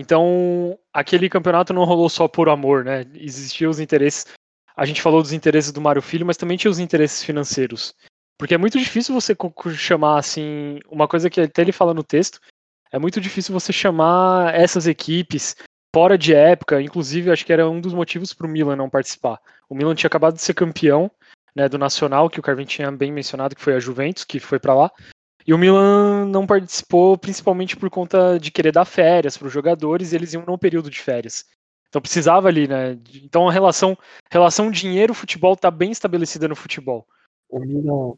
Então, 0.00 0.78
aquele 0.92 1.28
campeonato 1.28 1.74
não 1.74 1.82
rolou 1.82 2.08
só 2.08 2.28
por 2.28 2.48
amor, 2.48 2.84
né? 2.84 3.04
Existiam 3.16 3.68
os 3.68 3.80
interesses. 3.80 4.26
A 4.76 4.86
gente 4.86 5.02
falou 5.02 5.20
dos 5.20 5.32
interesses 5.32 5.72
do 5.72 5.80
Mário 5.80 6.00
Filho, 6.00 6.24
mas 6.24 6.36
também 6.36 6.56
tinha 6.56 6.70
os 6.70 6.78
interesses 6.78 7.24
financeiros. 7.24 7.92
Porque 8.38 8.54
é 8.54 8.58
muito 8.58 8.78
difícil 8.78 9.12
você 9.12 9.34
chamar 9.74 10.20
assim, 10.20 10.78
uma 10.88 11.08
coisa 11.08 11.28
que 11.28 11.40
até 11.40 11.62
ele 11.62 11.72
fala 11.72 11.92
no 11.92 12.04
texto, 12.04 12.38
é 12.92 12.98
muito 12.98 13.20
difícil 13.20 13.52
você 13.52 13.72
chamar 13.72 14.54
essas 14.54 14.86
equipes 14.86 15.56
fora 15.92 16.16
de 16.16 16.32
época, 16.32 16.80
inclusive 16.80 17.32
acho 17.32 17.44
que 17.44 17.52
era 17.52 17.68
um 17.68 17.80
dos 17.80 17.92
motivos 17.92 18.32
para 18.32 18.46
o 18.46 18.50
Milan 18.50 18.76
não 18.76 18.88
participar. 18.88 19.40
O 19.68 19.74
Milan 19.74 19.96
tinha 19.96 20.06
acabado 20.06 20.34
de 20.34 20.42
ser 20.42 20.54
campeão 20.54 21.10
né, 21.56 21.68
do 21.68 21.76
Nacional, 21.76 22.30
que 22.30 22.38
o 22.38 22.42
Carvin 22.42 22.66
tinha 22.66 22.88
bem 22.92 23.10
mencionado, 23.10 23.56
que 23.56 23.62
foi 23.62 23.74
a 23.74 23.80
Juventus, 23.80 24.22
que 24.22 24.38
foi 24.38 24.60
para 24.60 24.74
lá. 24.74 24.92
E 25.48 25.54
o 25.54 25.56
Milan 25.56 26.26
não 26.26 26.46
participou 26.46 27.16
principalmente 27.16 27.74
por 27.74 27.88
conta 27.88 28.38
de 28.38 28.50
querer 28.50 28.70
dar 28.70 28.84
férias 28.84 29.38
para 29.38 29.46
os 29.46 29.52
jogadores, 29.52 30.12
e 30.12 30.14
eles 30.14 30.34
iam 30.34 30.44
num 30.44 30.58
período 30.58 30.90
de 30.90 31.00
férias. 31.00 31.46
Então 31.88 32.02
precisava 32.02 32.48
ali, 32.48 32.68
né? 32.68 33.00
Então 33.14 33.48
a 33.48 33.52
relação, 33.52 33.96
relação 34.30 34.70
dinheiro-futebol 34.70 35.54
está 35.54 35.70
bem 35.70 35.90
estabelecida 35.90 36.46
no 36.46 36.54
futebol. 36.54 37.08
O 37.48 37.60
Milan, 37.60 38.12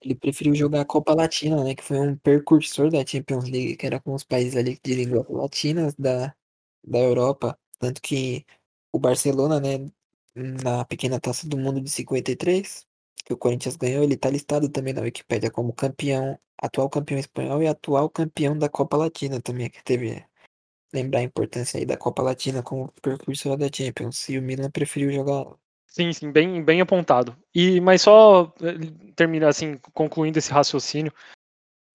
ele 0.00 0.14
preferiu 0.14 0.54
jogar 0.54 0.80
a 0.80 0.86
Copa 0.86 1.14
Latina, 1.14 1.62
né? 1.62 1.74
Que 1.74 1.84
foi 1.84 2.00
um 2.00 2.16
precursor 2.16 2.90
da 2.90 3.04
Champions 3.04 3.44
League, 3.44 3.76
que 3.76 3.84
era 3.86 4.00
com 4.00 4.14
os 4.14 4.24
países 4.24 4.56
ali 4.56 4.80
de 4.82 4.94
língua 4.94 5.26
latina 5.28 5.92
da, 5.98 6.34
da 6.82 6.98
Europa. 6.98 7.58
Tanto 7.78 8.00
que 8.00 8.46
o 8.90 8.98
Barcelona, 8.98 9.60
né, 9.60 9.86
na 10.34 10.82
pequena 10.86 11.20
taça 11.20 11.46
do 11.46 11.58
mundo 11.58 11.78
de 11.78 11.90
53, 11.90 12.86
que 13.28 13.34
o 13.34 13.36
Corinthians 13.36 13.76
ganhou, 13.76 14.02
ele 14.02 14.14
está 14.14 14.30
listado 14.30 14.70
também 14.70 14.94
na 14.94 15.02
Wikipédia 15.02 15.50
como 15.50 15.70
campeão, 15.74 16.38
atual 16.56 16.88
campeão 16.88 17.18
espanhol 17.18 17.62
e 17.62 17.68
atual 17.68 18.08
campeão 18.08 18.56
da 18.56 18.70
Copa 18.70 18.96
Latina 18.96 19.38
também, 19.38 19.68
que 19.68 19.84
teve 19.84 20.24
lembrar 20.94 21.20
a 21.20 21.24
importância 21.24 21.78
aí 21.78 21.84
da 21.84 21.98
Copa 21.98 22.22
Latina 22.22 22.62
como 22.62 22.90
percursor 23.02 23.58
da 23.58 23.68
Champions. 23.70 24.30
E 24.30 24.38
o 24.38 24.42
Milan 24.42 24.70
preferiu 24.70 25.12
jogar 25.12 25.44
Sim, 25.86 26.10
sim, 26.10 26.32
bem, 26.32 26.64
bem 26.64 26.80
apontado. 26.80 27.36
E 27.54 27.82
mas 27.82 28.00
só 28.00 28.50
eh, 28.62 29.12
terminar 29.14 29.48
assim, 29.48 29.78
concluindo 29.92 30.38
esse 30.38 30.50
raciocínio, 30.50 31.12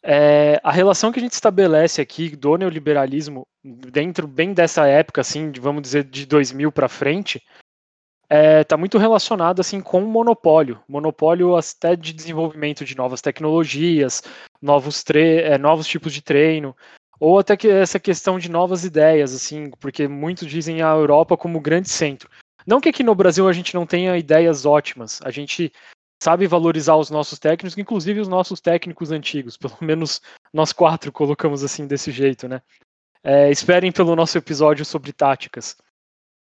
é, 0.03 0.59
a 0.63 0.71
relação 0.71 1.11
que 1.11 1.19
a 1.19 1.23
gente 1.23 1.33
estabelece 1.33 1.99
aqui 1.99 2.35
do 2.35 2.57
neoliberalismo 2.57 3.47
dentro 3.63 4.27
bem 4.27 4.53
dessa 4.53 4.85
época, 4.85 5.21
assim, 5.21 5.49
de, 5.49 5.59
vamos 5.59 5.81
dizer 5.81 6.03
de 6.03 6.27
2000 6.27 6.71
para 6.71 6.87
frente, 6.87 7.41
está 8.33 8.59
é, 8.59 8.63
tá 8.63 8.77
muito 8.77 8.97
relacionado 8.97 9.59
assim 9.59 9.79
com 9.79 10.03
o 10.03 10.07
monopólio, 10.07 10.81
monopólio 10.87 11.55
até 11.55 11.95
de 11.95 12.11
desenvolvimento 12.11 12.83
de 12.83 12.97
novas 12.97 13.21
tecnologias, 13.21 14.23
novos, 14.59 15.03
é, 15.13 15.57
novos 15.59 15.85
tipos 15.85 16.11
de 16.11 16.21
treino, 16.21 16.75
ou 17.19 17.37
até 17.37 17.55
que 17.55 17.69
essa 17.69 17.99
questão 17.99 18.39
de 18.39 18.49
novas 18.49 18.83
ideias, 18.83 19.35
assim, 19.35 19.69
porque 19.79 20.07
muitos 20.07 20.49
dizem 20.49 20.81
a 20.81 20.89
Europa 20.89 21.37
como 21.37 21.61
grande 21.61 21.89
centro. 21.89 22.29
Não 22.65 22.81
que 22.81 22.89
aqui 22.89 23.03
no 23.03 23.13
Brasil 23.13 23.47
a 23.47 23.53
gente 23.53 23.75
não 23.75 23.85
tenha 23.85 24.17
ideias 24.17 24.65
ótimas, 24.65 25.19
a 25.23 25.29
gente 25.29 25.71
sabe 26.21 26.47
valorizar 26.47 26.95
os 26.95 27.11
nossos 27.11 27.37
técnicos, 27.37 27.77
inclusive 27.77 28.19
os 28.19 28.27
nossos 28.27 28.59
técnicos 28.59 29.11
antigos, 29.11 29.57
pelo 29.57 29.77
menos 29.79 30.21
nós 30.51 30.73
quatro 30.73 31.11
colocamos 31.11 31.63
assim 31.63 31.85
desse 31.85 32.11
jeito, 32.11 32.47
né? 32.47 32.61
É, 33.23 33.51
esperem 33.51 33.91
pelo 33.91 34.15
nosso 34.15 34.37
episódio 34.37 34.83
sobre 34.83 35.13
táticas. 35.13 35.77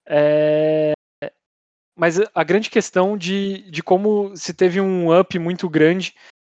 É, 0.08 0.95
mas 1.97 2.18
a 2.35 2.44
grande 2.44 2.68
questão 2.68 3.16
de, 3.16 3.68
de 3.70 3.82
como 3.82 4.36
se 4.36 4.52
teve 4.52 4.81
um 4.81 5.18
up 5.18 5.39
muito 5.39 5.68
grande 5.68 6.14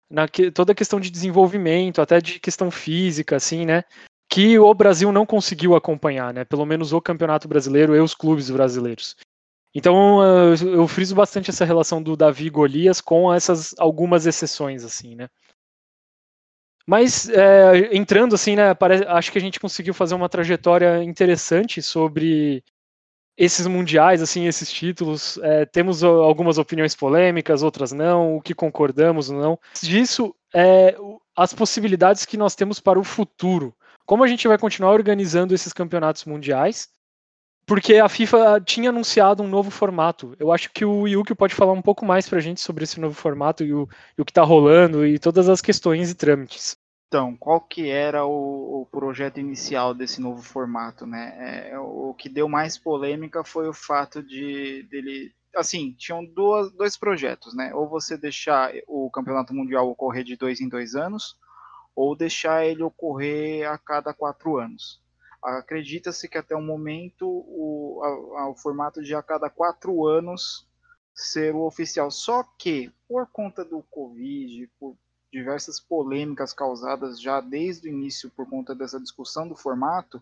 na 0.10 0.28
que, 0.28 0.52
toda 0.52 0.74
a 0.74 0.76
questão 0.76 0.99
de 0.99 1.10
desenvolvimento, 1.10 2.02
até 2.02 2.20
de 2.20 2.40
questão 2.40 2.70
física, 2.70 3.38
assim, 3.38 3.66
né? 3.66 3.84
Que 4.30 4.60
o 4.60 4.74
Brasil 4.74 5.11
não 5.11 5.26
conseguiu 5.26 5.76
acompanhar, 5.76 6.34
né? 6.34 6.44
Pelo 6.44 6.66
menos 6.66 6.91
o 6.91 7.02
Campeonato 7.02 7.48
Brasileiro 7.48 7.95
e 7.95 7.99
os 7.99 8.14
clubes 8.14 8.49
brasileiros. 8.49 9.16
Então 9.74 10.20
eu 10.61 10.88
friso 10.88 11.16
bastante 11.16 11.52
essa 11.52 11.64
relação 11.64 12.02
do 12.02 12.18
Davi 12.18 12.48
e 12.48 12.49
Golias 12.49 12.99
com 12.99 13.34
essas 13.34 13.76
algumas 13.78 14.26
exceções, 14.26 14.84
assim, 14.84 15.16
né? 15.16 15.30
Mas 16.88 17.30
é, 17.30 17.95
entrando 17.95 18.34
assim, 18.34 18.56
né, 18.56 18.74
parece, 18.74 19.03
acho 19.06 19.32
que 19.32 19.38
a 19.38 19.41
gente 19.41 19.60
conseguiu 19.60 19.94
fazer 19.94 20.16
uma 20.16 20.28
trajetória 20.28 21.03
interessante 21.03 21.84
sobre 21.84 22.64
esses 23.40 23.66
mundiais, 23.66 24.22
assim, 24.22 24.45
esses 24.45 24.70
títulos. 24.70 25.40
É, 25.41 25.66
temos 25.66 26.03
algumas 26.03 26.57
opiniões 26.57 26.94
polêmicas, 26.94 27.64
outras 27.64 27.94
não, 27.94 28.36
o 28.36 28.41
que 28.41 28.53
concordamos 28.53 29.30
ou 29.30 29.40
não. 29.40 29.60
Disso, 29.82 30.36
é, 30.53 30.94
as 31.34 31.53
possibilidades 31.53 32.26
que 32.26 32.36
nós 32.36 32.53
temos 32.53 32.82
para 32.82 32.99
o 32.99 33.03
futuro. 33.03 33.74
Como 34.06 34.26
a 34.26 34.28
gente 34.28 34.48
vai 34.48 34.57
continuar 34.57 34.91
organizando 34.91 35.56
esses 35.56 35.72
campeonatos 35.72 36.26
mundiais 36.26 36.90
porque 37.66 37.98
a 37.98 38.10
FIFA 38.10 38.60
tinha 38.61 38.90
anunciado 38.90 39.44
um 39.44 39.48
novo 39.48 39.70
formato. 39.70 40.36
Eu 40.40 40.52
acho 40.52 40.72
que 40.74 40.84
o 40.84 41.07
Yuki 41.07 41.36
pode 41.36 41.53
falar 41.53 41.74
um 41.74 41.84
pouco 41.84 42.03
mais 42.03 42.28
pra 42.28 42.40
gente 42.40 42.60
sobre 42.60 42.84
esse 42.84 42.99
novo 42.99 43.14
formato 43.14 43.64
e 43.64 43.72
o, 43.72 43.88
e 44.18 44.22
o 44.24 44.26
que 44.26 44.34
tá 44.34 44.41
rolando 44.41 45.06
e 45.06 45.20
todas 45.20 45.48
as 45.48 45.61
questões 45.61 46.10
e 46.10 46.16
trâmites. 46.16 46.76
Então, 47.10 47.36
qual 47.36 47.60
que 47.60 47.90
era 47.90 48.23
o, 48.23 48.81
o 48.81 48.86
projeto 48.86 49.40
inicial 49.40 49.95
desse 49.95 50.22
novo 50.22 50.44
formato, 50.44 51.07
né? 51.07 51.72
É, 51.72 51.80
o 51.80 52.14
que 52.14 52.30
deu 52.30 52.48
mais 52.48 52.77
polêmica 52.77 53.44
foi 53.44 53.68
o 53.68 53.73
fato 53.73 54.22
de 54.22 54.84
dele, 54.84 55.34
assim, 55.56 55.91
tinham 55.94 56.23
duas, 56.23 56.72
dois 56.72 56.95
projetos, 56.95 57.56
né? 57.56 57.73
Ou 57.73 57.90
você 57.90 58.15
deixar 58.15 58.72
o 58.88 59.10
campeonato 59.10 59.56
mundial 59.56 59.90
ocorrer 59.90 60.23
de 60.23 60.36
dois 60.38 60.61
em 60.61 60.69
dois 60.69 60.94
anos, 60.94 61.36
ou 61.95 62.15
deixar 62.15 62.64
ele 62.68 62.84
ocorrer 62.84 63.68
a 63.68 63.76
cada 63.80 64.14
quatro 64.14 64.60
anos. 64.60 65.02
Acredita-se 65.41 66.30
que 66.30 66.38
até 66.38 66.56
o 66.56 66.61
momento 66.61 67.26
o, 67.27 68.02
a, 68.03 68.41
a, 68.41 68.49
o 68.52 68.56
formato 68.56 69.02
de 69.02 69.15
a 69.15 69.23
cada 69.23 69.49
quatro 69.49 70.06
anos 70.06 70.69
ser 71.15 71.56
o 71.56 71.65
oficial. 71.65 72.11
Só 72.11 72.44
que, 72.44 72.91
por 73.07 73.26
conta 73.31 73.65
do 73.65 73.81
Covid, 73.90 74.69
por 74.80 74.95
diversas 75.31 75.80
polêmicas 75.80 76.53
causadas 76.53 77.22
já 77.22 77.39
desde 77.39 77.88
o 77.88 77.91
início 77.91 78.30
por 78.30 78.47
conta 78.49 78.73
dessa 78.73 78.99
discussão 78.99 79.47
do 79.47 79.56
formato, 79.56 80.22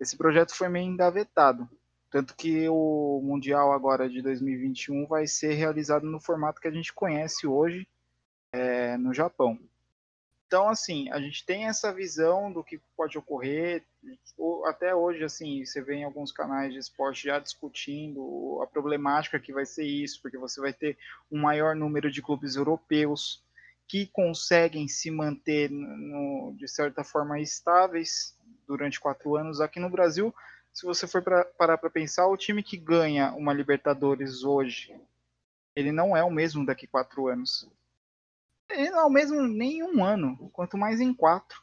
esse 0.00 0.16
projeto 0.16 0.54
foi 0.54 0.68
meio 0.68 0.86
engavetado. 0.86 1.68
Tanto 2.10 2.34
que 2.34 2.66
o 2.68 3.20
Mundial 3.22 3.72
agora 3.72 4.08
de 4.08 4.22
2021 4.22 5.06
vai 5.06 5.26
ser 5.26 5.54
realizado 5.54 6.06
no 6.06 6.20
formato 6.20 6.60
que 6.60 6.68
a 6.68 6.70
gente 6.70 6.92
conhece 6.92 7.46
hoje 7.46 7.86
é, 8.52 8.96
no 8.96 9.12
Japão. 9.12 9.58
Então, 10.46 10.70
assim, 10.70 11.10
a 11.10 11.20
gente 11.20 11.44
tem 11.44 11.66
essa 11.66 11.92
visão 11.92 12.50
do 12.50 12.64
que 12.64 12.80
pode 12.96 13.18
ocorrer. 13.18 13.84
Até 14.64 14.94
hoje, 14.94 15.22
assim, 15.22 15.62
você 15.62 15.82
vê 15.82 15.96
em 15.96 16.04
alguns 16.04 16.32
canais 16.32 16.72
de 16.72 16.78
esporte 16.78 17.26
já 17.26 17.38
discutindo 17.38 18.58
a 18.62 18.66
problemática 18.66 19.38
que 19.38 19.52
vai 19.52 19.66
ser 19.66 19.84
isso, 19.84 20.22
porque 20.22 20.38
você 20.38 20.58
vai 20.58 20.72
ter 20.72 20.96
um 21.30 21.38
maior 21.38 21.76
número 21.76 22.10
de 22.10 22.22
clubes 22.22 22.56
europeus 22.56 23.44
que 23.88 24.06
conseguem 24.06 24.86
se 24.86 25.10
manter, 25.10 25.70
no, 25.70 26.54
de 26.56 26.68
certa 26.68 27.02
forma, 27.02 27.40
estáveis 27.40 28.36
durante 28.66 29.00
quatro 29.00 29.34
anos. 29.34 29.60
Aqui 29.60 29.80
no 29.80 29.90
Brasil, 29.90 30.34
se 30.72 30.84
você 30.84 31.06
for 31.06 31.22
pra, 31.22 31.44
parar 31.44 31.78
para 31.78 31.90
pensar, 31.90 32.26
o 32.26 32.36
time 32.36 32.62
que 32.62 32.76
ganha 32.76 33.32
uma 33.32 33.52
Libertadores 33.52 34.44
hoje, 34.44 34.94
ele 35.74 35.90
não 35.90 36.16
é 36.16 36.22
o 36.22 36.30
mesmo 36.30 36.66
daqui 36.66 36.86
quatro 36.86 37.28
anos 37.28 37.68
ele 38.70 38.90
não 38.90 39.00
é 39.00 39.04
o 39.04 39.10
mesmo 39.10 39.42
nem 39.42 39.78
em 39.78 39.82
um 39.82 40.04
ano, 40.04 40.50
quanto 40.52 40.76
mais 40.76 41.00
em 41.00 41.12
quatro. 41.12 41.62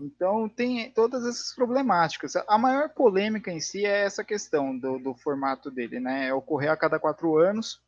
Então 0.00 0.48
tem 0.48 0.90
todas 0.92 1.26
essas 1.26 1.54
problemáticas. 1.54 2.36
A 2.36 2.56
maior 2.56 2.90
polêmica 2.90 3.50
em 3.50 3.60
si 3.60 3.84
é 3.84 4.04
essa 4.04 4.24
questão 4.24 4.76
do, 4.76 4.98
do 4.98 5.14
formato 5.14 5.70
dele, 5.70 5.98
né? 6.00 6.28
É 6.28 6.34
ocorrer 6.34 6.70
a 6.70 6.76
cada 6.76 6.98
quatro 6.98 7.36
anos, 7.36 7.80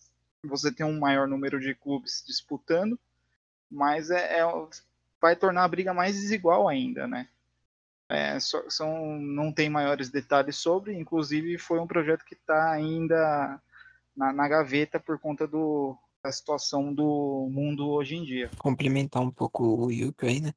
você 0.44 0.73
tem 0.73 0.85
um 0.85 0.99
maior 0.99 1.28
número 1.28 1.61
de 1.61 1.74
clubes 1.74 2.24
disputando, 2.27 2.99
mas 3.73 4.11
é, 4.11 4.40
é 4.40 4.44
vai 5.20 5.35
tornar 5.35 5.65
a 5.65 5.69
briga 5.69 5.94
mais 5.94 6.15
desigual 6.16 6.69
ainda, 6.69 7.07
né? 7.07 7.28
É, 8.11 8.39
são, 8.40 9.19
não 9.19 9.51
tem 9.51 9.70
maiores 9.70 10.11
detalhes 10.11 10.57
sobre, 10.57 10.94
inclusive 10.94 11.57
foi 11.57 11.78
um 11.81 11.86
projeto 11.86 12.24
que 12.27 12.35
está 12.35 12.70
ainda 12.70 13.59
na, 14.15 14.32
na, 14.35 14.49
gaveta 14.49 15.01
por 15.01 15.19
conta 15.19 15.47
do, 15.47 15.97
a 16.23 16.31
situação 16.31 16.93
do 16.93 17.49
mundo 17.51 17.89
hoje 17.89 18.16
em 18.16 18.24
dia. 18.24 18.51
Complementar 18.59 19.23
um 19.23 19.31
pouco 19.31 19.65
o 19.65 19.90
Yuki 19.90 20.27
aí, 20.27 20.40
né? 20.43 20.53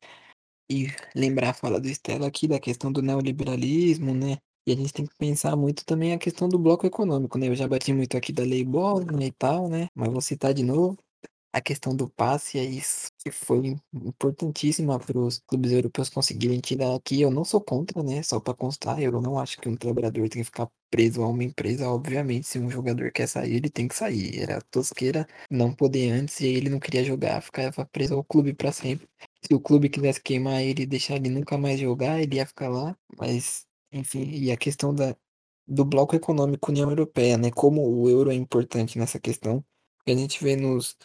E 0.70 0.88
lembrar 1.16 1.52
a 1.52 1.54
fala 1.54 1.80
do 1.80 1.88
Stella 1.88 2.28
aqui 2.28 2.46
da 2.46 2.60
questão 2.60 2.92
do 2.92 3.02
neoliberalismo, 3.02 4.14
né? 4.14 4.38
E 4.68 4.74
a 4.74 4.76
gente 4.76 4.92
tem 4.92 5.06
que 5.06 5.16
pensar 5.16 5.56
muito 5.56 5.86
também 5.86 6.12
a 6.12 6.18
questão 6.18 6.50
do 6.50 6.60
bloco 6.60 6.86
econômico, 6.86 7.38
né? 7.38 7.48
Eu 7.48 7.56
já 7.56 7.68
bati 7.68 7.94
muito 7.94 8.18
aqui 8.18 8.34
da 8.34 8.44
lei 8.44 8.66
Bolton 8.66 9.22
e 9.22 9.32
tal, 9.32 9.70
né? 9.70 9.88
Mas 9.96 10.12
vou 10.12 10.20
citar 10.20 10.54
de 10.54 10.64
novo 10.64 10.98
a 11.56 11.62
questão 11.62 11.96
do 11.96 12.10
passe 12.10 12.60
é 12.60 12.66
isso 12.66 13.08
que 13.24 13.32
foi 13.32 13.78
importantíssima 13.94 15.00
para 15.00 15.18
os 15.18 15.40
clubes 15.48 15.72
europeus 15.72 16.10
conseguirem 16.10 16.60
tirar 16.60 16.94
aqui. 16.94 17.22
Eu 17.22 17.32
não 17.32 17.46
sou 17.46 17.62
contra, 17.62 18.04
né? 18.04 18.22
Só 18.24 18.42
para 18.42 18.54
constar, 18.54 19.02
eu 19.02 19.22
não 19.22 19.40
acho 19.40 19.58
que 19.62 19.70
um 19.70 19.76
trabalhador 19.78 20.28
tem 20.28 20.42
que 20.42 20.44
ficar 20.44 20.70
preso 20.90 21.24
a 21.24 21.30
uma 21.30 21.46
empresa. 21.46 21.90
Obviamente, 21.90 22.46
se 22.46 22.60
um 22.60 22.70
jogador 22.70 23.10
quer 23.10 23.26
sair, 23.28 23.56
ele 23.56 23.70
tem 23.70 23.88
que 23.88 23.96
sair. 23.96 24.38
Era 24.42 24.60
tosqueira 24.64 25.26
não 25.50 25.74
poder 25.74 26.12
antes 26.12 26.42
e 26.42 26.48
ele 26.48 26.70
não 26.70 26.78
queria 26.78 27.06
jogar, 27.06 27.42
ficava 27.42 27.86
preso 27.86 28.16
ao 28.16 28.24
clube 28.24 28.54
para 28.54 28.74
sempre. 28.74 29.08
se 29.42 29.54
o 29.54 29.60
clube 29.60 29.88
quisesse 29.88 30.22
queimar 30.22 30.62
ele 30.62 30.84
e 30.84 30.86
deixar 30.86 31.16
ele 31.16 31.30
nunca 31.30 31.58
mais 31.58 31.80
jogar, 31.80 32.22
ele 32.22 32.36
ia 32.36 32.46
ficar 32.46 32.68
lá. 32.68 32.98
Mas, 33.18 33.66
enfim, 33.94 34.30
e 34.30 34.52
a 34.52 34.58
questão 34.58 34.94
da, 34.94 35.16
do 35.66 35.86
bloco 35.86 36.16
econômico 36.18 36.70
União 36.72 36.90
Europeia, 36.90 37.38
né? 37.38 37.50
Como 37.52 37.82
o 37.82 38.10
euro 38.10 38.30
é 38.32 38.36
importante 38.36 39.00
nessa 39.00 39.20
questão. 39.22 39.64
A 40.08 40.12
gente 40.12 40.44
vê 40.44 40.56
nos 40.56 40.96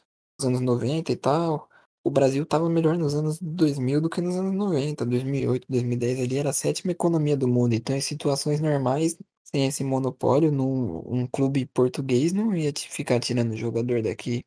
anos 0.45 0.61
90 0.61 1.13
e 1.13 1.17
tal, 1.17 1.69
o 2.03 2.11
Brasil 2.11 2.43
estava 2.45 2.69
melhor 2.69 2.97
nos 2.97 3.15
anos 3.15 3.39
2000 3.41 4.01
do 4.01 4.11
que 4.11 4.21
nos 4.21 4.37
anos 4.37 4.55
90, 4.55 5.05
2008, 5.07 5.67
2010. 5.69 6.19
Ele 6.19 6.39
era 6.39 6.51
a 6.51 6.53
sétima 6.53 6.93
economia 6.93 7.37
do 7.37 7.47
mundo. 7.49 7.75
Então, 7.75 7.95
em 7.97 8.01
situações 8.01 8.61
normais, 8.61 9.17
sem 9.45 9.67
esse 9.67 9.85
monopólio, 9.85 10.51
num, 10.53 11.03
um 11.07 11.27
clube 11.27 11.67
português 11.67 12.33
não 12.33 12.55
ia 12.55 12.73
ficar 12.77 13.21
tirando 13.21 13.57
jogador 13.57 14.03
daqui 14.03 14.45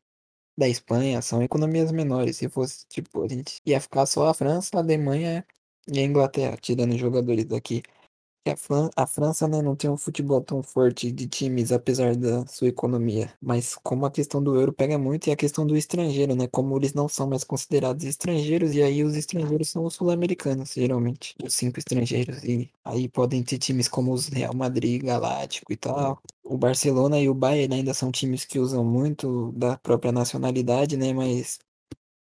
da 0.56 0.68
Espanha, 0.68 1.22
são 1.22 1.42
economias 1.42 1.92
menores. 1.92 2.36
Se 2.38 2.48
fosse, 2.48 2.86
tipo, 2.88 3.22
a 3.24 3.28
gente 3.28 3.60
ia 3.66 3.80
ficar 3.80 4.06
só 4.06 4.28
a 4.28 4.34
França, 4.34 4.70
a 4.76 4.80
Alemanha 4.80 5.46
e 5.88 5.98
a 5.98 6.02
Inglaterra 6.02 6.56
tirando 6.60 6.96
jogadores 6.98 7.44
daqui 7.46 7.82
a, 8.52 8.56
Fran 8.56 8.90
a 8.96 9.06
França, 9.06 9.48
né, 9.48 9.62
não 9.62 9.74
tem 9.76 9.88
um 9.90 9.96
futebol 9.96 10.40
tão 10.40 10.62
forte 10.62 11.10
de 11.10 11.26
times, 11.26 11.72
apesar 11.72 12.14
da 12.16 12.46
sua 12.46 12.68
economia. 12.68 13.32
Mas 13.40 13.74
como 13.76 14.06
a 14.06 14.10
questão 14.10 14.42
do 14.42 14.54
euro 14.54 14.72
pega 14.72 14.98
muito, 14.98 15.28
e 15.28 15.32
a 15.32 15.36
questão 15.36 15.66
do 15.66 15.76
estrangeiro, 15.76 16.34
né? 16.34 16.46
Como 16.48 16.76
eles 16.76 16.94
não 16.94 17.08
são 17.08 17.28
mais 17.28 17.44
considerados 17.44 18.04
estrangeiros, 18.04 18.74
e 18.74 18.82
aí 18.82 19.02
os 19.04 19.14
estrangeiros 19.16 19.70
são 19.70 19.84
os 19.84 19.94
sul-americanos, 19.94 20.72
geralmente. 20.74 21.34
Os 21.42 21.54
cinco 21.54 21.78
estrangeiros. 21.78 22.42
E 22.44 22.70
aí 22.84 23.08
podem 23.08 23.42
ter 23.42 23.58
times 23.58 23.88
como 23.88 24.12
os 24.12 24.28
Real 24.28 24.54
Madrid, 24.54 25.02
Galáctico 25.02 25.72
e 25.72 25.76
tal. 25.76 26.20
O 26.42 26.58
Barcelona 26.58 27.18
e 27.20 27.28
o 27.28 27.34
Bayern 27.34 27.74
ainda 27.76 27.94
são 27.94 28.12
times 28.12 28.44
que 28.44 28.58
usam 28.58 28.84
muito 28.84 29.52
da 29.52 29.76
própria 29.78 30.12
nacionalidade, 30.12 30.96
né? 30.96 31.12
Mas 31.12 31.58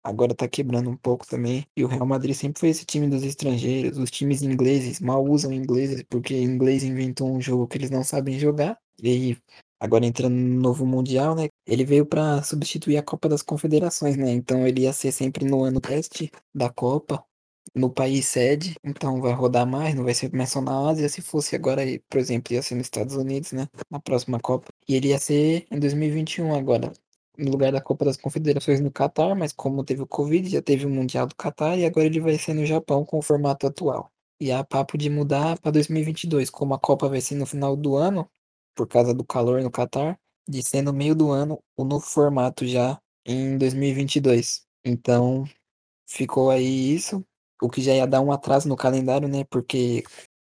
agora 0.08 0.34
tá 0.34 0.48
quebrando 0.48 0.90
um 0.90 0.96
pouco 0.96 1.28
também. 1.28 1.66
E 1.76 1.84
o 1.84 1.88
Real 1.88 2.06
Madrid 2.06 2.34
sempre 2.34 2.60
foi 2.60 2.70
esse 2.70 2.86
time 2.86 3.10
dos 3.10 3.24
estrangeiros. 3.24 3.98
Os 3.98 4.10
times 4.10 4.42
ingleses 4.42 5.02
mal 5.02 5.24
usam 5.26 5.52
ingleses 5.52 6.04
porque 6.10 6.34
inglês 6.42 6.84
inventou 6.84 7.30
um 7.30 7.42
jogo 7.42 7.68
que 7.68 7.78
eles 7.78 7.90
não 7.90 8.04
sabem 8.04 8.40
jogar. 8.40 8.80
E 9.04 9.10
aí, 9.10 9.38
agora 9.80 10.06
entrando 10.06 10.34
no 10.34 10.62
novo 10.62 10.86
Mundial, 10.86 11.36
né? 11.36 11.50
Ele 11.66 11.84
veio 11.84 12.06
para 12.06 12.42
substituir 12.42 12.98
a 12.98 13.04
Copa 13.04 13.28
das 13.28 13.42
Confederações, 13.42 14.16
né? 14.16 14.32
Então 14.32 14.66
ele 14.66 14.82
ia 14.84 14.94
ser 14.94 15.12
sempre 15.12 15.46
no 15.46 15.64
ano 15.64 15.82
teste 15.82 16.32
da 16.56 16.70
Copa. 16.70 17.24
No 17.76 17.92
país 17.92 18.26
sede, 18.26 18.76
então 18.84 19.22
vai 19.22 19.34
rodar 19.34 19.68
mais, 19.68 19.94
não 19.94 20.04
vai 20.06 20.14
ser 20.14 20.32
mais 20.34 20.50
só 20.50 20.62
na 20.62 20.90
Ásia. 20.90 21.10
Se 21.10 21.22
fosse 21.22 21.56
agora, 21.56 21.82
por 22.10 22.18
exemplo, 22.20 22.54
ia 22.54 22.62
ser 22.62 22.76
nos 22.76 22.88
Estados 22.88 23.16
Unidos, 23.16 23.52
né? 23.52 23.68
Na 23.92 24.00
próxima 24.00 24.40
Copa. 24.40 24.68
E 24.88 24.96
ele 24.96 25.10
ia 25.10 25.20
ser 25.20 25.68
em 25.70 25.80
2021 25.80 26.56
agora 26.56 26.92
no 27.38 27.52
lugar 27.52 27.72
da 27.72 27.82
Copa 27.82 28.06
das 28.06 28.18
Confederações 28.18 28.82
no 28.82 28.92
Catar, 28.92 29.36
mas 29.36 29.54
como 29.54 29.84
teve 29.84 30.02
o 30.02 30.08
Covid, 30.08 30.50
já 30.50 30.62
teve 30.62 30.86
o 30.86 30.90
Mundial 30.90 31.28
do 31.28 31.36
Catar 31.36 31.78
e 31.78 31.86
agora 31.86 32.06
ele 32.08 32.20
vai 32.20 32.38
ser 32.38 32.54
no 32.54 32.66
Japão 32.66 33.06
com 33.06 33.20
o 33.20 33.22
formato 33.22 33.68
atual. 33.68 34.12
E 34.40 34.52
há 34.52 34.64
papo 34.64 34.98
de 34.98 35.10
mudar 35.10 35.60
para 35.60 35.72
2022, 35.72 36.50
como 36.50 36.74
a 36.74 36.80
Copa 36.80 37.10
vai 37.10 37.22
ser 37.22 37.36
no 37.36 37.46
final 37.46 37.76
do 37.76 37.96
ano, 37.96 38.30
por 38.76 38.88
causa 38.88 39.14
do 39.14 39.24
calor 39.26 39.62
no 39.64 39.72
Catar, 39.72 40.20
de 40.48 40.64
ser 40.64 40.82
no 40.82 40.94
meio 40.94 41.16
do 41.16 41.32
ano 41.32 41.60
o 41.76 41.84
novo 41.84 42.06
formato 42.06 42.66
já 42.66 43.00
em 43.26 43.58
2022. 43.58 44.66
Então, 44.86 45.46
ficou 46.08 46.50
aí 46.52 46.94
isso, 46.94 47.26
o 47.62 47.70
que 47.70 47.82
já 47.82 47.94
ia 47.94 48.08
dar 48.08 48.22
um 48.22 48.32
atraso 48.32 48.70
no 48.70 48.76
calendário, 48.76 49.28
né? 49.28 49.44
Porque 49.46 50.04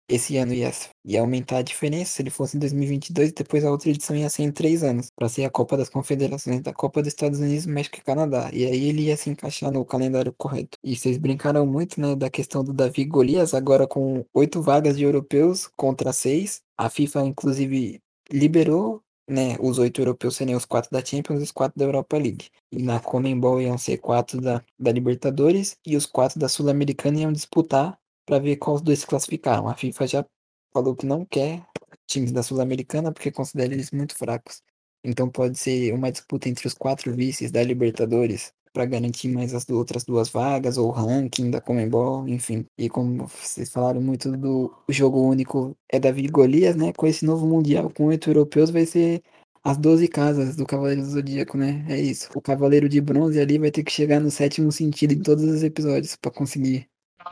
esse 0.09 0.37
ano 0.37 0.55
ia, 0.55 0.71
ia 1.05 1.21
aumentar 1.21 1.59
a 1.59 1.63
diferença 1.63 2.13
se 2.13 2.23
ele 2.23 2.31
fosse 2.31 2.57
em 2.57 2.61
2022 2.61 3.31
e 3.31 3.33
depois 3.33 3.65
a 3.65 3.71
outra 3.71 3.91
edição 3.91 4.17
ia 4.17 4.29
ser 4.31 4.43
em 4.43 4.51
três 4.53 4.83
anos, 4.83 5.11
para 5.15 5.29
ser 5.29 5.45
a 5.45 5.51
Copa 5.51 5.77
das 5.77 5.89
Confederações 5.89 6.63
da 6.63 6.73
Copa 6.73 7.03
dos 7.03 7.09
Estados 7.09 7.41
Unidos, 7.41 7.67
México 7.67 7.99
e 7.99 8.03
Canadá. 8.03 8.51
E 8.53 8.65
aí 8.65 8.89
ele 8.89 9.03
ia 9.03 9.17
se 9.17 9.31
encaixar 9.31 9.71
no 9.71 9.85
calendário 9.85 10.33
correto. 10.33 10.79
E 10.83 10.97
vocês 10.97 11.19
brincaram 11.19 11.67
muito, 11.67 12.01
né, 12.01 12.17
da 12.17 12.31
questão 12.31 12.65
do 12.65 12.73
Davi 12.73 13.05
Golias, 13.05 13.55
agora 13.55 13.87
com 13.87 14.25
oito 14.33 14.63
vagas 14.63 14.97
de 14.97 15.05
europeus 15.05 15.69
contra 15.77 16.13
seis. 16.13 16.63
A 16.77 16.89
FIFA, 16.89 17.23
inclusive, 17.27 18.01
liberou 18.31 19.03
né, 19.29 19.57
os 19.61 19.79
oito 19.79 20.01
europeus 20.01 20.37
seriam 20.37 20.57
os 20.57 20.65
quatro 20.65 20.91
da 20.91 21.05
Champions 21.05 21.41
e 21.41 21.43
os 21.45 21.53
quatro 21.53 21.79
da 21.79 21.85
Europa 21.85 22.17
League. 22.17 22.47
E 22.73 22.83
na 22.83 22.99
Comembol 22.99 23.61
iam 23.61 23.77
ser 23.77 23.99
quatro 23.99 24.41
da, 24.41 24.65
da 24.79 24.91
Libertadores 24.91 25.77
e 25.87 25.97
os 25.97 26.07
quatro 26.07 26.39
da 26.41 26.49
Sul-Americana 26.49 27.21
iam 27.21 27.33
disputar 27.33 27.99
para 28.29 28.39
ver 28.39 28.57
qual 28.57 28.77
os 28.77 28.83
dois 28.83 28.99
se 29.01 29.07
classificaram. 29.07 29.69
A 29.69 29.75
FIFA 29.75 30.07
já 30.07 30.27
falou 30.73 30.95
que 30.95 31.07
não 31.07 31.25
quer 31.25 31.65
times 32.07 32.31
da 32.31 32.43
Sul-Americana 32.43 33.11
porque 33.11 33.33
considera 33.33 33.73
eles 33.73 33.91
muito 33.91 34.15
fracos. 34.15 34.63
Então 35.03 35.31
pode 35.31 35.59
ser 35.59 35.95
uma 35.95 36.13
disputa 36.13 36.49
entre 36.49 36.67
os 36.67 36.75
quatro 36.75 37.15
vices 37.15 37.51
da 37.51 37.63
Libertadores 37.63 38.53
para 38.71 38.85
garantir 38.85 39.29
mais 39.29 39.55
as 39.55 39.67
outras 39.71 40.05
duas 40.05 40.29
vagas 40.29 40.77
ou 40.77 40.91
ranking 40.91 41.51
da 41.51 41.61
Comembol, 41.61 42.29
enfim. 42.29 42.67
E 42.77 42.91
como 42.91 43.27
vocês 43.27 43.71
falaram 43.71 44.03
muito 44.03 44.31
do 44.37 44.75
jogo 44.91 45.23
único 45.23 45.75
é 45.89 45.99
Davi 45.99 46.29
Golias, 46.29 46.77
né? 46.77 46.93
Com 46.93 47.07
esse 47.07 47.25
novo 47.25 47.47
mundial 47.47 47.91
com 47.91 48.07
oito 48.07 48.29
europeus 48.29 48.69
vai 48.69 48.85
ser 48.85 49.23
as 49.65 49.79
12 49.79 50.07
casas 50.09 50.55
do 50.55 50.67
Cavaleiro 50.67 51.01
do 51.01 51.09
Zodíaco, 51.09 51.57
né? 51.57 51.87
É 51.89 51.99
isso. 51.99 52.29
O 52.35 52.43
Cavaleiro 52.43 52.89
de 52.91 53.01
Bronze 53.01 53.41
ali 53.41 53.59
vai 53.59 53.71
ter 53.71 53.83
que 53.83 53.93
chegar 53.93 54.21
no 54.21 54.31
sétimo 54.31 54.71
sentido 54.71 55.15
em 55.15 55.23
todos 55.23 55.45
os 55.45 55.63
episódios 55.63 56.15
para 56.17 56.31
conseguir 56.31 56.89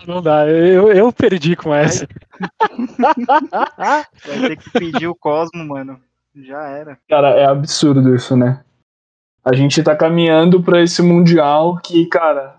não 0.07 0.23
dá, 0.23 0.49
eu, 0.49 0.93
eu 0.93 1.13
perdi 1.13 1.57
com 1.57 1.75
essa. 1.75 2.07
Vai 4.27 4.49
ter 4.49 4.57
que 4.57 4.71
pedir 4.71 5.07
o 5.09 5.15
Cosmo, 5.15 5.65
mano. 5.65 6.01
Já 6.35 6.69
era. 6.69 6.99
Cara, 7.09 7.31
é 7.31 7.47
absurdo 7.47 8.15
isso, 8.15 8.37
né? 8.37 8.63
A 9.45 9.55
gente 9.55 9.83
tá 9.83 9.97
caminhando 9.97 10.63
para 10.63 10.83
esse 10.83 11.01
Mundial 11.01 11.79
que, 11.83 12.07
cara, 12.07 12.57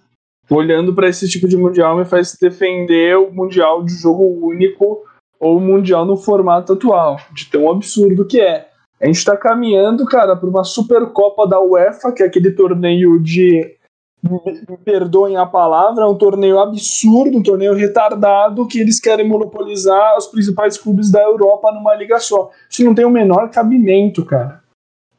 olhando 0.50 0.96
para 0.96 1.10
esse 1.10 1.28
tipo 1.30 1.48
de 1.48 1.58
Mundial 1.58 1.98
me 1.98 2.06
faz 2.06 2.36
defender 2.40 3.18
o 3.18 3.32
Mundial 3.32 3.84
de 3.84 3.94
jogo 3.94 4.24
único 4.48 5.06
ou 5.40 5.58
o 5.58 5.62
Mundial 5.62 6.06
no 6.06 6.18
formato 6.18 6.74
atual, 6.74 7.20
de 7.32 7.46
tão 7.46 7.70
absurdo 7.70 8.26
que 8.26 8.40
é. 8.42 8.70
A 9.00 9.06
gente 9.06 9.24
tá 9.24 9.38
caminhando, 9.38 10.06
cara, 10.06 10.36
para 10.36 10.50
uma 10.50 10.64
Supercopa 10.64 11.48
da 11.48 11.62
UEFA, 11.62 12.12
que 12.12 12.24
é 12.24 12.26
aquele 12.26 12.52
torneio 12.52 13.20
de 13.20 13.77
me 14.24 14.78
perdoem 14.84 15.38
a 15.38 15.46
palavra, 15.46 16.04
é 16.04 16.08
um 16.08 16.18
torneio 16.18 16.60
absurdo, 16.60 17.38
um 17.38 17.44
torneio 17.44 17.74
retardado 17.74 18.68
que 18.68 18.80
eles 18.80 19.00
querem 19.00 19.28
monopolizar 19.28 20.18
os 20.18 20.28
principais 20.28 20.78
clubes 20.78 21.12
da 21.12 21.22
Europa 21.22 21.72
numa 21.72 21.96
liga 21.96 22.20
só. 22.20 22.50
Isso 22.70 22.84
não 22.84 22.96
tem 22.96 23.06
o 23.06 23.12
menor 23.12 23.50
cabimento, 23.50 24.26
cara. 24.26 24.62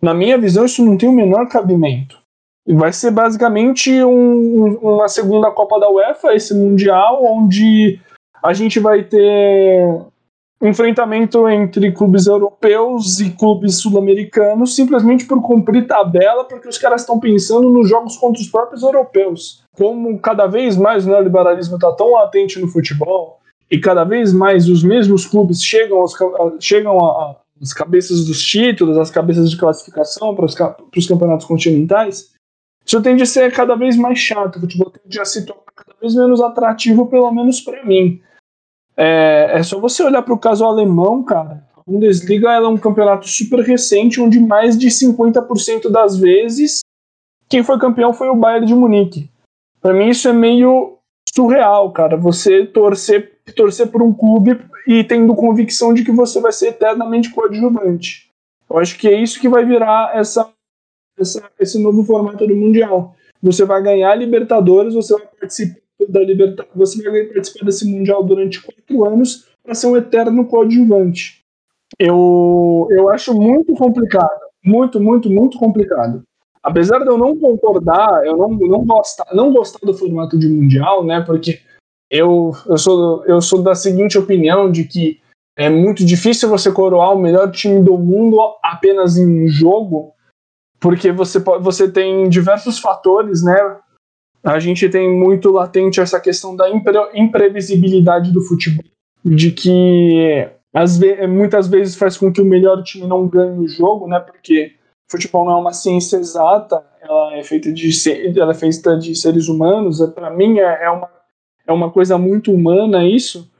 Na 0.00 0.12
minha 0.12 0.36
visão, 0.36 0.64
isso 0.64 0.84
não 0.84 0.96
tem 0.96 1.08
o 1.08 1.12
menor 1.12 1.48
cabimento. 1.48 2.18
Vai 2.66 2.92
ser 2.92 3.10
basicamente 3.10 3.90
um, 4.04 4.76
uma 4.82 5.08
segunda 5.08 5.50
Copa 5.50 5.80
da 5.80 5.88
UEFA, 5.88 6.34
esse 6.34 6.54
Mundial, 6.54 7.24
onde 7.24 7.98
a 8.42 8.52
gente 8.52 8.78
vai 8.78 9.04
ter 9.04 10.02
enfrentamento 10.60 11.48
entre 11.48 11.92
clubes 11.92 12.26
europeus 12.26 13.20
e 13.20 13.30
clubes 13.30 13.80
sul-americanos 13.80 14.74
simplesmente 14.74 15.24
por 15.24 15.40
cumprir 15.40 15.86
tabela, 15.86 16.44
porque 16.44 16.68
os 16.68 16.78
caras 16.78 17.02
estão 17.02 17.20
pensando 17.20 17.70
nos 17.70 17.88
jogos 17.88 18.16
contra 18.16 18.42
os 18.42 18.48
próprios 18.48 18.82
europeus. 18.82 19.62
Como 19.76 20.18
cada 20.18 20.46
vez 20.46 20.76
mais 20.76 21.06
o 21.06 21.10
neoliberalismo 21.10 21.76
está 21.76 21.92
tão 21.92 22.12
latente 22.12 22.58
no 22.58 22.66
futebol 22.66 23.38
e 23.70 23.78
cada 23.78 24.02
vez 24.02 24.32
mais 24.32 24.68
os 24.68 24.82
mesmos 24.82 25.26
clubes 25.26 25.62
chegam, 25.62 25.98
aos, 25.98 26.14
chegam 26.58 26.98
às 27.60 27.72
cabeças 27.72 28.24
dos 28.24 28.42
títulos, 28.42 28.98
às 28.98 29.10
cabeças 29.10 29.50
de 29.50 29.56
classificação 29.56 30.34
para 30.34 30.44
os, 30.44 30.54
para 30.54 30.76
os 30.96 31.06
campeonatos 31.06 31.46
continentais, 31.46 32.32
isso 32.84 33.02
tende 33.02 33.22
a 33.22 33.26
ser 33.26 33.52
cada 33.52 33.76
vez 33.76 33.96
mais 33.96 34.18
chato. 34.18 34.56
O 34.56 34.60
futebol 34.60 34.90
tende 34.90 35.20
a 35.20 35.24
se 35.24 35.44
tornar 35.44 35.62
cada 35.76 35.94
vez 36.00 36.14
menos 36.14 36.40
atrativo, 36.40 37.06
pelo 37.06 37.30
menos 37.30 37.60
para 37.60 37.84
mim. 37.84 38.20
É, 39.00 39.52
é 39.52 39.62
só 39.62 39.78
você 39.78 40.02
olhar 40.02 40.22
para 40.22 40.34
o 40.34 40.38
caso 40.38 40.64
alemão, 40.64 41.22
cara. 41.22 41.64
A 41.76 41.82
Bundesliga 41.88 42.50
é 42.50 42.66
um 42.66 42.76
campeonato 42.76 43.28
super 43.28 43.60
recente, 43.60 44.20
onde 44.20 44.40
mais 44.40 44.76
de 44.76 44.88
50% 44.88 45.88
das 45.88 46.18
vezes 46.18 46.80
quem 47.48 47.62
foi 47.62 47.78
campeão 47.78 48.12
foi 48.12 48.28
o 48.28 48.34
Bayern 48.34 48.66
de 48.66 48.74
Munique. 48.74 49.30
Para 49.80 49.94
mim 49.94 50.08
isso 50.08 50.28
é 50.28 50.32
meio 50.32 50.98
surreal, 51.32 51.90
cara. 51.92 52.16
Você 52.16 52.66
torcer, 52.66 53.38
torcer 53.56 53.86
por 53.86 54.02
um 54.02 54.12
clube 54.12 54.60
e 54.86 55.04
tendo 55.04 55.34
convicção 55.34 55.94
de 55.94 56.04
que 56.04 56.10
você 56.10 56.40
vai 56.40 56.52
ser 56.52 56.68
eternamente 56.68 57.30
coadjuvante. 57.30 58.30
Eu 58.68 58.78
acho 58.78 58.98
que 58.98 59.08
é 59.08 59.14
isso 59.14 59.40
que 59.40 59.48
vai 59.48 59.64
virar 59.64 60.14
essa, 60.14 60.50
essa, 61.18 61.48
esse 61.58 61.80
novo 61.80 62.04
formato 62.04 62.46
do 62.46 62.54
Mundial. 62.54 63.14
Você 63.42 63.64
vai 63.64 63.82
ganhar 63.82 64.14
Libertadores, 64.16 64.94
você 64.94 65.14
vai 65.14 65.26
participar 65.40 65.87
da 66.06 66.20
Libertadores, 66.20 66.74
você 66.74 67.10
vai 67.10 67.24
participar 67.24 67.64
desse 67.64 67.90
Mundial 67.90 68.22
durante 68.22 68.62
quatro 68.62 69.04
anos 69.04 69.48
para 69.62 69.74
ser 69.74 69.86
um 69.88 69.96
eterno 69.96 70.46
coadjuvante. 70.46 71.42
Eu, 71.98 72.86
eu 72.90 73.08
acho 73.08 73.34
muito 73.34 73.74
complicado, 73.74 74.40
muito, 74.64 75.00
muito, 75.00 75.30
muito 75.30 75.58
complicado. 75.58 76.22
Apesar 76.62 76.98
de 76.98 77.06
eu 77.06 77.16
não 77.16 77.36
concordar, 77.36 78.24
eu 78.26 78.36
não, 78.36 78.50
não, 78.50 78.84
gostar, 78.84 79.26
não 79.32 79.52
gostar 79.52 79.84
do 79.84 79.94
formato 79.94 80.38
de 80.38 80.48
Mundial, 80.48 81.04
né, 81.04 81.20
porque 81.20 81.60
eu, 82.10 82.52
eu, 82.66 82.78
sou, 82.78 83.24
eu 83.26 83.40
sou 83.40 83.62
da 83.62 83.74
seguinte 83.74 84.18
opinião 84.18 84.70
de 84.70 84.84
que 84.84 85.20
é 85.56 85.68
muito 85.68 86.04
difícil 86.04 86.48
você 86.48 86.70
coroar 86.70 87.14
o 87.14 87.18
melhor 87.18 87.50
time 87.50 87.82
do 87.82 87.96
mundo 87.96 88.38
apenas 88.62 89.16
em 89.16 89.44
um 89.44 89.48
jogo, 89.48 90.12
porque 90.78 91.10
você, 91.10 91.38
você 91.38 91.90
tem 91.90 92.28
diversos 92.28 92.78
fatores, 92.78 93.42
né, 93.42 93.56
A 94.48 94.58
gente 94.58 94.88
tem 94.88 95.14
muito 95.14 95.50
latente 95.50 96.00
essa 96.00 96.18
questão 96.18 96.56
da 96.56 96.70
impre 96.70 96.96
imprevisibilidade 97.14 98.32
do 98.32 98.40
futebol, 98.40 98.82
de 99.22 99.50
que 99.50 100.48
ve 100.98 101.26
muitas 101.26 101.68
vezes 101.68 101.96
faz 101.96 102.16
com 102.16 102.32
que 102.32 102.40
o 102.40 102.46
melhor 102.46 102.82
time 102.82 103.06
não 103.06 103.28
ganhe 103.28 103.58
o 103.58 103.68
jogo, 103.68 104.08
né? 104.08 104.18
Porque 104.18 104.72
futebol 105.06 105.44
não 105.44 105.52
é 105.52 105.56
uma 105.56 105.74
ciência 105.74 106.16
exata, 106.16 106.82
ela 107.02 107.36
é 107.36 107.42
feita 107.44 107.70
de, 107.70 107.90
ela 108.40 108.52
é 108.52 108.54
feita 108.54 108.96
de 108.96 109.14
seres 109.14 109.48
humanos. 109.48 110.00
Para 110.14 110.30
mim 110.30 110.58
é, 110.58 110.84
é, 110.84 110.90
uma, 110.90 111.10
é 111.66 111.72
uma 111.72 111.90
coisa 111.90 112.16
muito 112.16 112.50
humana 112.50 113.06
isso. 113.06 113.50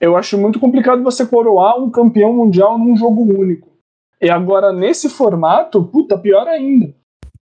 Eu 0.00 0.16
acho 0.16 0.36
muito 0.36 0.58
complicado 0.58 1.04
você 1.04 1.24
coroar 1.24 1.80
um 1.80 1.88
campeão 1.88 2.32
mundial 2.32 2.76
num 2.76 2.96
jogo 2.96 3.22
único. 3.22 3.70
E 4.20 4.28
agora, 4.28 4.72
nesse 4.72 5.08
formato, 5.08 5.84
puta, 5.84 6.18
pior 6.18 6.48
ainda. 6.48 6.92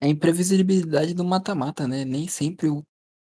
É 0.01 0.07
a 0.07 0.09
imprevisibilidade 0.09 1.15
do 1.15 1.25
mata-mata, 1.25 1.87
né? 1.87 2.05
Nem 2.05 2.27
sempre 2.27 2.69
o, 2.69 2.83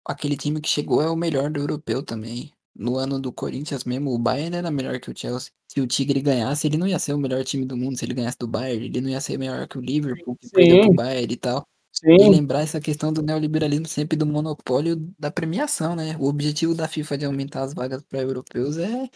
aquele 0.06 0.36
time 0.36 0.60
que 0.60 0.68
chegou 0.68 1.02
é 1.02 1.08
o 1.08 1.16
melhor 1.16 1.50
do 1.50 1.60
europeu 1.60 2.02
também. 2.02 2.52
No 2.74 2.96
ano 2.96 3.18
do 3.18 3.32
Corinthians 3.32 3.84
mesmo, 3.84 4.12
o 4.12 4.18
Bayern 4.18 4.56
era 4.56 4.70
melhor 4.70 5.00
que 5.00 5.10
o 5.10 5.14
Chelsea. 5.16 5.50
Se 5.68 5.80
o 5.80 5.86
Tigre 5.86 6.20
ganhasse, 6.20 6.66
ele 6.66 6.76
não 6.76 6.86
ia 6.86 6.98
ser 6.98 7.14
o 7.14 7.18
melhor 7.18 7.42
time 7.44 7.64
do 7.64 7.76
mundo. 7.76 7.96
Se 7.96 8.04
ele 8.04 8.14
ganhasse 8.14 8.36
do 8.38 8.46
Bayern, 8.46 8.84
ele 8.86 9.00
não 9.00 9.08
ia 9.08 9.20
ser 9.20 9.38
melhor 9.38 9.66
que 9.66 9.78
o 9.78 9.80
Liverpool, 9.80 10.36
que 10.36 10.48
Sim. 10.48 10.52
perdeu 10.54 10.80
pro 10.82 10.94
Bayern 10.94 11.32
e 11.32 11.36
tal. 11.36 11.66
Sim. 11.92 12.14
E 12.14 12.28
lembrar 12.28 12.60
essa 12.60 12.80
questão 12.80 13.10
do 13.12 13.22
neoliberalismo 13.22 13.86
sempre 13.86 14.18
do 14.18 14.26
monopólio 14.26 14.96
da 15.18 15.30
premiação, 15.30 15.96
né? 15.96 16.16
O 16.18 16.26
objetivo 16.26 16.74
da 16.74 16.86
FIFA 16.86 17.16
de 17.16 17.24
aumentar 17.24 17.62
as 17.62 17.72
vagas 17.72 18.02
para 18.02 18.20
europeus 18.20 18.76
é 18.76 19.08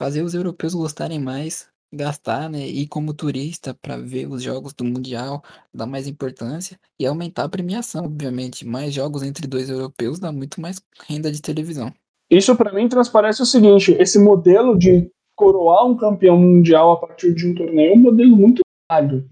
fazer 0.00 0.22
os 0.22 0.34
europeus 0.34 0.74
gostarem 0.74 1.20
mais 1.20 1.68
gastar, 1.94 2.50
né, 2.50 2.66
ir 2.66 2.86
como 2.88 3.14
turista 3.14 3.74
para 3.74 3.96
ver 3.96 4.26
os 4.26 4.42
jogos 4.42 4.72
do 4.72 4.84
Mundial, 4.84 5.42
dar 5.72 5.86
mais 5.86 6.06
importância 6.06 6.78
e 6.98 7.06
aumentar 7.06 7.44
a 7.44 7.48
premiação, 7.48 8.04
obviamente. 8.04 8.66
Mais 8.66 8.92
jogos 8.92 9.22
entre 9.22 9.46
dois 9.46 9.70
europeus 9.70 10.18
dá 10.18 10.32
muito 10.32 10.60
mais 10.60 10.80
renda 11.08 11.30
de 11.30 11.40
televisão. 11.40 11.92
Isso 12.30 12.56
para 12.56 12.72
mim 12.72 12.88
transparece 12.88 13.42
o 13.42 13.46
seguinte: 13.46 13.92
esse 13.98 14.18
modelo 14.18 14.78
de 14.78 15.10
coroar 15.36 15.86
um 15.86 15.96
campeão 15.96 16.38
mundial 16.38 16.92
a 16.92 16.96
partir 16.96 17.34
de 17.34 17.46
um 17.46 17.54
torneio 17.54 17.92
é 17.92 17.94
um 17.94 18.00
modelo 18.00 18.36
muito 18.36 18.62
válido. 18.90 19.28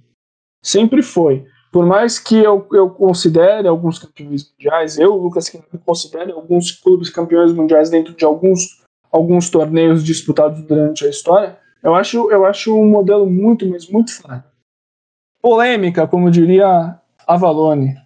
Sempre 0.65 1.03
foi. 1.03 1.45
Por 1.73 1.87
mais 1.87 2.19
que 2.19 2.37
eu, 2.37 2.67
eu 2.73 2.91
considere 2.91 3.67
alguns 3.67 3.99
campeões 3.99 4.53
mundiais, 4.53 4.99
eu, 4.99 5.17
Lucas, 5.17 5.49
que 5.49 5.59
considere 5.79 6.31
alguns 6.31 6.71
clubes 6.71 7.09
campeões 7.09 7.51
mundiais 7.53 7.89
dentro 7.89 8.15
de 8.15 8.25
alguns, 8.27 8.85
alguns 9.11 9.49
torneios 9.49 10.05
disputados 10.05 10.63
durante 10.63 11.07
a 11.07 11.09
história, 11.09 11.59
eu 11.83 11.95
acho, 11.95 12.31
eu 12.31 12.47
acho 12.47 12.79
um 12.79 12.89
modelo 12.89 13.27
muito, 13.29 13.69
mas 13.69 13.89
muito 13.89 14.15
fraco. 14.15 14.49
Polêmica, 15.41 16.07
como 16.07 16.31
diria 16.31 17.01
Avalone. 17.27 17.97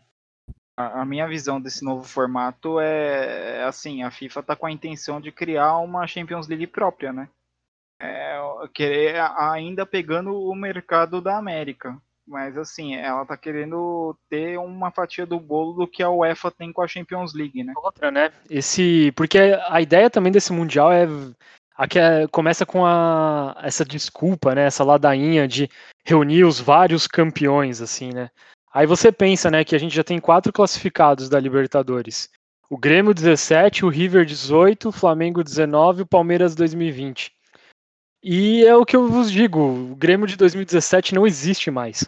A, 0.79 1.03
a 1.03 1.05
minha 1.05 1.29
visão 1.29 1.61
desse 1.61 1.85
novo 1.85 2.05
formato 2.05 2.81
é, 2.81 3.59
é 3.59 3.65
assim, 3.65 4.03
a 4.03 4.11
FIFA 4.11 4.41
está 4.41 4.57
com 4.57 4.67
a 4.67 4.73
intenção 4.73 5.21
de 5.21 5.31
criar 5.31 5.79
uma 5.79 6.07
Champions 6.07 6.49
League 6.49 6.67
própria, 6.67 7.13
né? 7.13 7.29
É, 8.01 8.39
querer 8.75 9.21
ainda 9.37 9.87
pegando 9.87 10.35
o 10.35 10.55
mercado 10.55 11.21
da 11.21 11.37
América. 11.37 11.97
Mas 12.27 12.59
assim, 12.59 12.97
ela 12.97 13.25
tá 13.25 13.37
querendo 13.37 14.17
ter 14.29 14.59
uma 14.59 14.91
fatia 14.91 15.25
do 15.25 15.39
bolo 15.39 15.75
do 15.75 15.87
que 15.87 16.03
a 16.03 16.11
UEFA 16.11 16.51
tem 16.51 16.73
com 16.73 16.83
a 16.83 16.89
Champions 16.89 17.33
League, 17.33 17.63
né? 17.63 17.73
Outra, 17.77 18.11
né? 18.11 18.33
Esse, 18.51 19.13
porque 19.13 19.39
a 19.39 19.81
ideia 19.81 20.11
também 20.11 20.33
desse 20.33 20.53
mundial 20.53 20.93
é 20.93 21.07
Aqui 21.77 21.99
é, 21.99 22.27
começa 22.29 22.65
com 22.65 22.87
a, 22.87 23.55
essa 23.63 23.85
desculpa, 23.85 24.55
né? 24.55 24.67
Essa 24.67 24.83
ladainha 24.83 25.47
de 25.47 25.69
reunir 26.05 26.45
os 26.45 26.59
vários 26.59 27.07
campeões, 27.07 27.83
assim, 27.83 28.13
né? 28.13 28.31
Aí 28.73 28.87
você 28.87 29.11
pensa, 29.11 29.51
né, 29.51 29.65
que 29.65 29.75
a 29.75 29.79
gente 29.79 29.95
já 29.95 30.05
tem 30.05 30.19
quatro 30.19 30.53
classificados 30.53 31.29
da 31.29 31.41
Libertadores. 31.41 32.29
O 32.69 32.77
Grêmio 32.77 33.15
17, 33.15 33.85
o 33.85 33.89
River 33.89 34.27
18, 34.27 34.89
o 34.89 34.93
Flamengo 34.93 35.43
19 35.43 36.01
e 36.01 36.03
o 36.03 36.07
Palmeiras 36.07 36.55
2020. 36.55 37.33
E 38.23 38.65
é 38.65 38.75
o 38.75 38.85
que 38.85 38.97
eu 38.97 39.09
vos 39.09 39.31
digo, 39.31 39.61
o 39.61 39.97
Grêmio 39.97 40.27
de 40.27 40.37
2017 40.37 41.15
não 41.15 41.27
existe 41.27 41.71
mais. 41.71 42.05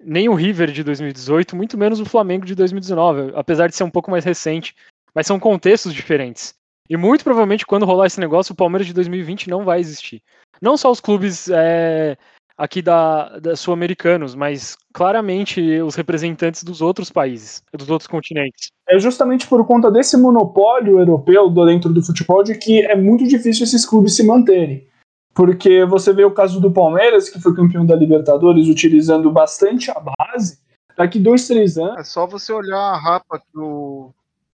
Nem 0.00 0.28
o 0.28 0.34
River 0.34 0.72
de 0.72 0.82
2018, 0.82 1.54
muito 1.54 1.78
menos 1.78 2.00
o 2.00 2.04
Flamengo 2.04 2.44
de 2.44 2.54
2019, 2.54 3.32
apesar 3.34 3.68
de 3.68 3.76
ser 3.76 3.84
um 3.84 3.90
pouco 3.90 4.10
mais 4.10 4.24
recente. 4.24 4.74
Mas 5.14 5.26
são 5.26 5.38
contextos 5.38 5.94
diferentes. 5.94 6.57
E 6.88 6.96
muito 6.96 7.24
provavelmente, 7.24 7.66
quando 7.66 7.86
rolar 7.86 8.06
esse 8.06 8.20
negócio, 8.20 8.52
o 8.52 8.56
Palmeiras 8.56 8.86
de 8.86 8.94
2020 8.94 9.50
não 9.50 9.64
vai 9.64 9.80
existir. 9.80 10.22
Não 10.60 10.76
só 10.76 10.90
os 10.90 11.00
clubes 11.00 11.48
é, 11.50 12.16
aqui 12.56 12.82
da, 12.82 13.38
da 13.38 13.54
sul-americanos, 13.54 14.34
mas 14.34 14.76
claramente 14.92 15.80
os 15.80 15.94
representantes 15.94 16.64
dos 16.64 16.82
outros 16.82 17.10
países, 17.10 17.62
dos 17.72 17.88
outros 17.88 18.08
continentes. 18.08 18.68
É 18.88 18.98
justamente 18.98 19.46
por 19.46 19.64
conta 19.64 19.90
desse 19.90 20.16
monopólio 20.16 20.98
europeu 20.98 21.48
dentro 21.64 21.92
do 21.92 22.02
futebol 22.02 22.42
de 22.42 22.56
que 22.56 22.84
é 22.84 22.96
muito 22.96 23.26
difícil 23.28 23.64
esses 23.64 23.86
clubes 23.86 24.16
se 24.16 24.26
manterem. 24.26 24.88
Porque 25.32 25.84
você 25.84 26.12
vê 26.12 26.24
o 26.24 26.32
caso 26.32 26.60
do 26.60 26.72
Palmeiras, 26.72 27.28
que 27.28 27.40
foi 27.40 27.54
campeão 27.54 27.86
da 27.86 27.94
Libertadores, 27.94 28.66
utilizando 28.66 29.30
bastante 29.30 29.88
a 29.88 30.00
base. 30.00 30.58
Daqui 30.96 31.20
dois, 31.20 31.46
três 31.46 31.78
anos. 31.78 31.96
É 31.96 32.02
só 32.02 32.26
você 32.26 32.52
olhar 32.52 32.76
a 32.76 32.98
rapa 32.98 33.38
que 33.38 33.56
o 33.56 34.12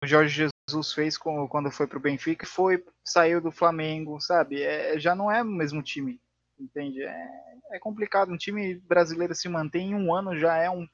Jorge 0.04 0.48
Jesus 0.68 0.92
fez 0.92 1.16
quando 1.16 1.70
foi 1.70 1.86
pro 1.86 1.98
Benfica, 1.98 2.46
foi, 2.46 2.84
saiu 3.02 3.40
do 3.40 3.50
Flamengo, 3.50 4.20
sabe? 4.20 4.62
É, 4.62 4.98
já 4.98 5.14
não 5.14 5.32
é 5.32 5.42
o 5.42 5.46
mesmo 5.46 5.82
time, 5.82 6.20
entende? 6.60 7.02
É, 7.02 7.28
é 7.72 7.78
complicado. 7.78 8.30
Um 8.30 8.36
time 8.36 8.74
brasileiro 8.74 9.34
se 9.34 9.48
manter 9.48 9.80
em 9.80 9.94
um 9.94 10.14
ano 10.14 10.38
já 10.38 10.56
é 10.58 10.68
um 10.68 10.86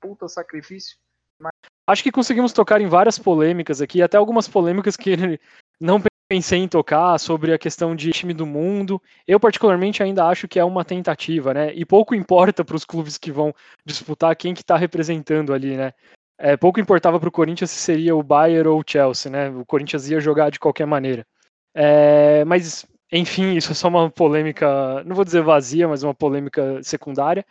puta 0.00 0.28
sacrifício. 0.28 0.98
Mas... 1.40 1.52
Acho 1.86 2.02
que 2.02 2.12
conseguimos 2.12 2.52
tocar 2.52 2.80
em 2.80 2.86
várias 2.86 3.18
polêmicas 3.18 3.80
aqui, 3.80 4.02
até 4.02 4.18
algumas 4.18 4.46
polêmicas 4.46 4.96
que 4.96 5.16
não 5.80 6.02
pensei 6.28 6.58
em 6.58 6.68
tocar 6.68 7.18
sobre 7.18 7.52
a 7.52 7.58
questão 7.58 7.96
de 7.96 8.10
time 8.10 8.34
do 8.34 8.46
mundo. 8.46 9.00
Eu, 9.26 9.40
particularmente, 9.40 10.02
ainda 10.02 10.26
acho 10.26 10.46
que 10.46 10.58
é 10.58 10.64
uma 10.64 10.84
tentativa, 10.84 11.54
né? 11.54 11.72
E 11.74 11.84
pouco 11.84 12.14
importa 12.14 12.64
para 12.64 12.76
os 12.76 12.84
clubes 12.84 13.16
que 13.16 13.32
vão 13.32 13.54
disputar 13.86 14.36
quem 14.36 14.52
que 14.52 14.60
está 14.60 14.76
representando 14.76 15.54
ali, 15.54 15.76
né? 15.76 15.92
É, 16.38 16.56
pouco 16.56 16.80
importava 16.80 17.20
para 17.20 17.28
o 17.28 17.32
Corinthians 17.32 17.70
se 17.70 17.78
seria 17.78 18.16
o 18.16 18.22
Bayern 18.22 18.68
ou 18.68 18.80
o 18.80 18.84
Chelsea, 18.86 19.30
né? 19.30 19.50
O 19.50 19.64
Corinthians 19.64 20.08
ia 20.08 20.20
jogar 20.20 20.50
de 20.50 20.58
qualquer 20.58 20.86
maneira. 20.86 21.26
É, 21.74 22.44
mas, 22.44 22.86
enfim, 23.12 23.54
isso 23.56 23.72
é 23.72 23.74
só 23.74 23.88
uma 23.88 24.10
polêmica, 24.10 25.02
não 25.04 25.14
vou 25.14 25.24
dizer 25.24 25.42
vazia, 25.42 25.88
mas 25.88 26.02
uma 26.02 26.14
polêmica 26.14 26.82
secundária. 26.82 27.44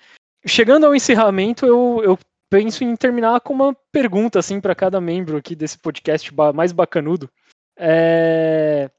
Chegando 0.45 0.85
ao 0.85 0.95
encerramento, 0.95 1.65
eu, 1.65 2.01
eu 2.03 2.19
penso 2.49 2.83
em 2.83 2.95
terminar 2.95 3.39
com 3.41 3.53
uma 3.53 3.75
pergunta 3.91 4.39
assim 4.39 4.59
para 4.59 4.75
cada 4.75 4.99
membro 4.99 5.37
aqui 5.37 5.55
desse 5.55 5.77
podcast 5.79 6.33
mais 6.53 6.71
bacanudo. 6.71 7.29
É... 7.77 8.89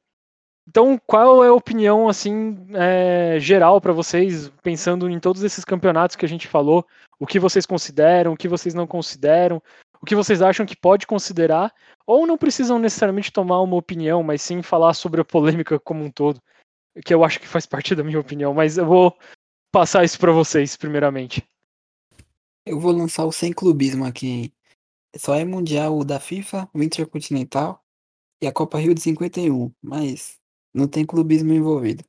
Então, 0.67 0.99
qual 1.07 1.45
é 1.45 1.49
a 1.49 1.53
opinião 1.53 2.09
assim 2.09 2.67
é, 2.73 3.39
geral 3.39 3.81
para 3.83 3.93
vocês, 3.93 4.51
pensando 4.63 5.11
em 5.11 5.21
todos 5.21 5.43
esses 5.43 5.63
campeonatos 5.63 6.17
que 6.17 6.25
a 6.25 6.29
gente 6.29 6.49
falou? 6.49 6.87
O 7.19 7.27
que 7.27 7.39
vocês 7.39 7.67
consideram, 7.67 8.33
o 8.33 8.37
que 8.37 8.49
vocês 8.49 8.75
não 8.75 8.87
consideram, 8.87 9.63
o 10.01 10.07
que 10.07 10.15
vocês 10.15 10.43
acham 10.43 10.67
que 10.67 10.77
pode 10.77 11.07
considerar, 11.07 11.73
ou 12.07 12.27
não 12.27 12.37
precisam 12.37 12.79
necessariamente 12.79 13.33
tomar 13.33 13.61
uma 13.61 13.77
opinião, 13.77 14.23
mas 14.23 14.43
sim 14.43 14.63
falar 14.63 14.95
sobre 14.95 15.21
a 15.21 15.25
polêmica 15.25 15.79
como 15.79 16.05
um 16.05 16.11
todo, 16.11 16.41
que 17.05 17.15
eu 17.15 17.25
acho 17.25 17.41
que 17.41 17.49
faz 17.49 17.65
parte 17.65 17.95
da 17.95 18.05
minha 18.05 18.21
opinião. 18.21 18.53
Mas 18.53 18.77
eu 18.77 18.87
vou 18.87 19.17
passar 19.73 20.05
isso 20.05 20.19
para 20.19 20.33
vocês, 20.33 20.77
primeiramente. 20.77 21.43
Eu 22.67 22.79
vou 22.79 22.93
lançar 22.93 23.25
o 23.25 23.33
sem 23.33 23.53
clubismo 23.53 24.05
aqui. 24.05 24.53
Só 25.17 25.35
é 25.35 25.45
mundial 25.45 25.99
o 25.99 26.05
da 26.05 26.19
FIFA, 26.19 26.69
o 26.75 26.83
Intercontinental 26.83 27.83
e 28.43 28.47
a 28.47 28.53
Copa 28.53 28.79
Rio 28.79 28.95
de 28.95 29.01
51, 29.01 29.73
mas 29.83 30.39
não 30.75 30.89
tem 30.89 31.07
clubismo 31.07 31.53
envolvido. 31.53 32.05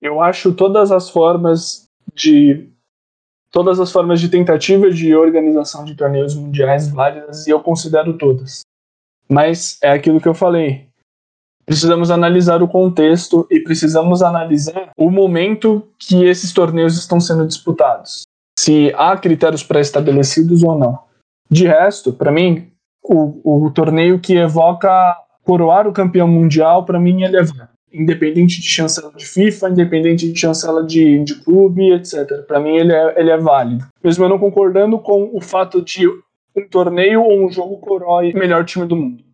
Eu 0.00 0.20
acho 0.20 0.54
todas 0.54 0.92
as 0.92 1.10
formas 1.10 1.90
de 2.14 2.72
todas 3.50 3.80
as 3.80 3.90
formas 3.90 4.20
de 4.20 4.28
tentativa 4.28 4.90
de 4.90 5.14
organização 5.14 5.84
de 5.84 5.94
torneios 5.94 6.34
mundiais 6.34 6.88
válidas 6.88 7.46
e 7.46 7.50
eu 7.50 7.60
considero 7.60 8.16
todas. 8.16 8.62
Mas 9.28 9.78
é 9.82 9.90
aquilo 9.90 10.20
que 10.20 10.28
eu 10.28 10.34
falei. 10.34 10.88
Precisamos 11.64 12.10
analisar 12.10 12.62
o 12.62 12.68
contexto 12.68 13.46
e 13.50 13.60
precisamos 13.60 14.22
analisar 14.22 14.90
o 14.96 15.10
momento 15.10 15.86
que 15.98 16.24
esses 16.24 16.52
torneios 16.52 16.96
estão 16.96 17.20
sendo 17.20 17.46
disputados. 17.46 18.22
Se 18.58 18.92
há 18.96 19.16
critérios 19.16 19.62
pré-estabelecidos 19.62 20.62
ou 20.62 20.78
não. 20.78 20.98
De 21.50 21.66
resto, 21.66 22.12
para 22.12 22.32
mim, 22.32 22.72
o, 23.02 23.66
o 23.66 23.70
torneio 23.70 24.18
que 24.18 24.34
evoca 24.34 25.16
coroar 25.44 25.86
o 25.86 25.92
campeão 25.92 26.26
mundial, 26.26 26.84
para 26.84 26.98
mim, 26.98 27.22
ele 27.22 27.36
é 27.36 27.44
independente 27.92 28.60
de 28.60 28.68
chancela 28.68 29.12
de 29.14 29.26
FIFA, 29.26 29.70
independente 29.70 30.30
de 30.30 30.38
chancela 30.38 30.84
de, 30.84 31.22
de 31.24 31.34
clube, 31.36 31.92
etc. 31.92 32.42
Para 32.46 32.60
mim, 32.60 32.76
ele 32.76 32.92
é, 32.92 33.20
ele 33.20 33.30
é 33.30 33.36
válido. 33.36 33.86
Mesmo 34.02 34.24
eu 34.24 34.28
não 34.28 34.38
concordando 34.38 34.98
com 34.98 35.30
o 35.32 35.40
fato 35.40 35.82
de 35.82 36.06
um 36.08 36.68
torneio 36.68 37.22
ou 37.22 37.46
um 37.46 37.50
jogo 37.50 37.78
coroe 37.78 38.32
o 38.32 38.38
melhor 38.38 38.64
time 38.64 38.86
do 38.86 38.96
mundo. 38.96 39.24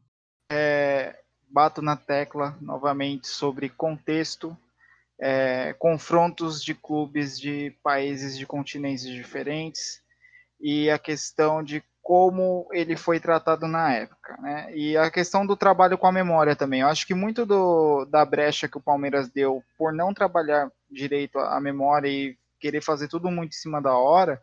É, 0.51 1.17
bato 1.51 1.81
na 1.81 1.97
tecla 1.97 2.57
novamente 2.61 3.27
sobre 3.27 3.69
contexto, 3.69 4.57
é, 5.19 5.75
confrontos 5.79 6.63
de 6.63 6.75
clubes 6.75 7.39
de 7.39 7.73
países 7.83 8.37
de 8.37 8.47
continentes 8.47 9.07
diferentes 9.07 10.03
e 10.61 10.91
a 10.91 10.99
questão 10.99 11.63
de 11.63 11.83
como 12.05 12.69
ele 12.71 12.99
foi 12.99 13.19
tratado 13.19 13.67
na 13.67 13.95
época, 13.95 14.37
né? 14.37 14.71
E 14.77 14.95
a 14.95 15.11
questão 15.11 15.47
do 15.47 15.57
trabalho 15.57 15.97
com 15.97 16.07
a 16.07 16.13
memória 16.13 16.55
também. 16.55 16.83
Eu 16.83 16.89
acho 16.89 17.07
que 17.07 17.15
muito 17.15 17.47
do, 17.47 18.05
da 18.05 18.23
brecha 18.27 18.69
que 18.69 18.77
o 18.77 18.83
Palmeiras 18.83 19.31
deu 19.31 19.65
por 19.79 19.91
não 19.91 20.13
trabalhar 20.13 20.71
direito 20.91 21.39
a, 21.39 21.57
a 21.57 21.61
memória 21.63 22.07
e 22.07 22.37
querer 22.61 22.83
fazer 22.83 23.09
tudo 23.09 23.31
muito 23.31 23.53
em 23.53 23.59
cima 23.59 23.81
da 23.81 23.97
hora, 23.97 24.39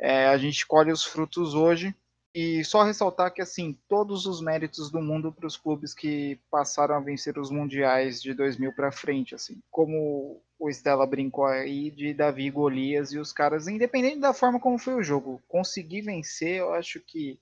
é, 0.00 0.26
a 0.26 0.38
gente 0.38 0.66
colhe 0.66 0.90
os 0.90 1.04
frutos 1.04 1.54
hoje. 1.54 1.94
E 2.34 2.64
só 2.64 2.82
ressaltar 2.82 3.30
que 3.30 3.42
assim 3.42 3.78
todos 3.86 4.24
os 4.24 4.40
méritos 4.40 4.90
do 4.90 5.02
mundo 5.02 5.30
para 5.30 5.46
os 5.46 5.54
clubes 5.58 5.92
que 5.92 6.40
passaram 6.50 6.94
a 6.94 7.00
vencer 7.00 7.36
os 7.38 7.50
mundiais 7.50 8.22
de 8.22 8.32
2000 8.32 8.72
para 8.72 8.90
frente, 8.90 9.34
assim, 9.34 9.60
como 9.70 10.40
o 10.62 10.70
Stella 10.70 11.04
brincou 11.04 11.44
aí 11.44 11.90
de 11.90 12.14
Davi 12.14 12.48
Golias 12.48 13.12
e 13.12 13.18
os 13.18 13.32
caras, 13.32 13.66
independente 13.66 14.20
da 14.20 14.32
forma 14.32 14.60
como 14.60 14.78
foi 14.78 14.94
o 14.94 15.02
jogo, 15.02 15.42
conseguir 15.48 16.02
vencer, 16.02 16.58
eu 16.58 16.72
acho 16.72 17.00
que 17.00 17.36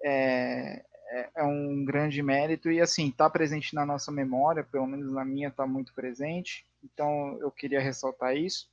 é, 0.00 0.84
é, 1.10 1.30
é 1.34 1.42
um 1.42 1.84
grande 1.84 2.22
mérito 2.22 2.70
e 2.70 2.80
assim, 2.80 3.10
tá 3.10 3.28
presente 3.28 3.74
na 3.74 3.84
nossa 3.84 4.12
memória, 4.12 4.62
pelo 4.62 4.86
menos 4.86 5.12
na 5.12 5.24
minha 5.24 5.50
tá 5.50 5.66
muito 5.66 5.92
presente, 5.94 6.64
então 6.80 7.36
eu 7.40 7.50
queria 7.50 7.80
ressaltar 7.80 8.36
isso. 8.36 8.68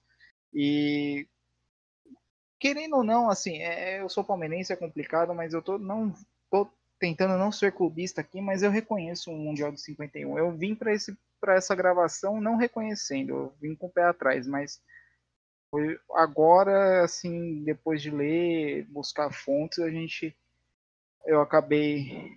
E 0.53 1.28
querendo 2.60 2.98
ou 2.98 3.03
não, 3.03 3.32
assim, 3.32 3.64
é, 3.64 3.99
eu 3.99 4.10
sou 4.10 4.24
palmeirense, 4.24 4.72
é 4.72 4.76
complicado, 4.76 5.34
mas 5.34 5.56
eu 5.56 5.62
tô 5.64 5.80
não 5.80 6.14
tô 6.52 6.70
tentando 6.99 7.36
não 7.36 7.52
ser 7.52 7.72
clubista 7.72 8.22
aqui, 8.22 8.41
mas 8.41 8.62
eu 8.62 8.70
reconheço 8.70 9.32
o 9.32 9.36
Mundial 9.36 9.72
de 9.72 9.82
51. 9.82 10.38
Eu 10.38 10.52
vim 10.52 10.76
para 10.76 10.94
esse 10.94 11.18
para 11.41 11.55
essa 11.55 11.76
gravação 11.76 12.39
não 12.39 12.55
reconhecendo, 12.55 13.30
eu 13.31 13.53
vim 13.59 13.76
com 13.76 13.88
o 13.88 13.91
pé 13.91 14.03
atrás, 14.03 14.47
mas 14.47 14.80
agora, 16.13 17.03
assim, 17.03 17.63
depois 17.63 18.01
de 18.01 18.11
ler, 18.11 18.85
buscar 18.89 19.34
fontes, 19.34 19.80
a 19.80 19.89
gente, 19.89 20.35
eu 21.26 21.41
acabei 21.41 22.31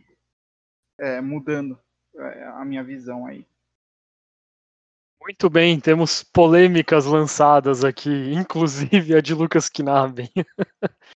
é, 0.99 1.21
mudando 1.21 1.79
é, 2.17 2.45
a 2.45 2.65
minha 2.65 2.83
visão 2.83 3.27
aí. 3.27 3.47
Muito 5.21 5.49
bem, 5.49 5.81
temos 5.81 6.23
polêmicas 6.23 7.07
lançadas 7.07 7.85
aqui, 7.85 8.11
inclusive 8.33 9.17
a 9.17 9.21
de 9.21 9.35
Lucas 9.35 9.69
Knaben. 9.69 10.31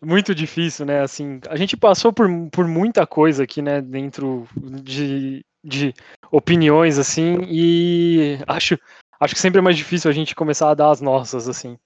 Muito 0.00 0.32
difícil, 0.32 0.86
né? 0.86 1.00
Assim, 1.00 1.40
a 1.48 1.56
gente 1.56 1.76
passou 1.76 2.12
por, 2.12 2.28
por 2.50 2.68
muita 2.68 3.04
coisa 3.04 3.42
aqui, 3.42 3.60
né, 3.60 3.80
dentro 3.80 4.46
de, 4.56 5.44
de 5.68 5.94
opiniões, 6.30 6.98
assim, 6.98 7.38
e 7.48 8.38
acho, 8.46 8.78
acho 9.20 9.34
que 9.34 9.40
sempre 9.40 9.58
é 9.58 9.62
mais 9.62 9.76
difícil 9.76 10.10
a 10.10 10.14
gente 10.14 10.34
começar 10.34 10.70
a 10.70 10.74
dar 10.74 10.90
as 10.90 11.00
nossas, 11.00 11.48
assim. 11.48 11.78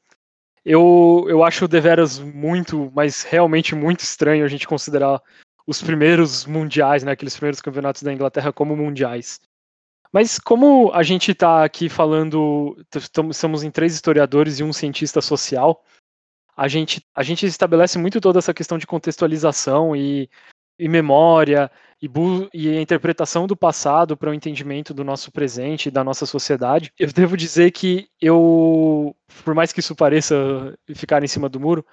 Eu, 0.64 1.26
eu 1.28 1.42
acho 1.42 1.66
deveras 1.66 2.18
muito, 2.18 2.90
mas 2.94 3.22
realmente 3.22 3.74
muito 3.74 4.00
estranho 4.00 4.44
a 4.44 4.48
gente 4.48 4.66
considerar 4.66 5.20
os 5.66 5.82
primeiros 5.82 6.46
mundiais, 6.46 7.02
né, 7.02 7.12
aqueles 7.12 7.34
primeiros 7.34 7.60
campeonatos 7.60 8.02
da 8.02 8.12
Inglaterra 8.12 8.52
como 8.52 8.76
mundiais. 8.76 9.40
Mas 10.12 10.38
como 10.38 10.92
a 10.92 11.02
gente 11.02 11.32
está 11.32 11.64
aqui 11.64 11.88
falando, 11.88 12.76
estamos 13.30 13.62
em 13.62 13.70
três 13.70 13.94
historiadores 13.94 14.58
e 14.58 14.62
um 14.62 14.72
cientista 14.72 15.20
social, 15.20 15.82
a 16.56 16.68
gente, 16.68 17.02
a 17.14 17.22
gente 17.22 17.46
estabelece 17.46 17.98
muito 17.98 18.20
toda 18.20 18.38
essa 18.38 18.52
questão 18.52 18.76
de 18.76 18.86
contextualização 18.86 19.96
e, 19.96 20.28
e 20.82 20.88
memória 20.88 21.70
e, 22.02 22.10
e 22.52 22.76
a 22.76 22.80
interpretação 22.80 23.46
do 23.46 23.56
passado 23.56 24.16
para 24.16 24.30
o 24.30 24.34
entendimento 24.34 24.92
do 24.92 25.04
nosso 25.04 25.30
presente 25.30 25.86
e 25.86 25.92
da 25.92 26.02
nossa 26.02 26.26
sociedade. 26.26 26.92
Eu 26.98 27.12
devo 27.12 27.36
dizer 27.36 27.70
que 27.70 28.08
eu, 28.20 29.14
por 29.44 29.54
mais 29.54 29.72
que 29.72 29.78
isso 29.78 29.94
pareça 29.94 30.76
ficar 30.92 31.22
em 31.22 31.28
cima 31.28 31.48
do 31.48 31.60
muro, 31.60 31.86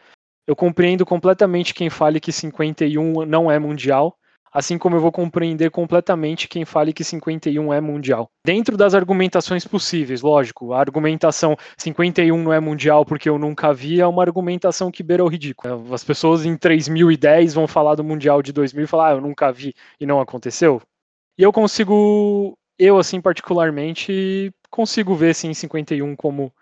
eu 0.47 0.55
compreendo 0.55 1.05
completamente 1.05 1.75
quem 1.75 1.91
fale 1.91 2.19
que 2.19 2.31
51 2.31 3.25
não 3.27 3.51
é 3.51 3.59
mundial 3.59 4.17
assim 4.51 4.77
como 4.77 4.95
eu 4.95 4.99
vou 4.99 5.11
compreender 5.11 5.69
completamente 5.69 6.47
quem 6.47 6.65
fale 6.65 6.93
que 6.93 7.03
51 7.03 7.73
é 7.73 7.81
mundial. 7.81 8.29
Dentro 8.45 8.75
das 8.75 8.93
argumentações 8.93 9.65
possíveis, 9.65 10.21
lógico, 10.21 10.73
a 10.73 10.79
argumentação 10.79 11.55
51 11.77 12.41
não 12.41 12.53
é 12.53 12.59
mundial 12.59 13.05
porque 13.05 13.29
eu 13.29 13.37
nunca 13.37 13.73
vi 13.73 14.01
é 14.01 14.07
uma 14.07 14.23
argumentação 14.23 14.91
que 14.91 15.03
beira 15.03 15.23
o 15.23 15.27
ridículo. 15.27 15.93
As 15.93 16.03
pessoas 16.03 16.45
em 16.45 16.55
3010 16.57 17.53
vão 17.53 17.67
falar 17.67 17.95
do 17.95 18.03
mundial 18.03 18.41
de 18.41 18.51
2000 18.51 18.83
e 18.83 18.87
falar, 18.87 19.09
ah, 19.09 19.13
eu 19.13 19.21
nunca 19.21 19.51
vi 19.51 19.73
e 19.99 20.05
não 20.05 20.19
aconteceu. 20.19 20.81
E 21.37 21.43
eu 21.43 21.53
consigo, 21.53 22.57
eu 22.77 22.97
assim 22.97 23.21
particularmente, 23.21 24.51
consigo 24.69 25.15
ver 25.15 25.33
sim 25.33 25.53
51 25.53 26.15
como 26.15 26.53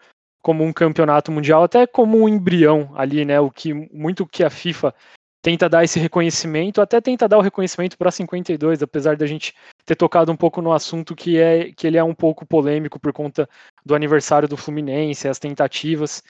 como 0.48 0.64
um 0.64 0.72
campeonato 0.72 1.30
mundial, 1.30 1.64
até 1.64 1.86
como 1.86 2.18
um 2.18 2.30
embrião 2.30 2.92
ali, 2.96 3.26
né? 3.26 3.38
O 3.38 3.52
que 3.52 3.74
muito 3.74 4.26
que 4.26 4.46
a 4.46 4.50
FIFA 4.50 4.96
tenta 5.48 5.70
dar 5.70 5.82
esse 5.82 5.98
reconhecimento, 5.98 6.82
até 6.82 7.00
tenta 7.00 7.26
dar 7.26 7.38
o 7.38 7.42
reconhecimento 7.42 7.98
para 7.98 8.12
52, 8.12 8.84
apesar 8.84 9.16
da 9.16 9.26
gente 9.26 9.54
ter 9.86 9.96
tocado 9.96 10.30
um 10.30 10.36
pouco 10.36 10.62
no 10.62 10.74
assunto 10.74 11.16
que 11.16 11.40
é 11.40 11.72
que 11.72 11.88
ele 11.88 11.96
é 11.96 12.04
um 12.04 12.14
pouco 12.14 12.46
polêmico 12.46 13.00
por 13.00 13.14
conta 13.14 13.48
do 13.86 13.96
aniversário 13.96 14.46
do 14.46 14.58
Fluminense, 14.58 15.26
as 15.26 15.40
tentativas. 15.40 16.22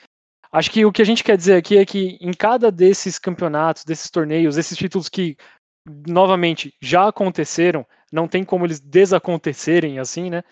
Acho 0.52 0.70
que 0.70 0.86
o 0.86 0.92
que 0.92 1.02
a 1.02 1.06
gente 1.06 1.24
quer 1.24 1.36
dizer 1.36 1.56
aqui 1.56 1.80
é 1.80 1.84
que 1.84 2.20
em 2.22 2.32
cada 2.32 2.72
desses 2.72 3.18
campeonatos, 3.18 3.84
desses 3.84 4.08
torneios, 4.12 4.56
esses 4.56 4.78
títulos 4.78 5.10
que 5.10 5.36
novamente 6.08 6.76
já 6.80 7.08
aconteceram, 7.08 7.88
não 8.14 8.28
tem 8.28 8.44
como 8.44 8.68
eles 8.68 8.80
desacontecerem 8.80 9.98
assim, 9.98 10.30
né? 10.30 10.44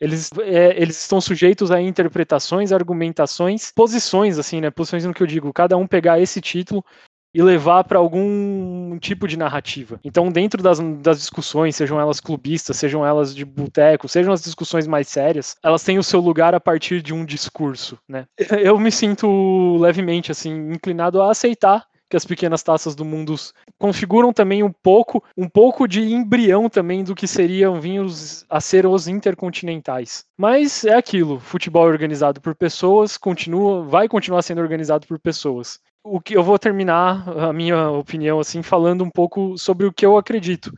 Eles, 0.00 0.30
é, 0.40 0.80
eles 0.80 1.00
estão 1.00 1.20
sujeitos 1.20 1.72
a 1.72 1.80
interpretações, 1.80 2.70
argumentações, 2.70 3.72
posições, 3.72 4.38
assim, 4.38 4.60
né? 4.60 4.70
Posições 4.70 5.04
no 5.04 5.12
que 5.12 5.22
eu 5.22 5.26
digo. 5.26 5.52
Cada 5.52 5.76
um 5.76 5.84
pegar 5.84 6.20
esse 6.20 6.40
título 6.40 6.84
e 7.34 7.42
levar 7.42 7.84
para 7.84 7.98
algum 7.98 8.96
tipo 8.98 9.26
de 9.26 9.36
narrativa. 9.36 9.98
Então, 10.04 10.30
dentro 10.30 10.62
das, 10.62 10.78
das 11.00 11.18
discussões, 11.18 11.74
sejam 11.74 12.00
elas 12.00 12.20
clubistas, 12.20 12.76
sejam 12.76 13.04
elas 13.04 13.34
de 13.34 13.44
boteco, 13.44 14.08
sejam 14.08 14.32
as 14.32 14.42
discussões 14.42 14.86
mais 14.86 15.08
sérias, 15.08 15.56
elas 15.62 15.82
têm 15.82 15.98
o 15.98 16.02
seu 16.02 16.20
lugar 16.20 16.54
a 16.54 16.60
partir 16.60 17.02
de 17.02 17.12
um 17.12 17.24
discurso, 17.24 17.98
né? 18.08 18.26
Eu 18.62 18.78
me 18.78 18.92
sinto 18.92 19.76
levemente 19.78 20.30
assim 20.30 20.52
inclinado 20.70 21.20
a 21.20 21.30
aceitar 21.30 21.84
que 22.08 22.16
as 22.16 22.24
pequenas 22.24 22.62
taças 22.62 22.94
do 22.94 23.04
mundo 23.04 23.34
configuram 23.76 24.32
também 24.32 24.62
um 24.62 24.70
pouco, 24.70 25.22
um 25.36 25.48
pouco 25.48 25.88
de 25.88 26.00
embrião 26.00 26.68
também 26.68 27.02
do 27.02 27.14
que 27.14 27.26
seriam 27.26 27.80
vinhos 27.80 28.44
a 28.48 28.60
ser 28.60 28.86
os 28.86 29.08
intercontinentais. 29.08 30.24
Mas 30.38 30.84
é 30.84 30.94
aquilo, 30.94 31.40
futebol 31.40 31.88
é 31.88 31.90
organizado 31.90 32.40
por 32.40 32.54
pessoas, 32.54 33.16
continua, 33.16 33.82
vai 33.82 34.08
continuar 34.08 34.42
sendo 34.42 34.60
organizado 34.60 35.06
por 35.08 35.18
pessoas 35.18 35.80
o 36.04 36.20
que 36.20 36.36
eu 36.36 36.42
vou 36.42 36.58
terminar 36.58 37.26
a 37.28 37.52
minha 37.52 37.90
opinião 37.90 38.38
assim 38.38 38.62
falando 38.62 39.02
um 39.02 39.10
pouco 39.10 39.56
sobre 39.56 39.86
o 39.86 39.92
que 39.92 40.04
eu 40.04 40.18
acredito. 40.18 40.70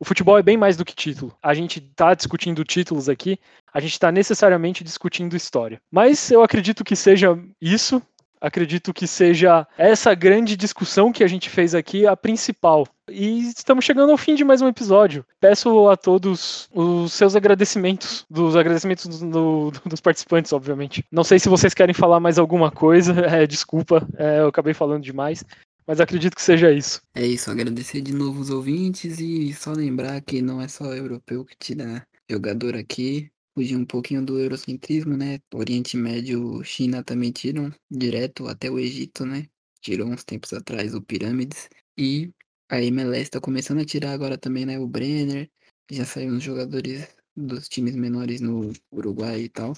O 0.00 0.04
futebol 0.04 0.36
é 0.36 0.42
bem 0.42 0.56
mais 0.56 0.76
do 0.76 0.84
que 0.84 0.96
título. 0.96 1.36
A 1.40 1.54
gente 1.54 1.78
está 1.78 2.12
discutindo 2.12 2.64
títulos 2.64 3.08
aqui, 3.08 3.38
a 3.72 3.78
gente 3.78 3.92
está 3.92 4.10
necessariamente 4.10 4.82
discutindo 4.82 5.36
história. 5.36 5.80
Mas 5.92 6.28
eu 6.30 6.42
acredito 6.42 6.82
que 6.82 6.96
seja 6.96 7.38
isso 7.60 8.02
acredito 8.42 8.92
que 8.92 9.06
seja 9.06 9.66
essa 9.78 10.14
grande 10.14 10.56
discussão 10.56 11.12
que 11.12 11.22
a 11.22 11.28
gente 11.28 11.48
fez 11.48 11.74
aqui 11.74 12.04
a 12.04 12.16
principal. 12.16 12.86
E 13.08 13.48
estamos 13.48 13.84
chegando 13.84 14.10
ao 14.10 14.18
fim 14.18 14.34
de 14.34 14.44
mais 14.44 14.60
um 14.60 14.66
episódio. 14.66 15.24
Peço 15.40 15.88
a 15.88 15.96
todos 15.96 16.68
os 16.74 17.12
seus 17.12 17.36
agradecimentos, 17.36 18.26
dos 18.28 18.56
agradecimentos 18.56 19.06
do, 19.06 19.70
do, 19.70 19.72
dos 19.88 20.00
participantes, 20.00 20.52
obviamente. 20.52 21.04
Não 21.10 21.22
sei 21.22 21.38
se 21.38 21.48
vocês 21.48 21.72
querem 21.72 21.94
falar 21.94 22.18
mais 22.18 22.38
alguma 22.38 22.72
coisa, 22.72 23.12
é, 23.26 23.46
desculpa, 23.46 24.06
é, 24.16 24.40
eu 24.40 24.48
acabei 24.48 24.74
falando 24.74 25.04
demais. 25.04 25.44
Mas 25.86 26.00
acredito 26.00 26.36
que 26.36 26.42
seja 26.42 26.72
isso. 26.72 27.00
É 27.14 27.26
isso, 27.26 27.50
agradecer 27.50 28.00
de 28.00 28.12
novo 28.12 28.40
os 28.40 28.50
ouvintes 28.50 29.18
e 29.18 29.52
só 29.52 29.72
lembrar 29.72 30.20
que 30.20 30.40
não 30.40 30.60
é 30.60 30.68
só 30.68 30.84
europeu 30.94 31.44
que 31.44 31.56
tira 31.58 32.06
jogador 32.30 32.76
aqui 32.76 33.30
fugir 33.54 33.76
um 33.76 33.84
pouquinho 33.84 34.24
do 34.24 34.38
eurocentrismo, 34.38 35.16
né? 35.16 35.38
Oriente 35.54 35.96
Médio, 35.96 36.62
China 36.64 37.02
também 37.02 37.30
tiram 37.30 37.72
direto 37.90 38.48
até 38.48 38.70
o 38.70 38.78
Egito, 38.78 39.24
né? 39.24 39.46
Tirou 39.80 40.08
uns 40.08 40.24
tempos 40.24 40.52
atrás 40.52 40.94
o 40.94 41.02
Pirâmides. 41.02 41.68
E 41.96 42.32
a 42.70 42.80
MLS 42.82 43.22
está 43.22 43.40
começando 43.40 43.80
a 43.80 43.84
tirar 43.84 44.12
agora 44.12 44.38
também, 44.38 44.64
né? 44.64 44.78
O 44.78 44.86
Brenner. 44.86 45.50
Já 45.90 46.04
saiu 46.04 46.32
uns 46.32 46.42
jogadores 46.42 47.06
dos 47.36 47.68
times 47.68 47.94
menores 47.94 48.40
no 48.40 48.72
Uruguai 48.90 49.40
e 49.40 49.48
tal. 49.48 49.74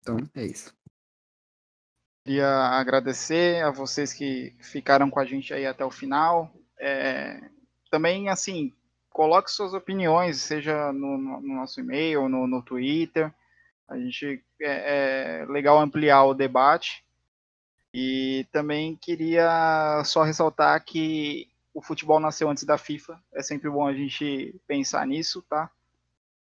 Então, 0.00 0.18
é 0.34 0.44
isso. 0.44 0.74
Queria 2.24 2.48
agradecer 2.48 3.62
a 3.64 3.70
vocês 3.70 4.12
que 4.12 4.54
ficaram 4.60 5.08
com 5.08 5.20
a 5.20 5.24
gente 5.24 5.54
aí 5.54 5.64
até 5.64 5.84
o 5.84 5.90
final. 5.90 6.52
É, 6.78 7.40
também, 7.90 8.28
assim, 8.28 8.72
coloque 9.16 9.50
suas 9.50 9.72
opiniões, 9.72 10.42
seja 10.42 10.92
no, 10.92 11.16
no 11.16 11.54
nosso 11.54 11.80
e-mail, 11.80 12.28
no, 12.28 12.46
no 12.46 12.60
Twitter. 12.60 13.32
A 13.88 13.96
gente 13.96 14.44
é, 14.60 15.40
é 15.40 15.46
legal 15.46 15.80
ampliar 15.80 16.22
o 16.24 16.34
debate. 16.34 17.02
E 17.94 18.46
também 18.52 18.94
queria 18.94 20.02
só 20.04 20.22
ressaltar 20.22 20.84
que 20.84 21.48
o 21.72 21.80
futebol 21.80 22.20
nasceu 22.20 22.50
antes 22.50 22.64
da 22.64 22.76
FIFA. 22.76 23.18
É 23.32 23.40
sempre 23.40 23.70
bom 23.70 23.86
a 23.86 23.94
gente 23.94 24.54
pensar 24.66 25.06
nisso, 25.06 25.40
tá? 25.48 25.70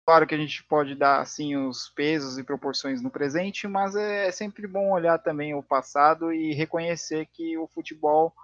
Claro 0.05 0.27
que 0.27 0.35
a 0.35 0.39
gente 0.39 0.65
pode 0.65 0.97
dar 0.97 1.21
assim 1.21 1.55
os 1.55 1.89
pesos 1.91 2.39
e 2.39 2.43
proporções 2.43 3.01
no 3.01 3.09
presente, 3.09 3.69
mas 3.69 3.95
é 3.95 4.33
sempre 4.33 4.67
bom 4.67 4.91
olhar 4.91 5.19
também 5.19 5.55
o 5.55 5.63
passado 5.63 6.33
e 6.33 6.53
reconhecer 6.53 7.29
que 7.33 7.57
o 7.57 7.69
futebol 7.69 8.35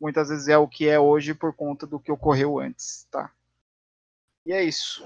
muitas 0.00 0.28
vezes 0.28 0.46
é 0.46 0.56
o 0.56 0.68
que 0.68 0.88
é 0.88 1.00
hoje 1.00 1.34
por 1.34 1.52
conta 1.52 1.88
do 1.88 1.98
que 1.98 2.12
ocorreu 2.12 2.60
antes, 2.60 3.08
tá? 3.10 3.32
E 4.46 4.52
é 4.52 4.62
isso. 4.62 5.02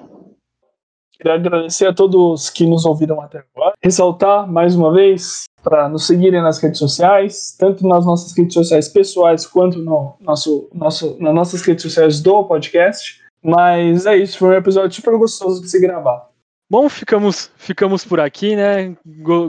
Queria 1.13 1.35
agradecer 1.35 1.87
a 1.87 1.93
todos 1.93 2.49
que 2.49 2.65
nos 2.67 2.85
ouviram 2.85 3.21
até 3.21 3.45
agora. 3.53 3.75
Ressaltar 3.83 4.47
mais 4.47 4.77
uma 4.77 4.93
vez 4.93 5.45
para 5.63 5.89
nos 5.89 6.07
seguirem 6.07 6.41
nas 6.41 6.59
redes 6.59 6.79
sociais, 6.79 7.57
tanto 7.59 7.87
nas 7.87 8.07
nossas 8.07 8.37
redes 8.37 8.55
sociais 8.55 8.89
pessoais 8.89 9.45
quanto 9.45 9.79
no 9.79 10.15
nosso, 10.21 10.69
nosso, 10.73 11.17
nas 11.21 11.35
nossas 11.35 11.63
redes 11.63 11.83
sociais 11.83 12.21
do 12.21 12.45
podcast. 12.45 13.21
Mas 13.43 14.07
é 14.07 14.17
isso, 14.17 14.39
foi 14.39 14.51
um 14.51 14.59
episódio 14.59 14.95
super 14.95 15.17
gostoso 15.17 15.61
de 15.61 15.69
se 15.69 15.81
gravar. 15.81 16.29
Bom, 16.71 16.89
ficamos, 16.89 17.51
ficamos 17.57 18.05
por 18.05 18.21
aqui, 18.21 18.55
né? 18.55 18.95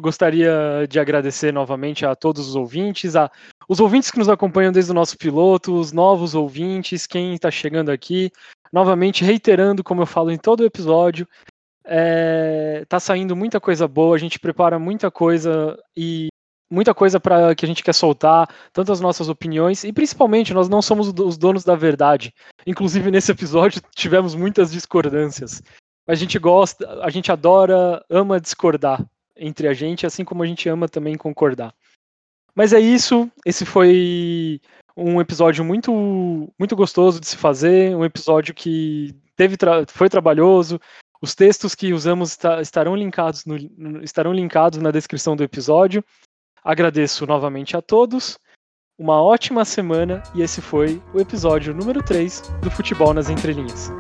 Gostaria 0.02 0.88
de 0.90 1.00
agradecer 1.00 1.52
novamente 1.52 2.06
a 2.06 2.16
todos 2.16 2.48
os 2.48 2.56
ouvintes, 2.56 3.16
a 3.16 3.30
os 3.68 3.80
ouvintes 3.80 4.10
que 4.10 4.18
nos 4.18 4.30
acompanham 4.30 4.72
desde 4.72 4.92
o 4.92 4.96
nosso 4.96 5.16
piloto, 5.16 5.76
os 5.76 5.92
novos 5.92 6.34
ouvintes, 6.34 7.06
quem 7.06 7.36
está 7.36 7.52
chegando 7.52 7.92
aqui. 7.92 8.32
Novamente, 8.72 9.24
reiterando, 9.24 9.84
como 9.84 10.02
eu 10.02 10.06
falo 10.06 10.32
em 10.32 10.38
todo 10.38 10.66
episódio, 10.66 11.28
é, 11.86 12.86
tá 12.88 13.00
saindo 13.00 13.36
muita 13.36 13.60
coisa 13.60 13.88
boa, 13.88 14.16
a 14.16 14.20
gente 14.20 14.40
prepara 14.40 14.78
muita 14.78 15.10
coisa 15.10 15.78
e 15.98 16.28
muita 16.70 16.94
coisa 16.94 17.20
para 17.20 17.56
que 17.56 17.66
a 17.66 17.68
gente 17.68 17.84
quer 17.84 17.94
soltar, 17.94 18.48
tanto 18.72 18.92
as 18.92 19.02
nossas 19.02 19.28
opiniões 19.28 19.84
e 19.84 19.92
principalmente 19.92 20.54
nós 20.54 20.70
não 20.70 20.82
somos 20.82 21.08
os 21.08 21.38
donos 21.38 21.64
da 21.64 21.76
verdade. 21.76 22.34
Inclusive 22.66 23.10
nesse 23.10 23.32
episódio 23.32 23.82
tivemos 23.96 24.36
muitas 24.36 24.72
discordâncias. 24.72 25.64
A 26.08 26.14
gente 26.14 26.38
gosta, 26.38 27.02
a 27.02 27.10
gente 27.10 27.32
adora, 27.32 28.04
ama 28.10 28.40
discordar 28.40 29.04
entre 29.36 29.68
a 29.68 29.74
gente, 29.74 30.06
assim 30.06 30.24
como 30.24 30.44
a 30.44 30.46
gente 30.46 30.68
ama 30.70 30.88
também 30.88 31.16
concordar. 31.16 31.74
Mas 32.54 32.74
é 32.74 32.80
isso, 32.80 33.32
esse 33.46 33.66
foi 33.66 34.60
um 35.00 35.22
episódio 35.22 35.64
muito 35.64 36.52
muito 36.60 36.76
gostoso 36.76 37.20
de 37.20 37.28
se 37.28 37.38
fazer, 37.38 37.96
um 37.96 38.04
episódio 38.04 38.54
que 38.54 39.16
teve 39.36 39.58
tra 39.58 39.86
foi 39.88 40.10
trabalhoso. 40.10 40.80
Os 41.22 41.36
textos 41.36 41.76
que 41.76 41.94
usamos 41.94 42.38
estarão 42.62 42.96
linkados 42.96 43.46
no, 43.46 43.58
estarão 44.04 44.34
linkados 44.34 44.80
na 44.80 44.92
descrição 44.92 45.36
do 45.36 45.44
episódio. 45.44 46.04
Agradeço 46.64 47.26
novamente 47.26 47.76
a 47.76 47.82
todos. 47.82 48.38
Uma 48.98 49.22
ótima 49.22 49.64
semana 49.64 50.22
e 50.36 50.42
esse 50.42 50.62
foi 50.62 51.02
o 51.14 51.20
episódio 51.20 51.74
número 51.74 52.04
3 52.04 52.42
do 52.62 52.70
Futebol 52.70 53.14
nas 53.14 53.30
Entrelinhas. 53.30 53.92